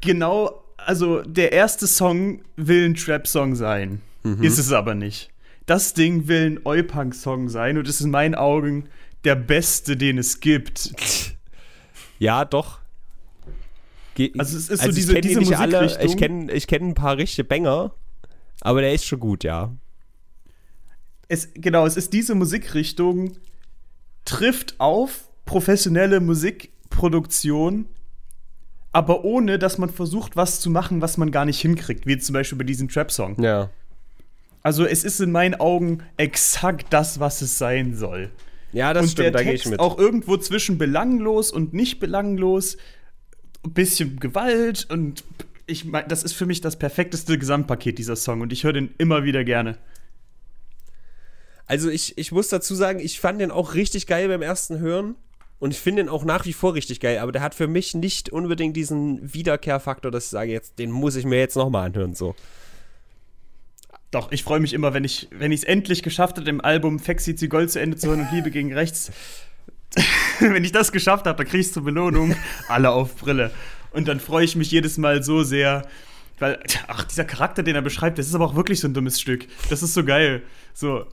genau, 0.01 0.63
also 0.77 1.23
der 1.23 1.53
erste 1.53 1.87
Song 1.87 2.41
will 2.57 2.87
ein 2.87 2.95
Trap-Song 2.95 3.55
sein. 3.55 4.01
Ist 4.41 4.59
es 4.59 4.73
aber 4.73 4.95
nicht. 4.95 5.31
Das 5.67 5.95
Ding 5.95 6.27
will 6.29 6.47
ein 6.53 6.61
Oi-Punk-Song 6.67 7.49
sein 7.49 7.79
und 7.79 7.87
ist 7.89 8.01
in 8.01 8.11
meinen 8.11 8.35
Augen 8.35 8.89
der 9.25 9.37
beste, 9.37 9.97
den 9.97 10.19
es 10.19 10.41
gibt. 10.41 10.93
Ja, 12.19 12.47
doch. 12.47 12.79
Ge 14.15 14.33
Also 14.39 14.57
es 14.57 14.71
ist 14.71 14.83
so 14.83 14.89
ich 14.89 14.95
diese- 14.95 15.15
die 15.17 15.21
diese 15.21 15.41
nicht 15.41 15.59
alle. 15.59 16.03
Ich 16.03 16.17
kenne 16.17 16.51
ich 16.51 16.67
kenn 16.67 16.89
ein 16.89 16.95
paar 16.95 17.19
richtige 17.19 17.45
Banger, 17.45 17.93
aber 18.63 18.81
der 18.81 18.95
ist 18.95 19.05
schon 19.05 19.21
gut, 19.21 19.45
ja. 19.45 19.77
Es, 21.29 21.51
genau, 21.53 21.85
es 21.85 21.99
ist 21.99 22.15
diese 22.15 22.35
Musikrichtung, 22.35 23.33
trifft 24.25 24.77
auf 24.81 25.29
professionelle 25.45 26.21
Musikproduktion, 26.21 27.85
aber 28.97 29.27
ohne, 29.27 29.59
dass 29.59 29.77
man 29.77 29.91
versucht, 29.91 30.37
was 30.37 30.59
zu 30.59 30.71
machen, 30.71 31.03
was 31.03 31.19
man 31.19 31.31
gar 31.31 31.45
nicht 31.45 31.61
hinkriegt, 31.61 32.07
wie 32.07 32.17
zum 32.17 32.33
Beispiel 32.33 32.57
bei 32.57 32.65
diesem 32.65 32.89
Trap-Song. 32.89 33.39
Ja. 33.43 33.69
Also 34.63 34.87
es 34.87 35.05
ist 35.05 35.21
in 35.21 35.33
meinen 35.33 35.55
Augen 35.55 36.03
exakt 36.17 36.87
das, 36.95 37.21
was 37.21 37.43
es 37.43 37.59
sein 37.59 37.95
soll. 37.95 38.31
Ja, 38.73 38.95
das 38.95 39.03
und 39.03 39.11
stimmt, 39.11 39.25
der 39.25 39.33
da 39.33 39.43
gehe 39.43 39.53
ich 39.53 39.67
mit. 39.67 39.81
auch 39.81 39.99
irgendwo 39.99 40.39
zwischen 40.39 40.79
belanglos 40.79 41.51
und 41.51 41.75
nicht 41.75 42.01
belanglos, 42.01 42.79
ein 43.67 43.75
bisschen 43.75 44.19
Gewalt 44.19 44.87
und 44.89 45.25
ich 45.67 45.85
meine, 45.85 46.09
das 46.09 46.23
ist 46.23 46.33
für 46.33 46.47
mich 46.47 46.63
das 46.63 46.79
perfekteste 46.79 47.37
Gesamtpaket 47.37 47.99
dieser 47.99 48.17
Song 48.17 48.41
und 48.41 48.51
ich 48.51 48.65
höre 48.65 48.73
den 48.73 48.95
immer 48.97 49.25
wieder 49.25 49.45
gerne. 49.45 49.77
Also 51.67 51.91
ich, 51.91 52.17
ich 52.17 52.33
muss 52.33 52.49
dazu 52.49 52.75
sagen, 52.75 52.99
ich 52.99 53.21
fand 53.21 53.43
den 53.43 53.51
auch 53.51 53.75
richtig 53.75 54.07
geil 54.07 54.29
beim 54.29 54.41
ersten 54.41 54.79
Hören. 54.79 55.17
Und 55.59 55.71
ich 55.71 55.81
finde 55.81 56.03
den 56.03 56.09
auch 56.11 56.25
nach 56.25 56.45
wie 56.45 56.53
vor 56.53 56.75
richtig 56.75 57.01
geil, 57.01 57.19
aber 57.19 57.33
der 57.33 57.43
hat 57.43 57.55
für 57.55 57.67
mich 57.67 57.95
nicht 57.95 58.29
unbedingt 58.31 58.77
diesen 58.77 59.33
Wiederkehrfaktor, 59.33 60.11
dass 60.11 60.25
ich 60.25 60.31
sage, 60.31 60.53
jetzt, 60.53 60.79
den 60.79 60.91
muss 60.91 61.17
ich 61.17 61.25
mir 61.25 61.39
jetzt 61.39 61.57
nochmal 61.57 61.87
anhören. 61.87 62.15
So. 62.15 62.35
Doch, 64.11 64.33
ich 64.33 64.45
freue 64.45 64.61
mich 64.61 64.75
immer, 64.75 64.93
wenn 64.93 65.05
ich 65.05 65.29
ich 65.33 65.53
es 65.53 65.65
endlich 65.65 66.03
geschafft 66.03 66.37
habe, 66.37 66.49
im 66.49 66.61
Album 66.61 66.99
Fexi 66.99 67.35
Gold 67.49 67.71
zu 67.71 67.81
Ende 67.81 67.97
zu 67.97 68.09
hören 68.09 68.21
und 68.21 68.33
Liebe 68.33 68.51
gegen 68.51 68.73
Rechts. 68.73 69.11
wenn 70.41 70.65
ich 70.65 70.73
das 70.73 70.93
geschafft 70.93 71.27
habe, 71.27 71.43
dann 71.43 71.51
kriegst 71.51 71.75
du 71.75 71.83
Belohnung. 71.83 72.37
Alle 72.69 72.91
auf 72.91 73.17
Brille. 73.17 73.51
Und 73.93 74.09
dann 74.09 74.21
freue 74.21 74.45
ich 74.45 74.57
mich 74.57 74.71
jedes 74.71 74.99
Mal 74.99 75.23
so 75.23 75.43
sehr, 75.43 75.89
weil, 76.39 76.59
ach, 76.87 77.05
dieser 77.05 77.25
Charakter, 77.25 77.63
den 77.63 77.77
er 77.77 77.83
beschreibt, 77.83 78.19
das 78.19 78.27
ist 78.27 78.35
aber 78.35 78.45
auch 78.45 78.57
wirklich 78.57 78.81
so 78.81 78.89
ein 78.89 78.95
dummes 78.95 79.21
Stück. 79.21 79.47
Das 79.71 79.83
ist 79.83 79.95
so 79.95 80.05
geil. 80.05 80.43
So, 80.75 81.07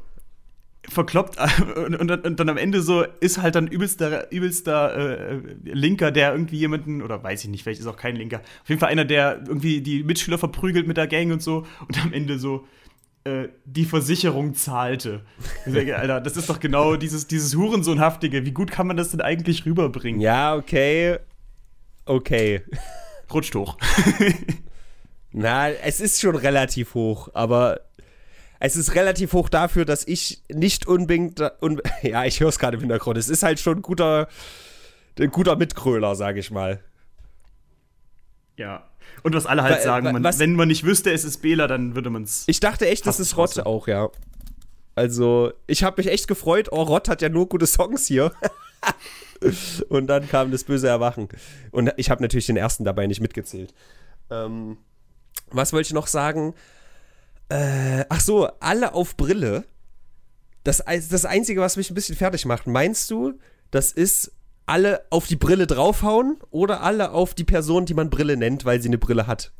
verkloppt 0.90 1.38
und, 1.78 1.96
und, 1.96 2.12
und, 2.12 2.40
dann 2.40 2.50
am 2.50 2.58
Ende 2.58 2.82
so 2.82 3.04
ist 3.20 3.42
halt 3.42 3.56
dann 3.56 3.68
übelster, 3.68 4.32
übelster 4.32 5.32
äh, 5.32 5.40
Linker, 5.64 6.12
der 6.12 6.34
irgendwie 6.34 6.58
jemanden, 6.58 7.02
oder 7.02 7.24
weiß 7.24 7.44
ich 7.44 7.50
nicht, 7.50 7.64
vielleicht 7.64 7.80
ist 7.80 7.88
auch 7.88 7.98
kein 7.98 8.16
Linker, 8.16 8.42
auf 8.62 8.70
jeden 8.70 8.80
Fall 8.80 8.90
einer, 8.90 9.06
der 9.06 9.44
irgendwie 9.48 9.82
die 9.82 10.04
Mitschüler 10.04 10.38
verprügelt 10.38 10.88
mit 10.88 10.98
der 10.98 11.08
Gang 11.08 11.32
und 11.32 11.42
so 11.42 11.66
und 11.88 12.04
am 12.04 12.14
Ende 12.14 12.38
so 12.38 12.68
äh, 13.26 13.48
die 13.66 13.86
Versicherung 13.86 14.54
zahlte. 14.54 15.22
Ich 15.66 15.74
denke, 15.74 15.98
Alter, 16.00 16.20
das 16.20 16.36
ist 16.36 16.50
doch 16.50 16.60
genau 16.60 16.98
dieses, 16.98 17.28
dieses 17.28 17.56
Hurensohnhaftige. 17.56 18.46
Wie 18.46 18.52
gut 18.52 18.70
kann 18.70 18.88
man 18.88 18.98
das 18.98 19.12
denn 19.12 19.22
eigentlich 19.22 19.66
rüberbringen? 19.66 20.20
Ja, 20.20 20.56
okay. 20.56 21.20
Okay. 22.06 22.64
Rutscht 23.34 23.56
hoch. 23.56 23.78
Na, 25.32 25.70
es 25.70 26.02
ist 26.02 26.20
schon 26.20 26.36
relativ 26.36 26.94
hoch, 26.96 27.30
aber 27.34 27.80
es 28.64 28.78
ist 28.78 28.96
relativ 28.96 29.34
hoch 29.34 29.50
dafür, 29.50 29.84
dass 29.84 30.08
ich 30.08 30.42
nicht 30.50 30.88
unbedingt, 30.88 31.42
un 31.62 31.82
ja, 32.02 32.24
ich 32.24 32.40
höre 32.40 32.48
es 32.48 32.60
gerade 32.60 32.76
im 32.76 32.82
Hintergrund, 32.82 33.18
es 33.18 33.28
ist 33.28 33.44
halt 33.44 33.60
schon 33.60 33.80
ein 33.80 33.82
guter, 33.82 34.30
ein 35.20 35.32
guter 35.32 35.58
Mitgröler, 35.58 36.16
sage 36.16 36.40
ich 36.40 36.50
mal. 36.50 36.82
Ja. 38.56 38.90
Und 39.22 39.36
was 39.36 39.46
alle 39.46 39.64
halt 39.64 39.76
Weil, 39.76 39.84
sagen, 39.84 40.12
man, 40.14 40.24
was, 40.24 40.40
wenn 40.40 40.56
man 40.56 40.70
nicht 40.70 40.86
wüsste, 40.86 41.12
es 41.12 41.26
ist 41.26 41.42
Bela, 41.42 41.68
dann 41.68 41.94
würde 41.96 42.10
man 42.10 42.24
es. 42.24 42.46
Ich 42.48 42.62
dachte 42.62 42.88
echt, 42.88 43.06
das 43.06 43.20
ist 43.20 43.36
Rott 43.36 43.60
auch, 43.60 43.88
ja. 43.88 44.10
Also, 44.96 45.52
ich 45.68 45.84
habe 45.84 46.02
mich 46.02 46.10
echt 46.10 46.30
gefreut, 46.30 46.70
oh, 46.72 46.84
Rott 46.84 47.10
hat 47.10 47.22
ja 47.22 47.28
nur 47.28 47.50
gute 47.50 47.68
Songs 47.68 48.08
hier. 48.08 48.32
Und 49.90 50.08
dann 50.08 50.30
kam 50.30 50.52
das 50.52 50.64
böse 50.64 50.88
Erwachen. 50.88 51.28
Und 51.72 51.92
ich 51.98 52.10
habe 52.10 52.22
natürlich 52.22 52.46
den 52.46 52.56
ersten 52.56 52.86
dabei 52.86 53.08
nicht 53.08 53.20
mitgezählt. 53.20 53.74
Ähm, 54.30 54.78
was 55.52 55.74
wollte 55.74 55.88
ich 55.88 55.94
noch 55.94 56.08
sagen? 56.08 56.54
Äh, 57.54 58.06
ach 58.10 58.20
so, 58.20 58.48
alle 58.60 58.96
auf 58.96 59.16
Brille. 59.16 59.66
Das, 60.64 60.84
das 61.10 61.26
Einzige, 61.26 61.62
was 61.62 61.78
mich 61.78 61.92
ein 61.92 61.94
bisschen 61.94 62.16
fertig 62.16 62.46
macht. 62.46 62.66
Meinst 62.66 63.12
du, 63.12 63.34
das 63.70 63.92
ist 63.92 64.32
alle 64.66 65.02
auf 65.12 65.28
die 65.28 65.36
Brille 65.36 65.68
draufhauen 65.68 66.38
oder 66.50 66.82
alle 66.82 67.12
auf 67.12 67.36
die 67.36 67.44
Person, 67.44 67.86
die 67.86 67.94
man 67.94 68.10
Brille 68.10 68.38
nennt, 68.38 68.66
weil 68.66 68.82
sie 68.82 68.88
eine 68.88 68.98
Brille 68.98 69.28
hat? 69.28 69.52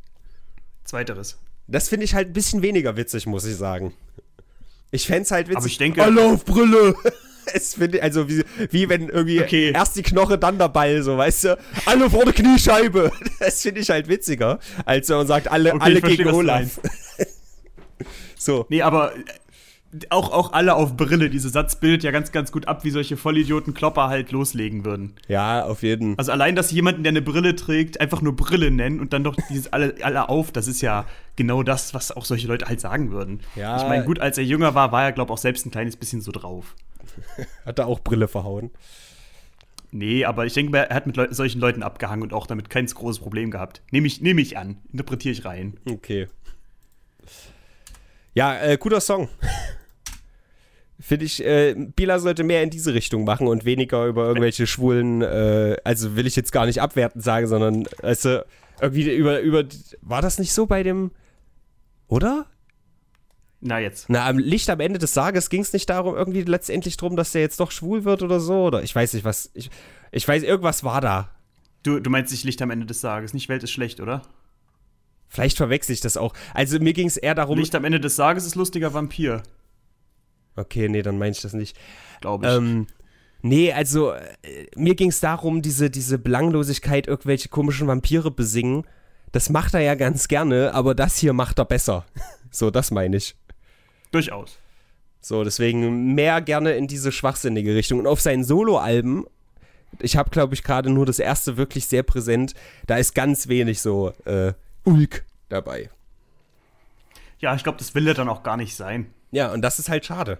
Zweiteres. 0.82 1.38
Das 1.68 1.88
finde 1.88 2.04
ich 2.04 2.14
halt 2.14 2.30
ein 2.30 2.32
bisschen 2.32 2.62
weniger 2.62 2.96
witzig, 2.96 3.26
muss 3.26 3.44
ich 3.44 3.56
sagen. 3.56 3.94
Ich 4.90 5.06
fände 5.06 5.22
es 5.22 5.30
halt 5.30 5.46
witzig. 5.46 5.58
Aber 5.58 5.66
ich 5.66 5.78
denke. 5.78 6.02
Alle 6.02 6.24
auf 6.24 6.44
Brille! 6.44 6.96
es 7.52 7.74
finde 7.74 8.02
also 8.02 8.28
wie, 8.28 8.42
wie 8.70 8.88
wenn 8.88 9.08
irgendwie 9.08 9.40
okay. 9.40 9.70
erst 9.72 9.94
die 9.94 10.02
Knoche, 10.02 10.36
dann 10.36 10.58
der 10.58 10.68
Ball, 10.68 11.02
so, 11.02 11.16
weißt 11.16 11.44
du? 11.44 11.58
Alle 11.86 12.10
vor 12.10 12.24
der 12.24 12.32
Kniescheibe. 12.32 13.12
Das 13.38 13.60
finde 13.62 13.82
ich 13.82 13.90
halt 13.90 14.08
witziger, 14.08 14.58
als 14.84 15.08
wenn 15.10 15.18
man 15.18 15.26
sagt, 15.26 15.48
alle, 15.48 15.74
okay, 15.74 15.84
alle 15.84 16.00
gegen 16.00 16.28
Olaf. 16.28 16.80
So. 18.36 18.66
Nee, 18.68 18.82
aber 18.82 19.16
äh, 19.16 19.22
auch, 20.10 20.32
auch 20.32 20.52
alle 20.52 20.74
auf 20.74 20.96
Brille. 20.96 21.30
Dieser 21.30 21.48
Satz 21.48 21.76
bildet 21.76 22.02
ja 22.02 22.10
ganz, 22.10 22.32
ganz 22.32 22.50
gut 22.50 22.66
ab, 22.66 22.84
wie 22.84 22.90
solche 22.90 23.16
Vollidioten 23.16 23.74
Klopper 23.74 24.08
halt 24.08 24.32
loslegen 24.32 24.84
würden. 24.84 25.14
Ja, 25.28 25.64
auf 25.64 25.82
jeden. 25.82 26.10
Fall. 26.10 26.18
Also 26.18 26.32
allein, 26.32 26.56
dass 26.56 26.70
jemanden, 26.70 27.02
der 27.04 27.10
eine 27.10 27.22
Brille 27.22 27.54
trägt, 27.54 28.00
einfach 28.00 28.20
nur 28.20 28.34
Brille 28.34 28.70
nennen 28.70 29.00
und 29.00 29.12
dann 29.12 29.24
doch 29.24 29.36
dieses 29.48 29.72
alle, 29.72 29.94
alle 30.02 30.28
auf, 30.28 30.50
das 30.52 30.66
ist 30.66 30.80
ja 30.80 31.06
genau 31.36 31.62
das, 31.62 31.94
was 31.94 32.12
auch 32.12 32.24
solche 32.24 32.48
Leute 32.48 32.66
halt 32.66 32.80
sagen 32.80 33.12
würden. 33.12 33.40
Ja. 33.54 33.76
Ich 33.76 33.84
meine, 33.84 34.04
gut, 34.04 34.18
als 34.18 34.38
er 34.38 34.44
jünger 34.44 34.74
war, 34.74 34.92
war 34.92 35.04
er, 35.04 35.12
glaube 35.12 35.30
ich, 35.30 35.34
auch 35.34 35.38
selbst 35.38 35.66
ein 35.66 35.70
kleines 35.70 35.96
bisschen 35.96 36.20
so 36.20 36.32
drauf. 36.32 36.74
Hat 37.66 37.78
er 37.78 37.86
auch 37.86 38.00
Brille 38.00 38.28
verhauen? 38.28 38.70
Nee, 39.92 40.24
aber 40.24 40.44
ich 40.44 40.54
denke 40.54 40.72
mal, 40.72 40.78
er 40.78 40.96
hat 40.96 41.06
mit 41.06 41.16
Leu 41.16 41.28
solchen 41.30 41.60
Leuten 41.60 41.84
abgehangen 41.84 42.24
und 42.24 42.32
auch 42.32 42.48
damit 42.48 42.68
kein 42.68 42.84
großes 42.84 43.22
Problem 43.22 43.52
gehabt. 43.52 43.80
Nehme 43.92 44.08
ich, 44.08 44.20
nehm 44.20 44.38
ich 44.38 44.58
an. 44.58 44.78
Interpretiere 44.90 45.32
ich 45.32 45.44
rein. 45.44 45.76
Okay. 45.88 46.26
Ja, 48.34 48.60
äh, 48.60 48.76
guter 48.76 49.00
Song. 49.00 49.28
Finde 51.00 51.24
ich, 51.24 51.44
äh, 51.44 51.74
Bila 51.74 52.18
sollte 52.18 52.44
mehr 52.44 52.62
in 52.62 52.70
diese 52.70 52.94
Richtung 52.94 53.24
machen 53.24 53.46
und 53.46 53.64
weniger 53.64 54.06
über 54.06 54.26
irgendwelche 54.26 54.66
schwulen, 54.66 55.22
äh, 55.22 55.76
also 55.84 56.16
will 56.16 56.26
ich 56.26 56.36
jetzt 56.36 56.52
gar 56.52 56.66
nicht 56.66 56.80
abwertend 56.80 57.22
sagen, 57.22 57.46
sondern, 57.46 57.84
weißt 58.02 58.24
du, 58.24 58.46
irgendwie 58.80 59.14
über, 59.14 59.40
über, 59.40 59.64
war 60.02 60.22
das 60.22 60.38
nicht 60.38 60.52
so 60.52 60.66
bei 60.66 60.82
dem, 60.82 61.10
oder? 62.08 62.46
Na 63.60 63.78
jetzt. 63.78 64.08
Na, 64.08 64.26
am 64.26 64.38
Licht 64.38 64.68
am 64.70 64.80
Ende 64.80 64.98
des 64.98 65.14
Sages 65.14 65.50
ging 65.50 65.62
es 65.62 65.72
nicht 65.72 65.88
darum, 65.90 66.14
irgendwie 66.14 66.42
letztendlich 66.42 66.96
drum, 66.96 67.16
dass 67.16 67.32
der 67.32 67.42
jetzt 67.42 67.60
doch 67.60 67.70
schwul 67.70 68.04
wird 68.04 68.22
oder 68.22 68.40
so, 68.40 68.64
oder 68.64 68.82
ich 68.82 68.94
weiß 68.94 69.14
nicht, 69.14 69.24
was, 69.24 69.50
ich, 69.54 69.70
ich 70.10 70.26
weiß, 70.26 70.42
irgendwas 70.42 70.84
war 70.84 71.00
da. 71.00 71.30
Du, 71.82 72.00
du 72.00 72.10
meinst 72.10 72.32
nicht 72.32 72.44
Licht 72.44 72.62
am 72.62 72.70
Ende 72.70 72.86
des 72.86 73.00
Sages, 73.00 73.34
nicht 73.34 73.48
Welt 73.48 73.62
ist 73.62 73.72
schlecht, 73.72 74.00
oder? 74.00 74.22
Vielleicht 75.28 75.56
verwechsel 75.56 75.92
ich 75.92 76.00
das 76.00 76.16
auch. 76.16 76.34
Also 76.52 76.78
mir 76.78 76.92
ging 76.92 77.08
es 77.08 77.16
eher 77.16 77.34
darum. 77.34 77.58
Licht 77.58 77.74
am 77.74 77.84
Ende 77.84 78.00
des 78.00 78.16
Tages 78.16 78.46
ist 78.46 78.54
lustiger 78.54 78.94
Vampir. 78.94 79.42
Okay, 80.56 80.88
nee, 80.88 81.02
dann 81.02 81.18
meine 81.18 81.32
ich 81.32 81.40
das 81.40 81.52
nicht. 81.52 81.76
Glaube 82.20 82.46
ich. 82.46 82.52
Ähm, 82.52 82.86
nee, 83.42 83.72
also 83.72 84.12
äh, 84.12 84.22
mir 84.76 84.94
ging 84.94 85.08
es 85.08 85.20
darum, 85.20 85.62
diese, 85.62 85.90
diese 85.90 86.18
Belanglosigkeit, 86.18 87.06
irgendwelche 87.08 87.48
komischen 87.48 87.88
Vampire 87.88 88.30
besingen. 88.30 88.84
Das 89.32 89.50
macht 89.50 89.74
er 89.74 89.80
ja 89.80 89.96
ganz 89.96 90.28
gerne, 90.28 90.72
aber 90.74 90.94
das 90.94 91.18
hier 91.18 91.32
macht 91.32 91.58
er 91.58 91.64
besser. 91.64 92.06
so, 92.50 92.70
das 92.70 92.92
meine 92.92 93.16
ich. 93.16 93.34
Durchaus. 94.12 94.58
So, 95.20 95.42
deswegen 95.42 96.14
mehr 96.14 96.40
gerne 96.40 96.74
in 96.74 96.86
diese 96.86 97.10
schwachsinnige 97.10 97.74
Richtung. 97.74 97.98
Und 97.98 98.06
auf 98.06 98.20
seinen 98.20 98.44
Soloalben, 98.44 99.24
ich 99.98 100.16
habe, 100.16 100.30
glaube 100.30 100.54
ich, 100.54 100.62
gerade 100.62 100.90
nur 100.90 101.06
das 101.06 101.18
erste 101.18 101.56
wirklich 101.56 101.86
sehr 101.86 102.02
präsent, 102.02 102.54
da 102.86 102.96
ist 102.96 103.14
ganz 103.14 103.48
wenig 103.48 103.80
so 103.80 104.12
äh, 104.26 104.52
Ulk 104.84 105.24
dabei. 105.48 105.90
Ja, 107.38 107.54
ich 107.54 107.62
glaube, 107.62 107.78
das 107.78 107.94
will 107.94 108.06
er 108.06 108.14
dann 108.14 108.28
auch 108.28 108.42
gar 108.42 108.56
nicht 108.56 108.74
sein. 108.76 109.12
Ja, 109.30 109.52
und 109.52 109.62
das 109.62 109.78
ist 109.78 109.88
halt 109.88 110.04
schade. 110.04 110.38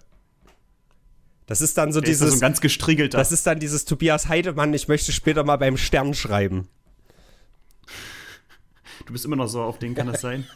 Das 1.47 1.61
ist 1.61 1.77
dann 1.77 1.93
so 1.93 2.01
Der 2.01 2.07
dieses. 2.09 2.29
Ist 2.29 2.33
so 2.33 2.37
ein 2.39 2.41
ganz 2.41 2.61
gestriegelter. 2.61 3.19
Das 3.19 3.33
ist 3.33 3.47
dann 3.47 3.59
dieses 3.59 3.85
Tobias 3.85 4.29
Heidemann, 4.29 4.73
ich 4.73 4.89
möchte 4.89 5.13
später 5.13 5.45
mal 5.45 5.57
beim 5.57 5.77
Stern 5.77 6.15
schreiben. 6.15 6.69
Du 9.07 9.13
bist 9.13 9.25
immer 9.25 9.37
noch 9.37 9.49
so 9.49 9.63
auf 9.63 9.79
den, 9.79 9.95
kann 9.95 10.07
das 10.07 10.23
sein? 10.23 10.47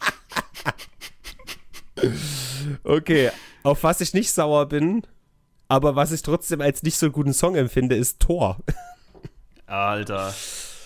okay, 2.84 3.30
auf 3.62 3.82
was 3.82 4.00
ich 4.00 4.14
nicht 4.14 4.30
sauer 4.32 4.66
bin, 4.66 5.02
aber 5.68 5.96
was 5.96 6.12
ich 6.12 6.22
trotzdem 6.22 6.60
als 6.62 6.82
nicht 6.82 6.96
so 6.96 7.10
guten 7.10 7.34
Song 7.34 7.56
empfinde, 7.56 7.96
ist 7.96 8.20
Thor. 8.20 8.58
Alter. 9.66 10.34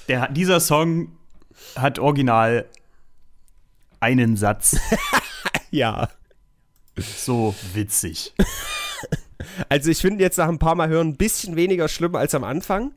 Der, 0.08 0.28
dieser 0.28 0.58
Song 0.58 1.16
hat 1.76 2.00
original 2.00 2.66
einen 4.02 4.36
Satz. 4.36 4.76
ja. 5.70 6.08
So 6.98 7.54
witzig. 7.72 8.34
Also 9.68 9.90
ich 9.90 9.98
finde 9.98 10.22
jetzt 10.22 10.38
nach 10.38 10.48
ein 10.48 10.58
paar 10.58 10.74
Mal 10.74 10.88
hören 10.88 11.08
ein 11.08 11.16
bisschen 11.16 11.56
weniger 11.56 11.88
schlimm 11.88 12.14
als 12.14 12.34
am 12.34 12.44
Anfang, 12.44 12.92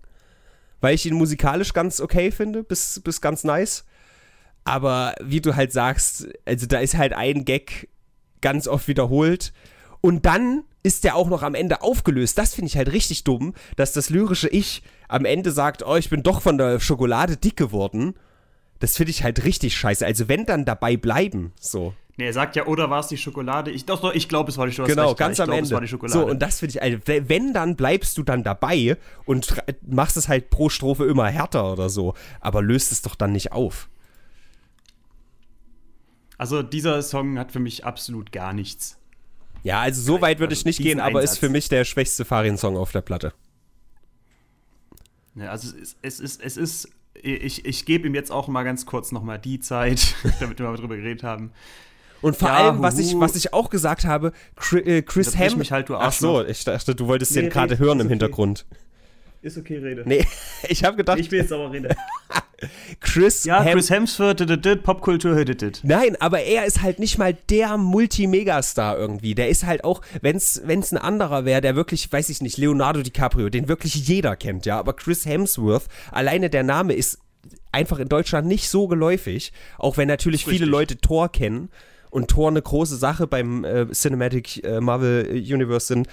weil 0.82 0.96
ich 0.96 1.06
ihn 1.06 1.16
musikalisch 1.16 1.74
ganz 1.74 2.00
okay 2.02 2.32
finde, 2.32 2.64
bis, 2.64 3.00
bis 3.04 3.22
ganz 3.22 3.44
nice. 3.44 3.86
Aber 4.64 5.16
wie 5.22 5.42
du 5.42 5.56
halt 5.56 5.72
sagst, 5.72 6.28
also 6.46 6.66
da 6.66 6.80
ist 6.80 6.98
halt 6.98 7.14
ein 7.14 7.46
Gag 7.46 7.90
ganz 8.42 8.68
oft 8.68 8.88
wiederholt. 8.88 9.54
Und 10.02 10.26
dann 10.26 10.64
ist 10.84 11.04
der 11.04 11.16
auch 11.16 11.30
noch 11.30 11.42
am 11.42 11.56
Ende 11.56 11.82
aufgelöst. 11.82 12.38
Das 12.38 12.54
finde 12.54 12.68
ich 12.68 12.78
halt 12.78 12.92
richtig 12.92 13.24
dumm, 13.24 13.54
dass 13.76 13.94
das 13.94 14.10
lyrische 14.10 14.50
Ich 14.50 14.84
am 15.08 15.26
Ende 15.26 15.52
sagt, 15.52 15.84
oh, 15.84 15.96
ich 15.96 16.10
bin 16.10 16.24
doch 16.24 16.42
von 16.42 16.58
der 16.58 16.80
Schokolade 16.80 17.38
dick 17.38 17.58
geworden. 17.58 18.16
Das 18.80 18.98
finde 18.98 19.12
ich 19.12 19.24
halt 19.24 19.44
richtig 19.44 19.76
scheiße. 19.78 20.06
Also 20.06 20.28
wenn 20.28 20.46
dann 20.46 20.66
dabei 20.66 20.98
bleiben, 20.98 21.54
so. 21.60 21.94
Nee, 22.18 22.28
er 22.28 22.34
sagt 22.34 22.56
ja, 22.56 22.66
oder 22.66 22.90
war 22.90 23.02
es 23.02 23.08
die 23.08 23.18
Schokolade? 23.18 23.72
Ich, 23.72 23.86
doch, 23.86 24.00
doch, 24.00 24.14
ich 24.14 24.30
glaube, 24.30 24.50
es 24.50 24.58
war 24.58 24.66
die 24.66 24.72
Schokolade. 24.72 24.96
Genau, 24.96 25.16
ganz 25.16 25.40
am 25.40 25.48
glaub, 25.48 25.82
Ende. 25.82 26.08
So, 26.08 26.26
und 26.26 26.40
das 26.40 26.60
finde 26.60 26.72
ich, 26.72 26.82
also, 26.82 26.98
wenn, 27.06 27.54
dann 27.54 27.76
bleibst 27.76 28.18
du 28.18 28.24
dann 28.24 28.44
dabei 28.44 28.98
und 29.26 29.56
machst 29.86 30.16
es 30.16 30.30
halt 30.30 30.50
pro 30.50 30.70
Strophe 30.70 31.06
immer 31.06 31.28
härter 31.28 31.74
oder 31.74 31.90
so. 31.90 32.14
Aber 32.40 32.62
löst 32.62 32.94
es 32.94 33.02
doch 33.02 33.16
dann 33.16 33.34
nicht 33.34 33.52
auf. 33.52 33.90
Also, 36.38 36.64
dieser 36.64 37.02
Song 37.02 37.38
hat 37.38 37.52
für 37.52 37.60
mich 37.60 37.86
absolut 37.86 38.32
gar 38.32 38.54
nichts. 38.54 38.98
Ja, 39.64 39.82
also 39.82 40.02
so 40.02 40.22
weit 40.22 40.40
würde 40.40 40.54
ich 40.54 40.60
also 40.60 40.70
nicht 40.70 40.80
gehen, 40.80 41.00
aber 41.00 41.20
Einsatz. 41.20 41.34
ist 41.34 41.40
für 41.40 41.50
mich 41.50 41.70
der 41.70 41.86
schwächste 41.86 42.24
Farin-Song 42.24 42.78
auf 42.78 42.92
der 42.92 43.02
Platte. 43.02 43.34
Ja, 45.36 45.50
also 45.50 45.76
es, 45.76 45.98
es, 46.02 46.20
ist, 46.20 46.42
es 46.42 46.56
ist 46.56 46.90
ich, 47.22 47.66
ich 47.66 47.86
gebe 47.86 48.08
ihm 48.08 48.16
jetzt 48.16 48.32
auch 48.32 48.48
mal 48.48 48.64
ganz 48.64 48.86
kurz 48.86 49.12
noch 49.12 49.24
mal 49.24 49.38
die 49.38 49.60
Zeit, 49.60 50.16
damit 50.40 50.60
wir 50.60 50.68
mal 50.68 50.78
drüber 50.78 50.96
geredet 50.96 51.24
haben. 51.24 51.52
Und 52.22 52.36
vor 52.36 52.50
ja, 52.50 52.56
allem, 52.56 52.82
was 52.82 52.98
ich, 52.98 53.20
was 53.20 53.36
ich 53.36 53.54
auch 53.54 53.70
gesagt 53.70 54.06
habe, 54.06 54.32
äh, 54.72 55.02
Chris 55.02 55.38
Ham. 55.38 55.60
Mich 55.60 55.72
halt, 55.72 55.90
du 55.90 55.96
Ach 55.96 56.12
so, 56.12 56.44
ich 56.44 56.64
dachte, 56.64 56.96
du 56.96 57.08
wolltest 57.08 57.36
nee, 57.36 57.42
den 57.42 57.50
gerade 57.50 57.78
hören 57.78 58.00
im 58.00 58.08
okay. 58.08 58.14
Hintergrund. 58.14 58.66
Ist 59.46 59.60
okay, 59.60 59.78
rede. 59.78 60.02
Nee, 60.08 60.26
ich 60.70 60.84
habe 60.84 60.98
gedacht. 60.98 61.20
Ich 61.20 61.30
will 61.30 61.42
jetzt 61.42 61.54
aber 61.54 61.72
reden. 61.72 61.94
Chris 63.00 63.44
Ja, 63.44 63.62
Hem 63.62 63.74
Chris 63.74 63.92
Hemsworth, 63.92 64.82
Popkultur, 64.82 65.46
dit, 65.46 65.82
Nein, 65.84 66.16
aber 66.20 66.42
er 66.42 66.66
ist 66.66 66.82
halt 66.82 66.98
nicht 66.98 67.20
mal 67.20 67.38
der 67.52 67.78
Multimegastar 67.78 68.98
irgendwie. 68.98 69.36
Der 69.36 69.50
ist 69.50 69.64
halt 69.64 69.84
auch, 69.84 70.02
wenn 70.22 70.38
es 70.38 70.58
ein 70.66 70.98
anderer 70.98 71.46
wäre, 71.46 71.62
der 71.62 71.76
wirklich, 71.76 72.12
weiß 72.12 72.30
ich 72.30 72.42
nicht, 72.42 72.58
Leonardo 72.58 73.04
DiCaprio, 73.04 73.50
den 73.50 73.68
wirklich 73.68 73.94
jeder 74.08 74.36
kennt, 74.36 74.66
ja. 74.66 74.80
Aber 74.80 74.94
Chris 74.94 75.28
Hemsworth, 75.28 75.86
alleine 76.12 76.50
der 76.50 76.64
Name 76.64 76.94
ist 76.94 77.20
einfach 77.72 78.00
in 78.00 78.10
Deutschland 78.10 78.48
nicht 78.48 78.68
so 78.68 78.88
geläufig, 78.88 79.54
auch 79.78 79.98
wenn 79.98 80.08
natürlich 80.08 80.46
viele. 80.46 80.66
Leute 80.66 80.98
Thor 80.98 81.32
kennen 81.32 81.70
und 82.10 82.32
Thor 82.32 82.50
eine 82.50 82.64
große 82.64 82.96
Sache 82.96 83.28
beim 83.28 83.64
äh, 83.64 83.86
Cinematic 83.92 84.64
äh, 84.64 84.82
Marvel 84.82 85.30
Universe 85.30 85.86
sind. 85.86 86.08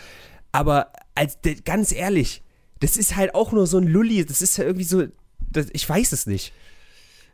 Aber 0.50 0.92
als 1.14 1.38
ganz 1.64 1.92
ehrlich, 1.92 2.42
das 2.82 2.96
ist 2.96 3.16
halt 3.16 3.34
auch 3.34 3.52
nur 3.52 3.66
so 3.66 3.78
ein 3.78 3.86
Lulli, 3.86 4.24
das 4.24 4.42
ist 4.42 4.58
ja 4.58 4.64
irgendwie 4.64 4.84
so, 4.84 5.04
das, 5.50 5.68
ich 5.72 5.88
weiß 5.88 6.12
es 6.12 6.26
nicht. 6.26 6.52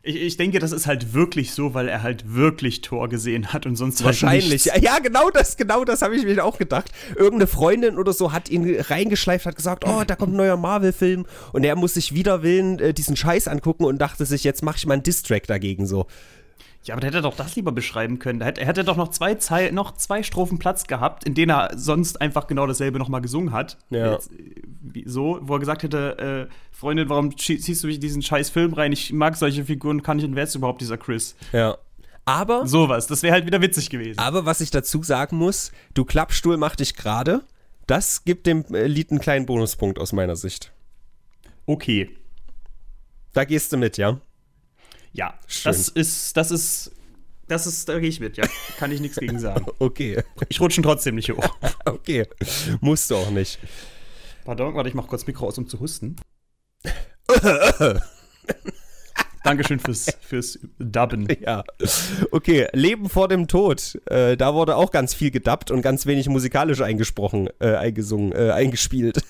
Ich, 0.01 0.15
ich 0.15 0.37
denke, 0.37 0.59
das 0.59 0.71
ist 0.71 0.87
halt 0.87 1.13
wirklich 1.13 1.51
so, 1.51 1.73
weil 1.73 1.89
er 1.89 2.03
halt 2.03 2.33
wirklich 2.33 2.79
Tor 2.81 3.09
gesehen 3.09 3.51
hat 3.51 3.65
und 3.65 3.75
sonst 3.75 4.01
Wahrscheinlich. 4.03 4.43
Halt 4.43 4.51
nichts. 4.51 4.65
Ja, 4.65 4.77
ja, 4.77 4.99
genau 4.99 5.29
das, 5.29 5.57
genau 5.57 5.83
das 5.83 6.01
habe 6.01 6.15
ich 6.15 6.23
mir 6.23 6.45
auch 6.45 6.57
gedacht. 6.57 6.91
Irgendeine 7.17 7.47
Freundin 7.47 7.97
oder 7.97 8.13
so 8.13 8.31
hat 8.31 8.49
ihn 8.49 8.79
reingeschleift, 8.79 9.45
hat 9.45 9.57
gesagt, 9.57 9.83
oh, 9.85 10.03
da 10.07 10.15
kommt 10.15 10.33
ein 10.33 10.37
neuer 10.37 10.55
Marvel-Film 10.55 11.25
und 11.51 11.65
er 11.65 11.75
muss 11.75 11.95
sich 11.95 12.13
wider 12.13 12.43
Willen 12.43 12.79
äh, 12.79 12.93
diesen 12.93 13.17
Scheiß 13.17 13.49
angucken 13.49 13.83
und 13.83 13.97
dachte 13.97 14.25
sich, 14.25 14.45
jetzt 14.45 14.63
mache 14.63 14.77
ich 14.77 14.85
mal 14.85 14.93
einen 14.93 15.03
Distrack 15.03 15.47
dagegen 15.47 15.85
so. 15.85 16.05
Ja, 16.89 16.95
aber 16.95 17.01
der 17.01 17.11
hätte 17.11 17.21
doch 17.21 17.35
das 17.35 17.55
lieber 17.55 17.71
beschreiben 17.71 18.17
können. 18.17 18.39
Da 18.39 18.47
hätte, 18.47 18.61
er 18.61 18.67
hätte 18.67 18.83
doch 18.83 18.97
noch 18.97 19.09
zwei, 19.09 19.35
Zei 19.35 19.69
noch 19.69 19.91
zwei 19.95 20.23
Strophen 20.23 20.57
Platz 20.57 20.87
gehabt, 20.87 21.23
in 21.23 21.35
denen 21.35 21.51
er 21.51 21.77
sonst 21.77 22.19
einfach 22.19 22.47
genau 22.47 22.65
dasselbe 22.65 22.97
nochmal 22.97 23.21
gesungen 23.21 23.53
hat. 23.53 23.77
Ja. 23.91 24.13
Jetzt, 24.13 24.31
äh, 24.31 25.03
so, 25.05 25.37
wo 25.43 25.53
er 25.53 25.59
gesagt 25.59 25.83
hätte, 25.83 26.47
äh, 26.49 26.53
Freundin, 26.75 27.07
warum 27.07 27.37
ziehst 27.37 27.83
du 27.83 27.87
mich 27.87 27.97
in 27.97 28.01
diesen 28.01 28.23
scheiß 28.23 28.49
Film 28.49 28.73
rein? 28.73 28.91
Ich 28.91 29.13
mag 29.13 29.37
solche 29.37 29.65
Figuren, 29.65 30.01
kann 30.01 30.17
ich 30.17 30.25
und 30.25 30.35
wer 30.35 30.45
ist 30.45 30.55
überhaupt 30.55 30.81
dieser 30.81 30.97
Chris? 30.97 31.35
Ja. 31.53 31.77
Aber, 32.25 32.65
Sowas, 32.65 33.05
das 33.05 33.21
wäre 33.21 33.33
halt 33.33 33.45
wieder 33.45 33.61
witzig 33.61 33.91
gewesen. 33.91 34.17
aber 34.17 34.47
was 34.47 34.59
ich 34.59 34.71
dazu 34.71 35.03
sagen 35.03 35.37
muss, 35.37 35.71
du 35.93 36.05
Klappstuhl 36.05 36.57
mach 36.57 36.75
dich 36.75 36.95
gerade, 36.95 37.43
das 37.85 38.23
gibt 38.23 38.47
dem 38.47 38.65
äh, 38.73 38.87
Lied 38.87 39.11
einen 39.11 39.19
kleinen 39.19 39.45
Bonuspunkt 39.45 39.99
aus 39.99 40.11
meiner 40.11 40.35
Sicht. 40.35 40.71
Okay. 41.67 42.09
Da 43.33 43.45
gehst 43.45 43.71
du 43.73 43.77
mit, 43.77 43.97
ja? 43.97 44.19
Ja, 45.13 45.33
Schön. 45.47 45.71
das 45.71 45.89
ist, 45.89 46.37
das 46.37 46.51
ist, 46.51 46.91
das 47.47 47.65
ist, 47.67 47.89
da 47.89 47.99
gehe 47.99 48.09
ich 48.09 48.19
mit, 48.19 48.37
ja. 48.37 48.45
Kann 48.77 48.91
ich 48.91 48.99
nichts 48.99 49.17
gegen 49.17 49.39
sagen. 49.41 49.65
Okay. 49.79 50.23
Ich 50.49 50.61
rutsche 50.61 50.81
trotzdem 50.81 51.15
nicht 51.15 51.31
hoch. 51.31 51.55
Okay. 51.85 52.27
Musst 52.81 53.09
du 53.09 53.15
auch 53.15 53.31
nicht. 53.31 53.57
Pardon, 54.45 54.75
warte, 54.75 54.89
ich 54.89 54.95
mach 54.95 55.07
kurz 55.07 55.25
Mikro 55.25 55.47
aus, 55.47 55.57
um 55.57 55.67
zu 55.67 55.79
husten. 55.79 56.15
Dankeschön 59.43 59.79
fürs, 59.79 60.15
fürs 60.21 60.59
Dubben. 60.77 61.27
Ja. 61.41 61.63
Okay, 62.31 62.67
Leben 62.73 63.09
vor 63.09 63.27
dem 63.27 63.47
Tod. 63.47 63.99
Äh, 64.05 64.37
da 64.37 64.53
wurde 64.53 64.75
auch 64.75 64.91
ganz 64.91 65.15
viel 65.15 65.31
gedubbt 65.31 65.71
und 65.71 65.81
ganz 65.81 66.05
wenig 66.05 66.29
musikalisch 66.29 66.81
eingesprochen, 66.81 67.49
äh, 67.59 67.75
eingesungen, 67.75 68.33
äh, 68.33 68.51
eingespielt. 68.51 69.23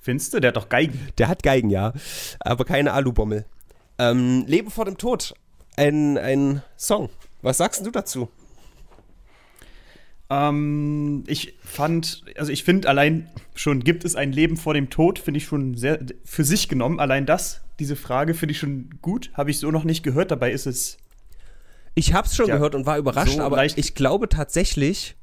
Findest 0.00 0.34
du? 0.34 0.40
Der 0.40 0.48
hat 0.48 0.56
doch 0.56 0.68
Geigen. 0.68 0.98
Der 1.18 1.28
hat 1.28 1.42
Geigen, 1.42 1.70
ja. 1.70 1.92
Aber 2.40 2.64
keine 2.64 2.92
Alubommel. 2.92 3.46
Ähm, 3.98 4.44
Leben 4.46 4.70
vor 4.70 4.84
dem 4.84 4.98
Tod. 4.98 5.34
Ein, 5.76 6.18
ein 6.18 6.62
Song. 6.76 7.10
Was 7.42 7.58
sagst 7.58 7.84
du 7.84 7.90
dazu? 7.90 8.28
Ähm, 10.30 11.24
ich 11.26 11.58
fand, 11.62 12.24
also 12.36 12.50
ich 12.50 12.64
finde 12.64 12.88
allein 12.88 13.28
schon, 13.54 13.80
gibt 13.80 14.04
es 14.04 14.16
ein 14.16 14.32
Leben 14.32 14.56
vor 14.56 14.74
dem 14.74 14.90
Tod, 14.90 15.18
finde 15.18 15.38
ich 15.38 15.44
schon 15.44 15.76
sehr 15.76 16.00
für 16.24 16.44
sich 16.44 16.68
genommen. 16.68 16.98
Allein 16.98 17.26
das, 17.26 17.60
diese 17.78 17.96
Frage 17.96 18.34
finde 18.34 18.52
ich 18.52 18.58
schon 18.58 18.90
gut. 19.02 19.30
Habe 19.34 19.50
ich 19.50 19.58
so 19.58 19.70
noch 19.70 19.84
nicht 19.84 20.02
gehört. 20.02 20.30
Dabei 20.30 20.52
ist 20.52 20.66
es. 20.66 20.96
Ich 21.94 22.14
hab's 22.14 22.34
schon 22.34 22.48
Ja, 22.48 22.56
gehört 22.56 22.74
und 22.74 22.86
war 22.86 22.98
überrascht, 22.98 23.36
so 23.36 23.42
aber 23.42 23.64
ich 23.64 23.94
glaube 23.94 24.28
tatsächlich. 24.28 25.14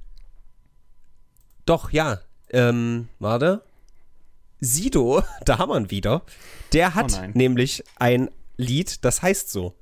Doch, 1.66 1.92
ja. 1.92 2.20
Ähm, 2.50 3.08
warte. 3.20 3.64
Sido, 4.60 5.24
da 5.44 5.58
haben 5.58 5.70
wir 5.72 5.78
ihn 5.78 5.92
wieder. 5.92 6.22
Der 6.72 6.94
hat 6.94 7.20
Oh 7.22 7.32
nämlich 7.34 7.84
ein 7.98 8.30
Lied, 8.62 9.04
das 9.06 9.22
heißt 9.22 9.52
so. 9.52 9.76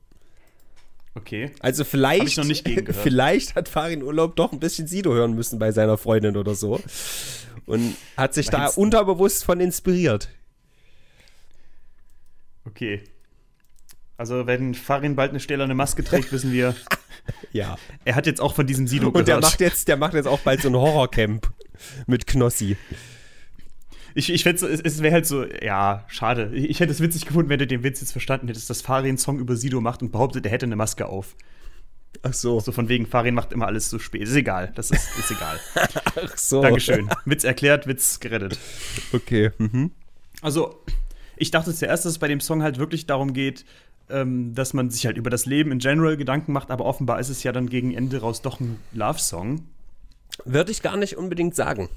Okay. 1.15 1.51
Also 1.59 1.83
vielleicht, 1.83 2.39
vielleicht 3.03 3.55
hat 3.55 3.67
Farin 3.69 4.03
Urlaub 4.03 4.35
doch 4.35 4.51
ein 4.53 4.59
bisschen 4.59 4.87
Sido 4.87 5.13
hören 5.13 5.33
müssen 5.33 5.59
bei 5.59 5.71
seiner 5.71 5.97
Freundin 5.97 6.37
oder 6.37 6.55
so. 6.55 6.79
Und 7.65 7.95
hat 8.17 8.33
sich 8.33 8.49
da 8.49 8.59
Meinst 8.59 8.77
du? 8.77 8.81
unterbewusst 8.81 9.43
von 9.43 9.59
inspiriert. 9.59 10.29
Okay. 12.65 13.03
Also, 14.17 14.47
wenn 14.47 14.73
Farin 14.75 15.15
bald 15.15 15.29
eine 15.31 15.39
stählerne 15.39 15.73
Maske 15.73 16.03
trägt, 16.03 16.31
wissen 16.31 16.51
wir, 16.51 16.75
Ja. 17.53 17.77
er 18.05 18.15
hat 18.15 18.25
jetzt 18.25 18.41
auch 18.41 18.53
von 18.53 18.67
diesem 18.67 18.85
Sido 18.87 19.07
Und 19.07 19.13
der 19.15 19.23
gehört. 19.23 19.43
macht 19.43 19.61
jetzt, 19.61 19.87
der 19.87 19.97
macht 19.97 20.13
jetzt 20.13 20.27
auch 20.27 20.39
bald 20.41 20.61
so 20.61 20.67
ein 20.67 20.75
Horrorcamp 20.75 21.51
mit 22.05 22.27
Knossi. 22.27 22.75
Ich, 24.15 24.31
ich 24.31 24.43
fände 24.43 24.65
es, 24.67 24.81
es 24.81 25.01
wäre 25.01 25.13
halt 25.13 25.25
so, 25.25 25.45
ja, 25.45 26.05
schade. 26.07 26.51
Ich, 26.53 26.69
ich 26.69 26.79
hätte 26.79 26.91
es 26.91 27.01
witzig 27.01 27.25
gefunden, 27.25 27.49
wenn 27.49 27.59
du 27.59 27.67
den 27.67 27.83
Witz 27.83 28.01
jetzt 28.01 28.11
verstanden 28.11 28.47
hättest, 28.47 28.69
dass 28.69 28.81
Farin 28.81 29.09
einen 29.09 29.17
Song 29.17 29.39
über 29.39 29.55
Sido 29.55 29.81
macht 29.81 30.01
und 30.01 30.11
behauptet, 30.11 30.45
er 30.45 30.51
hätte 30.51 30.65
eine 30.65 30.75
Maske 30.75 31.07
auf. 31.07 31.35
Ach 32.23 32.33
so. 32.33 32.59
So 32.59 32.71
von 32.71 32.89
wegen, 32.89 33.05
Farin 33.05 33.35
macht 33.35 33.53
immer 33.53 33.67
alles 33.67 33.89
so 33.89 33.99
spät. 33.99 34.23
Ist 34.23 34.35
egal, 34.35 34.71
das 34.75 34.91
ist, 34.91 35.07
ist 35.17 35.31
egal. 35.31 35.59
Ach 35.75 36.37
so. 36.37 36.61
Dankeschön. 36.61 37.09
Witz 37.25 37.43
erklärt, 37.43 37.87
Witz 37.87 38.19
gerettet. 38.19 38.59
Okay. 39.13 39.51
Mhm. 39.57 39.91
Also, 40.41 40.83
ich 41.37 41.51
dachte 41.51 41.73
zuerst, 41.73 42.05
dass 42.05 42.13
es 42.13 42.19
bei 42.19 42.27
dem 42.27 42.39
Song 42.39 42.63
halt 42.63 42.77
wirklich 42.77 43.05
darum 43.05 43.33
geht, 43.33 43.65
ähm, 44.09 44.53
dass 44.55 44.73
man 44.73 44.89
sich 44.89 45.05
halt 45.05 45.17
über 45.17 45.29
das 45.29 45.45
Leben 45.45 45.71
in 45.71 45.79
general 45.79 46.17
Gedanken 46.17 46.51
macht, 46.51 46.71
aber 46.71 46.85
offenbar 46.85 47.19
ist 47.19 47.29
es 47.29 47.43
ja 47.43 47.51
dann 47.51 47.69
gegen 47.69 47.93
Ende 47.93 48.21
raus 48.21 48.41
doch 48.41 48.59
ein 48.59 48.79
Love-Song. 48.93 49.65
Würde 50.45 50.71
ich 50.71 50.81
gar 50.81 50.97
nicht 50.97 51.17
unbedingt 51.17 51.55
sagen. 51.55 51.89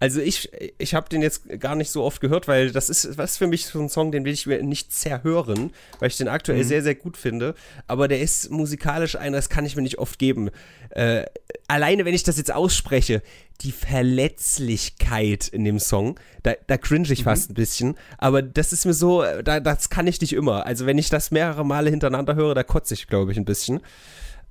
Also 0.00 0.20
ich, 0.22 0.50
ich 0.78 0.94
habe 0.94 1.10
den 1.10 1.20
jetzt 1.20 1.60
gar 1.60 1.74
nicht 1.74 1.90
so 1.90 2.02
oft 2.02 2.22
gehört, 2.22 2.48
weil 2.48 2.72
das 2.72 2.88
ist 2.88 3.18
was 3.18 3.36
für 3.36 3.46
mich 3.46 3.66
so 3.66 3.78
ein 3.80 3.90
Song, 3.90 4.10
den 4.10 4.24
will 4.24 4.32
ich 4.32 4.46
mir 4.46 4.62
nicht 4.62 4.92
zerhören, 4.94 5.72
weil 5.98 6.08
ich 6.08 6.16
den 6.16 6.26
aktuell 6.26 6.64
sehr, 6.64 6.82
sehr 6.82 6.94
gut 6.94 7.18
finde. 7.18 7.54
Aber 7.86 8.08
der 8.08 8.20
ist 8.20 8.50
musikalisch 8.50 9.16
einer, 9.16 9.36
das 9.36 9.50
kann 9.50 9.66
ich 9.66 9.76
mir 9.76 9.82
nicht 9.82 9.98
oft 9.98 10.18
geben. 10.18 10.50
Äh, 10.88 11.26
alleine, 11.68 12.06
wenn 12.06 12.14
ich 12.14 12.22
das 12.22 12.38
jetzt 12.38 12.50
ausspreche, 12.52 13.22
die 13.60 13.72
Verletzlichkeit 13.72 15.48
in 15.48 15.64
dem 15.64 15.78
Song, 15.78 16.18
da, 16.42 16.54
da 16.66 16.78
cringe 16.78 17.12
ich 17.12 17.24
fast 17.24 17.50
ein 17.50 17.54
bisschen. 17.54 17.94
Aber 18.16 18.40
das 18.40 18.72
ist 18.72 18.86
mir 18.86 18.94
so, 18.94 19.22
da, 19.44 19.60
das 19.60 19.90
kann 19.90 20.06
ich 20.06 20.18
nicht 20.22 20.32
immer. 20.32 20.64
Also 20.64 20.86
wenn 20.86 20.96
ich 20.96 21.10
das 21.10 21.30
mehrere 21.30 21.64
Male 21.66 21.90
hintereinander 21.90 22.36
höre, 22.36 22.54
da 22.54 22.62
kotze 22.62 22.94
ich, 22.94 23.06
glaube 23.06 23.32
ich, 23.32 23.38
ein 23.38 23.44
bisschen. 23.44 23.80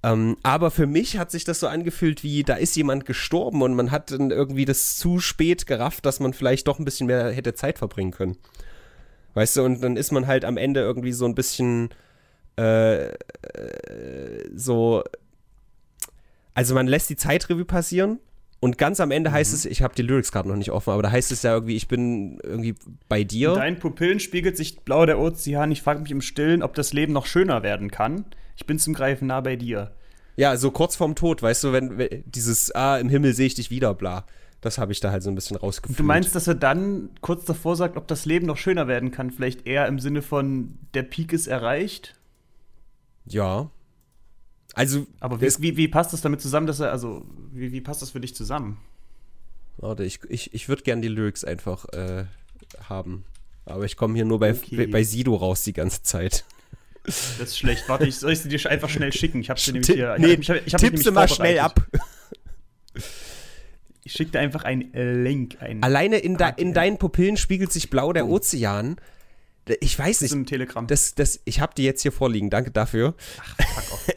Ähm, 0.02 0.38
aber 0.44 0.72
für 0.72 0.88
mich 0.88 1.18
hat 1.18 1.30
sich 1.30 1.44
das 1.44 1.60
so 1.60 1.68
angefühlt, 1.68 2.24
wie 2.24 2.44
da 2.44 2.56
ist 2.56 2.76
jemand 2.76 3.06
gestorben 3.06 3.62
und 3.62 3.76
man 3.76 3.92
hat 3.92 4.12
dann 4.12 4.32
irgendwie 4.32 4.66
das 4.66 4.98
zu 4.98 5.20
spät 5.20 5.68
gerafft, 5.68 6.06
dass 6.06 6.22
man 6.22 6.34
vielleicht 6.34 6.68
doch 6.68 6.80
ein 6.80 6.86
bisschen 6.86 7.08
mehr 7.08 7.32
hätte 7.32 7.54
Zeit 7.54 7.78
verbringen 7.78 8.12
können. 8.12 8.38
Weißt 9.34 9.58
du, 9.58 9.64
und 9.64 9.82
dann 9.84 9.98
ist 9.98 10.12
man 10.12 10.26
halt 10.26 10.46
am 10.46 10.58
Ende 10.58 10.80
irgendwie 10.80 11.12
so 11.12 11.26
ein 11.26 11.36
bisschen 11.36 11.90
äh, 12.58 13.08
äh, 13.08 13.14
so. 14.56 15.04
Also 16.54 16.76
man 16.76 16.88
lässt 16.88 17.10
die 17.10 17.16
Zeitrevue 17.16 17.66
passieren 17.66 18.20
und 18.60 18.78
ganz 18.78 19.00
am 19.00 19.12
Ende 19.12 19.32
heißt 19.32 19.54
es, 19.54 19.66
ich 19.66 19.82
habe 19.82 19.96
die 19.96 20.02
Lyrics 20.02 20.32
gerade 20.32 20.50
noch 20.50 20.58
nicht 20.58 20.72
offen, 20.72 20.92
aber 20.92 21.04
da 21.04 21.12
heißt 21.12 21.32
es 21.32 21.44
ja 21.44 21.54
irgendwie, 21.54 21.78
ich 21.78 21.88
bin 21.88 22.40
irgendwie 22.44 22.76
bei 23.08 23.24
dir. 23.24 23.50
In 23.50 23.56
deinen 23.56 23.80
Pupillen 23.80 24.20
spiegelt 24.20 24.58
sich 24.58 24.80
blau 24.82 25.06
der 25.06 25.20
Ozean. 25.20 25.72
Ich 25.72 25.82
frage 25.82 26.02
mich 26.02 26.12
im 26.12 26.22
Stillen, 26.22 26.62
ob 26.62 26.74
das 26.74 26.92
Leben 26.92 27.14
noch 27.14 27.26
schöner 27.26 27.64
werden 27.64 27.92
kann. 27.92 28.26
Ich 28.60 28.66
bin 28.66 28.78
zum 28.78 28.94
Greifen 28.94 29.28
nah 29.28 29.40
bei 29.40 29.56
dir. 29.56 29.96
Ja, 30.36 30.58
so 30.58 30.70
kurz 30.70 30.98
vorm 30.98 31.16
Tod, 31.16 31.42
weißt 31.42 31.64
du, 31.64 31.72
wenn, 31.72 31.98
wenn 31.98 32.24
dieses, 32.26 32.76
ah, 32.76 32.98
im 32.98 33.08
Himmel 33.08 33.34
sehe 33.34 33.48
ich 33.48 33.56
dich 33.56 33.72
wieder, 33.72 33.94
bla. 33.94 34.26
Das 34.60 34.78
habe 34.78 34.92
ich 34.92 35.00
da 35.00 35.12
halt 35.12 35.24
so 35.24 35.30
ein 35.30 35.36
bisschen 35.36 35.56
rausgefühlt. 35.56 35.98
Du 35.98 36.04
meinst, 36.04 36.36
dass 36.36 36.46
er 36.46 36.56
dann 36.56 37.10
kurz 37.22 37.46
davor 37.46 37.78
sagt, 37.78 37.96
ob 37.96 38.06
das 38.10 38.26
Leben 38.26 38.46
noch 38.46 38.58
schöner 38.58 38.90
werden 38.90 39.12
kann? 39.12 39.32
Vielleicht 39.32 39.66
eher 39.66 39.88
im 39.88 39.98
Sinne 40.00 40.22
von, 40.22 40.78
der 40.94 41.04
Peak 41.04 41.32
ist 41.32 41.48
erreicht? 41.48 42.16
Ja. 43.26 43.70
Also, 44.74 45.08
Aber 45.22 45.40
wie, 45.40 45.48
wie, 45.60 45.78
wie 45.78 45.88
passt 45.88 46.12
das 46.12 46.20
damit 46.20 46.42
zusammen, 46.42 46.68
dass 46.68 46.82
er, 46.82 46.92
also, 46.92 47.26
wie, 47.54 47.72
wie 47.72 47.80
passt 47.82 48.02
das 48.02 48.10
für 48.12 48.20
dich 48.20 48.36
zusammen? 48.36 48.78
warte, 49.78 50.04
ich, 50.04 50.20
ich, 50.28 50.54
ich 50.54 50.68
würde 50.68 50.84
gern 50.84 51.02
die 51.02 51.08
Lyrics 51.08 51.46
einfach 51.46 51.86
äh, 51.94 52.26
haben. 52.90 53.24
Aber 53.66 53.86
ich 53.86 53.96
komme 53.96 54.16
hier 54.16 54.26
nur 54.26 54.40
bei, 54.40 54.52
Okay. 54.52 54.88
bei 54.88 55.04
Sido 55.04 55.36
raus 55.36 55.64
die 55.64 55.72
ganze 55.72 56.04
Zeit. 56.04 56.44
Das 57.04 57.40
ist 57.40 57.58
schlecht. 57.58 57.88
Warte, 57.88 58.06
ich 58.06 58.18
soll 58.18 58.34
ich 58.34 58.40
sie 58.40 58.50
dir 58.50 58.70
einfach 58.70 58.90
schnell 58.90 59.12
schicken? 59.14 59.42
Ich 59.42 59.50
habe 59.50 59.60
sie 59.60 59.72
nämlich 59.72 59.90
hier. 59.90 60.16
Ich 60.16 60.22
nee, 60.22 60.34
hab, 60.34 60.40
ich 60.40 60.50
hab, 60.50 60.68
ich 60.68 60.74
hab 60.74 60.82
tipp 60.82 60.98
sie 60.98 61.12
mal 61.12 61.28
schnell 61.28 61.60
ab. 61.60 61.86
Ich 64.04 64.14
schicke 64.14 64.32
dir 64.32 64.40
einfach 64.40 64.64
einen 64.64 64.92
äh, 64.96 65.14
Link. 65.22 65.58
Einen 65.60 65.84
Alleine 65.84 66.18
in, 66.18 66.36
de, 66.36 66.54
in 66.58 66.74
deinen 66.74 66.98
Pupillen 66.98 67.38
spiegelt 67.38 67.72
sich 67.72 67.92
blau 67.92 68.12
der 68.12 68.28
Ozean. 68.28 68.96
Ich 69.82 70.00
weiß 70.00 70.22
nicht, 70.22 70.32
im 70.32 70.48
Telegram. 70.48 70.88
das, 70.88 71.14
das, 71.14 71.40
ich 71.46 71.60
habe 71.60 71.74
die 71.78 71.84
jetzt 71.84 72.02
hier 72.02 72.12
vorliegen, 72.12 72.50
danke 72.50 72.72
dafür. 72.72 73.14
Fuck 73.76 73.94
off. 73.94 74.08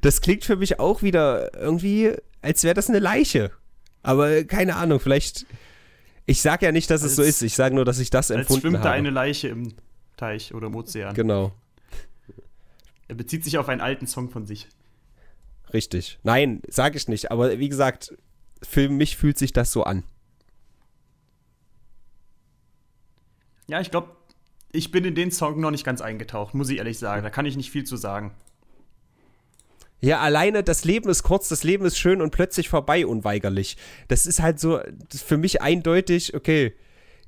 Das 0.00 0.22
klingt 0.22 0.44
für 0.46 0.56
mich 0.56 0.78
auch 0.80 1.02
wieder 1.02 1.52
irgendwie, 1.54 2.12
als 2.40 2.64
wäre 2.64 2.72
das 2.74 2.88
eine 2.88 3.00
Leiche. 3.00 3.50
Aber 4.02 4.44
keine 4.44 4.76
Ahnung, 4.76 4.98
vielleicht. 4.98 5.44
Ich 6.24 6.40
sage 6.40 6.64
ja 6.64 6.72
nicht, 6.72 6.90
dass 6.90 7.02
es 7.02 7.16
so 7.16 7.22
Als- 7.22 7.30
ist. 7.32 7.42
Ich 7.42 7.54
sage 7.54 7.74
nur, 7.74 7.84
dass 7.84 7.98
ich 7.98 8.08
das 8.08 8.30
Als 8.30 8.40
empfunden 8.40 8.62
schwimmt 8.62 8.76
da 8.76 8.90
habe. 8.90 8.92
eine 8.92 9.10
Leiche 9.10 9.48
im 9.48 9.74
Teich 10.16 10.54
oder 10.54 10.68
im 10.68 10.74
Ozean. 10.74 11.12
genau, 11.14 11.52
Er 13.08 13.14
bezieht 13.14 13.44
sich 13.44 13.58
auf 13.58 13.68
einen 13.68 13.80
alten 13.80 14.06
Song 14.06 14.30
von 14.30 14.46
sich. 14.46 14.68
richtig. 15.72 16.18
Nein, 16.22 16.62
sage 16.68 16.96
ich 16.96 17.08
nicht. 17.08 17.30
Aber 17.30 17.58
wie 17.58 17.68
gesagt, 17.68 18.14
für 18.62 18.88
mich 18.88 19.16
fühlt 19.16 19.38
sich 19.38 19.52
das 19.52 19.72
so 19.72 19.84
an. 19.84 20.02
Ja, 23.66 23.80
ich 23.80 23.90
glaube, 23.90 24.16
ich 24.72 24.90
bin 24.90 25.04
in 25.04 25.14
den 25.14 25.30
Song 25.30 25.60
noch 25.60 25.70
nicht 25.70 25.84
ganz 25.84 26.00
eingetaucht, 26.00 26.54
muss 26.54 26.70
ich 26.70 26.78
ehrlich 26.78 26.98
sagen. 26.98 27.22
Da 27.22 27.30
kann 27.30 27.46
ich 27.46 27.56
nicht 27.56 27.70
viel 27.70 27.84
zu 27.84 27.96
sagen. 27.96 28.32
Ja, 30.00 30.20
alleine 30.20 30.62
das 30.62 30.84
Leben 30.84 31.08
ist 31.08 31.22
kurz, 31.22 31.48
das 31.48 31.64
Leben 31.64 31.84
ist 31.84 31.98
schön 31.98 32.22
und 32.22 32.30
plötzlich 32.30 32.68
vorbei, 32.68 33.06
unweigerlich. 33.06 33.76
Das 34.06 34.26
ist 34.26 34.40
halt 34.40 34.60
so 34.60 34.80
für 35.10 35.36
mich 35.36 35.60
eindeutig, 35.60 36.34
okay, 36.34 36.74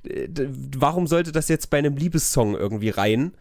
warum 0.03 1.05
sollte 1.05 1.31
das 1.31 1.49
jetzt 1.49 1.69
bei 1.69 1.77
einem 1.79 1.97
Liebessong 1.97 2.55
irgendwie 2.55 2.89
rein? 2.89 3.33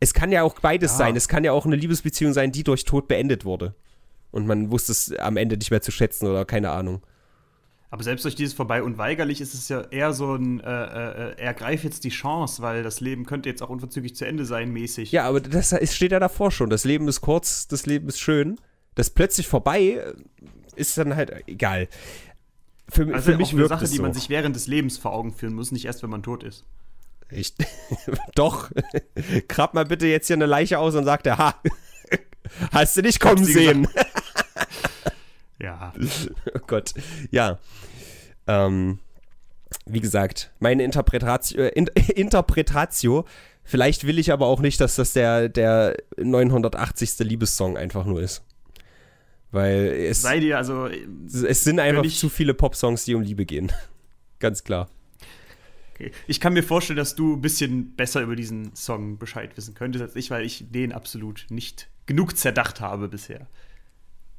Es 0.00 0.14
kann 0.14 0.30
ja 0.30 0.42
auch 0.42 0.58
beides 0.60 0.92
ja. 0.92 0.98
sein. 0.98 1.16
Es 1.16 1.28
kann 1.28 1.44
ja 1.44 1.52
auch 1.52 1.66
eine 1.66 1.76
Liebesbeziehung 1.76 2.32
sein, 2.32 2.52
die 2.52 2.64
durch 2.64 2.84
Tod 2.84 3.08
beendet 3.08 3.44
wurde. 3.44 3.74
Und 4.30 4.46
man 4.46 4.70
wusste 4.70 4.92
es 4.92 5.12
am 5.16 5.36
Ende 5.36 5.56
nicht 5.56 5.70
mehr 5.70 5.80
zu 5.80 5.90
schätzen 5.90 6.26
oder 6.26 6.44
keine 6.44 6.70
Ahnung. 6.70 7.02
Aber 7.90 8.02
selbst 8.02 8.24
durch 8.24 8.34
dieses 8.34 8.52
Vorbei 8.52 8.82
unweigerlich 8.82 9.40
ist 9.40 9.54
es 9.54 9.68
ja 9.68 9.82
eher 9.82 10.12
so 10.12 10.34
ein, 10.34 10.60
äh, 10.60 10.64
äh, 10.66 11.34
er 11.38 11.54
greift 11.54 11.84
jetzt 11.84 12.04
die 12.04 12.10
Chance, 12.10 12.60
weil 12.60 12.82
das 12.82 13.00
Leben 13.00 13.24
könnte 13.24 13.48
jetzt 13.48 13.62
auch 13.62 13.70
unverzüglich 13.70 14.16
zu 14.16 14.26
Ende 14.26 14.44
sein, 14.44 14.72
mäßig. 14.72 15.12
Ja, 15.12 15.24
aber 15.24 15.40
das 15.40 15.74
steht 15.94 16.12
ja 16.12 16.18
davor 16.18 16.50
schon. 16.50 16.68
Das 16.68 16.84
Leben 16.84 17.06
ist 17.08 17.20
kurz, 17.20 17.68
das 17.68 17.86
Leben 17.86 18.08
ist 18.08 18.18
schön. 18.18 18.58
Das 18.96 19.10
plötzlich 19.10 19.46
vorbei 19.46 19.80
äh, 19.80 20.14
ist 20.74 20.98
dann 20.98 21.14
halt 21.14 21.32
egal. 21.46 21.88
Für, 22.88 23.06
also 23.14 23.32
für 23.32 23.36
mich 23.36 23.48
auch 23.48 23.58
eine 23.58 23.68
Sache, 23.68 23.88
die 23.88 23.96
so. 23.96 24.02
man 24.02 24.12
sich 24.12 24.28
während 24.28 24.56
des 24.56 24.66
Lebens 24.66 24.98
vor 24.98 25.12
Augen 25.12 25.32
führen 25.32 25.54
muss, 25.54 25.72
nicht 25.72 25.86
erst, 25.86 26.02
wenn 26.02 26.10
man 26.10 26.22
tot 26.22 26.42
ist. 26.42 26.64
Ich, 27.30 27.54
doch. 28.34 28.70
Krab 29.48 29.74
mal 29.74 29.84
bitte 29.84 30.06
jetzt 30.06 30.26
hier 30.26 30.36
eine 30.36 30.46
Leiche 30.46 30.78
aus 30.78 30.94
und 30.94 31.04
sagt 31.04 31.26
er, 31.26 31.38
ha, 31.38 31.60
hast 32.72 32.96
du 32.96 33.02
nicht 33.02 33.20
kommen 33.20 33.44
sehen. 33.44 33.88
Ja. 35.58 35.94
oh 36.54 36.58
Gott. 36.66 36.92
Ja. 37.30 37.58
Ähm, 38.46 38.98
wie 39.86 40.00
gesagt, 40.00 40.52
meine 40.58 40.84
Interpretatio, 40.84 41.62
äh, 41.62 41.86
Interpretatio, 42.14 43.24
vielleicht 43.64 44.06
will 44.06 44.18
ich 44.18 44.32
aber 44.32 44.48
auch 44.48 44.60
nicht, 44.60 44.78
dass 44.82 44.96
das 44.96 45.14
der, 45.14 45.48
der 45.48 45.96
980. 46.18 47.20
Liebessong 47.20 47.78
einfach 47.78 48.04
nur 48.04 48.20
ist. 48.20 48.44
Weil 49.50 49.86
es. 49.86 50.20
Sei 50.20 50.40
dir, 50.40 50.58
also. 50.58 50.88
Es 51.26 51.64
sind 51.64 51.80
einfach 51.80 52.06
zu 52.06 52.28
viele 52.28 52.52
Popsongs, 52.52 53.06
die 53.06 53.14
um 53.14 53.22
Liebe 53.22 53.46
gehen. 53.46 53.72
Ganz 54.40 54.62
klar. 54.62 54.90
Okay. 55.96 56.12
Ich 56.26 56.40
kann 56.40 56.52
mir 56.52 56.62
vorstellen, 56.62 56.98
dass 56.98 57.14
du 57.14 57.36
ein 57.36 57.40
bisschen 57.40 57.96
besser 57.96 58.20
über 58.20 58.36
diesen 58.36 58.76
Song 58.76 59.16
Bescheid 59.16 59.56
wissen 59.56 59.74
könntest 59.74 60.02
als 60.02 60.14
ich, 60.14 60.30
weil 60.30 60.44
ich 60.44 60.66
den 60.70 60.92
absolut 60.92 61.46
nicht 61.48 61.88
genug 62.04 62.36
zerdacht 62.36 62.82
habe 62.82 63.08
bisher. 63.08 63.46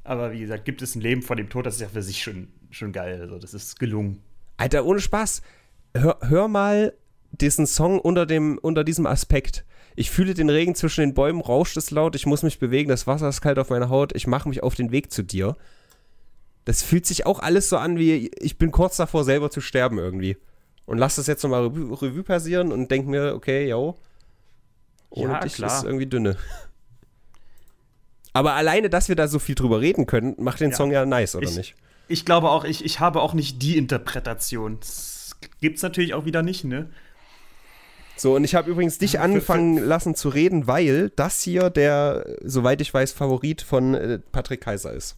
Aber 0.04 0.30
wie 0.30 0.38
gesagt, 0.38 0.64
gibt 0.64 0.82
es 0.82 0.94
ein 0.94 1.00
Leben 1.00 1.20
vor 1.20 1.34
dem 1.34 1.50
Tod, 1.50 1.66
das 1.66 1.74
ist 1.74 1.80
ja 1.80 1.88
für 1.88 2.02
sich 2.02 2.22
schon, 2.22 2.46
schon 2.70 2.92
geil. 2.92 3.20
Also, 3.20 3.38
das 3.38 3.54
ist 3.54 3.80
gelungen. 3.80 4.22
Alter, 4.56 4.84
ohne 4.84 5.00
Spaß. 5.00 5.42
Hör, 5.94 6.18
hör 6.20 6.46
mal 6.46 6.94
diesen 7.32 7.66
Song 7.66 7.98
unter, 7.98 8.24
dem, 8.24 8.58
unter 8.58 8.84
diesem 8.84 9.06
Aspekt. 9.06 9.64
Ich 9.96 10.12
fühle 10.12 10.34
den 10.34 10.50
Regen 10.50 10.76
zwischen 10.76 11.00
den 11.00 11.14
Bäumen, 11.14 11.40
rauscht 11.40 11.76
es 11.76 11.90
laut, 11.90 12.14
ich 12.14 12.24
muss 12.24 12.44
mich 12.44 12.60
bewegen, 12.60 12.88
das 12.88 13.08
Wasser 13.08 13.28
ist 13.28 13.40
kalt 13.40 13.58
auf 13.58 13.70
meiner 13.70 13.88
Haut, 13.88 14.14
ich 14.14 14.28
mache 14.28 14.48
mich 14.48 14.62
auf 14.62 14.76
den 14.76 14.92
Weg 14.92 15.12
zu 15.12 15.24
dir. 15.24 15.56
Das 16.66 16.84
fühlt 16.84 17.04
sich 17.04 17.26
auch 17.26 17.40
alles 17.40 17.68
so 17.68 17.78
an, 17.78 17.98
wie 17.98 18.28
ich 18.38 18.58
bin 18.58 18.70
kurz 18.70 18.96
davor, 18.96 19.24
selber 19.24 19.50
zu 19.50 19.60
sterben 19.60 19.98
irgendwie. 19.98 20.36
Und 20.88 20.96
lass 20.96 21.16
das 21.16 21.26
jetzt 21.26 21.42
nochmal 21.42 21.66
Revue, 21.66 22.00
Revue 22.00 22.22
passieren 22.22 22.72
und 22.72 22.90
denk 22.90 23.06
mir, 23.06 23.34
okay, 23.34 23.68
yo, 23.68 23.98
ohne 25.10 25.34
ja, 25.34 25.40
dich 25.40 25.52
klar. 25.52 25.76
ist 25.76 25.84
irgendwie 25.84 26.06
dünne. 26.06 26.38
Aber 28.32 28.54
alleine, 28.54 28.88
dass 28.88 29.10
wir 29.10 29.14
da 29.14 29.28
so 29.28 29.38
viel 29.38 29.54
drüber 29.54 29.82
reden 29.82 30.06
können, 30.06 30.34
macht 30.38 30.60
den 30.60 30.70
ja. 30.70 30.76
Song 30.76 30.90
ja 30.90 31.04
nice, 31.04 31.36
oder 31.36 31.46
ich, 31.46 31.56
nicht? 31.56 31.74
Ich 32.08 32.24
glaube 32.24 32.48
auch, 32.48 32.64
ich, 32.64 32.86
ich 32.86 33.00
habe 33.00 33.20
auch 33.20 33.34
nicht 33.34 33.60
die 33.60 33.76
Interpretation. 33.76 34.80
Das 34.80 35.36
gibt's 35.60 35.82
natürlich 35.82 36.14
auch 36.14 36.24
wieder 36.24 36.42
nicht, 36.42 36.64
ne? 36.64 36.88
So, 38.16 38.34
und 38.34 38.44
ich 38.44 38.54
habe 38.54 38.70
übrigens 38.70 38.96
dich 38.96 39.20
anfangen 39.20 39.76
lassen 39.76 40.14
zu 40.14 40.30
reden, 40.30 40.68
weil 40.68 41.10
das 41.10 41.42
hier 41.42 41.68
der, 41.68 42.24
soweit 42.42 42.80
ich 42.80 42.94
weiß, 42.94 43.12
Favorit 43.12 43.60
von 43.60 43.94
äh, 43.94 44.18
Patrick 44.32 44.62
Kaiser 44.62 44.94
ist. 44.94 45.16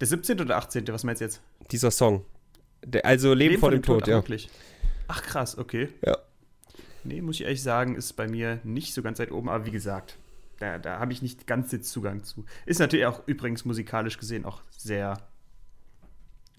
Der 0.00 0.06
17. 0.06 0.40
oder 0.40 0.56
18. 0.56 0.88
Was 0.88 1.04
meinst 1.04 1.20
du 1.20 1.26
jetzt? 1.26 1.42
Dieser 1.70 1.90
Song. 1.90 2.24
Also 3.02 3.34
Leben, 3.34 3.50
Leben 3.50 3.60
vor, 3.60 3.70
dem, 3.70 3.80
dem 3.80 3.82
Tod, 3.84 4.00
Tod, 4.00 4.08
ja. 4.08 4.16
Wirklich? 4.16 4.50
Ach 5.08 5.22
krass, 5.22 5.58
okay. 5.58 5.88
Ja. 6.04 6.18
Nee, 7.04 7.20
muss 7.20 7.36
ich 7.36 7.42
ehrlich 7.42 7.62
sagen, 7.62 7.96
ist 7.96 8.12
bei 8.14 8.28
mir 8.28 8.60
nicht 8.64 8.94
so 8.94 9.02
ganz 9.02 9.18
weit 9.18 9.32
oben, 9.32 9.48
aber 9.48 9.66
wie 9.66 9.70
gesagt, 9.70 10.18
da, 10.58 10.78
da 10.78 11.00
habe 11.00 11.12
ich 11.12 11.22
nicht 11.22 11.46
ganz 11.46 11.70
den 11.70 11.82
Zugang 11.82 12.22
zu. 12.22 12.44
Ist 12.66 12.78
natürlich 12.78 13.06
auch 13.06 13.20
übrigens 13.26 13.64
musikalisch 13.64 14.18
gesehen 14.18 14.44
auch 14.44 14.62
sehr. 14.70 15.18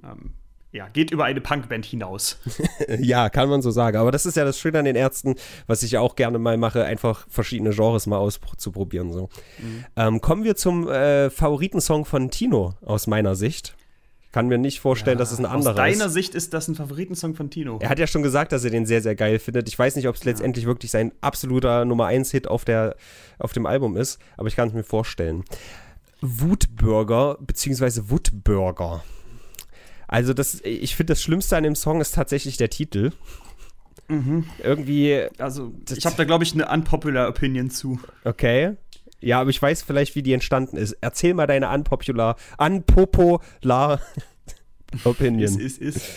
Ähm, 0.04 0.32
ja, 0.74 0.90
geht 0.90 1.12
über 1.12 1.26
eine 1.26 1.40
Punkband 1.40 1.86
hinaus. 1.86 2.40
ja, 3.00 3.30
kann 3.30 3.48
man 3.48 3.62
so 3.62 3.70
sagen. 3.70 3.96
Aber 3.98 4.12
das 4.12 4.26
ist 4.26 4.36
ja 4.36 4.44
das 4.44 4.60
Schöne 4.60 4.80
an 4.80 4.86
den 4.86 4.96
Ärzten, 4.96 5.36
was 5.68 5.84
ich 5.84 5.92
ja 5.92 6.02
auch 6.02 6.16
gerne 6.16 6.40
mal 6.40 6.58
mache, 6.58 6.84
einfach 6.84 7.28
verschiedene 7.30 7.70
Genres 7.70 8.08
mal 8.08 8.18
auszuprobieren. 8.18 9.14
So. 9.14 9.30
Mhm. 9.60 9.86
Ähm, 9.96 10.22
kommen 10.22 10.44
wir 10.44 10.56
zum 10.56 10.90
äh, 10.90 11.30
Favoritensong 11.30 12.06
von 12.06 12.32
Tino 12.32 12.74
aus 12.82 13.06
meiner 13.06 13.36
Sicht 13.36 13.76
kann 14.34 14.48
mir 14.48 14.58
nicht 14.58 14.82
vorstellen, 14.82 15.18
ja, 15.18 15.20
dass 15.20 15.32
es 15.32 15.40
ein 15.40 15.46
anderer 15.46 15.74
ist. 15.74 15.80
Aus 15.80 15.98
deiner 15.98 16.06
ist. 16.08 16.14
Sicht 16.14 16.36
ist 16.36 16.54
das 16.54 16.68
ein 16.68 16.76
Favoritensong 16.76 17.36
von 17.36 17.50
Tino. 17.52 17.78
Er 17.80 17.90
hat 17.90 18.00
ja 18.00 18.08
schon 18.08 18.24
gesagt, 18.24 18.52
dass 18.52 18.64
er 18.66 18.72
den 18.72 18.86
sehr, 18.86 19.02
sehr 19.02 19.16
geil 19.16 19.38
findet. 19.40 19.70
Ich 19.70 19.78
weiß 19.78 19.96
nicht, 19.96 20.08
ob 20.08 20.16
es 20.16 20.24
ja. 20.24 20.32
letztendlich 20.32 20.66
wirklich 20.66 20.92
sein 20.92 21.14
absoluter 21.22 21.86
Nummer 21.86 22.08
1-Hit 22.08 22.48
auf, 22.48 22.66
auf 23.38 23.54
dem 23.54 23.66
Album 23.68 23.96
ist, 23.96 24.20
aber 24.36 24.48
ich 24.48 24.56
kann 24.56 24.68
es 24.68 24.74
mir 24.74 24.84
vorstellen. 24.84 25.46
Wutburger, 26.20 27.38
beziehungsweise 27.42 28.10
Wutburger. 28.10 29.04
Also, 30.08 30.34
das, 30.34 30.62
ich 30.64 30.96
finde, 30.96 31.14
das 31.14 31.22
Schlimmste 31.22 31.56
an 31.56 31.64
dem 31.64 31.76
Song 31.76 32.02
ist 32.02 32.16
tatsächlich 32.16 32.58
der 32.58 32.70
Titel. 32.70 33.12
Mhm. 34.08 34.46
Irgendwie. 34.64 35.28
Also, 35.38 35.74
ich 35.96 36.06
habe 36.08 36.16
da, 36.18 36.24
glaube 36.24 36.44
ich, 36.44 36.54
eine 36.54 36.68
unpopular 36.68 37.30
Opinion 37.30 37.70
zu. 37.70 38.00
Okay. 38.24 38.78
Ja, 39.24 39.40
aber 39.40 39.50
ich 39.50 39.62
weiß 39.62 39.84
vielleicht, 39.84 40.16
wie 40.16 40.22
die 40.22 40.34
entstanden 40.34 40.76
ist. 40.76 40.98
Erzähl 41.00 41.34
mal 41.34 41.48
deine 41.48 41.70
unpopular, 41.70 42.36
unpopular 42.58 44.02
Opinion. 45.06 45.44
Ist, 45.44 45.60
ist, 45.60 45.82
ist. 45.82 46.10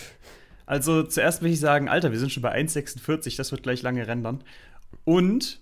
Also 0.66 1.04
zuerst 1.04 1.40
will 1.40 1.52
ich 1.52 1.60
sagen, 1.60 1.88
Alter, 1.88 2.10
wir 2.10 2.18
sind 2.18 2.32
schon 2.32 2.42
bei 2.42 2.52
1,46, 2.52 3.36
das 3.36 3.52
wird 3.52 3.62
gleich 3.62 3.82
lange 3.82 4.08
rendern. 4.08 4.42
Und 5.04 5.60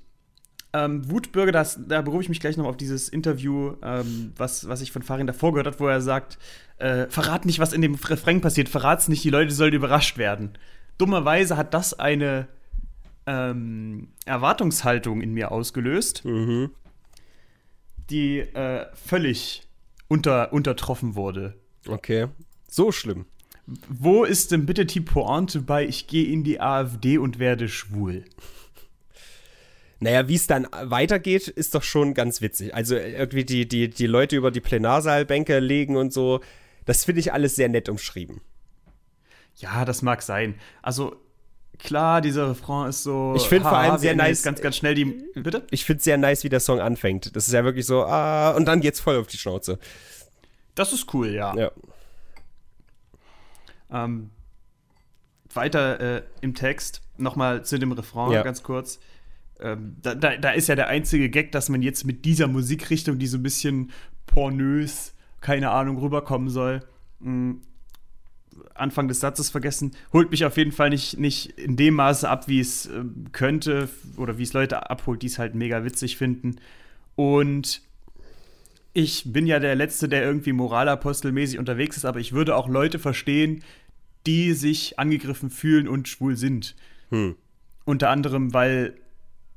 ähm, 0.72 1.10
Wutbürger, 1.10 1.52
das, 1.52 1.78
da 1.86 2.00
berufe 2.00 2.22
ich 2.22 2.28
mich 2.30 2.40
gleich 2.40 2.56
noch 2.56 2.64
auf 2.64 2.78
dieses 2.78 3.10
Interview, 3.10 3.74
ähm, 3.82 4.32
was, 4.36 4.66
was 4.66 4.80
ich 4.80 4.90
von 4.90 5.02
Farin 5.02 5.26
davor 5.26 5.52
gehört 5.52 5.66
habe, 5.66 5.80
wo 5.80 5.86
er 5.86 6.00
sagt, 6.00 6.38
äh, 6.78 7.08
verrat 7.10 7.44
nicht, 7.44 7.58
was 7.58 7.74
in 7.74 7.82
dem 7.82 7.94
Refrain 7.94 8.40
passiert, 8.40 8.70
verrat's 8.70 9.08
nicht, 9.08 9.22
die 9.22 9.30
Leute 9.30 9.52
sollen 9.52 9.74
überrascht 9.74 10.16
werden. 10.16 10.52
Dummerweise 10.96 11.58
hat 11.58 11.74
das 11.74 11.92
eine 11.92 12.48
ähm, 13.26 14.08
Erwartungshaltung 14.24 15.20
in 15.20 15.34
mir 15.34 15.52
ausgelöst. 15.52 16.24
Mhm 16.24 16.70
die 18.10 18.40
äh, 18.40 18.86
völlig 18.94 19.62
unter, 20.08 20.52
untertroffen 20.52 21.14
wurde. 21.14 21.54
Okay. 21.86 22.28
So 22.68 22.92
schlimm. 22.92 23.26
Wo 23.66 24.24
ist 24.24 24.52
denn 24.52 24.66
bitte 24.66 24.84
die 24.84 25.00
Pointe 25.00 25.60
bei 25.60 25.86
Ich 25.86 26.06
gehe 26.06 26.26
in 26.26 26.44
die 26.44 26.60
AfD 26.60 27.18
und 27.18 27.38
werde 27.38 27.68
schwul? 27.68 28.24
Naja, 30.00 30.28
wie 30.28 30.34
es 30.34 30.46
dann 30.46 30.66
weitergeht, 30.82 31.48
ist 31.48 31.74
doch 31.74 31.82
schon 31.82 32.12
ganz 32.12 32.42
witzig. 32.42 32.74
Also 32.74 32.94
irgendwie 32.96 33.44
die, 33.44 33.66
die, 33.66 33.88
die 33.88 34.06
Leute 34.06 34.36
über 34.36 34.50
die 34.50 34.60
Plenarsaalbänke 34.60 35.60
legen 35.60 35.96
und 35.96 36.12
so, 36.12 36.40
das 36.84 37.04
finde 37.04 37.20
ich 37.20 37.32
alles 37.32 37.56
sehr 37.56 37.70
nett 37.70 37.88
umschrieben. 37.88 38.42
Ja, 39.56 39.84
das 39.86 40.02
mag 40.02 40.20
sein. 40.20 40.56
Also 40.82 41.16
klar, 41.78 42.20
dieser 42.20 42.50
Refrain 42.50 42.88
ist 42.88 43.02
so. 43.02 43.34
Ich 43.36 43.48
finde 43.48 43.68
vor 43.68 43.78
allem 43.78 43.98
sehr 43.98 44.14
nice. 44.14 44.42
Ganz, 44.42 44.60
ganz 44.60 44.76
schnell 44.76 44.94
die. 44.94 45.04
Bitte? 45.34 45.66
Ich 45.70 45.84
finde 45.84 46.02
sehr 46.02 46.16
nice, 46.16 46.44
wie 46.44 46.48
der 46.48 46.60
Song 46.60 46.80
anfängt. 46.80 47.34
Das 47.36 47.46
ist 47.46 47.52
ja 47.52 47.64
wirklich 47.64 47.86
so, 47.86 48.04
ah, 48.04 48.52
und 48.52 48.66
dann 48.66 48.80
geht's 48.80 49.00
voll 49.00 49.16
auf 49.16 49.26
die 49.26 49.38
Schnauze. 49.38 49.78
Das 50.74 50.92
ist 50.92 51.12
cool, 51.14 51.28
ja. 51.30 51.54
Ja. 51.56 51.70
Ähm, 53.90 54.30
weiter 55.52 56.00
äh, 56.00 56.22
im 56.40 56.54
Text, 56.54 57.02
nochmal 57.16 57.64
zu 57.64 57.78
dem 57.78 57.92
Refrain 57.92 58.32
ja. 58.32 58.42
ganz 58.42 58.62
kurz. 58.62 58.98
Ähm, 59.60 59.96
da, 60.02 60.14
da, 60.14 60.36
da, 60.36 60.50
ist 60.50 60.66
ja 60.66 60.74
der 60.74 60.88
einzige 60.88 61.30
Gag, 61.30 61.52
dass 61.52 61.68
man 61.68 61.80
jetzt 61.80 62.04
mit 62.04 62.24
dieser 62.24 62.48
Musikrichtung, 62.48 63.18
die 63.18 63.28
so 63.28 63.38
ein 63.38 63.42
bisschen 63.42 63.92
pornös, 64.26 65.14
keine 65.40 65.70
Ahnung, 65.70 65.98
rüberkommen 65.98 66.48
soll, 66.48 66.80
mh, 67.20 67.30
mm, 67.30 67.62
Anfang 68.74 69.08
des 69.08 69.20
Satzes 69.20 69.50
vergessen, 69.50 69.92
holt 70.12 70.30
mich 70.30 70.44
auf 70.44 70.56
jeden 70.56 70.72
Fall 70.72 70.90
nicht, 70.90 71.18
nicht 71.18 71.58
in 71.58 71.76
dem 71.76 71.94
Maße 71.94 72.28
ab, 72.28 72.48
wie 72.48 72.60
es 72.60 72.86
äh, 72.86 73.04
könnte 73.32 73.88
oder 74.16 74.38
wie 74.38 74.42
es 74.42 74.52
Leute 74.52 74.90
abholt, 74.90 75.22
die 75.22 75.28
es 75.28 75.38
halt 75.38 75.54
mega 75.54 75.84
witzig 75.84 76.16
finden. 76.16 76.56
Und 77.14 77.82
ich 78.92 79.32
bin 79.32 79.46
ja 79.46 79.58
der 79.58 79.74
Letzte, 79.74 80.08
der 80.08 80.22
irgendwie 80.22 80.52
moralapostelmäßig 80.52 81.58
unterwegs 81.58 81.96
ist, 81.96 82.04
aber 82.04 82.20
ich 82.20 82.32
würde 82.32 82.56
auch 82.56 82.68
Leute 82.68 82.98
verstehen, 82.98 83.62
die 84.26 84.52
sich 84.52 84.98
angegriffen 84.98 85.50
fühlen 85.50 85.88
und 85.88 86.08
schwul 86.08 86.36
sind. 86.36 86.74
Hm. 87.10 87.36
Unter 87.84 88.10
anderem, 88.10 88.54
weil 88.54 88.94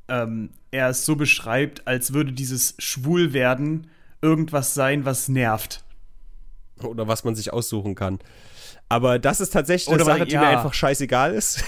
ähm, 0.08 0.50
er 0.72 0.90
es 0.90 1.06
so 1.06 1.16
beschreibt, 1.16 1.88
als 1.88 2.14
würde 2.14 2.34
dieses 2.34 2.76
Schwulwerden 2.80 3.88
irgendwas 4.22 4.74
sein, 4.74 5.06
was 5.06 5.30
nervt. 5.30 5.84
Oder 6.84 7.08
was 7.08 7.24
man 7.24 7.36
sich 7.36 7.54
aussuchen 7.54 7.96
kann. 7.96 8.20
Aber 8.90 9.20
das 9.20 9.42
ist 9.42 9.52
tatsächlich 9.52 9.94
eine 9.94 10.06
Sache, 10.06 10.26
die 10.26 10.34
ja. 10.34 10.42
mir 10.42 10.48
einfach 10.48 10.74
scheißegal 10.74 11.34
ist. 11.34 11.64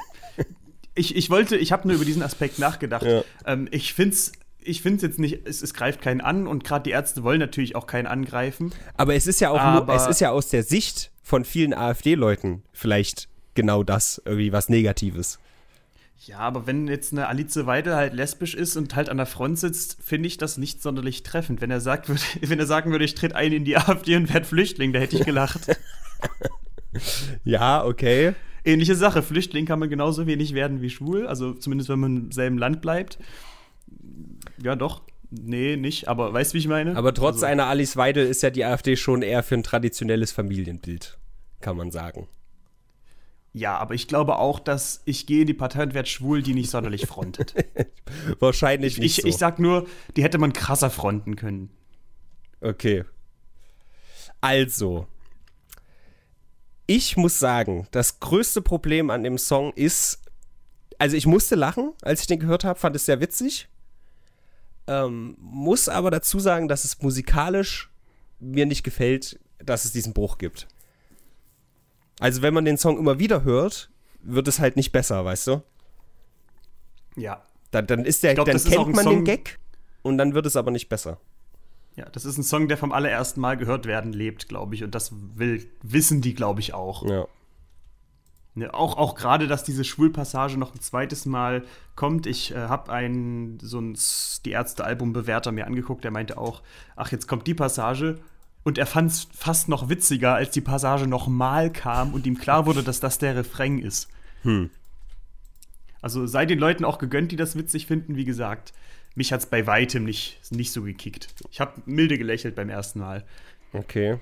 ich, 0.94 1.16
ich 1.16 1.30
wollte, 1.30 1.56
ich 1.56 1.72
habe 1.72 1.86
nur 1.86 1.96
über 1.96 2.04
diesen 2.04 2.22
Aspekt 2.22 2.58
nachgedacht. 2.58 3.04
Ja. 3.04 3.22
Ähm, 3.46 3.68
ich 3.70 3.94
finde 3.94 4.14
es 4.14 4.32
ich 4.62 4.82
finde 4.82 5.06
jetzt 5.06 5.18
nicht, 5.18 5.46
es, 5.46 5.62
es 5.62 5.74
greift 5.74 6.02
keinen 6.02 6.20
an 6.20 6.46
und 6.46 6.64
gerade 6.64 6.82
die 6.84 6.90
Ärzte 6.90 7.22
wollen 7.22 7.40
natürlich 7.40 7.76
auch 7.76 7.86
keinen 7.86 8.06
angreifen. 8.06 8.72
Aber 8.96 9.14
es 9.14 9.26
ist 9.26 9.40
ja 9.40 9.50
auch 9.50 9.86
nur, 9.86 9.94
es 9.94 10.06
ist 10.06 10.20
ja 10.20 10.30
aus 10.30 10.48
der 10.48 10.62
Sicht 10.62 11.10
von 11.22 11.44
vielen 11.44 11.72
AfD-Leuten 11.72 12.62
vielleicht 12.72 13.28
genau 13.54 13.82
das, 13.82 14.20
irgendwie 14.24 14.52
was 14.52 14.68
Negatives. 14.68 15.38
Ja, 16.26 16.40
aber 16.40 16.66
wenn 16.66 16.86
jetzt 16.86 17.12
eine 17.12 17.28
Alice 17.28 17.64
Weidel 17.64 17.94
halt 17.94 18.12
lesbisch 18.12 18.54
ist 18.54 18.76
und 18.76 18.94
halt 18.94 19.08
an 19.08 19.16
der 19.16 19.24
Front 19.24 19.58
sitzt, 19.58 19.96
finde 20.02 20.26
ich 20.26 20.36
das 20.36 20.58
nicht 20.58 20.82
sonderlich 20.82 21.22
treffend. 21.22 21.62
Wenn 21.62 21.70
er 21.70 21.80
sagt 21.80 22.08
würde, 22.08 22.20
wenn 22.42 22.58
er 22.58 22.66
sagen 22.66 22.90
würde, 22.90 23.06
ich 23.06 23.14
tritt 23.14 23.34
ein 23.34 23.52
in 23.52 23.64
die 23.64 23.76
AfD 23.78 24.16
und 24.16 24.32
werde 24.32 24.46
Flüchtling, 24.46 24.92
da 24.92 24.98
hätte 24.98 25.16
ich 25.16 25.24
gelacht. 25.24 25.66
Ja, 27.44 27.84
okay. 27.84 28.34
Ähnliche 28.64 28.96
Sache. 28.96 29.22
Flüchtling 29.22 29.64
kann 29.64 29.78
man 29.78 29.88
genauso 29.88 30.26
wenig 30.26 30.54
werden 30.54 30.82
wie 30.82 30.90
schwul, 30.90 31.24
also 31.24 31.54
zumindest 31.54 31.88
wenn 31.88 32.00
man 32.00 32.16
im 32.16 32.32
selben 32.32 32.58
Land 32.58 32.82
bleibt. 32.82 33.16
Ja, 34.60 34.74
doch. 34.74 35.02
Nee, 35.30 35.76
nicht, 35.76 36.08
aber 36.08 36.32
weißt 36.32 36.52
du, 36.52 36.54
wie 36.54 36.58
ich 36.58 36.66
meine? 36.66 36.96
Aber 36.96 37.14
trotz 37.14 37.36
also, 37.36 37.46
einer 37.46 37.66
Alice 37.66 37.96
Weidel 37.96 38.26
ist 38.26 38.42
ja 38.42 38.50
die 38.50 38.64
AfD 38.64 38.96
schon 38.96 39.22
eher 39.22 39.44
für 39.44 39.54
ein 39.54 39.62
traditionelles 39.62 40.32
Familienbild, 40.32 41.16
kann 41.60 41.76
man 41.76 41.92
sagen. 41.92 42.26
Ja, 43.52 43.78
aber 43.78 43.94
ich 43.94 44.06
glaube 44.06 44.36
auch, 44.36 44.60
dass 44.60 45.02
ich 45.06 45.26
gehe 45.26 45.40
in 45.40 45.46
die 45.48 45.54
Partei 45.54 45.82
und 45.82 45.94
werde 45.94 46.08
schwul, 46.08 46.42
die 46.42 46.54
nicht 46.54 46.70
sonderlich 46.70 47.06
frontet. 47.06 47.54
Wahrscheinlich 48.38 48.98
nicht 48.98 49.18
ich, 49.18 49.22
so. 49.22 49.28
ich 49.28 49.36
sag 49.36 49.58
nur, 49.58 49.88
die 50.16 50.22
hätte 50.22 50.38
man 50.38 50.52
krasser 50.52 50.90
fronten 50.90 51.34
können. 51.34 51.70
Okay. 52.60 53.04
Also, 54.40 55.06
ich 56.86 57.16
muss 57.16 57.38
sagen, 57.38 57.88
das 57.90 58.20
größte 58.20 58.62
Problem 58.62 59.10
an 59.10 59.24
dem 59.24 59.36
Song 59.36 59.72
ist, 59.74 60.22
also 60.98 61.16
ich 61.16 61.26
musste 61.26 61.56
lachen, 61.56 61.92
als 62.02 62.20
ich 62.20 62.26
den 62.28 62.40
gehört 62.40 62.64
habe, 62.64 62.78
fand 62.78 62.94
es 62.94 63.06
sehr 63.06 63.20
witzig. 63.20 63.68
Ähm, 64.86 65.36
muss 65.38 65.88
aber 65.88 66.10
dazu 66.10 66.38
sagen, 66.38 66.68
dass 66.68 66.84
es 66.84 67.00
musikalisch 67.02 67.90
mir 68.38 68.66
nicht 68.66 68.82
gefällt, 68.82 69.38
dass 69.58 69.84
es 69.84 69.92
diesen 69.92 70.14
Bruch 70.14 70.38
gibt. 70.38 70.68
Also 72.20 72.42
wenn 72.42 72.54
man 72.54 72.64
den 72.64 72.78
Song 72.78 72.98
immer 72.98 73.18
wieder 73.18 73.44
hört, 73.44 73.90
wird 74.22 74.46
es 74.48 74.60
halt 74.60 74.76
nicht 74.76 74.92
besser, 74.92 75.24
weißt 75.24 75.46
du? 75.48 75.62
Ja. 77.16 77.42
Dann, 77.70 77.86
dann 77.86 78.04
ist 78.04 78.22
der, 78.22 78.34
glaub, 78.34 78.46
dann 78.46 78.62
kennt 78.62 78.94
man 78.94 79.04
den 79.06 79.14
Song- 79.14 79.24
Gag 79.24 79.58
und 80.02 80.18
dann 80.18 80.34
wird 80.34 80.46
es 80.46 80.56
aber 80.56 80.70
nicht 80.70 80.88
besser. 80.88 81.18
Ja, 81.96 82.08
das 82.10 82.24
ist 82.24 82.38
ein 82.38 82.42
Song, 82.44 82.68
der 82.68 82.78
vom 82.78 82.92
allerersten 82.92 83.40
Mal 83.40 83.56
gehört 83.56 83.86
werden 83.86 84.12
lebt, 84.12 84.48
glaube 84.48 84.74
ich. 84.74 84.84
Und 84.84 84.94
das 84.94 85.12
will, 85.34 85.66
wissen 85.82 86.20
die, 86.20 86.34
glaube 86.34 86.60
ich, 86.60 86.72
auch. 86.72 87.04
Ja. 87.04 87.26
Ne, 88.54 88.72
auch 88.74 88.96
auch 88.96 89.14
gerade, 89.14 89.46
dass 89.46 89.62
diese 89.62 89.84
Schwulpassage 89.84 90.56
noch 90.58 90.74
ein 90.74 90.80
zweites 90.80 91.24
Mal 91.24 91.64
kommt. 91.94 92.26
Ich 92.26 92.52
äh, 92.52 92.56
habe 92.56 92.92
ein 92.92 93.58
so 93.62 93.80
ein 93.80 93.96
die 94.44 94.50
Ärzte-Album-Bewerter 94.50 95.52
mir 95.52 95.66
angeguckt, 95.66 96.02
der 96.02 96.10
meinte 96.10 96.36
auch, 96.36 96.62
ach, 96.96 97.12
jetzt 97.12 97.28
kommt 97.28 97.46
die 97.46 97.54
Passage. 97.54 98.18
Und 98.62 98.78
er 98.78 98.86
fand 98.86 99.10
es 99.10 99.28
fast 99.34 99.68
noch 99.68 99.88
witziger, 99.88 100.34
als 100.34 100.50
die 100.50 100.60
Passage 100.60 101.06
nochmal 101.06 101.72
kam 101.72 102.12
und 102.12 102.26
ihm 102.26 102.38
klar 102.38 102.66
wurde, 102.66 102.82
dass 102.82 103.00
das 103.00 103.18
der 103.18 103.36
Refrain 103.36 103.78
ist. 103.78 104.08
Hm. 104.42 104.70
Also 106.02 106.26
sei 106.26 106.46
den 106.46 106.58
Leuten 106.58 106.84
auch 106.84 106.98
gegönnt, 106.98 107.32
die 107.32 107.36
das 107.36 107.56
witzig 107.56 107.86
finden. 107.86 108.16
Wie 108.16 108.24
gesagt, 108.24 108.72
mich 109.14 109.32
hat 109.32 109.40
es 109.40 109.46
bei 109.46 109.66
weitem 109.66 110.04
nicht, 110.04 110.40
nicht 110.50 110.72
so 110.72 110.82
gekickt. 110.82 111.28
Ich 111.50 111.60
habe 111.60 111.82
milde 111.86 112.18
gelächelt 112.18 112.54
beim 112.54 112.68
ersten 112.68 113.00
Mal. 113.00 113.24
Okay. 113.72 114.18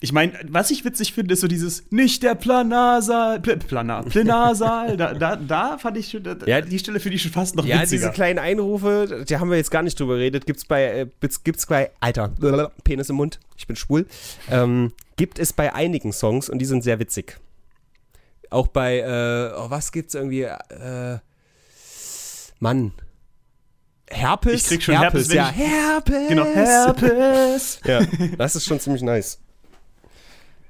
Ich 0.00 0.12
meine, 0.12 0.32
was 0.48 0.70
ich 0.70 0.84
witzig 0.84 1.12
finde, 1.12 1.34
ist 1.34 1.40
so 1.40 1.48
dieses 1.48 1.90
nicht 1.90 2.22
der 2.22 2.36
Planarsaal, 2.36 3.40
Pl 3.40 3.56
Planar, 3.56 4.04
Plenarsaal. 4.04 4.96
da, 4.96 5.12
da, 5.12 5.34
da 5.34 5.76
fand 5.76 5.96
ich 5.96 6.08
schon, 6.10 6.22
da, 6.22 6.36
Ja, 6.46 6.60
die 6.60 6.78
Stelle 6.78 7.00
finde 7.00 7.16
ich 7.16 7.22
schon 7.22 7.32
fast 7.32 7.56
noch 7.56 7.64
Ja, 7.64 7.82
witziger. 7.82 8.02
diese 8.02 8.12
kleinen 8.12 8.38
Einrufe, 8.38 9.24
da 9.28 9.40
haben 9.40 9.50
wir 9.50 9.56
jetzt 9.56 9.72
gar 9.72 9.82
nicht 9.82 9.98
drüber 9.98 10.14
geredet. 10.14 10.46
Gibt's 10.46 10.64
bei, 10.64 10.84
äh, 10.84 11.06
gibt's- 11.42 11.66
bei, 11.66 11.90
Alter, 11.98 12.28
Penis 12.84 13.08
im 13.10 13.16
Mund, 13.16 13.40
ich 13.56 13.66
bin 13.66 13.74
schwul, 13.74 14.06
ähm, 14.48 14.92
gibt 15.16 15.40
es 15.40 15.52
bei 15.52 15.74
einigen 15.74 16.12
Songs 16.12 16.48
und 16.48 16.60
die 16.60 16.64
sind 16.64 16.84
sehr 16.84 17.00
witzig. 17.00 17.36
Auch 18.50 18.68
bei, 18.68 18.98
äh, 19.00 19.52
oh, 19.58 19.68
was 19.68 19.90
gibt's 19.90 20.14
irgendwie, 20.14 20.42
äh, 20.42 21.18
Mann. 22.60 22.92
Herpes? 24.10 24.62
Ich 24.62 24.68
krieg 24.68 24.82
schon 24.84 24.96
Herpes, 24.96 25.28
wenn 25.28 25.36
ja. 25.36 25.48
Herpes! 25.48 26.28
genau, 26.28 26.44
Herpes. 26.44 27.80
Ja, 27.84 28.00
das 28.38 28.54
ist 28.56 28.64
schon 28.64 28.78
ziemlich 28.80 29.02
nice. 29.02 29.40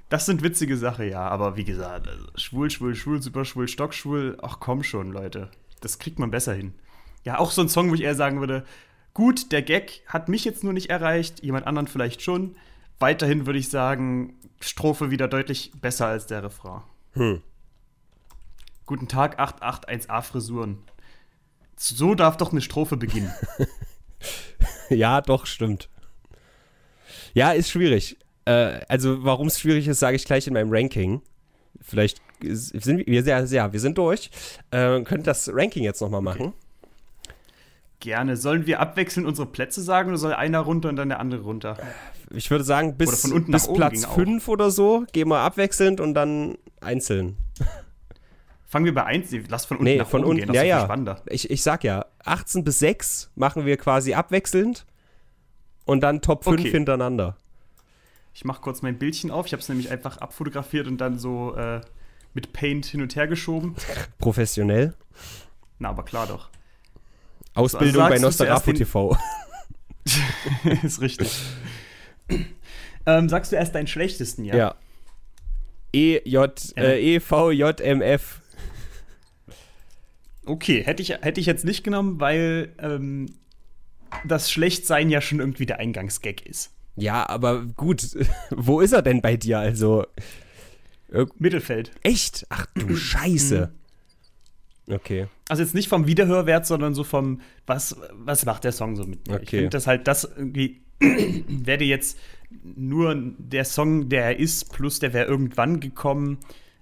Das 0.09 0.27
sind 0.27 0.43
witzige 0.43 0.77
Sachen, 0.77 1.09
ja. 1.09 1.29
Aber 1.29 1.57
wie 1.57 1.65
gesagt, 1.65 2.09
also 2.09 2.27
schwul, 2.37 2.71
schwul, 2.71 2.95
schwul, 2.95 3.23
super 3.23 3.45
schwul, 3.45 3.69
stockschwul. 3.69 4.39
Ach 4.43 4.59
komm 4.61 4.83
schon, 4.83 5.13
Leute. 5.13 5.51
Das 5.81 5.99
kriegt 5.99 6.19
man 6.19 6.31
besser 6.31 6.55
hin. 6.55 6.75
Ja, 7.25 7.39
auch 7.39 7.51
so 7.51 7.63
ein 7.63 7.69
Song, 7.69 7.91
wo 7.91 7.95
ich 7.95 8.03
eher 8.03 8.15
sagen 8.15 8.41
würde, 8.41 8.65
gut, 9.15 9.53
der 9.53 9.63
Gag 9.63 10.03
hat 10.07 10.29
mich 10.29 10.45
jetzt 10.45 10.65
nur 10.65 10.73
nicht 10.73 10.91
erreicht, 10.91 11.43
jemand 11.43 11.67
anderen 11.67 11.89
vielleicht 11.89 12.23
schon. 12.23 12.57
Weiterhin 12.99 13.47
würde 13.47 13.59
ich 13.59 13.69
sagen, 13.69 14.35
Strophe 14.61 15.11
wieder 15.11 15.29
deutlich 15.29 15.73
besser 15.81 16.07
als 16.07 16.27
der 16.27 16.43
Refrain. 16.43 16.83
Hm. 17.13 17.43
Guten 18.87 19.09
Tag, 19.09 19.39
881a 19.39 20.23
Frisuren. 20.23 20.79
So 21.77 22.15
darf 22.15 22.39
doch 22.39 22.51
eine 22.51 22.63
Strophe 22.63 22.97
beginnen. 22.97 23.33
Ja, 24.91 25.21
doch, 25.21 25.47
stimmt. 25.47 25.89
Ja, 27.35 27.53
ist 27.53 27.71
schwierig. 27.71 28.17
Äh, 28.49 28.81
also, 28.89 29.25
warum 29.25 29.47
es 29.49 29.61
schwierig 29.61 29.87
ist, 29.89 29.99
sage 29.99 30.16
ich 30.16 30.25
gleich 30.25 30.47
in 30.47 30.55
meinem 30.55 30.70
Ranking. 30.73 31.20
Vielleicht 31.83 32.23
sind 32.41 33.07
wir, 33.07 33.23
ja, 33.23 33.41
ja, 33.45 33.73
wir 33.73 33.81
sind 33.81 33.99
durch. 33.99 34.31
Äh, 34.70 35.03
könnt 35.03 35.27
das 35.27 35.51
Ranking 35.53 35.85
jetzt 35.85 36.01
nochmal 36.01 36.23
machen. 36.23 36.55
Gerne. 38.01 38.37
Sollen 38.37 38.66
wir 38.66 38.81
abwechselnd 38.81 39.29
unsere 39.29 39.47
Plätze 39.47 39.83
sagen 39.83 40.09
oder 40.09 40.19
soll 40.19 40.33
einer 40.33 40.61
runter 40.61 40.89
und 40.89 40.97
dann 40.97 41.09
der 41.11 41.20
andere 41.20 41.43
runter? 41.43 41.77
Ich 42.31 42.51
würde 42.51 42.65
sagen, 42.65 42.97
bis, 42.97 43.09
Oder 43.09 43.16
von 43.19 43.33
unten 43.33 43.53
bis 43.53 43.73
Platz 43.73 43.93
ging 43.93 44.05
auch. 44.05 44.15
5 44.15 44.49
oder 44.49 44.70
so 44.70 45.05
gehen 45.12 45.29
wir 45.29 45.41
abwechselnd 45.41 46.01
und 46.01 46.15
dann 46.15 46.57
einzeln. 46.81 47.37
Fangen 48.66 48.85
wir 48.85 48.95
bei 48.95 49.05
1, 49.05 49.31
lass 49.49 49.65
von 49.65 49.79
unten 49.79 49.85
Nee, 49.85 49.97
nach 49.97 50.07
von 50.07 50.20
oben 50.23 50.31
unten, 50.33 50.47
gehen, 50.47 50.55
das 50.55 50.65
ja, 50.65 50.79
ist 50.79 50.85
spannender. 50.85 51.23
Ich, 51.27 51.51
ich 51.51 51.62
sag 51.62 51.85
ja, 51.85 52.07
18 52.25 52.65
bis 52.65 52.79
6 52.81 53.31
machen 53.35 53.66
wir 53.66 53.77
quasi 53.79 54.15
abwechselnd 54.15 54.87
und 55.87 56.03
dann 56.03 56.20
Top 56.23 56.45
5 56.45 56.61
Okay. 56.61 56.70
hintereinander. 56.70 57.37
Ich 58.39 58.44
mache 58.44 58.60
kurz 58.60 58.82
mein 58.82 59.01
Bildchen 59.01 59.32
auf. 59.32 59.47
Ich 59.47 59.52
habe 59.52 59.62
es 59.62 59.69
nämlich 59.69 59.90
einfach 59.90 60.19
abfotografiert 60.19 60.86
und 60.86 60.98
dann 60.98 61.19
so 61.19 61.56
äh, 61.56 61.81
mit 62.35 62.52
Paint 62.52 62.86
hin 62.86 63.02
und 63.02 63.16
her 63.16 63.27
geschoben. 63.27 63.74
Professionell. 64.19 64.94
Na, 65.81 65.89
aber 65.89 66.05
klar 66.05 66.28
doch. 66.28 66.48
Ausbildung 67.55 68.01
Also 68.01 68.15
bei 68.15 68.20
Nostarapo 68.20 68.73
TV. 68.73 69.19
ist 70.85 71.01
richtig. 71.01 71.36
ähm, 73.06 73.28
sagst 73.28 73.51
du 73.51 73.56
erst 73.56 73.74
deinen 73.74 73.89
schlechtesten, 73.89 74.44
ja? 74.44 74.56
Ja. 74.56 74.74
E, 75.93 76.20
J, 76.24 76.77
äh, 76.77 77.16
E, 77.16 77.19
V, 77.19 77.51
J, 77.51 77.81
M, 77.81 78.01
F. 78.02 78.40
Okay, 80.47 80.85
hätte 80.85 81.02
ich, 81.02 81.10
hätte 81.10 81.40
ich 81.40 81.47
jetzt 81.47 81.65
nicht 81.65 81.82
genommen, 81.82 82.20
weil 82.20 82.73
ähm, 82.78 83.35
das 84.24 84.48
Schlechtsein 84.48 85.10
ja 85.10 85.20
schon 85.20 85.40
irgendwie 85.40 85.66
der 85.66 85.81
Eingangsgag 85.81 86.47
ist. 86.47 86.78
Ja, 87.01 87.29
aber 87.29 87.65
gut, 87.65 88.16
wo 88.51 88.81
ist 88.81 88.93
er 88.93 89.03
denn 89.03 89.20
bei 89.23 89.37
dir? 89.37 89.59
Also, 89.59 90.05
Mittelfeld. 91.39 91.91
echt? 92.03 92.47
Ach 92.51 92.66
du 92.75 92.95
Scheiße. 92.97 93.70
Mhm. 94.87 94.95
Okay. 94.95 95.27
Also 95.49 95.62
jetzt 95.62 95.75
nicht 95.75 95.89
vom 95.89 96.07
Wiederhörwert, 96.07 96.66
sondern 96.66 96.95
so 96.95 97.05
vom, 97.05 97.41
was, 97.66 97.97
was 98.12 98.47
macht 98.47 98.65
der 98.65 98.73
Song 98.73 98.97
so 98.97 99.05
mit 99.05 99.27
mir? 99.29 99.37
Ich 99.37 99.43
Okay. 99.43 99.57
finde, 99.59 99.70
dass 99.70 99.87
halt 99.87 100.07
das 100.09 100.25
irgendwie, 100.25 100.81
wäre 101.01 101.85
jetzt 101.85 102.19
nur 102.62 103.15
der 103.39 103.65
Song, 103.66 104.09
der 104.09 104.25
er 104.25 104.39
ist, 104.39 104.73
plus 104.73 104.99
der 104.99 105.12
wäre 105.12 105.27
irgendwann 105.27 105.81
gekommen. 105.81 106.39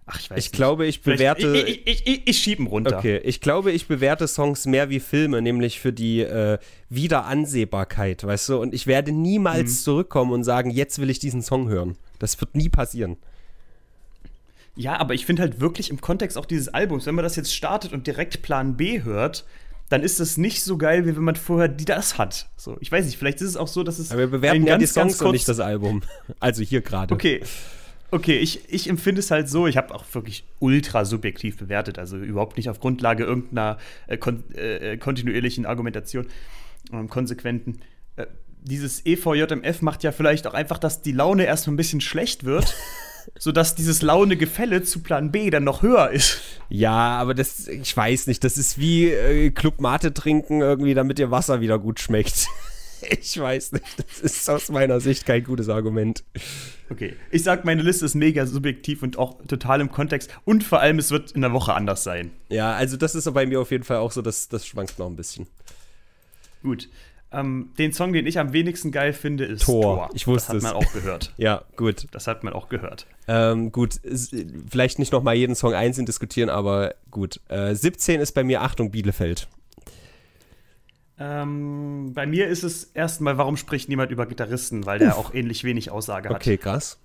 Ach, 0.09 0.21
ich 0.21 0.31
weiß 0.31 0.39
Ich 0.39 0.45
nicht. 0.47 0.53
glaube, 0.55 0.87
ich 0.87 1.01
Vielleicht- 1.01 1.19
bewerte. 1.41 1.57
Ich, 1.69 1.87
ich, 1.87 1.87
ich, 1.87 2.07
ich, 2.07 2.29
ich 2.29 2.39
schieb 2.39 2.61
ihn 2.61 2.69
runter. 2.69 2.99
Okay, 2.99 3.19
ich 3.25 3.41
glaube, 3.41 3.73
ich 3.73 3.89
bewerte 3.89 4.29
Songs 4.29 4.65
mehr 4.67 4.89
wie 4.89 5.01
Filme, 5.01 5.43
nämlich 5.43 5.81
für 5.81 5.93
die 5.93 6.21
äh, 6.21 6.59
Wiederansehbarkeit, 6.91 8.23
weißt 8.25 8.49
du? 8.51 8.59
Und 8.61 8.73
ich 8.75 8.87
werde 8.87 9.11
niemals 9.13 9.71
Mhm. 9.73 9.77
zurückkommen 9.85 10.33
und 10.33 10.45
sagen, 10.45 10.71
jetzt 10.71 11.01
will 11.01 11.11
ich 11.11 11.19
diesen 11.19 11.43
Song 11.43 11.69
hören. 11.69 11.97
Das 12.21 12.41
wird 12.41 12.55
nie 12.55 12.69
passieren. 12.69 13.17
Ja, 14.77 14.99
aber 15.01 15.15
ich 15.15 15.27
finde 15.27 15.43
halt 15.43 15.61
wirklich 15.61 15.91
im 15.91 16.01
Kontext 16.01 16.37
auch 16.39 16.45
dieses 16.47 16.69
Albums, 16.69 17.07
wenn 17.07 17.15
man 17.15 17.23
das 17.25 17.35
jetzt 17.37 17.55
startet 17.55 17.93
und 17.93 18.07
direkt 18.07 18.43
Plan 18.43 18.77
B 18.77 19.03
hört, 19.03 19.45
dann 19.89 20.03
ist 20.03 20.21
das 20.21 20.37
nicht 20.37 20.63
so 20.63 20.77
geil, 20.77 21.07
wie 21.07 21.17
wenn 21.17 21.25
man 21.25 21.37
vorher 21.37 21.69
die 21.69 21.85
das 21.85 22.19
hat. 22.19 22.49
So, 22.57 22.77
ich 22.81 22.93
weiß 22.93 23.07
nicht, 23.07 23.17
vielleicht 23.19 23.41
ist 23.41 23.49
es 23.51 23.57
auch 23.57 23.69
so, 23.69 23.83
dass 23.83 23.99
es 23.99 24.11
Aber 24.11 24.21
wir 24.21 24.27
bewerten 24.29 24.67
ja 24.67 24.77
die 24.77 24.85
ganz, 24.85 24.95
ganz 24.95 25.13
Songs 25.19 25.27
und 25.29 25.33
nicht 25.33 25.49
das 25.49 25.61
Album. 25.61 26.03
Also 26.41 26.63
hier 26.63 26.81
gerade. 26.83 27.15
Okay. 27.15 27.41
Okay, 28.11 28.39
ich, 28.39 28.73
ich 28.73 28.89
empfinde 28.89 29.21
es 29.21 29.31
halt 29.31 29.49
so, 29.49 29.67
ich 29.67 29.77
habe 29.77 29.95
auch 29.95 30.05
wirklich 30.13 30.45
ultra 30.59 31.05
subjektiv 31.05 31.57
bewertet, 31.59 31.99
also 31.99 32.17
überhaupt 32.17 32.57
nicht 32.57 32.69
auf 32.69 32.79
Grundlage 32.79 33.25
irgendeiner 33.25 33.79
äh, 34.07 34.17
kon 34.17 34.45
äh, 34.55 34.93
äh, 34.93 34.97
kontinuierlichen 34.97 35.67
Argumentation, 35.67 36.27
ähm, 36.93 37.09
konsequenten. 37.09 37.81
Äh, 38.17 38.27
dieses 38.63 39.05
EVJMF 39.05 39.83
macht 39.83 40.03
ja 40.03 40.13
vielleicht 40.13 40.47
auch 40.47 40.55
einfach, 40.55 40.79
dass 40.79 41.03
die 41.03 41.13
Laune 41.13 41.45
erstmal 41.45 41.75
ein 41.75 41.79
bisschen 41.79 42.01
schlecht 42.01 42.45
wird 42.45 42.75
sodass 43.39 43.75
dieses 43.75 44.03
laune 44.03 44.37
Gefälle 44.37 44.83
zu 44.83 45.01
Plan 45.01 45.33
B 45.33 45.51
dann 45.51 45.65
noch 45.65 45.83
höher 45.83 46.11
ist. 46.11 46.41
Ja, 46.69 47.19
aber 47.19 47.35
das, 47.35 47.69
ich 47.69 47.97
weiß 47.97 48.27
nicht, 48.27 48.45
das 48.45 48.57
ist 48.59 48.79
wie 48.79 49.11
äh, 49.11 49.51
Club 49.51 49.81
Mate 49.81 50.15
trinken 50.15 50.61
irgendwie, 50.61 50.95
damit 50.95 51.19
ihr 51.19 51.31
Wasser 51.31 51.61
wieder 51.61 51.79
gut 51.79 52.01
schmeckt. 52.01 52.47
Ich 53.11 53.39
weiß 53.39 53.73
nicht, 53.73 53.85
das 53.97 54.21
ist 54.21 54.49
aus 54.49 54.71
meiner 54.71 55.01
Sicht 55.01 55.27
kein 55.27 55.45
gutes 55.45 55.69
Argument. 55.69 56.25
Okay, 56.91 57.15
ich 57.31 57.43
sag, 57.43 57.65
meine 57.65 57.83
Liste 57.83 58.05
ist 58.05 58.15
mega 58.15 58.47
subjektiv 58.47 59.03
und 59.03 59.19
auch 59.19 59.45
total 59.47 59.81
im 59.81 59.91
Kontext 59.91 60.31
und 60.45 60.63
vor 60.63 60.81
allem, 60.81 60.99
es 60.99 61.11
wird 61.11 61.33
in 61.33 61.41
der 61.41 61.53
Woche 61.53 61.75
anders 61.75 62.05
sein. 62.05 62.31
Ja, 62.49 62.73
also 62.75 62.97
das 62.97 63.15
ist 63.15 63.33
bei 63.33 63.47
mir 63.47 63.61
auf 63.61 63.71
jeden 63.71 63.85
Fall 63.85 63.99
auch 63.99 64.13
so, 64.13 64.23
dass 64.23 64.49
das 64.49 64.67
schwankt 64.67 64.99
noch 64.99 65.07
ein 65.07 65.17
bisschen. 65.17 65.47
Gut. 66.63 66.89
Ähm, 67.33 67.71
den 67.77 67.93
Song, 67.93 68.13
den 68.13 68.25
ich 68.27 68.39
am 68.39 68.53
wenigsten 68.53 68.93
geil 68.93 69.13
finde, 69.13 69.45
ist 69.45 69.65
Tor. 69.65 69.83
Tor. 69.83 70.11
Ich 70.15 70.27
wusste 70.27 70.55
das 70.55 70.65
hat 70.65 70.75
man 70.75 70.85
auch 70.85 70.93
gehört. 70.93 71.33
ja, 71.37 71.65
gut. 71.77 72.07
Das 72.13 72.29
hat 72.29 72.45
man 72.45 72.53
auch 72.53 72.69
gehört. 72.69 73.07
Ähm, 73.27 73.73
gut, 73.73 74.01
vielleicht 74.71 75.01
nicht 75.01 75.13
nochmal 75.13 75.35
jeden 75.35 75.57
Song 75.57 75.75
einzeln 75.75 76.07
diskutieren, 76.07 76.49
aber 76.49 76.95
gut. 77.11 77.41
Äh, 77.49 77.75
17 77.75 78.21
ist 78.21 78.33
bei 78.33 78.45
mir 78.45 78.63
Achtung 78.63 78.93
Bielefeld. 78.93 79.49
Ähm, 81.19 82.13
bei 82.15 82.27
mir 82.27 82.49
ist 82.49 82.63
es 82.63 82.85
erstmal, 82.85 83.39
warum 83.39 83.57
spricht 83.57 83.89
niemand 83.89 84.11
über 84.11 84.27
Gitarristen, 84.27 84.85
weil 84.85 84.99
der 84.99 85.19
Uff. 85.19 85.27
auch 85.27 85.35
ähnlich 85.35 85.65
wenig 85.65 85.91
Aussage 85.91 86.29
hat. 86.29 86.37
Okay, 86.37 86.59
krass. 86.59 86.99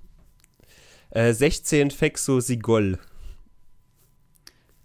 Äh, 1.12 1.34
16 1.34 1.92
Fexo 1.92 2.40
Sigol. 2.40 3.00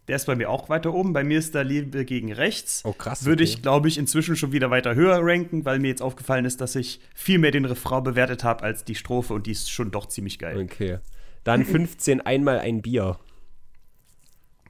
Der 0.08 0.16
ist 0.16 0.26
bei 0.26 0.36
mir 0.36 0.50
auch 0.50 0.68
weiter 0.68 0.94
oben. 0.94 1.12
Bei 1.12 1.24
mir 1.24 1.38
ist 1.38 1.54
da 1.56 1.62
Liebe 1.62 2.04
gegen 2.04 2.32
Rechts. 2.32 2.82
Oh, 2.84 2.92
krass. 2.92 3.24
Würde 3.24 3.42
okay. 3.42 3.52
ich, 3.52 3.62
glaube 3.62 3.88
ich, 3.88 3.98
inzwischen 3.98 4.36
schon 4.36 4.52
wieder 4.52 4.70
weiter 4.70 4.94
höher 4.94 5.18
ranken, 5.20 5.64
weil 5.64 5.80
mir 5.80 5.88
jetzt 5.88 6.02
aufgefallen 6.02 6.44
ist, 6.44 6.60
dass 6.60 6.76
ich 6.76 7.00
viel 7.14 7.38
mehr 7.38 7.50
den 7.50 7.64
Refrain 7.64 8.04
bewertet 8.04 8.44
habe 8.44 8.62
als 8.62 8.84
die 8.84 8.94
Strophe 8.94 9.34
und 9.34 9.46
die 9.46 9.52
ist 9.52 9.70
schon 9.70 9.90
doch 9.90 10.06
ziemlich 10.06 10.38
geil. 10.38 10.58
Okay. 10.62 10.98
Dann 11.42 11.64
15 11.64 12.20
einmal 12.20 12.60
ein 12.60 12.82
Bier. 12.82 13.18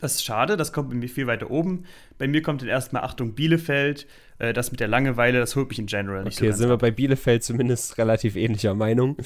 Das 0.00 0.16
ist 0.16 0.24
schade, 0.24 0.56
das 0.56 0.72
kommt 0.72 0.90
bei 0.90 0.94
mir 0.94 1.08
viel 1.08 1.26
weiter 1.26 1.50
oben. 1.50 1.84
Bei 2.18 2.28
mir 2.28 2.42
kommt 2.42 2.62
dann 2.62 2.68
erstmal 2.68 3.02
Achtung 3.02 3.34
Bielefeld. 3.34 4.06
Äh, 4.38 4.52
das 4.52 4.70
mit 4.70 4.80
der 4.80 4.88
Langeweile, 4.88 5.38
das 5.38 5.56
holt 5.56 5.68
mich 5.68 5.78
in 5.78 5.86
General 5.86 6.24
nicht 6.24 6.38
okay, 6.38 6.50
so 6.50 6.58
sind 6.58 6.68
wir 6.68 6.76
bei 6.76 6.90
Bielefeld 6.90 7.42
zumindest 7.42 7.96
relativ 7.98 8.36
ähnlicher 8.36 8.74
Meinung. 8.74 9.16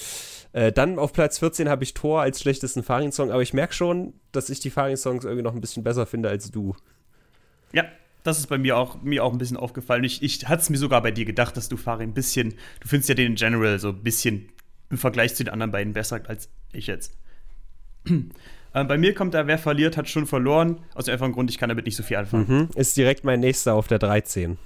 Äh, 0.53 0.71
dann 0.73 0.99
auf 0.99 1.13
Platz 1.13 1.39
14 1.39 1.69
habe 1.69 1.83
ich 1.83 1.95
Tor 1.95 2.23
als 2.23 2.41
schlechtesten 2.41 2.83
Farin-Song, 2.83 3.31
aber 3.31 3.43
ich 3.43 3.53
merke 3.53 3.75
schon, 3.75 4.15
dass 4.33 4.51
ich 4.51 4.61
die 4.61 4.71
Farin-Songs 4.71 5.25
irgendwie 5.25 5.43
noch 5.43 5.55
ein 5.55 5.61
bisschen 5.61 5.83
besser 5.83 6.07
finde 6.07 6.29
als 6.29 6.51
du. 6.51 6.77
Ja, 7.73 7.85
das 8.23 8.39
ist 8.39 8.49
bei 8.49 8.59
mir 8.59 8.77
auch, 8.77 9.03
mir 9.03 9.25
auch 9.25 9.33
ein 9.33 9.39
bisschen 9.39 9.57
aufgefallen. 9.57 10.05
Ich, 10.05 10.23
ich 10.23 10.49
hatte 10.49 10.63
es 10.63 10.71
mir 10.71 10.77
sogar 10.77 11.03
bei 11.03 11.11
dir 11.11 11.25
gedacht, 11.25 11.57
dass 11.57 11.69
du 11.69 11.77
Farin 11.77 12.11
ein 12.11 12.15
bisschen, 12.15 12.55
du 12.81 12.89
findest 12.89 13.09
ja 13.09 13.15
den 13.15 13.33
in 13.33 13.35
General 13.35 13.79
so 13.79 13.89
ein 13.89 14.03
bisschen 14.03 14.49
im 14.91 14.99
Vergleich 14.99 15.35
zu 15.35 15.45
den 15.45 15.53
anderen 15.53 15.73
beiden 15.73 15.93
besser 15.93 16.21
als 16.27 16.49
ich 16.73 16.87
jetzt. 16.87 17.17
Äh, 18.73 18.85
bei 18.85 18.99
mir 18.99 19.15
kommt 19.15 19.35
da, 19.35 19.47
wer 19.47 19.59
verliert, 19.59 19.97
hat 19.97 20.09
schon 20.09 20.27
verloren. 20.27 20.81
Aus 20.95 21.07
dem 21.07 21.13
einfachen 21.13 21.33
Grund, 21.33 21.51
ich 21.51 21.59
kann 21.59 21.69
damit 21.69 21.87
nicht 21.87 21.97
so 21.97 22.03
viel 22.03 22.17
anfangen. 22.17 22.47
Mhm. 22.49 22.69
Ist 22.75 22.97
direkt 22.97 23.25
mein 23.25 23.41
nächster 23.41 23.75
auf 23.75 23.89
der 23.89 23.99
13. 23.99 24.59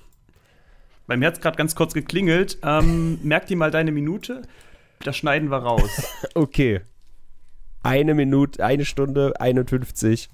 Bei 1.07 1.17
mir 1.17 1.27
hat 1.27 1.35
es 1.35 1.41
gerade 1.41 1.57
ganz 1.57 1.75
kurz 1.75 1.95
geklingelt. 1.95 2.59
Ähm, 2.63 3.19
merk 3.23 3.47
dir 3.47 3.57
mal 3.57 3.71
deine 3.71 3.93
Minute. 3.93 4.43
Das 5.01 5.17
schneiden 5.17 5.51
wir 5.51 5.59
raus. 5.59 6.03
okay. 6.35 6.81
Eine 7.83 8.15
Minute, 8.15 8.65
eine 8.65 8.87
Stunde, 8.87 9.39
51. 9.39 10.31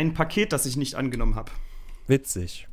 ein 0.00 0.14
Paket, 0.14 0.52
das 0.52 0.66
ich 0.66 0.76
nicht 0.76 0.94
angenommen 0.94 1.36
habe. 1.36 1.52
Witzig. 2.06 2.66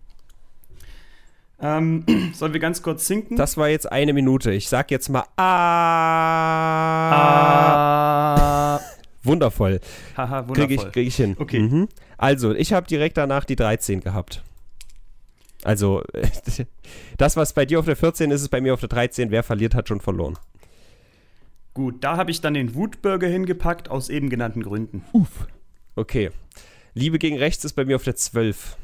Ähm, 1.60 2.06
sollen 2.34 2.54
wir 2.54 2.60
ganz 2.60 2.82
kurz 2.82 3.06
sinken? 3.06 3.36
Das 3.36 3.58
war 3.58 3.68
jetzt 3.70 3.92
eine 3.92 4.14
Minute. 4.14 4.54
Ich 4.54 4.70
sag 4.70 4.90
jetzt 4.92 5.10
mal 5.10 5.26
ah. 5.36 5.52
ah. 8.76 8.80
Wundervoll. 9.24 9.82
Haha, 10.16 10.48
wundervoll. 10.48 10.68
Krieg 10.68 10.72
ich, 10.72 10.92
krieg 10.92 11.08
ich 11.08 11.16
hin. 11.18 11.36
Okay. 11.38 11.60
Mhm. 11.60 11.90
Also, 12.18 12.54
ich 12.54 12.72
habe 12.72 12.88
direkt 12.88 13.18
danach 13.18 13.44
die 13.44 13.58
13 13.58 14.00
gehabt. 14.00 14.42
Also, 15.64 16.02
das, 17.18 17.36
was 17.36 17.52
bei 17.52 17.66
dir 17.66 17.80
auf 17.80 17.86
der 17.86 17.98
14 17.98 18.32
ist, 18.32 18.42
ist 18.42 18.50
bei 18.50 18.62
mir 18.62 18.74
auf 18.74 18.80
der 18.80 18.88
13. 18.90 19.32
Wer 19.32 19.44
verliert, 19.44 19.76
hat 19.76 19.90
schon 19.90 20.00
verloren. 20.00 20.38
Gut, 21.74 22.02
da 22.06 22.16
habe 22.16 22.32
ich 22.32 22.40
dann 22.40 22.54
den 22.54 22.74
Wutburger 22.74 23.28
hingepackt, 23.28 23.90
aus 23.90 24.10
eben 24.10 24.30
genannten 24.30 24.64
Gründen. 24.64 25.04
Uff. 25.12 25.48
Okay. 25.98 26.32
Liebe 26.98 27.20
gegen 27.20 27.38
Rechts 27.38 27.64
ist 27.64 27.74
bei 27.74 27.86
mir 27.86 27.96
auf 27.96 28.04
der 28.04 28.16
12. 28.16 28.76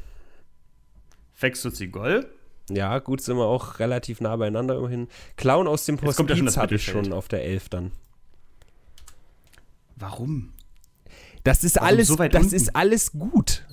Fexuzigol? 1.32 2.26
Ja, 2.70 2.98
gut, 3.00 3.20
sind 3.20 3.36
wir 3.36 3.44
auch 3.44 3.78
relativ 3.78 4.20
nah 4.20 4.36
beieinander 4.36 4.76
immerhin. 4.78 5.08
Clown 5.36 5.66
aus 5.66 5.84
dem 5.84 6.00
Hospiz 6.00 6.56
habe 6.56 6.74
ich 6.76 6.84
schon 6.84 7.12
auf 7.12 7.28
der 7.28 7.44
11 7.44 7.68
dann. 7.68 7.92
Warum? 9.96 10.52
Das 11.42 11.62
ist 11.62 11.76
Warum 11.76 11.88
alles, 11.88 12.08
so 12.08 12.16
das 12.16 12.42
unten? 12.44 12.54
ist 12.54 12.74
alles 12.74 13.12
gut. 13.12 13.64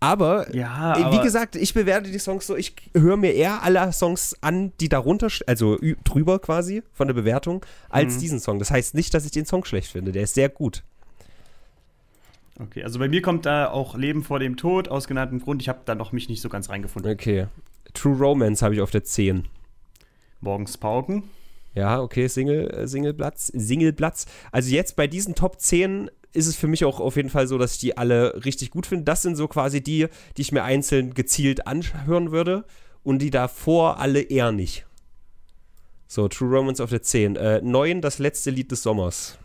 Aber, 0.00 0.54
ja, 0.54 0.94
äh, 0.94 0.98
wie 1.00 1.04
aber 1.04 1.22
gesagt, 1.22 1.56
ich 1.56 1.74
bewerte 1.74 2.10
die 2.12 2.18
Songs 2.20 2.46
so, 2.46 2.54
ich 2.56 2.74
höre 2.94 3.16
mir 3.16 3.32
eher 3.34 3.62
alle 3.64 3.92
Songs 3.92 4.36
an, 4.40 4.72
die 4.80 4.88
darunter, 4.88 5.28
also 5.46 5.76
drüber 6.04 6.38
quasi 6.38 6.82
von 6.92 7.08
der 7.08 7.14
Bewertung, 7.14 7.66
als 7.88 8.14
Mhm. 8.14 8.20
diesen 8.20 8.40
Song. 8.40 8.58
Das 8.60 8.70
heißt 8.70 8.94
nicht, 8.94 9.12
dass 9.12 9.24
ich 9.24 9.32
den 9.32 9.44
Song 9.44 9.64
schlecht 9.64 9.90
finde. 9.90 10.12
Der 10.12 10.22
ist 10.22 10.34
sehr 10.34 10.48
gut. 10.48 10.84
Okay, 12.58 12.82
also 12.82 12.98
bei 12.98 13.08
mir 13.08 13.22
kommt 13.22 13.46
da 13.46 13.70
auch 13.70 13.96
Leben 13.96 14.24
vor 14.24 14.40
dem 14.40 14.56
Tod 14.56 14.88
aus 14.88 15.06
genanntem 15.06 15.40
Grund. 15.40 15.62
Ich 15.62 15.68
habe 15.68 15.80
da 15.84 15.94
noch 15.94 16.12
mich 16.12 16.28
nicht 16.28 16.40
so 16.40 16.48
ganz 16.48 16.68
reingefunden. 16.68 17.12
Okay. 17.12 17.46
True 17.94 18.16
Romance 18.16 18.62
habe 18.62 18.74
ich 18.74 18.80
auf 18.80 18.90
der 18.90 19.04
10. 19.04 19.46
Morgens 20.40 20.76
Pauken. 20.76 21.24
Ja, 21.74 22.00
okay, 22.00 22.26
Single, 22.26 22.70
äh, 22.70 22.88
Singleplatz, 22.88 23.46
Singleplatz. 23.46 24.26
Also 24.50 24.70
jetzt 24.70 24.96
bei 24.96 25.06
diesen 25.06 25.34
Top 25.34 25.60
10 25.60 26.10
ist 26.32 26.46
es 26.46 26.56
für 26.56 26.66
mich 26.66 26.84
auch 26.84 27.00
auf 27.00 27.16
jeden 27.16 27.30
Fall 27.30 27.46
so, 27.46 27.58
dass 27.58 27.74
ich 27.74 27.80
die 27.80 27.96
alle 27.96 28.44
richtig 28.44 28.70
gut 28.70 28.86
finde. 28.86 29.04
Das 29.04 29.22
sind 29.22 29.36
so 29.36 29.48
quasi 29.48 29.80
die, 29.80 30.08
die 30.36 30.42
ich 30.42 30.52
mir 30.52 30.64
einzeln 30.64 31.14
gezielt 31.14 31.66
anhören 31.66 32.32
würde 32.32 32.64
und 33.02 33.20
die 33.20 33.30
davor 33.30 33.98
alle 33.98 34.20
eher 34.20 34.52
nicht. 34.52 34.84
So, 36.06 36.26
True 36.26 36.56
Romance 36.56 36.82
auf 36.82 36.90
der 36.90 37.02
10. 37.02 37.36
Äh, 37.36 37.62
9, 37.62 38.00
das 38.00 38.18
letzte 38.18 38.50
Lied 38.50 38.72
des 38.72 38.82
Sommers. 38.82 39.38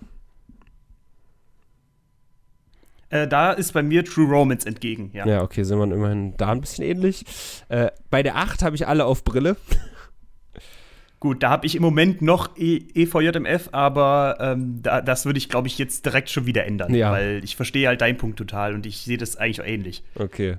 Äh, 3.14 3.28
da 3.28 3.52
ist 3.52 3.74
bei 3.74 3.84
mir 3.84 4.04
True 4.04 4.26
Romance 4.26 4.66
entgegen, 4.66 5.12
ja. 5.14 5.28
Ja, 5.28 5.44
okay, 5.44 5.64
sind 5.64 5.78
wir 5.78 5.84
immerhin 5.84 6.36
da 6.38 6.52
ein 6.52 6.62
bisschen 6.62 6.84
ähnlich. 6.84 7.24
Äh, 7.70 7.92
bei 8.10 8.24
der 8.24 8.38
8 8.38 8.64
habe 8.64 8.76
ich 8.76 8.88
alle 8.88 9.06
auf 9.06 9.24
Brille. 9.24 9.56
Gut, 11.20 11.44
da 11.44 11.52
habe 11.52 11.68
ich 11.68 11.76
im 11.76 11.84
Moment 11.84 12.24
noch 12.24 12.58
e 12.58 12.82
EVJMF, 12.96 13.70
aber 13.72 14.38
ähm, 14.42 14.80
da, 14.82 15.00
das 15.02 15.26
würde 15.26 15.38
ich, 15.38 15.48
glaube 15.48 15.68
ich, 15.68 15.78
jetzt 15.78 16.08
direkt 16.08 16.32
schon 16.32 16.48
wieder 16.48 16.66
ändern. 16.66 16.94
Ja. 16.96 17.12
Weil 17.12 17.42
ich 17.44 17.56
verstehe 17.56 17.88
halt 17.88 18.02
deinen 18.02 18.18
Punkt 18.18 18.38
total 18.38 18.74
und 18.74 18.88
ich 18.88 18.98
sehe 18.98 19.18
das 19.18 19.38
eigentlich 19.38 19.62
auch 19.62 19.68
ähnlich. 19.68 20.04
Okay. 20.16 20.58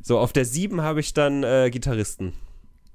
So, 0.00 0.18
auf 0.18 0.32
der 0.32 0.46
7 0.46 0.80
habe 0.80 1.00
ich 1.00 1.12
dann 1.12 1.44
äh, 1.44 1.68
Gitarristen. 1.70 2.32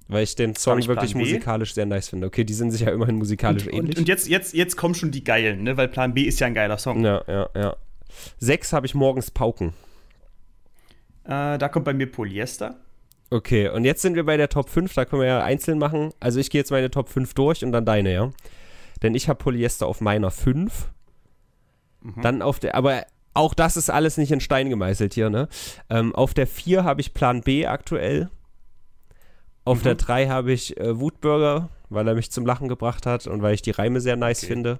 Weil 0.07 0.24
ich 0.24 0.36
den 0.36 0.56
Song 0.56 0.80
ich 0.80 0.88
wirklich 0.88 1.14
B? 1.14 1.20
musikalisch 1.20 1.76
sehr 1.76 1.86
nice 1.86 2.10
finde. 2.10 2.26
Okay, 2.26 2.44
die 2.44 2.56
sind 2.56 2.72
sich 2.72 2.82
ja 2.82 2.90
immerhin 2.90 3.18
musikalisch 3.18 3.68
Und, 3.68 3.74
ähnlich. 3.74 3.98
und, 3.98 3.99
und 3.99 4.07
jetzt, 4.07 4.28
jetzt, 4.28 4.56
jetzt 4.56 4.76
kommen 4.76 4.95
schon 4.95 5.11
die 5.11 5.24
geilen, 5.24 5.61
ne? 5.61 5.78
Weil 5.78 5.88
Plan 5.88 6.16
B 6.16 6.24
ist 6.24 6.40
ja 6.40 6.48
ein 6.48 6.56
geiler 6.56 6.80
Song. 6.80 7.06
ja, 7.06 7.24
ja, 7.28 7.49
ja. 7.56 7.78
6 8.39 8.73
habe 8.73 8.85
ich 8.85 8.95
morgens 8.95 9.31
Pauken. 9.31 9.73
Äh, 11.25 11.57
da 11.57 11.69
kommt 11.69 11.85
bei 11.85 11.93
mir 11.93 12.11
Polyester. 12.11 12.75
Okay, 13.31 13.69
und 13.69 13.85
jetzt 13.85 14.01
sind 14.01 14.15
wir 14.15 14.25
bei 14.25 14.37
der 14.37 14.49
Top 14.49 14.69
5, 14.69 14.93
da 14.95 15.05
können 15.05 15.21
wir 15.21 15.27
ja 15.27 15.43
einzeln 15.43 15.77
machen. 15.77 16.11
Also 16.19 16.39
ich 16.39 16.49
gehe 16.49 16.59
jetzt 16.59 16.71
meine 16.71 16.89
Top 16.89 17.09
5 17.09 17.33
durch 17.35 17.63
und 17.63 17.71
dann 17.71 17.85
deine, 17.85 18.11
ja. 18.13 18.31
Denn 19.03 19.13
ich 19.13 19.29
habe 19.29 19.37
Polyester 19.37 19.85
auf 19.85 20.01
meiner 20.01 20.31
5. 20.31 20.89
Mhm. 22.01 22.21
Dann 22.21 22.41
auf 22.41 22.59
der, 22.59 22.73
aber 22.75 23.05
auch 23.35 23.53
das 23.53 23.77
ist 23.77 23.89
alles 23.91 24.17
nicht 24.17 24.31
in 24.31 24.39
Stein 24.39 24.69
gemeißelt 24.69 25.13
hier, 25.13 25.29
ne? 25.29 25.47
Ähm, 25.89 26.15
auf 26.15 26.33
der 26.33 26.47
4 26.47 26.83
habe 26.83 27.01
ich 27.01 27.13
Plan 27.13 27.41
B 27.41 27.67
aktuell. 27.67 28.29
Auf 29.63 29.79
Mhm. 29.79 29.83
der 29.83 29.95
3 29.95 30.27
habe 30.29 30.51
ich 30.51 30.77
äh, 30.77 30.99
Wutburger, 30.99 31.69
weil 31.89 32.07
er 32.07 32.15
mich 32.15 32.31
zum 32.31 32.45
Lachen 32.47 32.67
gebracht 32.67 33.05
hat 33.05 33.27
und 33.27 33.43
weil 33.43 33.53
ich 33.53 33.61
die 33.61 33.71
Reime 33.71 34.01
sehr 34.01 34.15
nice 34.15 34.39
Okay. 34.43 34.53
finde. 34.53 34.79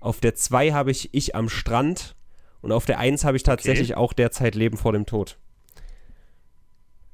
Auf 0.00 0.20
der 0.20 0.34
2 0.34 0.72
habe 0.72 0.90
ich 0.90 1.12
Ich 1.12 1.36
am 1.36 1.50
Strand. 1.50 2.14
Und 2.62 2.72
auf 2.72 2.86
der 2.86 2.98
1 2.98 3.24
habe 3.24 3.36
ich 3.36 3.42
tatsächlich 3.42 3.96
auch 3.96 4.12
derzeit 4.12 4.54
Leben 4.54 4.76
vor 4.76 4.92
dem 4.92 5.04
Tod. 5.04 5.36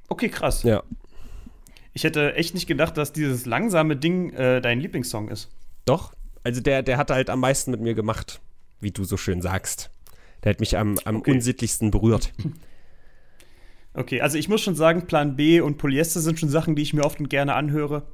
Okay, 0.09 0.29
krass. 0.29 0.63
Ja. 0.63 0.83
Ich 1.93 2.05
hätte 2.05 2.35
echt 2.35 2.55
nicht 2.55 2.67
gedacht, 2.67 2.97
dass 2.97 3.13
dieses 3.13 3.45
langsame 3.47 3.97
Ding 3.97 4.31
äh, 4.35 4.61
dein 4.61 4.81
Lieblingssong 4.81 5.29
ist. 5.29 5.51
Doch. 5.85 6.13
Also 6.45 6.61
der, 6.61 6.83
der 6.83 6.97
hat 6.97 7.11
halt 7.11 7.31
am 7.31 7.41
meisten 7.41 7.71
mit 7.71 7.81
mir 7.81 7.95
gemacht, 7.95 8.41
wie 8.81 8.91
du 8.91 9.05
so 9.05 9.17
schön 9.17 9.43
sagst. 9.43 9.91
Der 10.45 10.51
hat 10.51 10.61
mich 10.61 10.77
am, 10.79 10.99
am 11.05 11.17
Okay. 11.17 11.33
unsittlichsten 11.33 11.91
berührt. 11.91 12.33
Okay, 13.95 14.21
also 14.21 14.39
ich 14.39 14.49
muss 14.49 14.61
schon 14.61 14.77
sagen, 14.77 15.07
Plan 15.07 15.35
B 15.35 15.61
und 15.61 15.77
Polyester 15.79 16.21
sind 16.21 16.39
schon 16.39 16.51
Sachen, 16.51 16.77
die 16.77 16.83
ich 16.83 16.93
mir 16.95 17.05
oft 17.05 17.19
und 17.19 17.29
gerne 17.31 17.55
anhöre. 17.55 18.07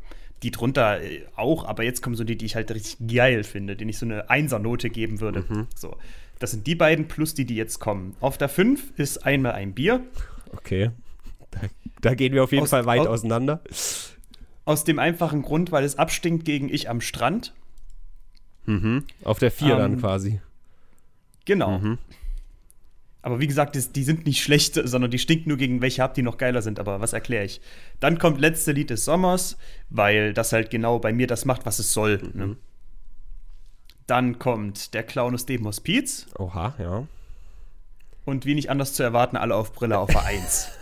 Die 0.43 0.51
drunter 0.51 1.03
äh, 1.03 1.27
auch, 1.37 1.67
aber 1.67 1.83
jetzt 1.83 2.01
kommen 2.01 2.17
so 2.17 2.25
die, 2.25 2.39
die 2.39 2.47
ich 2.47 2.55
halt 2.55 2.71
richtig 2.73 3.07
geil 3.07 3.45
finde, 3.45 3.77
denen 3.77 3.91
ich 3.91 3.99
so 3.99 4.07
eine 4.07 4.31
Einsernote 4.31 4.89
geben 4.89 5.21
würde. 5.21 5.67
So, 5.75 5.97
das 6.39 6.51
sind 6.53 6.67
die 6.67 6.75
beiden 6.75 7.09
plus 7.09 7.35
die, 7.35 7.45
die 7.45 7.57
jetzt 7.57 7.79
kommen. 7.79 8.17
Auf 8.21 8.39
der 8.39 8.49
5 8.49 8.93
ist 8.99 9.25
einmal 9.25 9.53
ein 9.53 9.73
Bier. 9.75 10.01
Okay. 10.53 10.91
Da, 11.51 11.61
da 12.01 12.15
gehen 12.15 12.33
wir 12.33 12.45
auf 12.45 12.53
jeden 12.53 12.65
Aus- 12.65 12.71
Fall 12.71 12.87
weit 12.87 13.01
aus- 13.01 13.09
auseinander. 13.09 13.61
Aus 14.67 14.85
dem 14.85 14.99
einfachen 14.99 15.43
Grund, 15.43 15.73
weil 15.73 15.85
es 15.85 15.99
abstinkt 15.99 16.45
gegen 16.45 16.69
Ich 16.69 16.89
am 16.89 17.01
Strand. 17.01 17.53
Mhm. 18.67 19.05
Auf 19.25 19.39
der 19.39 19.51
4 19.51 19.77
dann 19.77 19.93
Ähm, 19.95 20.01
quasi. 20.01 20.41
Genau. 21.45 21.97
Aber 23.21 23.41
wie 23.41 23.47
gesagt, 23.47 23.75
die, 23.75 23.81
die 23.93 24.05
sind 24.05 24.27
nicht 24.27 24.43
schlecht, 24.43 24.75
sondern 24.85 25.11
die 25.11 25.19
stinken 25.19 25.49
nur 25.49 25.59
gegen 25.59 25.81
welche 25.83 26.03
ab, 26.05 26.15
die 26.15 26.23
noch 26.23 26.37
geiler 26.39 26.63
sind. 26.63 26.79
Aber 26.79 27.01
was 27.01 27.13
erkläre 27.13 27.45
ich? 27.45 27.61
Dann 28.01 28.19
kommt 28.19 28.41
letzte 28.41 28.73
Lied 28.73 28.91
des 28.91 29.05
Sommers, 29.05 29.57
weil 29.91 30.33
das 30.35 30.53
halt 30.53 30.71
genau 30.71 30.99
bei 30.99 31.13
mir 31.13 31.27
das 31.27 31.45
macht, 31.45 31.65
was 31.67 31.79
es 31.79 31.93
soll. 31.93 32.21
Ne? 32.35 32.57
Dann 34.07 34.39
kommt 34.39 34.95
der 34.95 35.03
Clown 35.03 35.35
aus 35.35 35.47
dem 35.47 35.65
Hospiz 35.67 36.27
Oha, 36.39 36.75
ja. 36.79 37.07
und 38.25 38.45
wie 38.45 38.55
nicht 38.55 38.71
anders 38.71 38.93
zu 38.93 39.03
erwarten, 39.03 39.37
alle 39.37 39.55
auf 39.55 39.73
Brille 39.73 39.99
auf 39.99 40.11
der 40.11 40.25
1. 40.25 40.69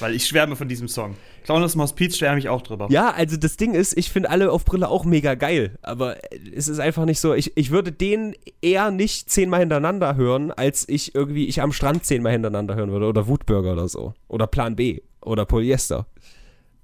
weil 0.00 0.14
ich 0.14 0.26
schwärme 0.26 0.56
von 0.56 0.68
diesem 0.68 0.88
Song. 0.88 1.16
Clown 1.44 1.62
aus 1.62 1.72
dem 1.72 1.82
Hospiz 1.82 2.16
schwärme 2.16 2.38
ich 2.38 2.48
auch 2.48 2.62
drüber. 2.62 2.88
Ja, 2.90 3.10
also 3.10 3.36
das 3.36 3.56
Ding 3.56 3.74
ist, 3.74 3.96
ich 3.96 4.10
finde 4.10 4.30
alle 4.30 4.50
auf 4.52 4.64
Brille 4.64 4.88
auch 4.88 5.04
mega 5.04 5.34
geil, 5.34 5.78
aber 5.82 6.16
es 6.54 6.68
ist 6.68 6.78
einfach 6.78 7.04
nicht 7.04 7.20
so, 7.20 7.34
ich, 7.34 7.56
ich 7.56 7.70
würde 7.70 7.92
den 7.92 8.34
eher 8.60 8.90
nicht 8.90 9.30
zehnmal 9.30 9.60
hintereinander 9.60 10.16
hören, 10.16 10.52
als 10.52 10.88
ich 10.88 11.14
irgendwie 11.14 11.46
ich 11.46 11.62
am 11.62 11.72
Strand 11.72 12.04
zehnmal 12.04 12.32
hintereinander 12.32 12.74
hören 12.74 12.90
würde 12.90 13.06
oder 13.06 13.26
Wutburger 13.26 13.72
oder 13.72 13.88
so 13.88 14.14
oder 14.28 14.46
Plan 14.46 14.76
B 14.76 15.00
oder 15.20 15.44
Polyester. 15.44 16.06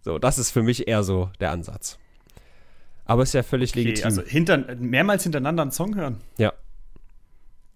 So, 0.01 0.19
das 0.19 0.39
ist 0.39 0.51
für 0.51 0.63
mich 0.63 0.87
eher 0.87 1.03
so 1.03 1.31
der 1.41 1.51
Ansatz. 1.51 1.99
Aber 3.07 3.23
ist 3.23 3.35
ja 3.35 3.43
völlig 3.43 3.71
Okay, 3.71 3.83
legitim. 3.83 4.05
also 4.07 4.23
hinter, 4.23 4.75
mehrmals 4.77 5.23
hintereinander 5.25 5.63
einen 5.63 5.71
Song 5.73 5.95
hören. 5.97 6.19
ja. 6.39 6.53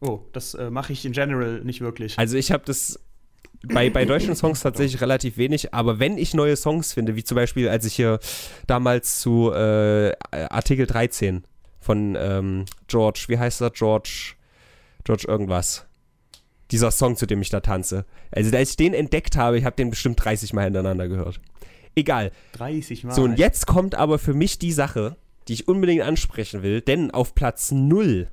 Oh, 0.00 0.20
das 0.32 0.54
äh, 0.54 0.70
mache 0.70 0.92
ich 0.92 1.04
in 1.04 1.10
general 1.10 1.60
nicht 1.64 1.80
wirklich. 1.80 2.16
Also 2.20 2.36
ich 2.36 2.52
habe 2.52 2.62
das 2.64 3.00
bei, 3.66 3.90
bei 3.90 4.04
deutschen 4.04 4.36
Songs 4.36 4.60
tatsächlich 4.60 5.00
relativ 5.00 5.36
wenig, 5.38 5.74
aber 5.74 5.98
wenn 5.98 6.18
ich 6.18 6.34
neue 6.34 6.54
Songs 6.54 6.92
finde, 6.92 7.16
wie 7.16 7.24
zum 7.24 7.34
Beispiel, 7.34 7.68
als 7.68 7.84
ich 7.84 7.94
hier 7.94 8.20
damals 8.68 9.18
zu 9.18 9.50
äh, 9.52 10.12
Artikel 10.30 10.86
13 10.86 11.42
von 11.80 12.16
ähm, 12.16 12.64
George, 12.86 13.24
wie 13.26 13.38
heißt 13.38 13.60
er? 13.60 13.70
George, 13.70 14.34
George 15.02 15.24
irgendwas. 15.26 15.84
Dieser 16.70 16.92
Song, 16.92 17.16
zu 17.16 17.26
dem 17.26 17.42
ich 17.42 17.50
da 17.50 17.58
tanze. 17.58 18.04
Also, 18.30 18.56
als 18.56 18.70
ich 18.70 18.76
den 18.76 18.94
entdeckt 18.94 19.34
habe, 19.36 19.58
ich 19.58 19.64
habe 19.64 19.74
den 19.74 19.90
bestimmt 19.90 20.22
30 20.24 20.52
Mal 20.52 20.64
hintereinander 20.64 21.08
gehört. 21.08 21.40
Egal. 21.98 22.30
30 22.52 23.04
Mal. 23.04 23.12
So, 23.12 23.24
und 23.24 23.38
jetzt 23.38 23.66
kommt 23.66 23.96
aber 23.96 24.20
für 24.20 24.34
mich 24.34 24.60
die 24.60 24.72
Sache, 24.72 25.16
die 25.48 25.54
ich 25.54 25.66
unbedingt 25.66 26.02
ansprechen 26.02 26.62
will, 26.62 26.80
denn 26.80 27.10
auf 27.10 27.34
Platz 27.34 27.72
0 27.72 28.28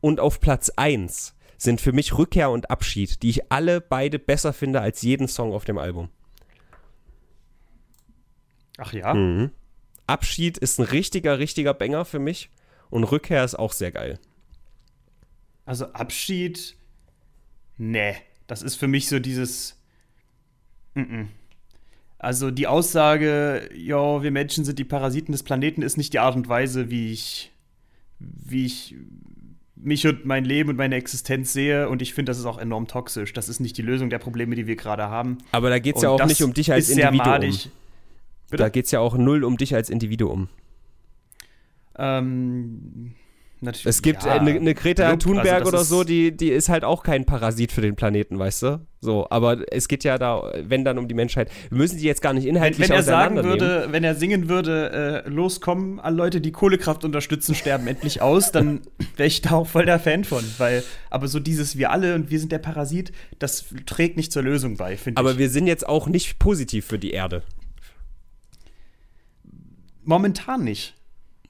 und 0.00 0.18
auf 0.18 0.40
Platz 0.40 0.70
1 0.70 1.36
sind 1.56 1.80
für 1.80 1.92
mich 1.92 2.18
Rückkehr 2.18 2.50
und 2.50 2.68
Abschied, 2.68 3.22
die 3.22 3.30
ich 3.30 3.52
alle 3.52 3.80
beide 3.80 4.18
besser 4.18 4.52
finde 4.52 4.80
als 4.80 5.02
jeden 5.02 5.28
Song 5.28 5.52
auf 5.52 5.64
dem 5.64 5.78
Album. 5.78 6.08
Ach 8.78 8.92
ja? 8.92 9.14
Mhm. 9.14 9.52
Abschied 10.08 10.58
ist 10.58 10.80
ein 10.80 10.84
richtiger, 10.84 11.38
richtiger 11.38 11.74
Banger 11.74 12.04
für 12.04 12.18
mich 12.18 12.50
und 12.90 13.04
Rückkehr 13.04 13.44
ist 13.44 13.54
auch 13.54 13.72
sehr 13.72 13.92
geil. 13.92 14.18
Also 15.64 15.86
Abschied, 15.92 16.76
nee, 17.76 18.16
das 18.48 18.62
ist 18.62 18.74
für 18.74 18.88
mich 18.88 19.08
so 19.08 19.20
dieses. 19.20 19.80
Mm-mm. 20.94 21.28
Also 22.18 22.50
die 22.50 22.66
Aussage, 22.66 23.68
ja, 23.74 24.22
wir 24.22 24.30
Menschen 24.30 24.64
sind 24.64 24.78
die 24.78 24.84
Parasiten 24.84 25.32
des 25.32 25.42
Planeten, 25.42 25.82
ist 25.82 25.96
nicht 25.96 26.12
die 26.12 26.18
Art 26.18 26.34
und 26.34 26.48
Weise, 26.48 26.90
wie 26.90 27.12
ich, 27.12 27.52
wie 28.18 28.66
ich 28.66 28.96
mich 29.76 30.06
und 30.06 30.24
mein 30.24 30.44
Leben 30.44 30.70
und 30.70 30.76
meine 30.76 30.96
Existenz 30.96 31.52
sehe. 31.52 31.88
Und 31.88 32.00
ich 32.02 32.14
finde, 32.14 32.30
das 32.30 32.38
ist 32.38 32.46
auch 32.46 32.58
enorm 32.58 32.86
toxisch. 32.88 33.32
Das 33.32 33.48
ist 33.48 33.60
nicht 33.60 33.76
die 33.76 33.82
Lösung 33.82 34.10
der 34.10 34.18
Probleme, 34.18 34.56
die 34.56 34.66
wir 34.66 34.76
gerade 34.76 35.04
haben. 35.04 35.38
Aber 35.52 35.68
da 35.68 35.78
geht 35.78 35.96
es 35.96 36.02
ja 36.02 36.08
auch 36.08 36.24
nicht 36.24 36.42
um 36.42 36.54
dich 36.54 36.72
als 36.72 36.88
Individuum. 36.88 37.54
Da 38.50 38.68
geht 38.68 38.86
es 38.86 38.90
ja 38.90 39.00
auch 39.00 39.16
null 39.16 39.44
um 39.44 39.56
dich 39.56 39.74
als 39.74 39.90
Individuum. 39.90 40.48
Ähm, 41.98 43.14
natürlich. 43.60 43.86
Es 43.86 44.02
gibt 44.02 44.24
ja, 44.24 44.32
eine, 44.32 44.52
eine 44.52 44.74
Greta 44.74 45.10
Lob, 45.10 45.20
Thunberg 45.20 45.60
also 45.60 45.68
oder 45.68 45.84
so, 45.84 46.04
die, 46.04 46.36
die 46.36 46.48
ist 46.48 46.68
halt 46.68 46.84
auch 46.84 47.02
kein 47.02 47.24
Parasit 47.24 47.72
für 47.72 47.80
den 47.80 47.96
Planeten, 47.96 48.38
weißt 48.38 48.62
du? 48.62 48.86
So, 49.00 49.26
aber 49.30 49.58
es 49.70 49.86
geht 49.86 50.02
ja 50.02 50.18
da, 50.18 50.52
wenn 50.62 50.84
dann 50.84 50.98
um 50.98 51.06
die 51.06 51.14
Menschheit. 51.14 51.50
Wir 51.68 51.78
müssen 51.78 51.98
die 51.98 52.04
jetzt 52.04 52.22
gar 52.22 52.32
nicht 52.32 52.44
Wenn, 52.44 52.56
inhaltlich 52.56 52.88
wenn 52.88 52.96
er 52.96 53.02
sagen 53.02 53.44
würde, 53.44 53.86
wenn 53.90 54.02
er 54.02 54.14
singen 54.16 54.48
würde, 54.48 55.24
äh, 55.24 55.28
los, 55.28 55.60
kommen, 55.60 56.00
alle 56.00 56.16
Leute, 56.16 56.40
die 56.40 56.50
Kohlekraft 56.50 57.04
unterstützen, 57.04 57.54
sterben 57.54 57.86
endlich 57.86 58.20
aus, 58.20 58.50
dann 58.50 58.80
wäre 59.16 59.28
ich 59.28 59.42
da 59.42 59.52
auch 59.52 59.66
voll 59.68 59.86
der 59.86 60.00
Fan 60.00 60.24
von. 60.24 60.42
Weil, 60.58 60.82
aber 61.08 61.28
so 61.28 61.38
dieses 61.38 61.78
wir 61.78 61.92
alle 61.92 62.16
und 62.16 62.30
wir 62.30 62.40
sind 62.40 62.50
der 62.50 62.58
Parasit, 62.58 63.12
das 63.38 63.66
trägt 63.86 64.16
nicht 64.16 64.32
zur 64.32 64.42
Lösung 64.42 64.76
bei, 64.76 64.96
finde 64.96 65.20
Aber 65.20 65.32
ich. 65.32 65.38
wir 65.38 65.50
sind 65.50 65.68
jetzt 65.68 65.88
auch 65.88 66.08
nicht 66.08 66.40
positiv 66.40 66.86
für 66.86 66.98
die 66.98 67.12
Erde. 67.12 67.42
Momentan 70.02 70.64
nicht. 70.64 70.95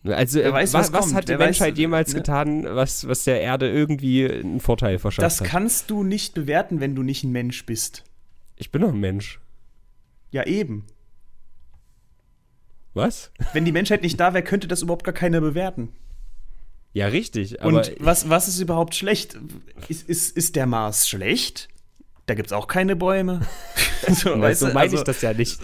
Also, 0.09 0.39
Wer 0.41 0.47
äh, 0.49 0.53
weiß, 0.53 0.73
was, 0.75 0.93
was 0.93 1.07
was 1.07 1.15
hat 1.15 1.25
die 1.25 1.29
Wer 1.33 1.39
weiß, 1.39 1.47
Menschheit 1.47 1.79
jemals 1.79 2.13
ne? 2.13 2.21
getan, 2.21 2.65
was, 2.69 3.07
was 3.09 3.25
der 3.25 3.41
Erde 3.41 3.71
irgendwie 3.71 4.29
einen 4.31 4.61
Vorteil 4.61 4.99
verschafft 4.99 5.25
Das 5.25 5.41
hat? 5.41 5.49
kannst 5.49 5.91
du 5.91 6.03
nicht 6.03 6.35
bewerten, 6.35 6.81
wenn 6.81 6.95
du 6.95 7.03
nicht 7.03 7.25
ein 7.25 7.33
Mensch 7.33 7.65
bist. 7.67 8.05
Ich 8.57 8.71
bin 8.71 8.83
doch 8.83 8.91
ein 8.91 9.01
Mensch. 9.01 9.41
Ja, 10.31 10.45
eben. 10.47 10.87
Was? 12.95 13.31
Wenn 13.53 13.65
die 13.65 13.73
Menschheit 13.73 14.03
nicht 14.03 14.19
da 14.19 14.33
wäre, 14.33 14.43
könnte 14.43 14.69
das 14.69 14.83
überhaupt 14.83 15.05
gar 15.05 15.15
keiner 15.15 15.41
bewerten. 15.41 15.91
Ja, 16.95 17.09
richtig. 17.09 17.61
Aber 17.61 17.77
Und 17.79 17.93
was, 18.01 18.31
was 18.31 18.49
ist 18.49 18.59
überhaupt 18.59 18.95
schlecht? 18.95 19.37
Ist, 19.89 20.09
ist, 20.09 20.35
ist 20.35 20.57
der 20.57 20.67
Mars 20.67 21.07
schlecht? 21.07 21.69
Da 22.27 22.35
gibt 22.35 22.49
es 22.49 22.53
auch 22.53 22.67
keine 22.67 22.97
Bäume. 22.97 23.41
so, 24.09 24.15
so 24.35 24.41
weißt 24.41 24.63
du, 24.63 24.67
meine 24.67 24.79
also- 24.81 24.97
ich 24.99 25.03
das 25.05 25.23
ja 25.23 25.33
nicht. 25.33 25.59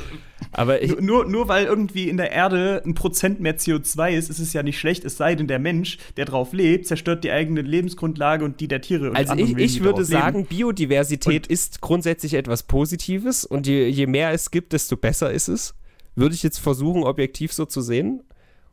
Aber 0.55 0.83
ich, 0.83 0.99
Nur- 1.01 1.25
Nur, 1.27 1.49
weil 1.49 1.65
irgendwie 1.65 2.09
in 2.11 2.17
der 2.19 2.31
Erde 2.33 2.83
ein 2.85 2.95
Prozent 2.95 3.41
mehr 3.41 3.57
CO2 3.59 4.11
ist, 4.13 4.29
ist 4.29 4.39
es 4.39 4.53
ja 4.53 4.63
nicht 4.63 4.79
schlecht, 4.79 5.03
es 5.05 5.17
sei 5.17 5.35
denn, 5.35 5.47
der 5.49 5.59
Mensch, 5.59 5.97
der 6.19 6.27
drauf 6.27 6.53
lebt, 6.53 6.87
zerstört 6.87 7.25
die 7.25 7.31
eigene 7.31 7.63
Lebensgrundlage 7.63 8.45
und 8.45 8.61
die 8.61 8.69
der 8.69 8.83
Tiere. 8.83 9.11
Und 9.11 9.17
Also 9.17 9.35
ich, 9.35 9.57
ich 9.57 9.81
würde 9.81 9.95
darauf 10.03 10.11
leben. 10.11 10.21
sagen, 10.21 10.47
Biodiversität 10.47 11.47
ist 11.47 11.81
grundsätzlich 11.81 12.35
etwas 12.35 12.65
Positives 12.65 13.47
und 13.47 13.67
je, 13.67 13.87
je 13.89 14.07
mehr 14.07 14.33
es 14.33 14.51
gibt, 14.51 14.73
desto 14.75 14.97
besser 14.97 15.31
ist 15.33 15.49
es. 15.49 15.75
Würde 16.17 16.35
ich 16.35 16.43
jetzt 16.43 16.59
versuchen, 16.59 17.03
objektiv 17.05 17.53
so 17.55 17.65
zu 17.65 17.81
sehen. 17.81 18.23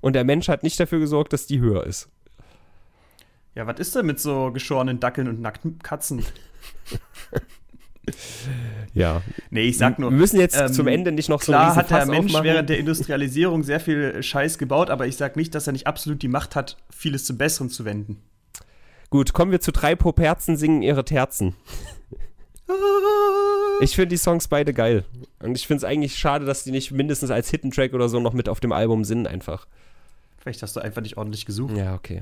Und 0.02 0.14
der 0.14 0.26
Mensch 0.26 0.50
hat 0.50 0.64
nicht 0.64 0.78
dafür 0.82 1.00
gesorgt, 1.00 1.32
dass 1.32 1.46
die 1.48 1.60
höher 1.60 1.86
ist. 1.86 2.10
Ja, 3.56 3.66
was 3.68 3.80
ist 3.80 3.96
denn 3.96 4.06
mit 4.06 4.20
so 4.20 4.52
geschorenen 4.52 5.00
Dackeln 5.00 5.30
und 5.30 5.40
nackten 5.40 5.80
Katzen? 5.80 6.26
Ja. 8.94 9.22
Nee, 9.50 9.64
ich 9.64 9.78
sag 9.78 10.00
nur. 10.00 10.12
Wir 10.12 10.18
müssen 10.18 10.40
jetzt 10.40 10.60
ähm, 10.60 10.72
zum 10.74 10.88
Ende 10.88 11.12
nicht 11.12 11.30
noch 11.30 11.42
so 11.42 11.52
Klar 11.52 11.76
hat 11.76 11.90
der 11.90 12.06
Mensch 12.06 12.28
aufmachen. 12.28 12.46
während 12.46 12.70
der 12.70 12.80
Industrialisierung 12.80 13.64
sehr 13.64 13.80
viel 13.80 14.22
Scheiß 14.22 14.58
gebaut, 14.58 14.90
aber 14.90 15.08
ich 15.08 15.16
sag 15.18 15.36
nicht, 15.36 15.54
dass 15.56 15.68
er 15.68 15.74
nicht 15.74 15.88
absolut 15.88 16.22
die 16.22 16.28
Macht 16.28 16.56
hat, 16.56 16.78
vieles 16.90 17.26
zum 17.26 17.38
Besseren 17.38 17.70
zu 17.70 17.86
wenden. 17.86 18.22
Gut, 19.10 19.34
kommen 19.34 19.52
wir 19.52 19.60
zu 19.62 19.72
drei 19.72 19.96
Poperzen 19.96 20.58
singen 20.58 20.82
ihre 20.82 21.06
Terzen. 21.06 21.56
Ich 23.82 23.96
finde 23.96 24.10
die 24.10 24.18
Songs 24.18 24.48
beide 24.48 24.74
geil. 24.74 25.06
Und 25.40 25.56
ich 25.56 25.66
finde 25.66 25.78
es 25.78 25.84
eigentlich 25.84 26.18
schade, 26.18 26.46
dass 26.46 26.64
die 26.64 26.72
nicht 26.72 26.92
mindestens 26.92 27.32
als 27.32 27.50
Hidden 27.50 27.72
Track 27.72 27.94
oder 27.94 28.10
so 28.10 28.20
noch 28.20 28.34
mit 28.34 28.50
auf 28.50 28.60
dem 28.60 28.74
Album 28.74 29.06
sind, 29.06 29.26
einfach. 29.26 29.68
Vielleicht 30.38 30.62
hast 30.62 30.76
du 30.76 30.82
einfach 30.82 31.02
nicht 31.02 31.18
ordentlich 31.18 31.46
gesucht. 31.46 31.76
Ja, 31.76 31.96
okay. 31.96 32.22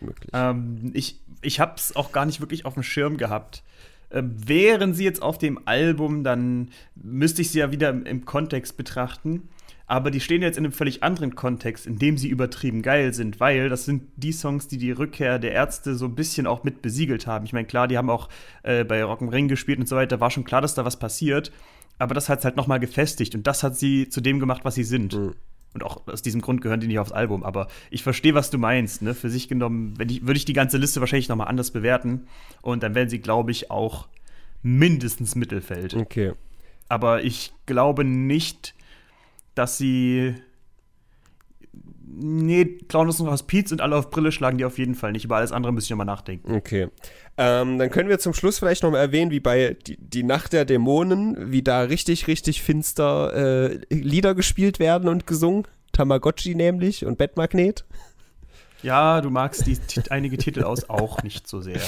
Möglich. 0.00 0.30
Ähm, 0.32 0.92
ich 0.94 1.20
ich 1.42 1.60
habe 1.60 1.74
es 1.76 1.96
auch 1.96 2.12
gar 2.12 2.26
nicht 2.26 2.40
wirklich 2.40 2.64
auf 2.64 2.74
dem 2.74 2.82
Schirm 2.82 3.16
gehabt. 3.16 3.62
Ähm, 4.10 4.36
wären 4.46 4.94
sie 4.94 5.04
jetzt 5.04 5.22
auf 5.22 5.38
dem 5.38 5.60
Album, 5.66 6.24
dann 6.24 6.70
müsste 6.94 7.42
ich 7.42 7.50
sie 7.50 7.58
ja 7.58 7.72
wieder 7.72 7.90
im, 7.90 8.04
im 8.04 8.24
Kontext 8.24 8.76
betrachten. 8.76 9.48
Aber 9.88 10.10
die 10.10 10.20
stehen 10.20 10.42
jetzt 10.42 10.58
in 10.58 10.64
einem 10.64 10.72
völlig 10.72 11.04
anderen 11.04 11.36
Kontext, 11.36 11.86
in 11.86 11.98
dem 11.98 12.18
sie 12.18 12.28
übertrieben 12.28 12.82
geil 12.82 13.14
sind, 13.14 13.38
weil 13.38 13.68
das 13.68 13.84
sind 13.84 14.02
die 14.16 14.32
Songs, 14.32 14.66
die 14.66 14.78
die 14.78 14.90
Rückkehr 14.90 15.38
der 15.38 15.52
Ärzte 15.52 15.94
so 15.94 16.06
ein 16.06 16.16
bisschen 16.16 16.48
auch 16.48 16.64
mit 16.64 16.82
besiegelt 16.82 17.28
haben. 17.28 17.44
Ich 17.44 17.52
meine, 17.52 17.68
klar, 17.68 17.86
die 17.86 17.96
haben 17.96 18.10
auch 18.10 18.28
äh, 18.64 18.82
bei 18.82 19.04
Rock'n'Ring 19.04 19.46
gespielt 19.46 19.78
und 19.78 19.88
so 19.88 19.94
weiter, 19.94 20.18
war 20.18 20.32
schon 20.32 20.44
klar, 20.44 20.60
dass 20.60 20.74
da 20.74 20.84
was 20.84 20.98
passiert. 20.98 21.52
Aber 21.98 22.14
das 22.14 22.28
hat 22.28 22.40
es 22.40 22.44
halt 22.44 22.56
noch 22.56 22.66
mal 22.66 22.78
gefestigt 22.78 23.34
und 23.36 23.46
das 23.46 23.62
hat 23.62 23.76
sie 23.76 24.08
zu 24.08 24.20
dem 24.20 24.40
gemacht, 24.40 24.64
was 24.64 24.74
sie 24.74 24.84
sind. 24.84 25.14
Mhm. 25.14 25.34
Und 25.74 25.82
auch 25.82 26.06
aus 26.06 26.22
diesem 26.22 26.40
Grund 26.40 26.62
gehören 26.62 26.80
die 26.80 26.86
nicht 26.86 26.98
aufs 26.98 27.12
Album. 27.12 27.42
Aber 27.42 27.68
ich 27.90 28.02
verstehe, 28.02 28.34
was 28.34 28.50
du 28.50 28.58
meinst. 28.58 29.02
Ne? 29.02 29.14
Für 29.14 29.28
sich 29.28 29.48
genommen 29.48 29.94
ich, 30.08 30.22
würde 30.22 30.38
ich 30.38 30.46
die 30.46 30.54
ganze 30.54 30.78
Liste 30.78 31.00
wahrscheinlich 31.00 31.28
nochmal 31.28 31.48
anders 31.48 31.70
bewerten. 31.70 32.26
Und 32.62 32.82
dann 32.82 32.94
wären 32.94 33.08
sie, 33.08 33.18
glaube 33.18 33.50
ich, 33.50 33.70
auch 33.70 34.08
mindestens 34.62 35.34
Mittelfeld. 35.34 35.94
Okay. 35.94 36.32
Aber 36.88 37.24
ich 37.24 37.52
glaube 37.66 38.04
nicht, 38.04 38.74
dass 39.54 39.78
sie. 39.78 40.34
Nee, 42.18 42.78
noch 42.88 43.32
aus 43.32 43.42
Pietz 43.42 43.72
und 43.72 43.82
alle 43.82 43.94
auf 43.94 44.08
Brille 44.08 44.32
schlagen 44.32 44.56
die 44.56 44.64
auf 44.64 44.78
jeden 44.78 44.94
Fall 44.94 45.12
nicht. 45.12 45.26
Über 45.26 45.36
alles 45.36 45.52
andere 45.52 45.70
müssen 45.70 45.84
ich 45.84 45.90
nochmal 45.90 46.06
nachdenken. 46.06 46.54
Okay. 46.54 46.88
Ähm, 47.36 47.78
dann 47.78 47.90
können 47.90 48.08
wir 48.08 48.18
zum 48.18 48.32
Schluss 48.32 48.58
vielleicht 48.58 48.82
nochmal 48.82 49.02
erwähnen, 49.02 49.30
wie 49.30 49.40
bei 49.40 49.76
die, 49.86 49.98
die, 49.98 50.22
Nacht 50.22 50.54
der 50.54 50.64
Dämonen, 50.64 51.52
wie 51.52 51.62
da 51.62 51.82
richtig, 51.82 52.26
richtig 52.26 52.62
finster 52.62 53.70
äh, 53.70 53.80
Lieder 53.90 54.34
gespielt 54.34 54.78
werden 54.78 55.10
und 55.10 55.26
gesungen. 55.26 55.64
Tamagotchi 55.92 56.54
nämlich 56.54 57.04
und 57.04 57.18
Bettmagnet. 57.18 57.84
Ja, 58.82 59.20
du 59.20 59.28
magst 59.28 59.66
die 59.66 59.78
einige 60.10 60.38
Titel 60.38 60.62
aus 60.64 60.88
auch 60.88 61.22
nicht 61.22 61.46
so 61.46 61.60
sehr. 61.60 61.80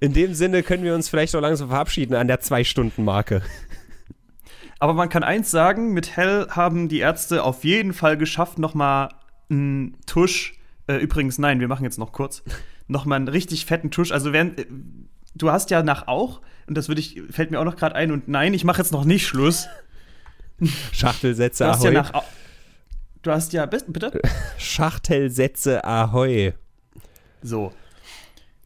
In 0.00 0.12
dem 0.12 0.34
Sinne 0.34 0.62
können 0.62 0.84
wir 0.84 0.94
uns 0.94 1.08
vielleicht 1.08 1.34
auch 1.34 1.40
langsam 1.40 1.68
verabschieden 1.68 2.14
an 2.14 2.28
der 2.28 2.40
Zwei-Stunden-Marke. 2.40 3.42
Aber 4.78 4.92
man 4.92 5.08
kann 5.08 5.22
eins 5.22 5.50
sagen, 5.50 5.92
mit 5.92 6.16
Hell 6.16 6.48
haben 6.50 6.88
die 6.88 6.98
Ärzte 6.98 7.44
auf 7.44 7.64
jeden 7.64 7.94
Fall 7.94 8.18
geschafft, 8.18 8.58
nochmal 8.58 9.10
einen 9.52 9.96
Tusch. 10.06 10.54
Äh, 10.86 10.96
übrigens, 10.96 11.38
nein, 11.38 11.60
wir 11.60 11.68
machen 11.68 11.84
jetzt 11.84 11.98
noch 11.98 12.12
kurz. 12.12 12.42
Nochmal 12.88 13.16
einen 13.16 13.28
richtig 13.28 13.66
fetten 13.66 13.90
Tusch. 13.90 14.10
Also, 14.12 14.32
während, 14.32 14.58
äh, 14.58 14.66
du 15.34 15.50
hast 15.50 15.70
ja 15.70 15.82
nach 15.82 16.08
auch, 16.08 16.40
und 16.66 16.76
das 16.76 16.88
ich, 17.00 17.22
fällt 17.30 17.50
mir 17.50 17.60
auch 17.60 17.64
noch 17.64 17.76
gerade 17.76 17.94
ein, 17.94 18.10
und 18.10 18.28
nein, 18.28 18.54
ich 18.54 18.64
mache 18.64 18.78
jetzt 18.78 18.92
noch 18.92 19.04
nicht 19.04 19.26
Schluss. 19.26 19.68
Schachtelsätze, 20.92 21.64
du 21.64 21.70
hast 21.70 21.80
ahoi. 21.80 21.92
ja 21.92 22.02
nach, 22.02 22.24
Du 23.22 23.30
hast 23.30 23.52
ja, 23.52 23.66
bitte? 23.66 24.20
Schachtelsätze, 24.58 25.84
ahoi. 25.84 26.54
So, 27.40 27.72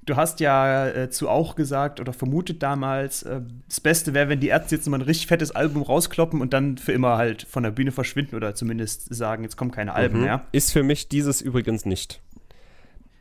Du 0.07 0.17
hast 0.17 0.39
ja 0.41 0.87
äh, 0.87 1.11
zu 1.11 1.29
auch 1.29 1.57
gesagt 1.57 2.01
oder 2.01 2.13
vermutet 2.13 2.63
damals, 2.63 3.25
äh, 3.25 3.41
das 3.69 3.81
Beste 3.81 4.15
wäre, 4.15 4.29
wenn 4.29 4.41
die 4.41 4.49
Ärzte 4.49 4.77
jetzt 4.77 4.89
mal 4.89 4.99
ein 4.99 5.03
richtig 5.03 5.27
fettes 5.27 5.51
Album 5.51 5.83
rauskloppen 5.83 6.41
und 6.41 6.53
dann 6.53 6.79
für 6.79 6.93
immer 6.93 7.17
halt 7.17 7.43
von 7.43 7.65
der 7.65 7.73
Bühne 7.73 7.91
verschwinden 7.91 8.37
oder 8.37 8.55
zumindest 8.55 9.13
sagen, 9.15 9.43
jetzt 9.43 9.57
kommen 9.57 9.73
keine 9.73 9.95
Alben 9.95 10.19
mhm. 10.19 10.25
mehr. 10.25 10.47
Ist 10.53 10.73
für 10.73 10.85
mich 10.85 11.09
dieses 11.09 11.41
übrigens 11.41 11.85
nicht. 11.85 12.21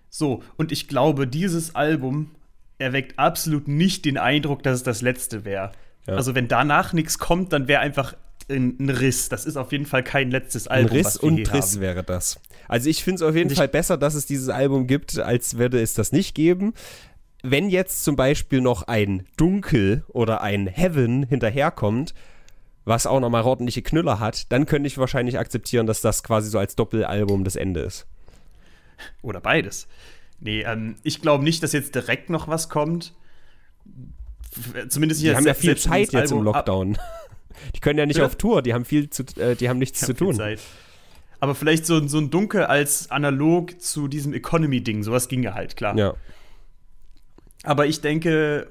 So, 0.10 0.44
und 0.56 0.72
ich 0.72 0.88
glaube, 0.88 1.28
dieses 1.28 1.76
Album 1.76 2.32
erweckt 2.78 3.20
absolut 3.20 3.68
nicht 3.68 4.06
den 4.06 4.18
Eindruck, 4.18 4.64
dass 4.64 4.76
es 4.76 4.84
das 4.84 5.02
letzte 5.02 5.44
wäre. 5.44 5.72
Ja. 6.08 6.16
Also, 6.16 6.36
wenn 6.36 6.48
danach 6.48 6.94
nichts 6.94 7.18
kommt, 7.18 7.52
dann 7.52 7.68
wäre 7.68 7.82
einfach 7.82 8.16
ein, 8.50 8.90
Riss. 8.90 9.30
Das 9.30 9.46
ist 9.46 9.58
auf 9.58 9.72
jeden 9.72 9.86
Fall 9.86 10.04
kein 10.04 10.32
letztes 10.32 10.68
Album. 10.68 10.92
Ein 10.92 10.98
Riss 10.98 11.18
und 11.18 11.54
Riss 11.54 11.80
wäre 11.80 12.04
das. 12.04 12.40
Also 12.68 12.90
ich 12.90 13.04
finde 13.04 13.16
es 13.16 13.22
auf 13.22 13.36
jeden 13.36 13.50
Fall 13.50 13.68
besser, 13.68 13.98
dass 13.98 14.14
es 14.14 14.26
dieses 14.26 14.50
Album 14.50 14.88
gibt, 14.88 15.18
als 15.20 15.58
würde 15.58 15.82
es 15.82 15.94
das 15.94 16.12
nicht 16.12 16.36
geben. 16.36 16.74
Wenn 17.44 17.70
jetzt 17.70 18.04
zum 18.04 18.16
Beispiel 18.16 18.62
noch 18.62 18.84
ein 18.84 19.28
Dunkel 19.38 20.04
oder 20.08 20.42
ein 20.42 20.68
Heaven 20.68 21.24
hinterherkommt, 21.24 22.14
was 22.86 23.08
auch 23.08 23.20
nochmal 23.20 23.44
ordentliche 23.44 23.82
Knüller 23.82 24.20
hat, 24.20 24.52
dann 24.52 24.66
könnte 24.66 24.88
ich 24.88 24.98
wahrscheinlich 24.98 25.38
akzeptieren, 25.38 25.88
dass 25.88 26.02
das 26.02 26.24
quasi 26.24 26.50
so 26.50 26.60
als 26.60 26.76
Doppelalbum 26.76 27.44
das 27.44 27.56
Ende 27.56 27.82
ist. 27.82 28.06
Oder 29.22 29.42
beides. 29.42 29.88
Nee, 30.40 30.62
ähm, 30.62 30.96
ich 31.04 31.22
glaube 31.22 31.44
nicht, 31.44 31.64
dass 31.64 31.74
jetzt 31.74 31.96
direkt 31.96 32.30
noch 32.30 32.48
was 32.48 32.70
kommt. 32.70 33.14
Zumindest 34.90 35.22
hier. 35.22 35.32
Die 35.32 35.38
haben 35.38 35.48
ja 35.48 35.54
viel 35.54 35.78
Zeit 35.78 36.14
jetzt 36.14 36.32
im 36.32 36.42
Lockdown. 36.44 36.98
Die 37.76 37.80
können 37.80 38.00
ja 38.00 38.06
nicht 38.06 38.18
ja. 38.18 38.26
auf 38.26 38.36
Tour, 38.36 38.62
die 38.62 38.74
haben 38.74 38.86
viel 38.86 39.10
zu, 39.10 39.24
äh, 39.38 39.56
die 39.56 39.70
haben 39.70 39.80
nichts 39.80 40.00
die 40.00 40.06
zu 40.08 40.14
tun. 40.14 40.36
Zeit. 40.36 40.60
Aber 41.40 41.56
vielleicht 41.56 41.86
so, 41.86 42.08
so 42.08 42.18
ein 42.18 42.30
Dunkel 42.30 42.64
als 42.64 43.12
analog 43.12 43.80
zu 43.82 44.08
diesem 44.08 44.34
Economy-Ding, 44.34 45.04
sowas 45.04 45.28
ging 45.28 45.44
ja 45.44 45.54
halt, 45.54 45.76
klar. 45.76 45.98
Ja. 45.98 46.16
Aber 47.64 47.86
ich 47.88 48.02
denke, 48.02 48.68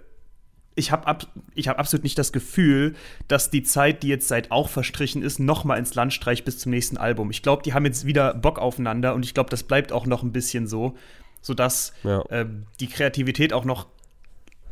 ich 0.76 0.90
habe 0.90 1.06
ab, 1.06 1.26
hab 1.56 1.78
absolut 1.78 2.04
nicht 2.04 2.18
das 2.18 2.32
Gefühl, 2.32 2.94
dass 3.28 3.50
die 3.50 3.62
Zeit, 3.62 4.02
die 4.02 4.08
jetzt 4.08 4.28
seit 4.28 4.50
auch 4.50 4.68
verstrichen 4.68 5.22
ist, 5.22 5.38
noch 5.38 5.64
mal 5.64 5.76
ins 5.76 5.94
Land 5.94 6.12
streicht 6.12 6.44
bis 6.44 6.58
zum 6.58 6.70
nächsten 6.70 6.96
Album. 6.96 7.30
Ich 7.30 7.42
glaube, 7.42 7.62
die 7.62 7.74
haben 7.74 7.84
jetzt 7.84 8.06
wieder 8.06 8.34
Bock 8.34 8.58
aufeinander 8.58 9.14
und 9.14 9.24
ich 9.24 9.34
glaube, 9.34 9.50
das 9.50 9.62
bleibt 9.62 9.92
auch 9.92 10.06
noch 10.06 10.22
ein 10.22 10.32
bisschen 10.32 10.66
so, 10.66 10.96
sodass 11.40 11.92
ja. 12.02 12.22
äh, 12.22 12.46
die 12.80 12.88
Kreativität 12.88 13.52
auch 13.52 13.64
noch 13.64 13.86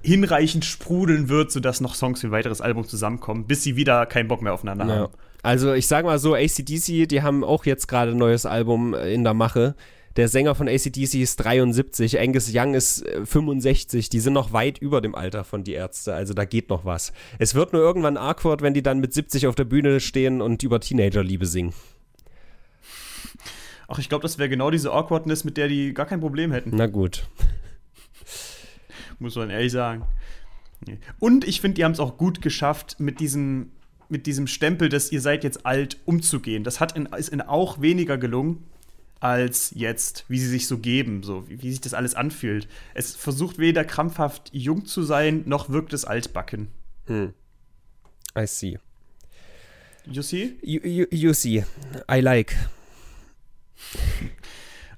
hinreichend 0.03 0.65
sprudeln 0.65 1.29
wird, 1.29 1.51
sodass 1.51 1.81
noch 1.81 1.95
Songs 1.95 2.21
für 2.21 2.29
ein 2.29 2.33
weiteres 2.33 2.61
Album 2.61 2.87
zusammenkommen, 2.87 3.47
bis 3.47 3.63
sie 3.63 3.77
wieder 3.77 4.07
keinen 4.07 4.29
Bock 4.29 4.43
mehr 4.43 4.53
aufeinander 4.53 4.87
ja. 4.87 4.95
haben. 5.03 5.13
Also 5.43 5.73
ich 5.73 5.87
sag 5.89 6.05
mal 6.05 6.19
so, 6.19 6.35
ACDC, 6.35 7.09
die 7.09 7.23
haben 7.23 7.43
auch 7.45 7.65
jetzt 7.65 7.89
gerade 7.89 8.13
ein 8.13 8.19
neues 8.19 8.47
Album 8.47 8.95
äh, 8.95 9.13
in 9.13 9.25
der 9.25 9.35
Mache. 9.35 9.75
Der 10.17 10.29
Sänger 10.29 10.55
von 10.55 10.69
ACDC 10.69 11.15
ist 11.15 11.37
73, 11.37 12.21
Angus 12.21 12.51
Young 12.53 12.75
ist 12.75 13.05
65. 13.25 14.07
Äh, 14.07 14.11
die 14.11 14.21
sind 14.21 14.35
noch 14.35 14.53
weit 14.53 14.79
über 14.79 15.01
dem 15.01 15.15
Alter 15.15 15.43
von 15.43 15.65
die 15.65 15.73
Ärzte. 15.73 16.15
Also 16.15 16.35
da 16.35 16.45
geht 16.45 16.69
noch 16.69 16.85
was. 16.85 17.13
Es 17.39 17.55
wird 17.55 17.73
nur 17.73 17.81
irgendwann 17.81 18.19
awkward, 18.19 18.61
wenn 18.61 18.75
die 18.75 18.83
dann 18.83 19.01
mit 19.01 19.15
70 19.15 19.47
auf 19.47 19.55
der 19.55 19.65
Bühne 19.65 20.01
stehen 20.01 20.43
und 20.43 20.63
über 20.63 20.81
Teenagerliebe 20.81 21.47
singen. 21.47 21.73
Ach, 23.89 23.99
ich 23.99 24.09
glaube, 24.09 24.23
das 24.23 24.39
wäre 24.39 24.49
genau 24.49 24.71
diese 24.71 24.93
Awkwardness, 24.93 25.45
mit 25.45 25.57
der 25.57 25.69
die 25.69 25.93
gar 25.93 26.07
kein 26.07 26.21
Problem 26.21 26.53
hätten. 26.53 26.71
Na 26.75 26.87
gut. 26.87 27.27
Muss 29.19 29.37
man 29.37 29.51
ehrlich 29.51 29.73
sagen. 29.73 30.05
Und 31.19 31.47
ich 31.47 31.61
finde, 31.61 31.77
die 31.77 31.85
haben 31.85 31.93
es 31.93 32.01
auch 32.01 32.17
gut 32.17 32.43
geschafft, 32.43 32.99
mit 32.99 33.21
diesem, 33.21 33.71
mit 34.09 34.27
diesem 34.27 34.47
Stempel, 34.47 34.89
dass 34.89 35.13
ihr 35.13 35.21
seid 35.21 35.45
jetzt 35.45 35.65
alt, 35.65 35.99
umzugehen. 36.05 36.65
Das 36.65 36.81
hat 36.81 36.97
in, 36.97 37.07
ist 37.07 37.29
in 37.29 37.41
auch 37.41 37.81
weniger 37.81 38.19
gelungen 38.19 38.65
als 39.21 39.73
jetzt, 39.77 40.25
wie 40.29 40.41
sie 40.41 40.49
sich 40.49 40.67
so 40.67 40.79
geben, 40.79 41.23
so 41.23 41.49
wie, 41.49 41.63
wie 41.63 41.71
sich 41.71 41.81
das 41.81 41.95
alles 41.95 42.17
anfühlt. 42.17 42.67
Es 42.95 43.15
versucht 43.15 43.59
weder 43.59 43.85
krampfhaft 43.85 44.51
jung 44.53 44.85
zu 44.85 45.03
sein, 45.05 45.45
noch 45.47 45.71
wirkt 45.71 45.93
es 45.93 46.05
altbacken. 46.05 46.69
Hm. 47.07 47.33
I 48.37 48.47
see. 48.47 48.79
You 50.05 50.23
see? 50.23 50.57
You, 50.63 50.81
you, 50.83 51.07
you 51.11 51.33
see. 51.33 51.65
I 52.11 52.21
like. 52.21 52.57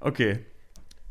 Okay. 0.01 0.39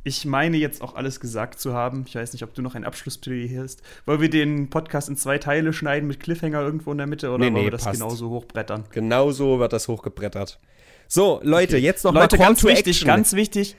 Ich 0.06 0.26
meine 0.26 0.58
jetzt 0.58 0.82
auch 0.82 0.96
alles 0.96 1.22
gesagt 1.22 1.62
zu 1.62 1.74
haben. 1.74 2.04
Ich 2.06 2.16
weiß 2.16 2.34
nicht, 2.34 2.44
ob 2.44 2.54
du 2.54 2.62
noch 2.62 2.76
ein 2.76 2.84
Abschlussplädoyer 2.84 3.64
hast. 3.64 3.82
Wollen 4.06 4.20
wir 4.20 4.30
den 4.30 4.70
Podcast 4.70 5.08
in 5.08 5.16
zwei 5.16 5.38
Teile 5.38 5.72
schneiden 5.72 6.08
mit 6.08 6.20
Cliffhanger 6.20 6.62
irgendwo 6.62 6.92
in 6.92 6.98
der 6.98 7.08
Mitte 7.08 7.30
oder 7.30 7.46
nee, 7.46 7.54
wollen 7.54 7.64
wir 7.64 7.72
das 7.72 7.86
passt. 7.86 8.02
genauso 8.02 8.30
hochbrettern? 8.30 8.84
Genauso 8.92 9.60
wird 9.60 9.72
das 9.72 9.88
hochgebrettert. 9.88 10.60
So, 11.08 11.40
Leute, 11.44 11.76
okay. 11.76 11.86
jetzt 11.86 12.04
noch 12.04 12.14
Leute, 12.14 12.38
mal 12.38 12.48
ganz 12.48 12.64
wichtig, 12.66 12.98
Action. 12.98 13.08
ganz 13.08 13.34
wichtig. 13.34 13.78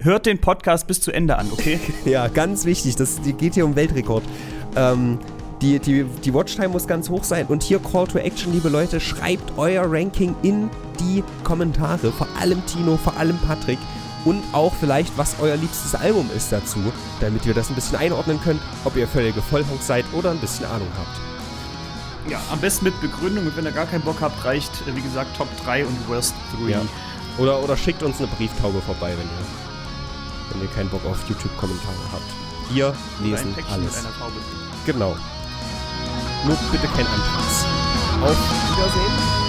Hört 0.00 0.24
den 0.24 0.40
Podcast 0.40 0.86
bis 0.86 1.02
zu 1.02 1.12
Ende 1.12 1.36
an, 1.36 1.50
okay? 1.52 1.78
ja, 2.06 2.28
ganz 2.28 2.64
wichtig. 2.64 2.96
Das 2.96 3.20
geht 3.22 3.54
hier 3.54 3.66
um 3.66 3.76
Weltrekord. 3.76 4.24
Ähm, 4.74 5.18
die, 5.60 5.78
die, 5.80 6.04
die 6.24 6.32
Watchtime 6.32 6.68
muss 6.68 6.86
ganz 6.86 7.10
hoch 7.10 7.24
sein. 7.24 7.46
Und 7.46 7.62
hier 7.62 7.78
Call 7.78 8.06
to 8.06 8.18
Action, 8.18 8.54
liebe 8.54 8.70
Leute, 8.70 9.00
schreibt 9.00 9.58
euer 9.58 9.84
Ranking 9.86 10.34
in 10.42 10.70
die 10.98 11.22
Kommentare. 11.44 12.10
Vor 12.10 12.28
allem 12.40 12.64
Tino, 12.66 12.96
vor 12.96 13.16
allem 13.18 13.36
Patrick 13.46 13.78
und 14.24 14.42
auch 14.52 14.74
vielleicht, 14.74 15.16
was 15.16 15.36
euer 15.40 15.56
liebstes 15.56 15.94
Album 15.94 16.30
ist 16.36 16.52
dazu, 16.52 16.92
damit 17.20 17.46
wir 17.46 17.54
das 17.54 17.68
ein 17.68 17.74
bisschen 17.74 17.96
einordnen 17.96 18.40
können, 18.40 18.60
ob 18.84 18.96
ihr 18.96 19.06
völlige 19.06 19.42
Vollhonk 19.42 19.82
seid 19.82 20.04
oder 20.12 20.30
ein 20.30 20.38
bisschen 20.38 20.66
Ahnung 20.66 20.88
habt. 20.98 22.30
Ja, 22.30 22.40
am 22.50 22.60
besten 22.60 22.84
mit 22.84 23.00
Begründung 23.00 23.46
und 23.46 23.56
wenn 23.56 23.64
ihr 23.64 23.72
gar 23.72 23.86
keinen 23.86 24.02
Bock 24.02 24.20
habt, 24.20 24.44
reicht, 24.44 24.72
äh, 24.86 24.94
wie 24.94 25.00
gesagt, 25.00 25.36
Top 25.36 25.48
3 25.64 25.86
und 25.86 26.08
Worst 26.08 26.34
3. 26.62 26.70
Ja. 26.70 26.82
Oder, 27.38 27.62
oder 27.62 27.76
schickt 27.76 28.02
uns 28.02 28.18
eine 28.18 28.26
Brieftaube 28.26 28.80
vorbei, 28.80 29.10
wenn 29.16 29.26
ihr, 29.26 30.52
wenn 30.52 30.62
ihr 30.62 30.74
keinen 30.74 30.90
Bock 30.90 31.04
auf 31.06 31.26
YouTube-Kommentare 31.28 31.94
habt. 32.12 32.74
Wir 32.74 32.94
lesen 33.22 33.54
alles. 33.70 34.04
Genau. 34.84 35.16
Nur 36.46 36.56
bitte 36.70 36.86
kein 36.88 37.06
Antrags. 37.06 37.64
Auf 38.22 38.76
Wiedersehen. 38.76 39.47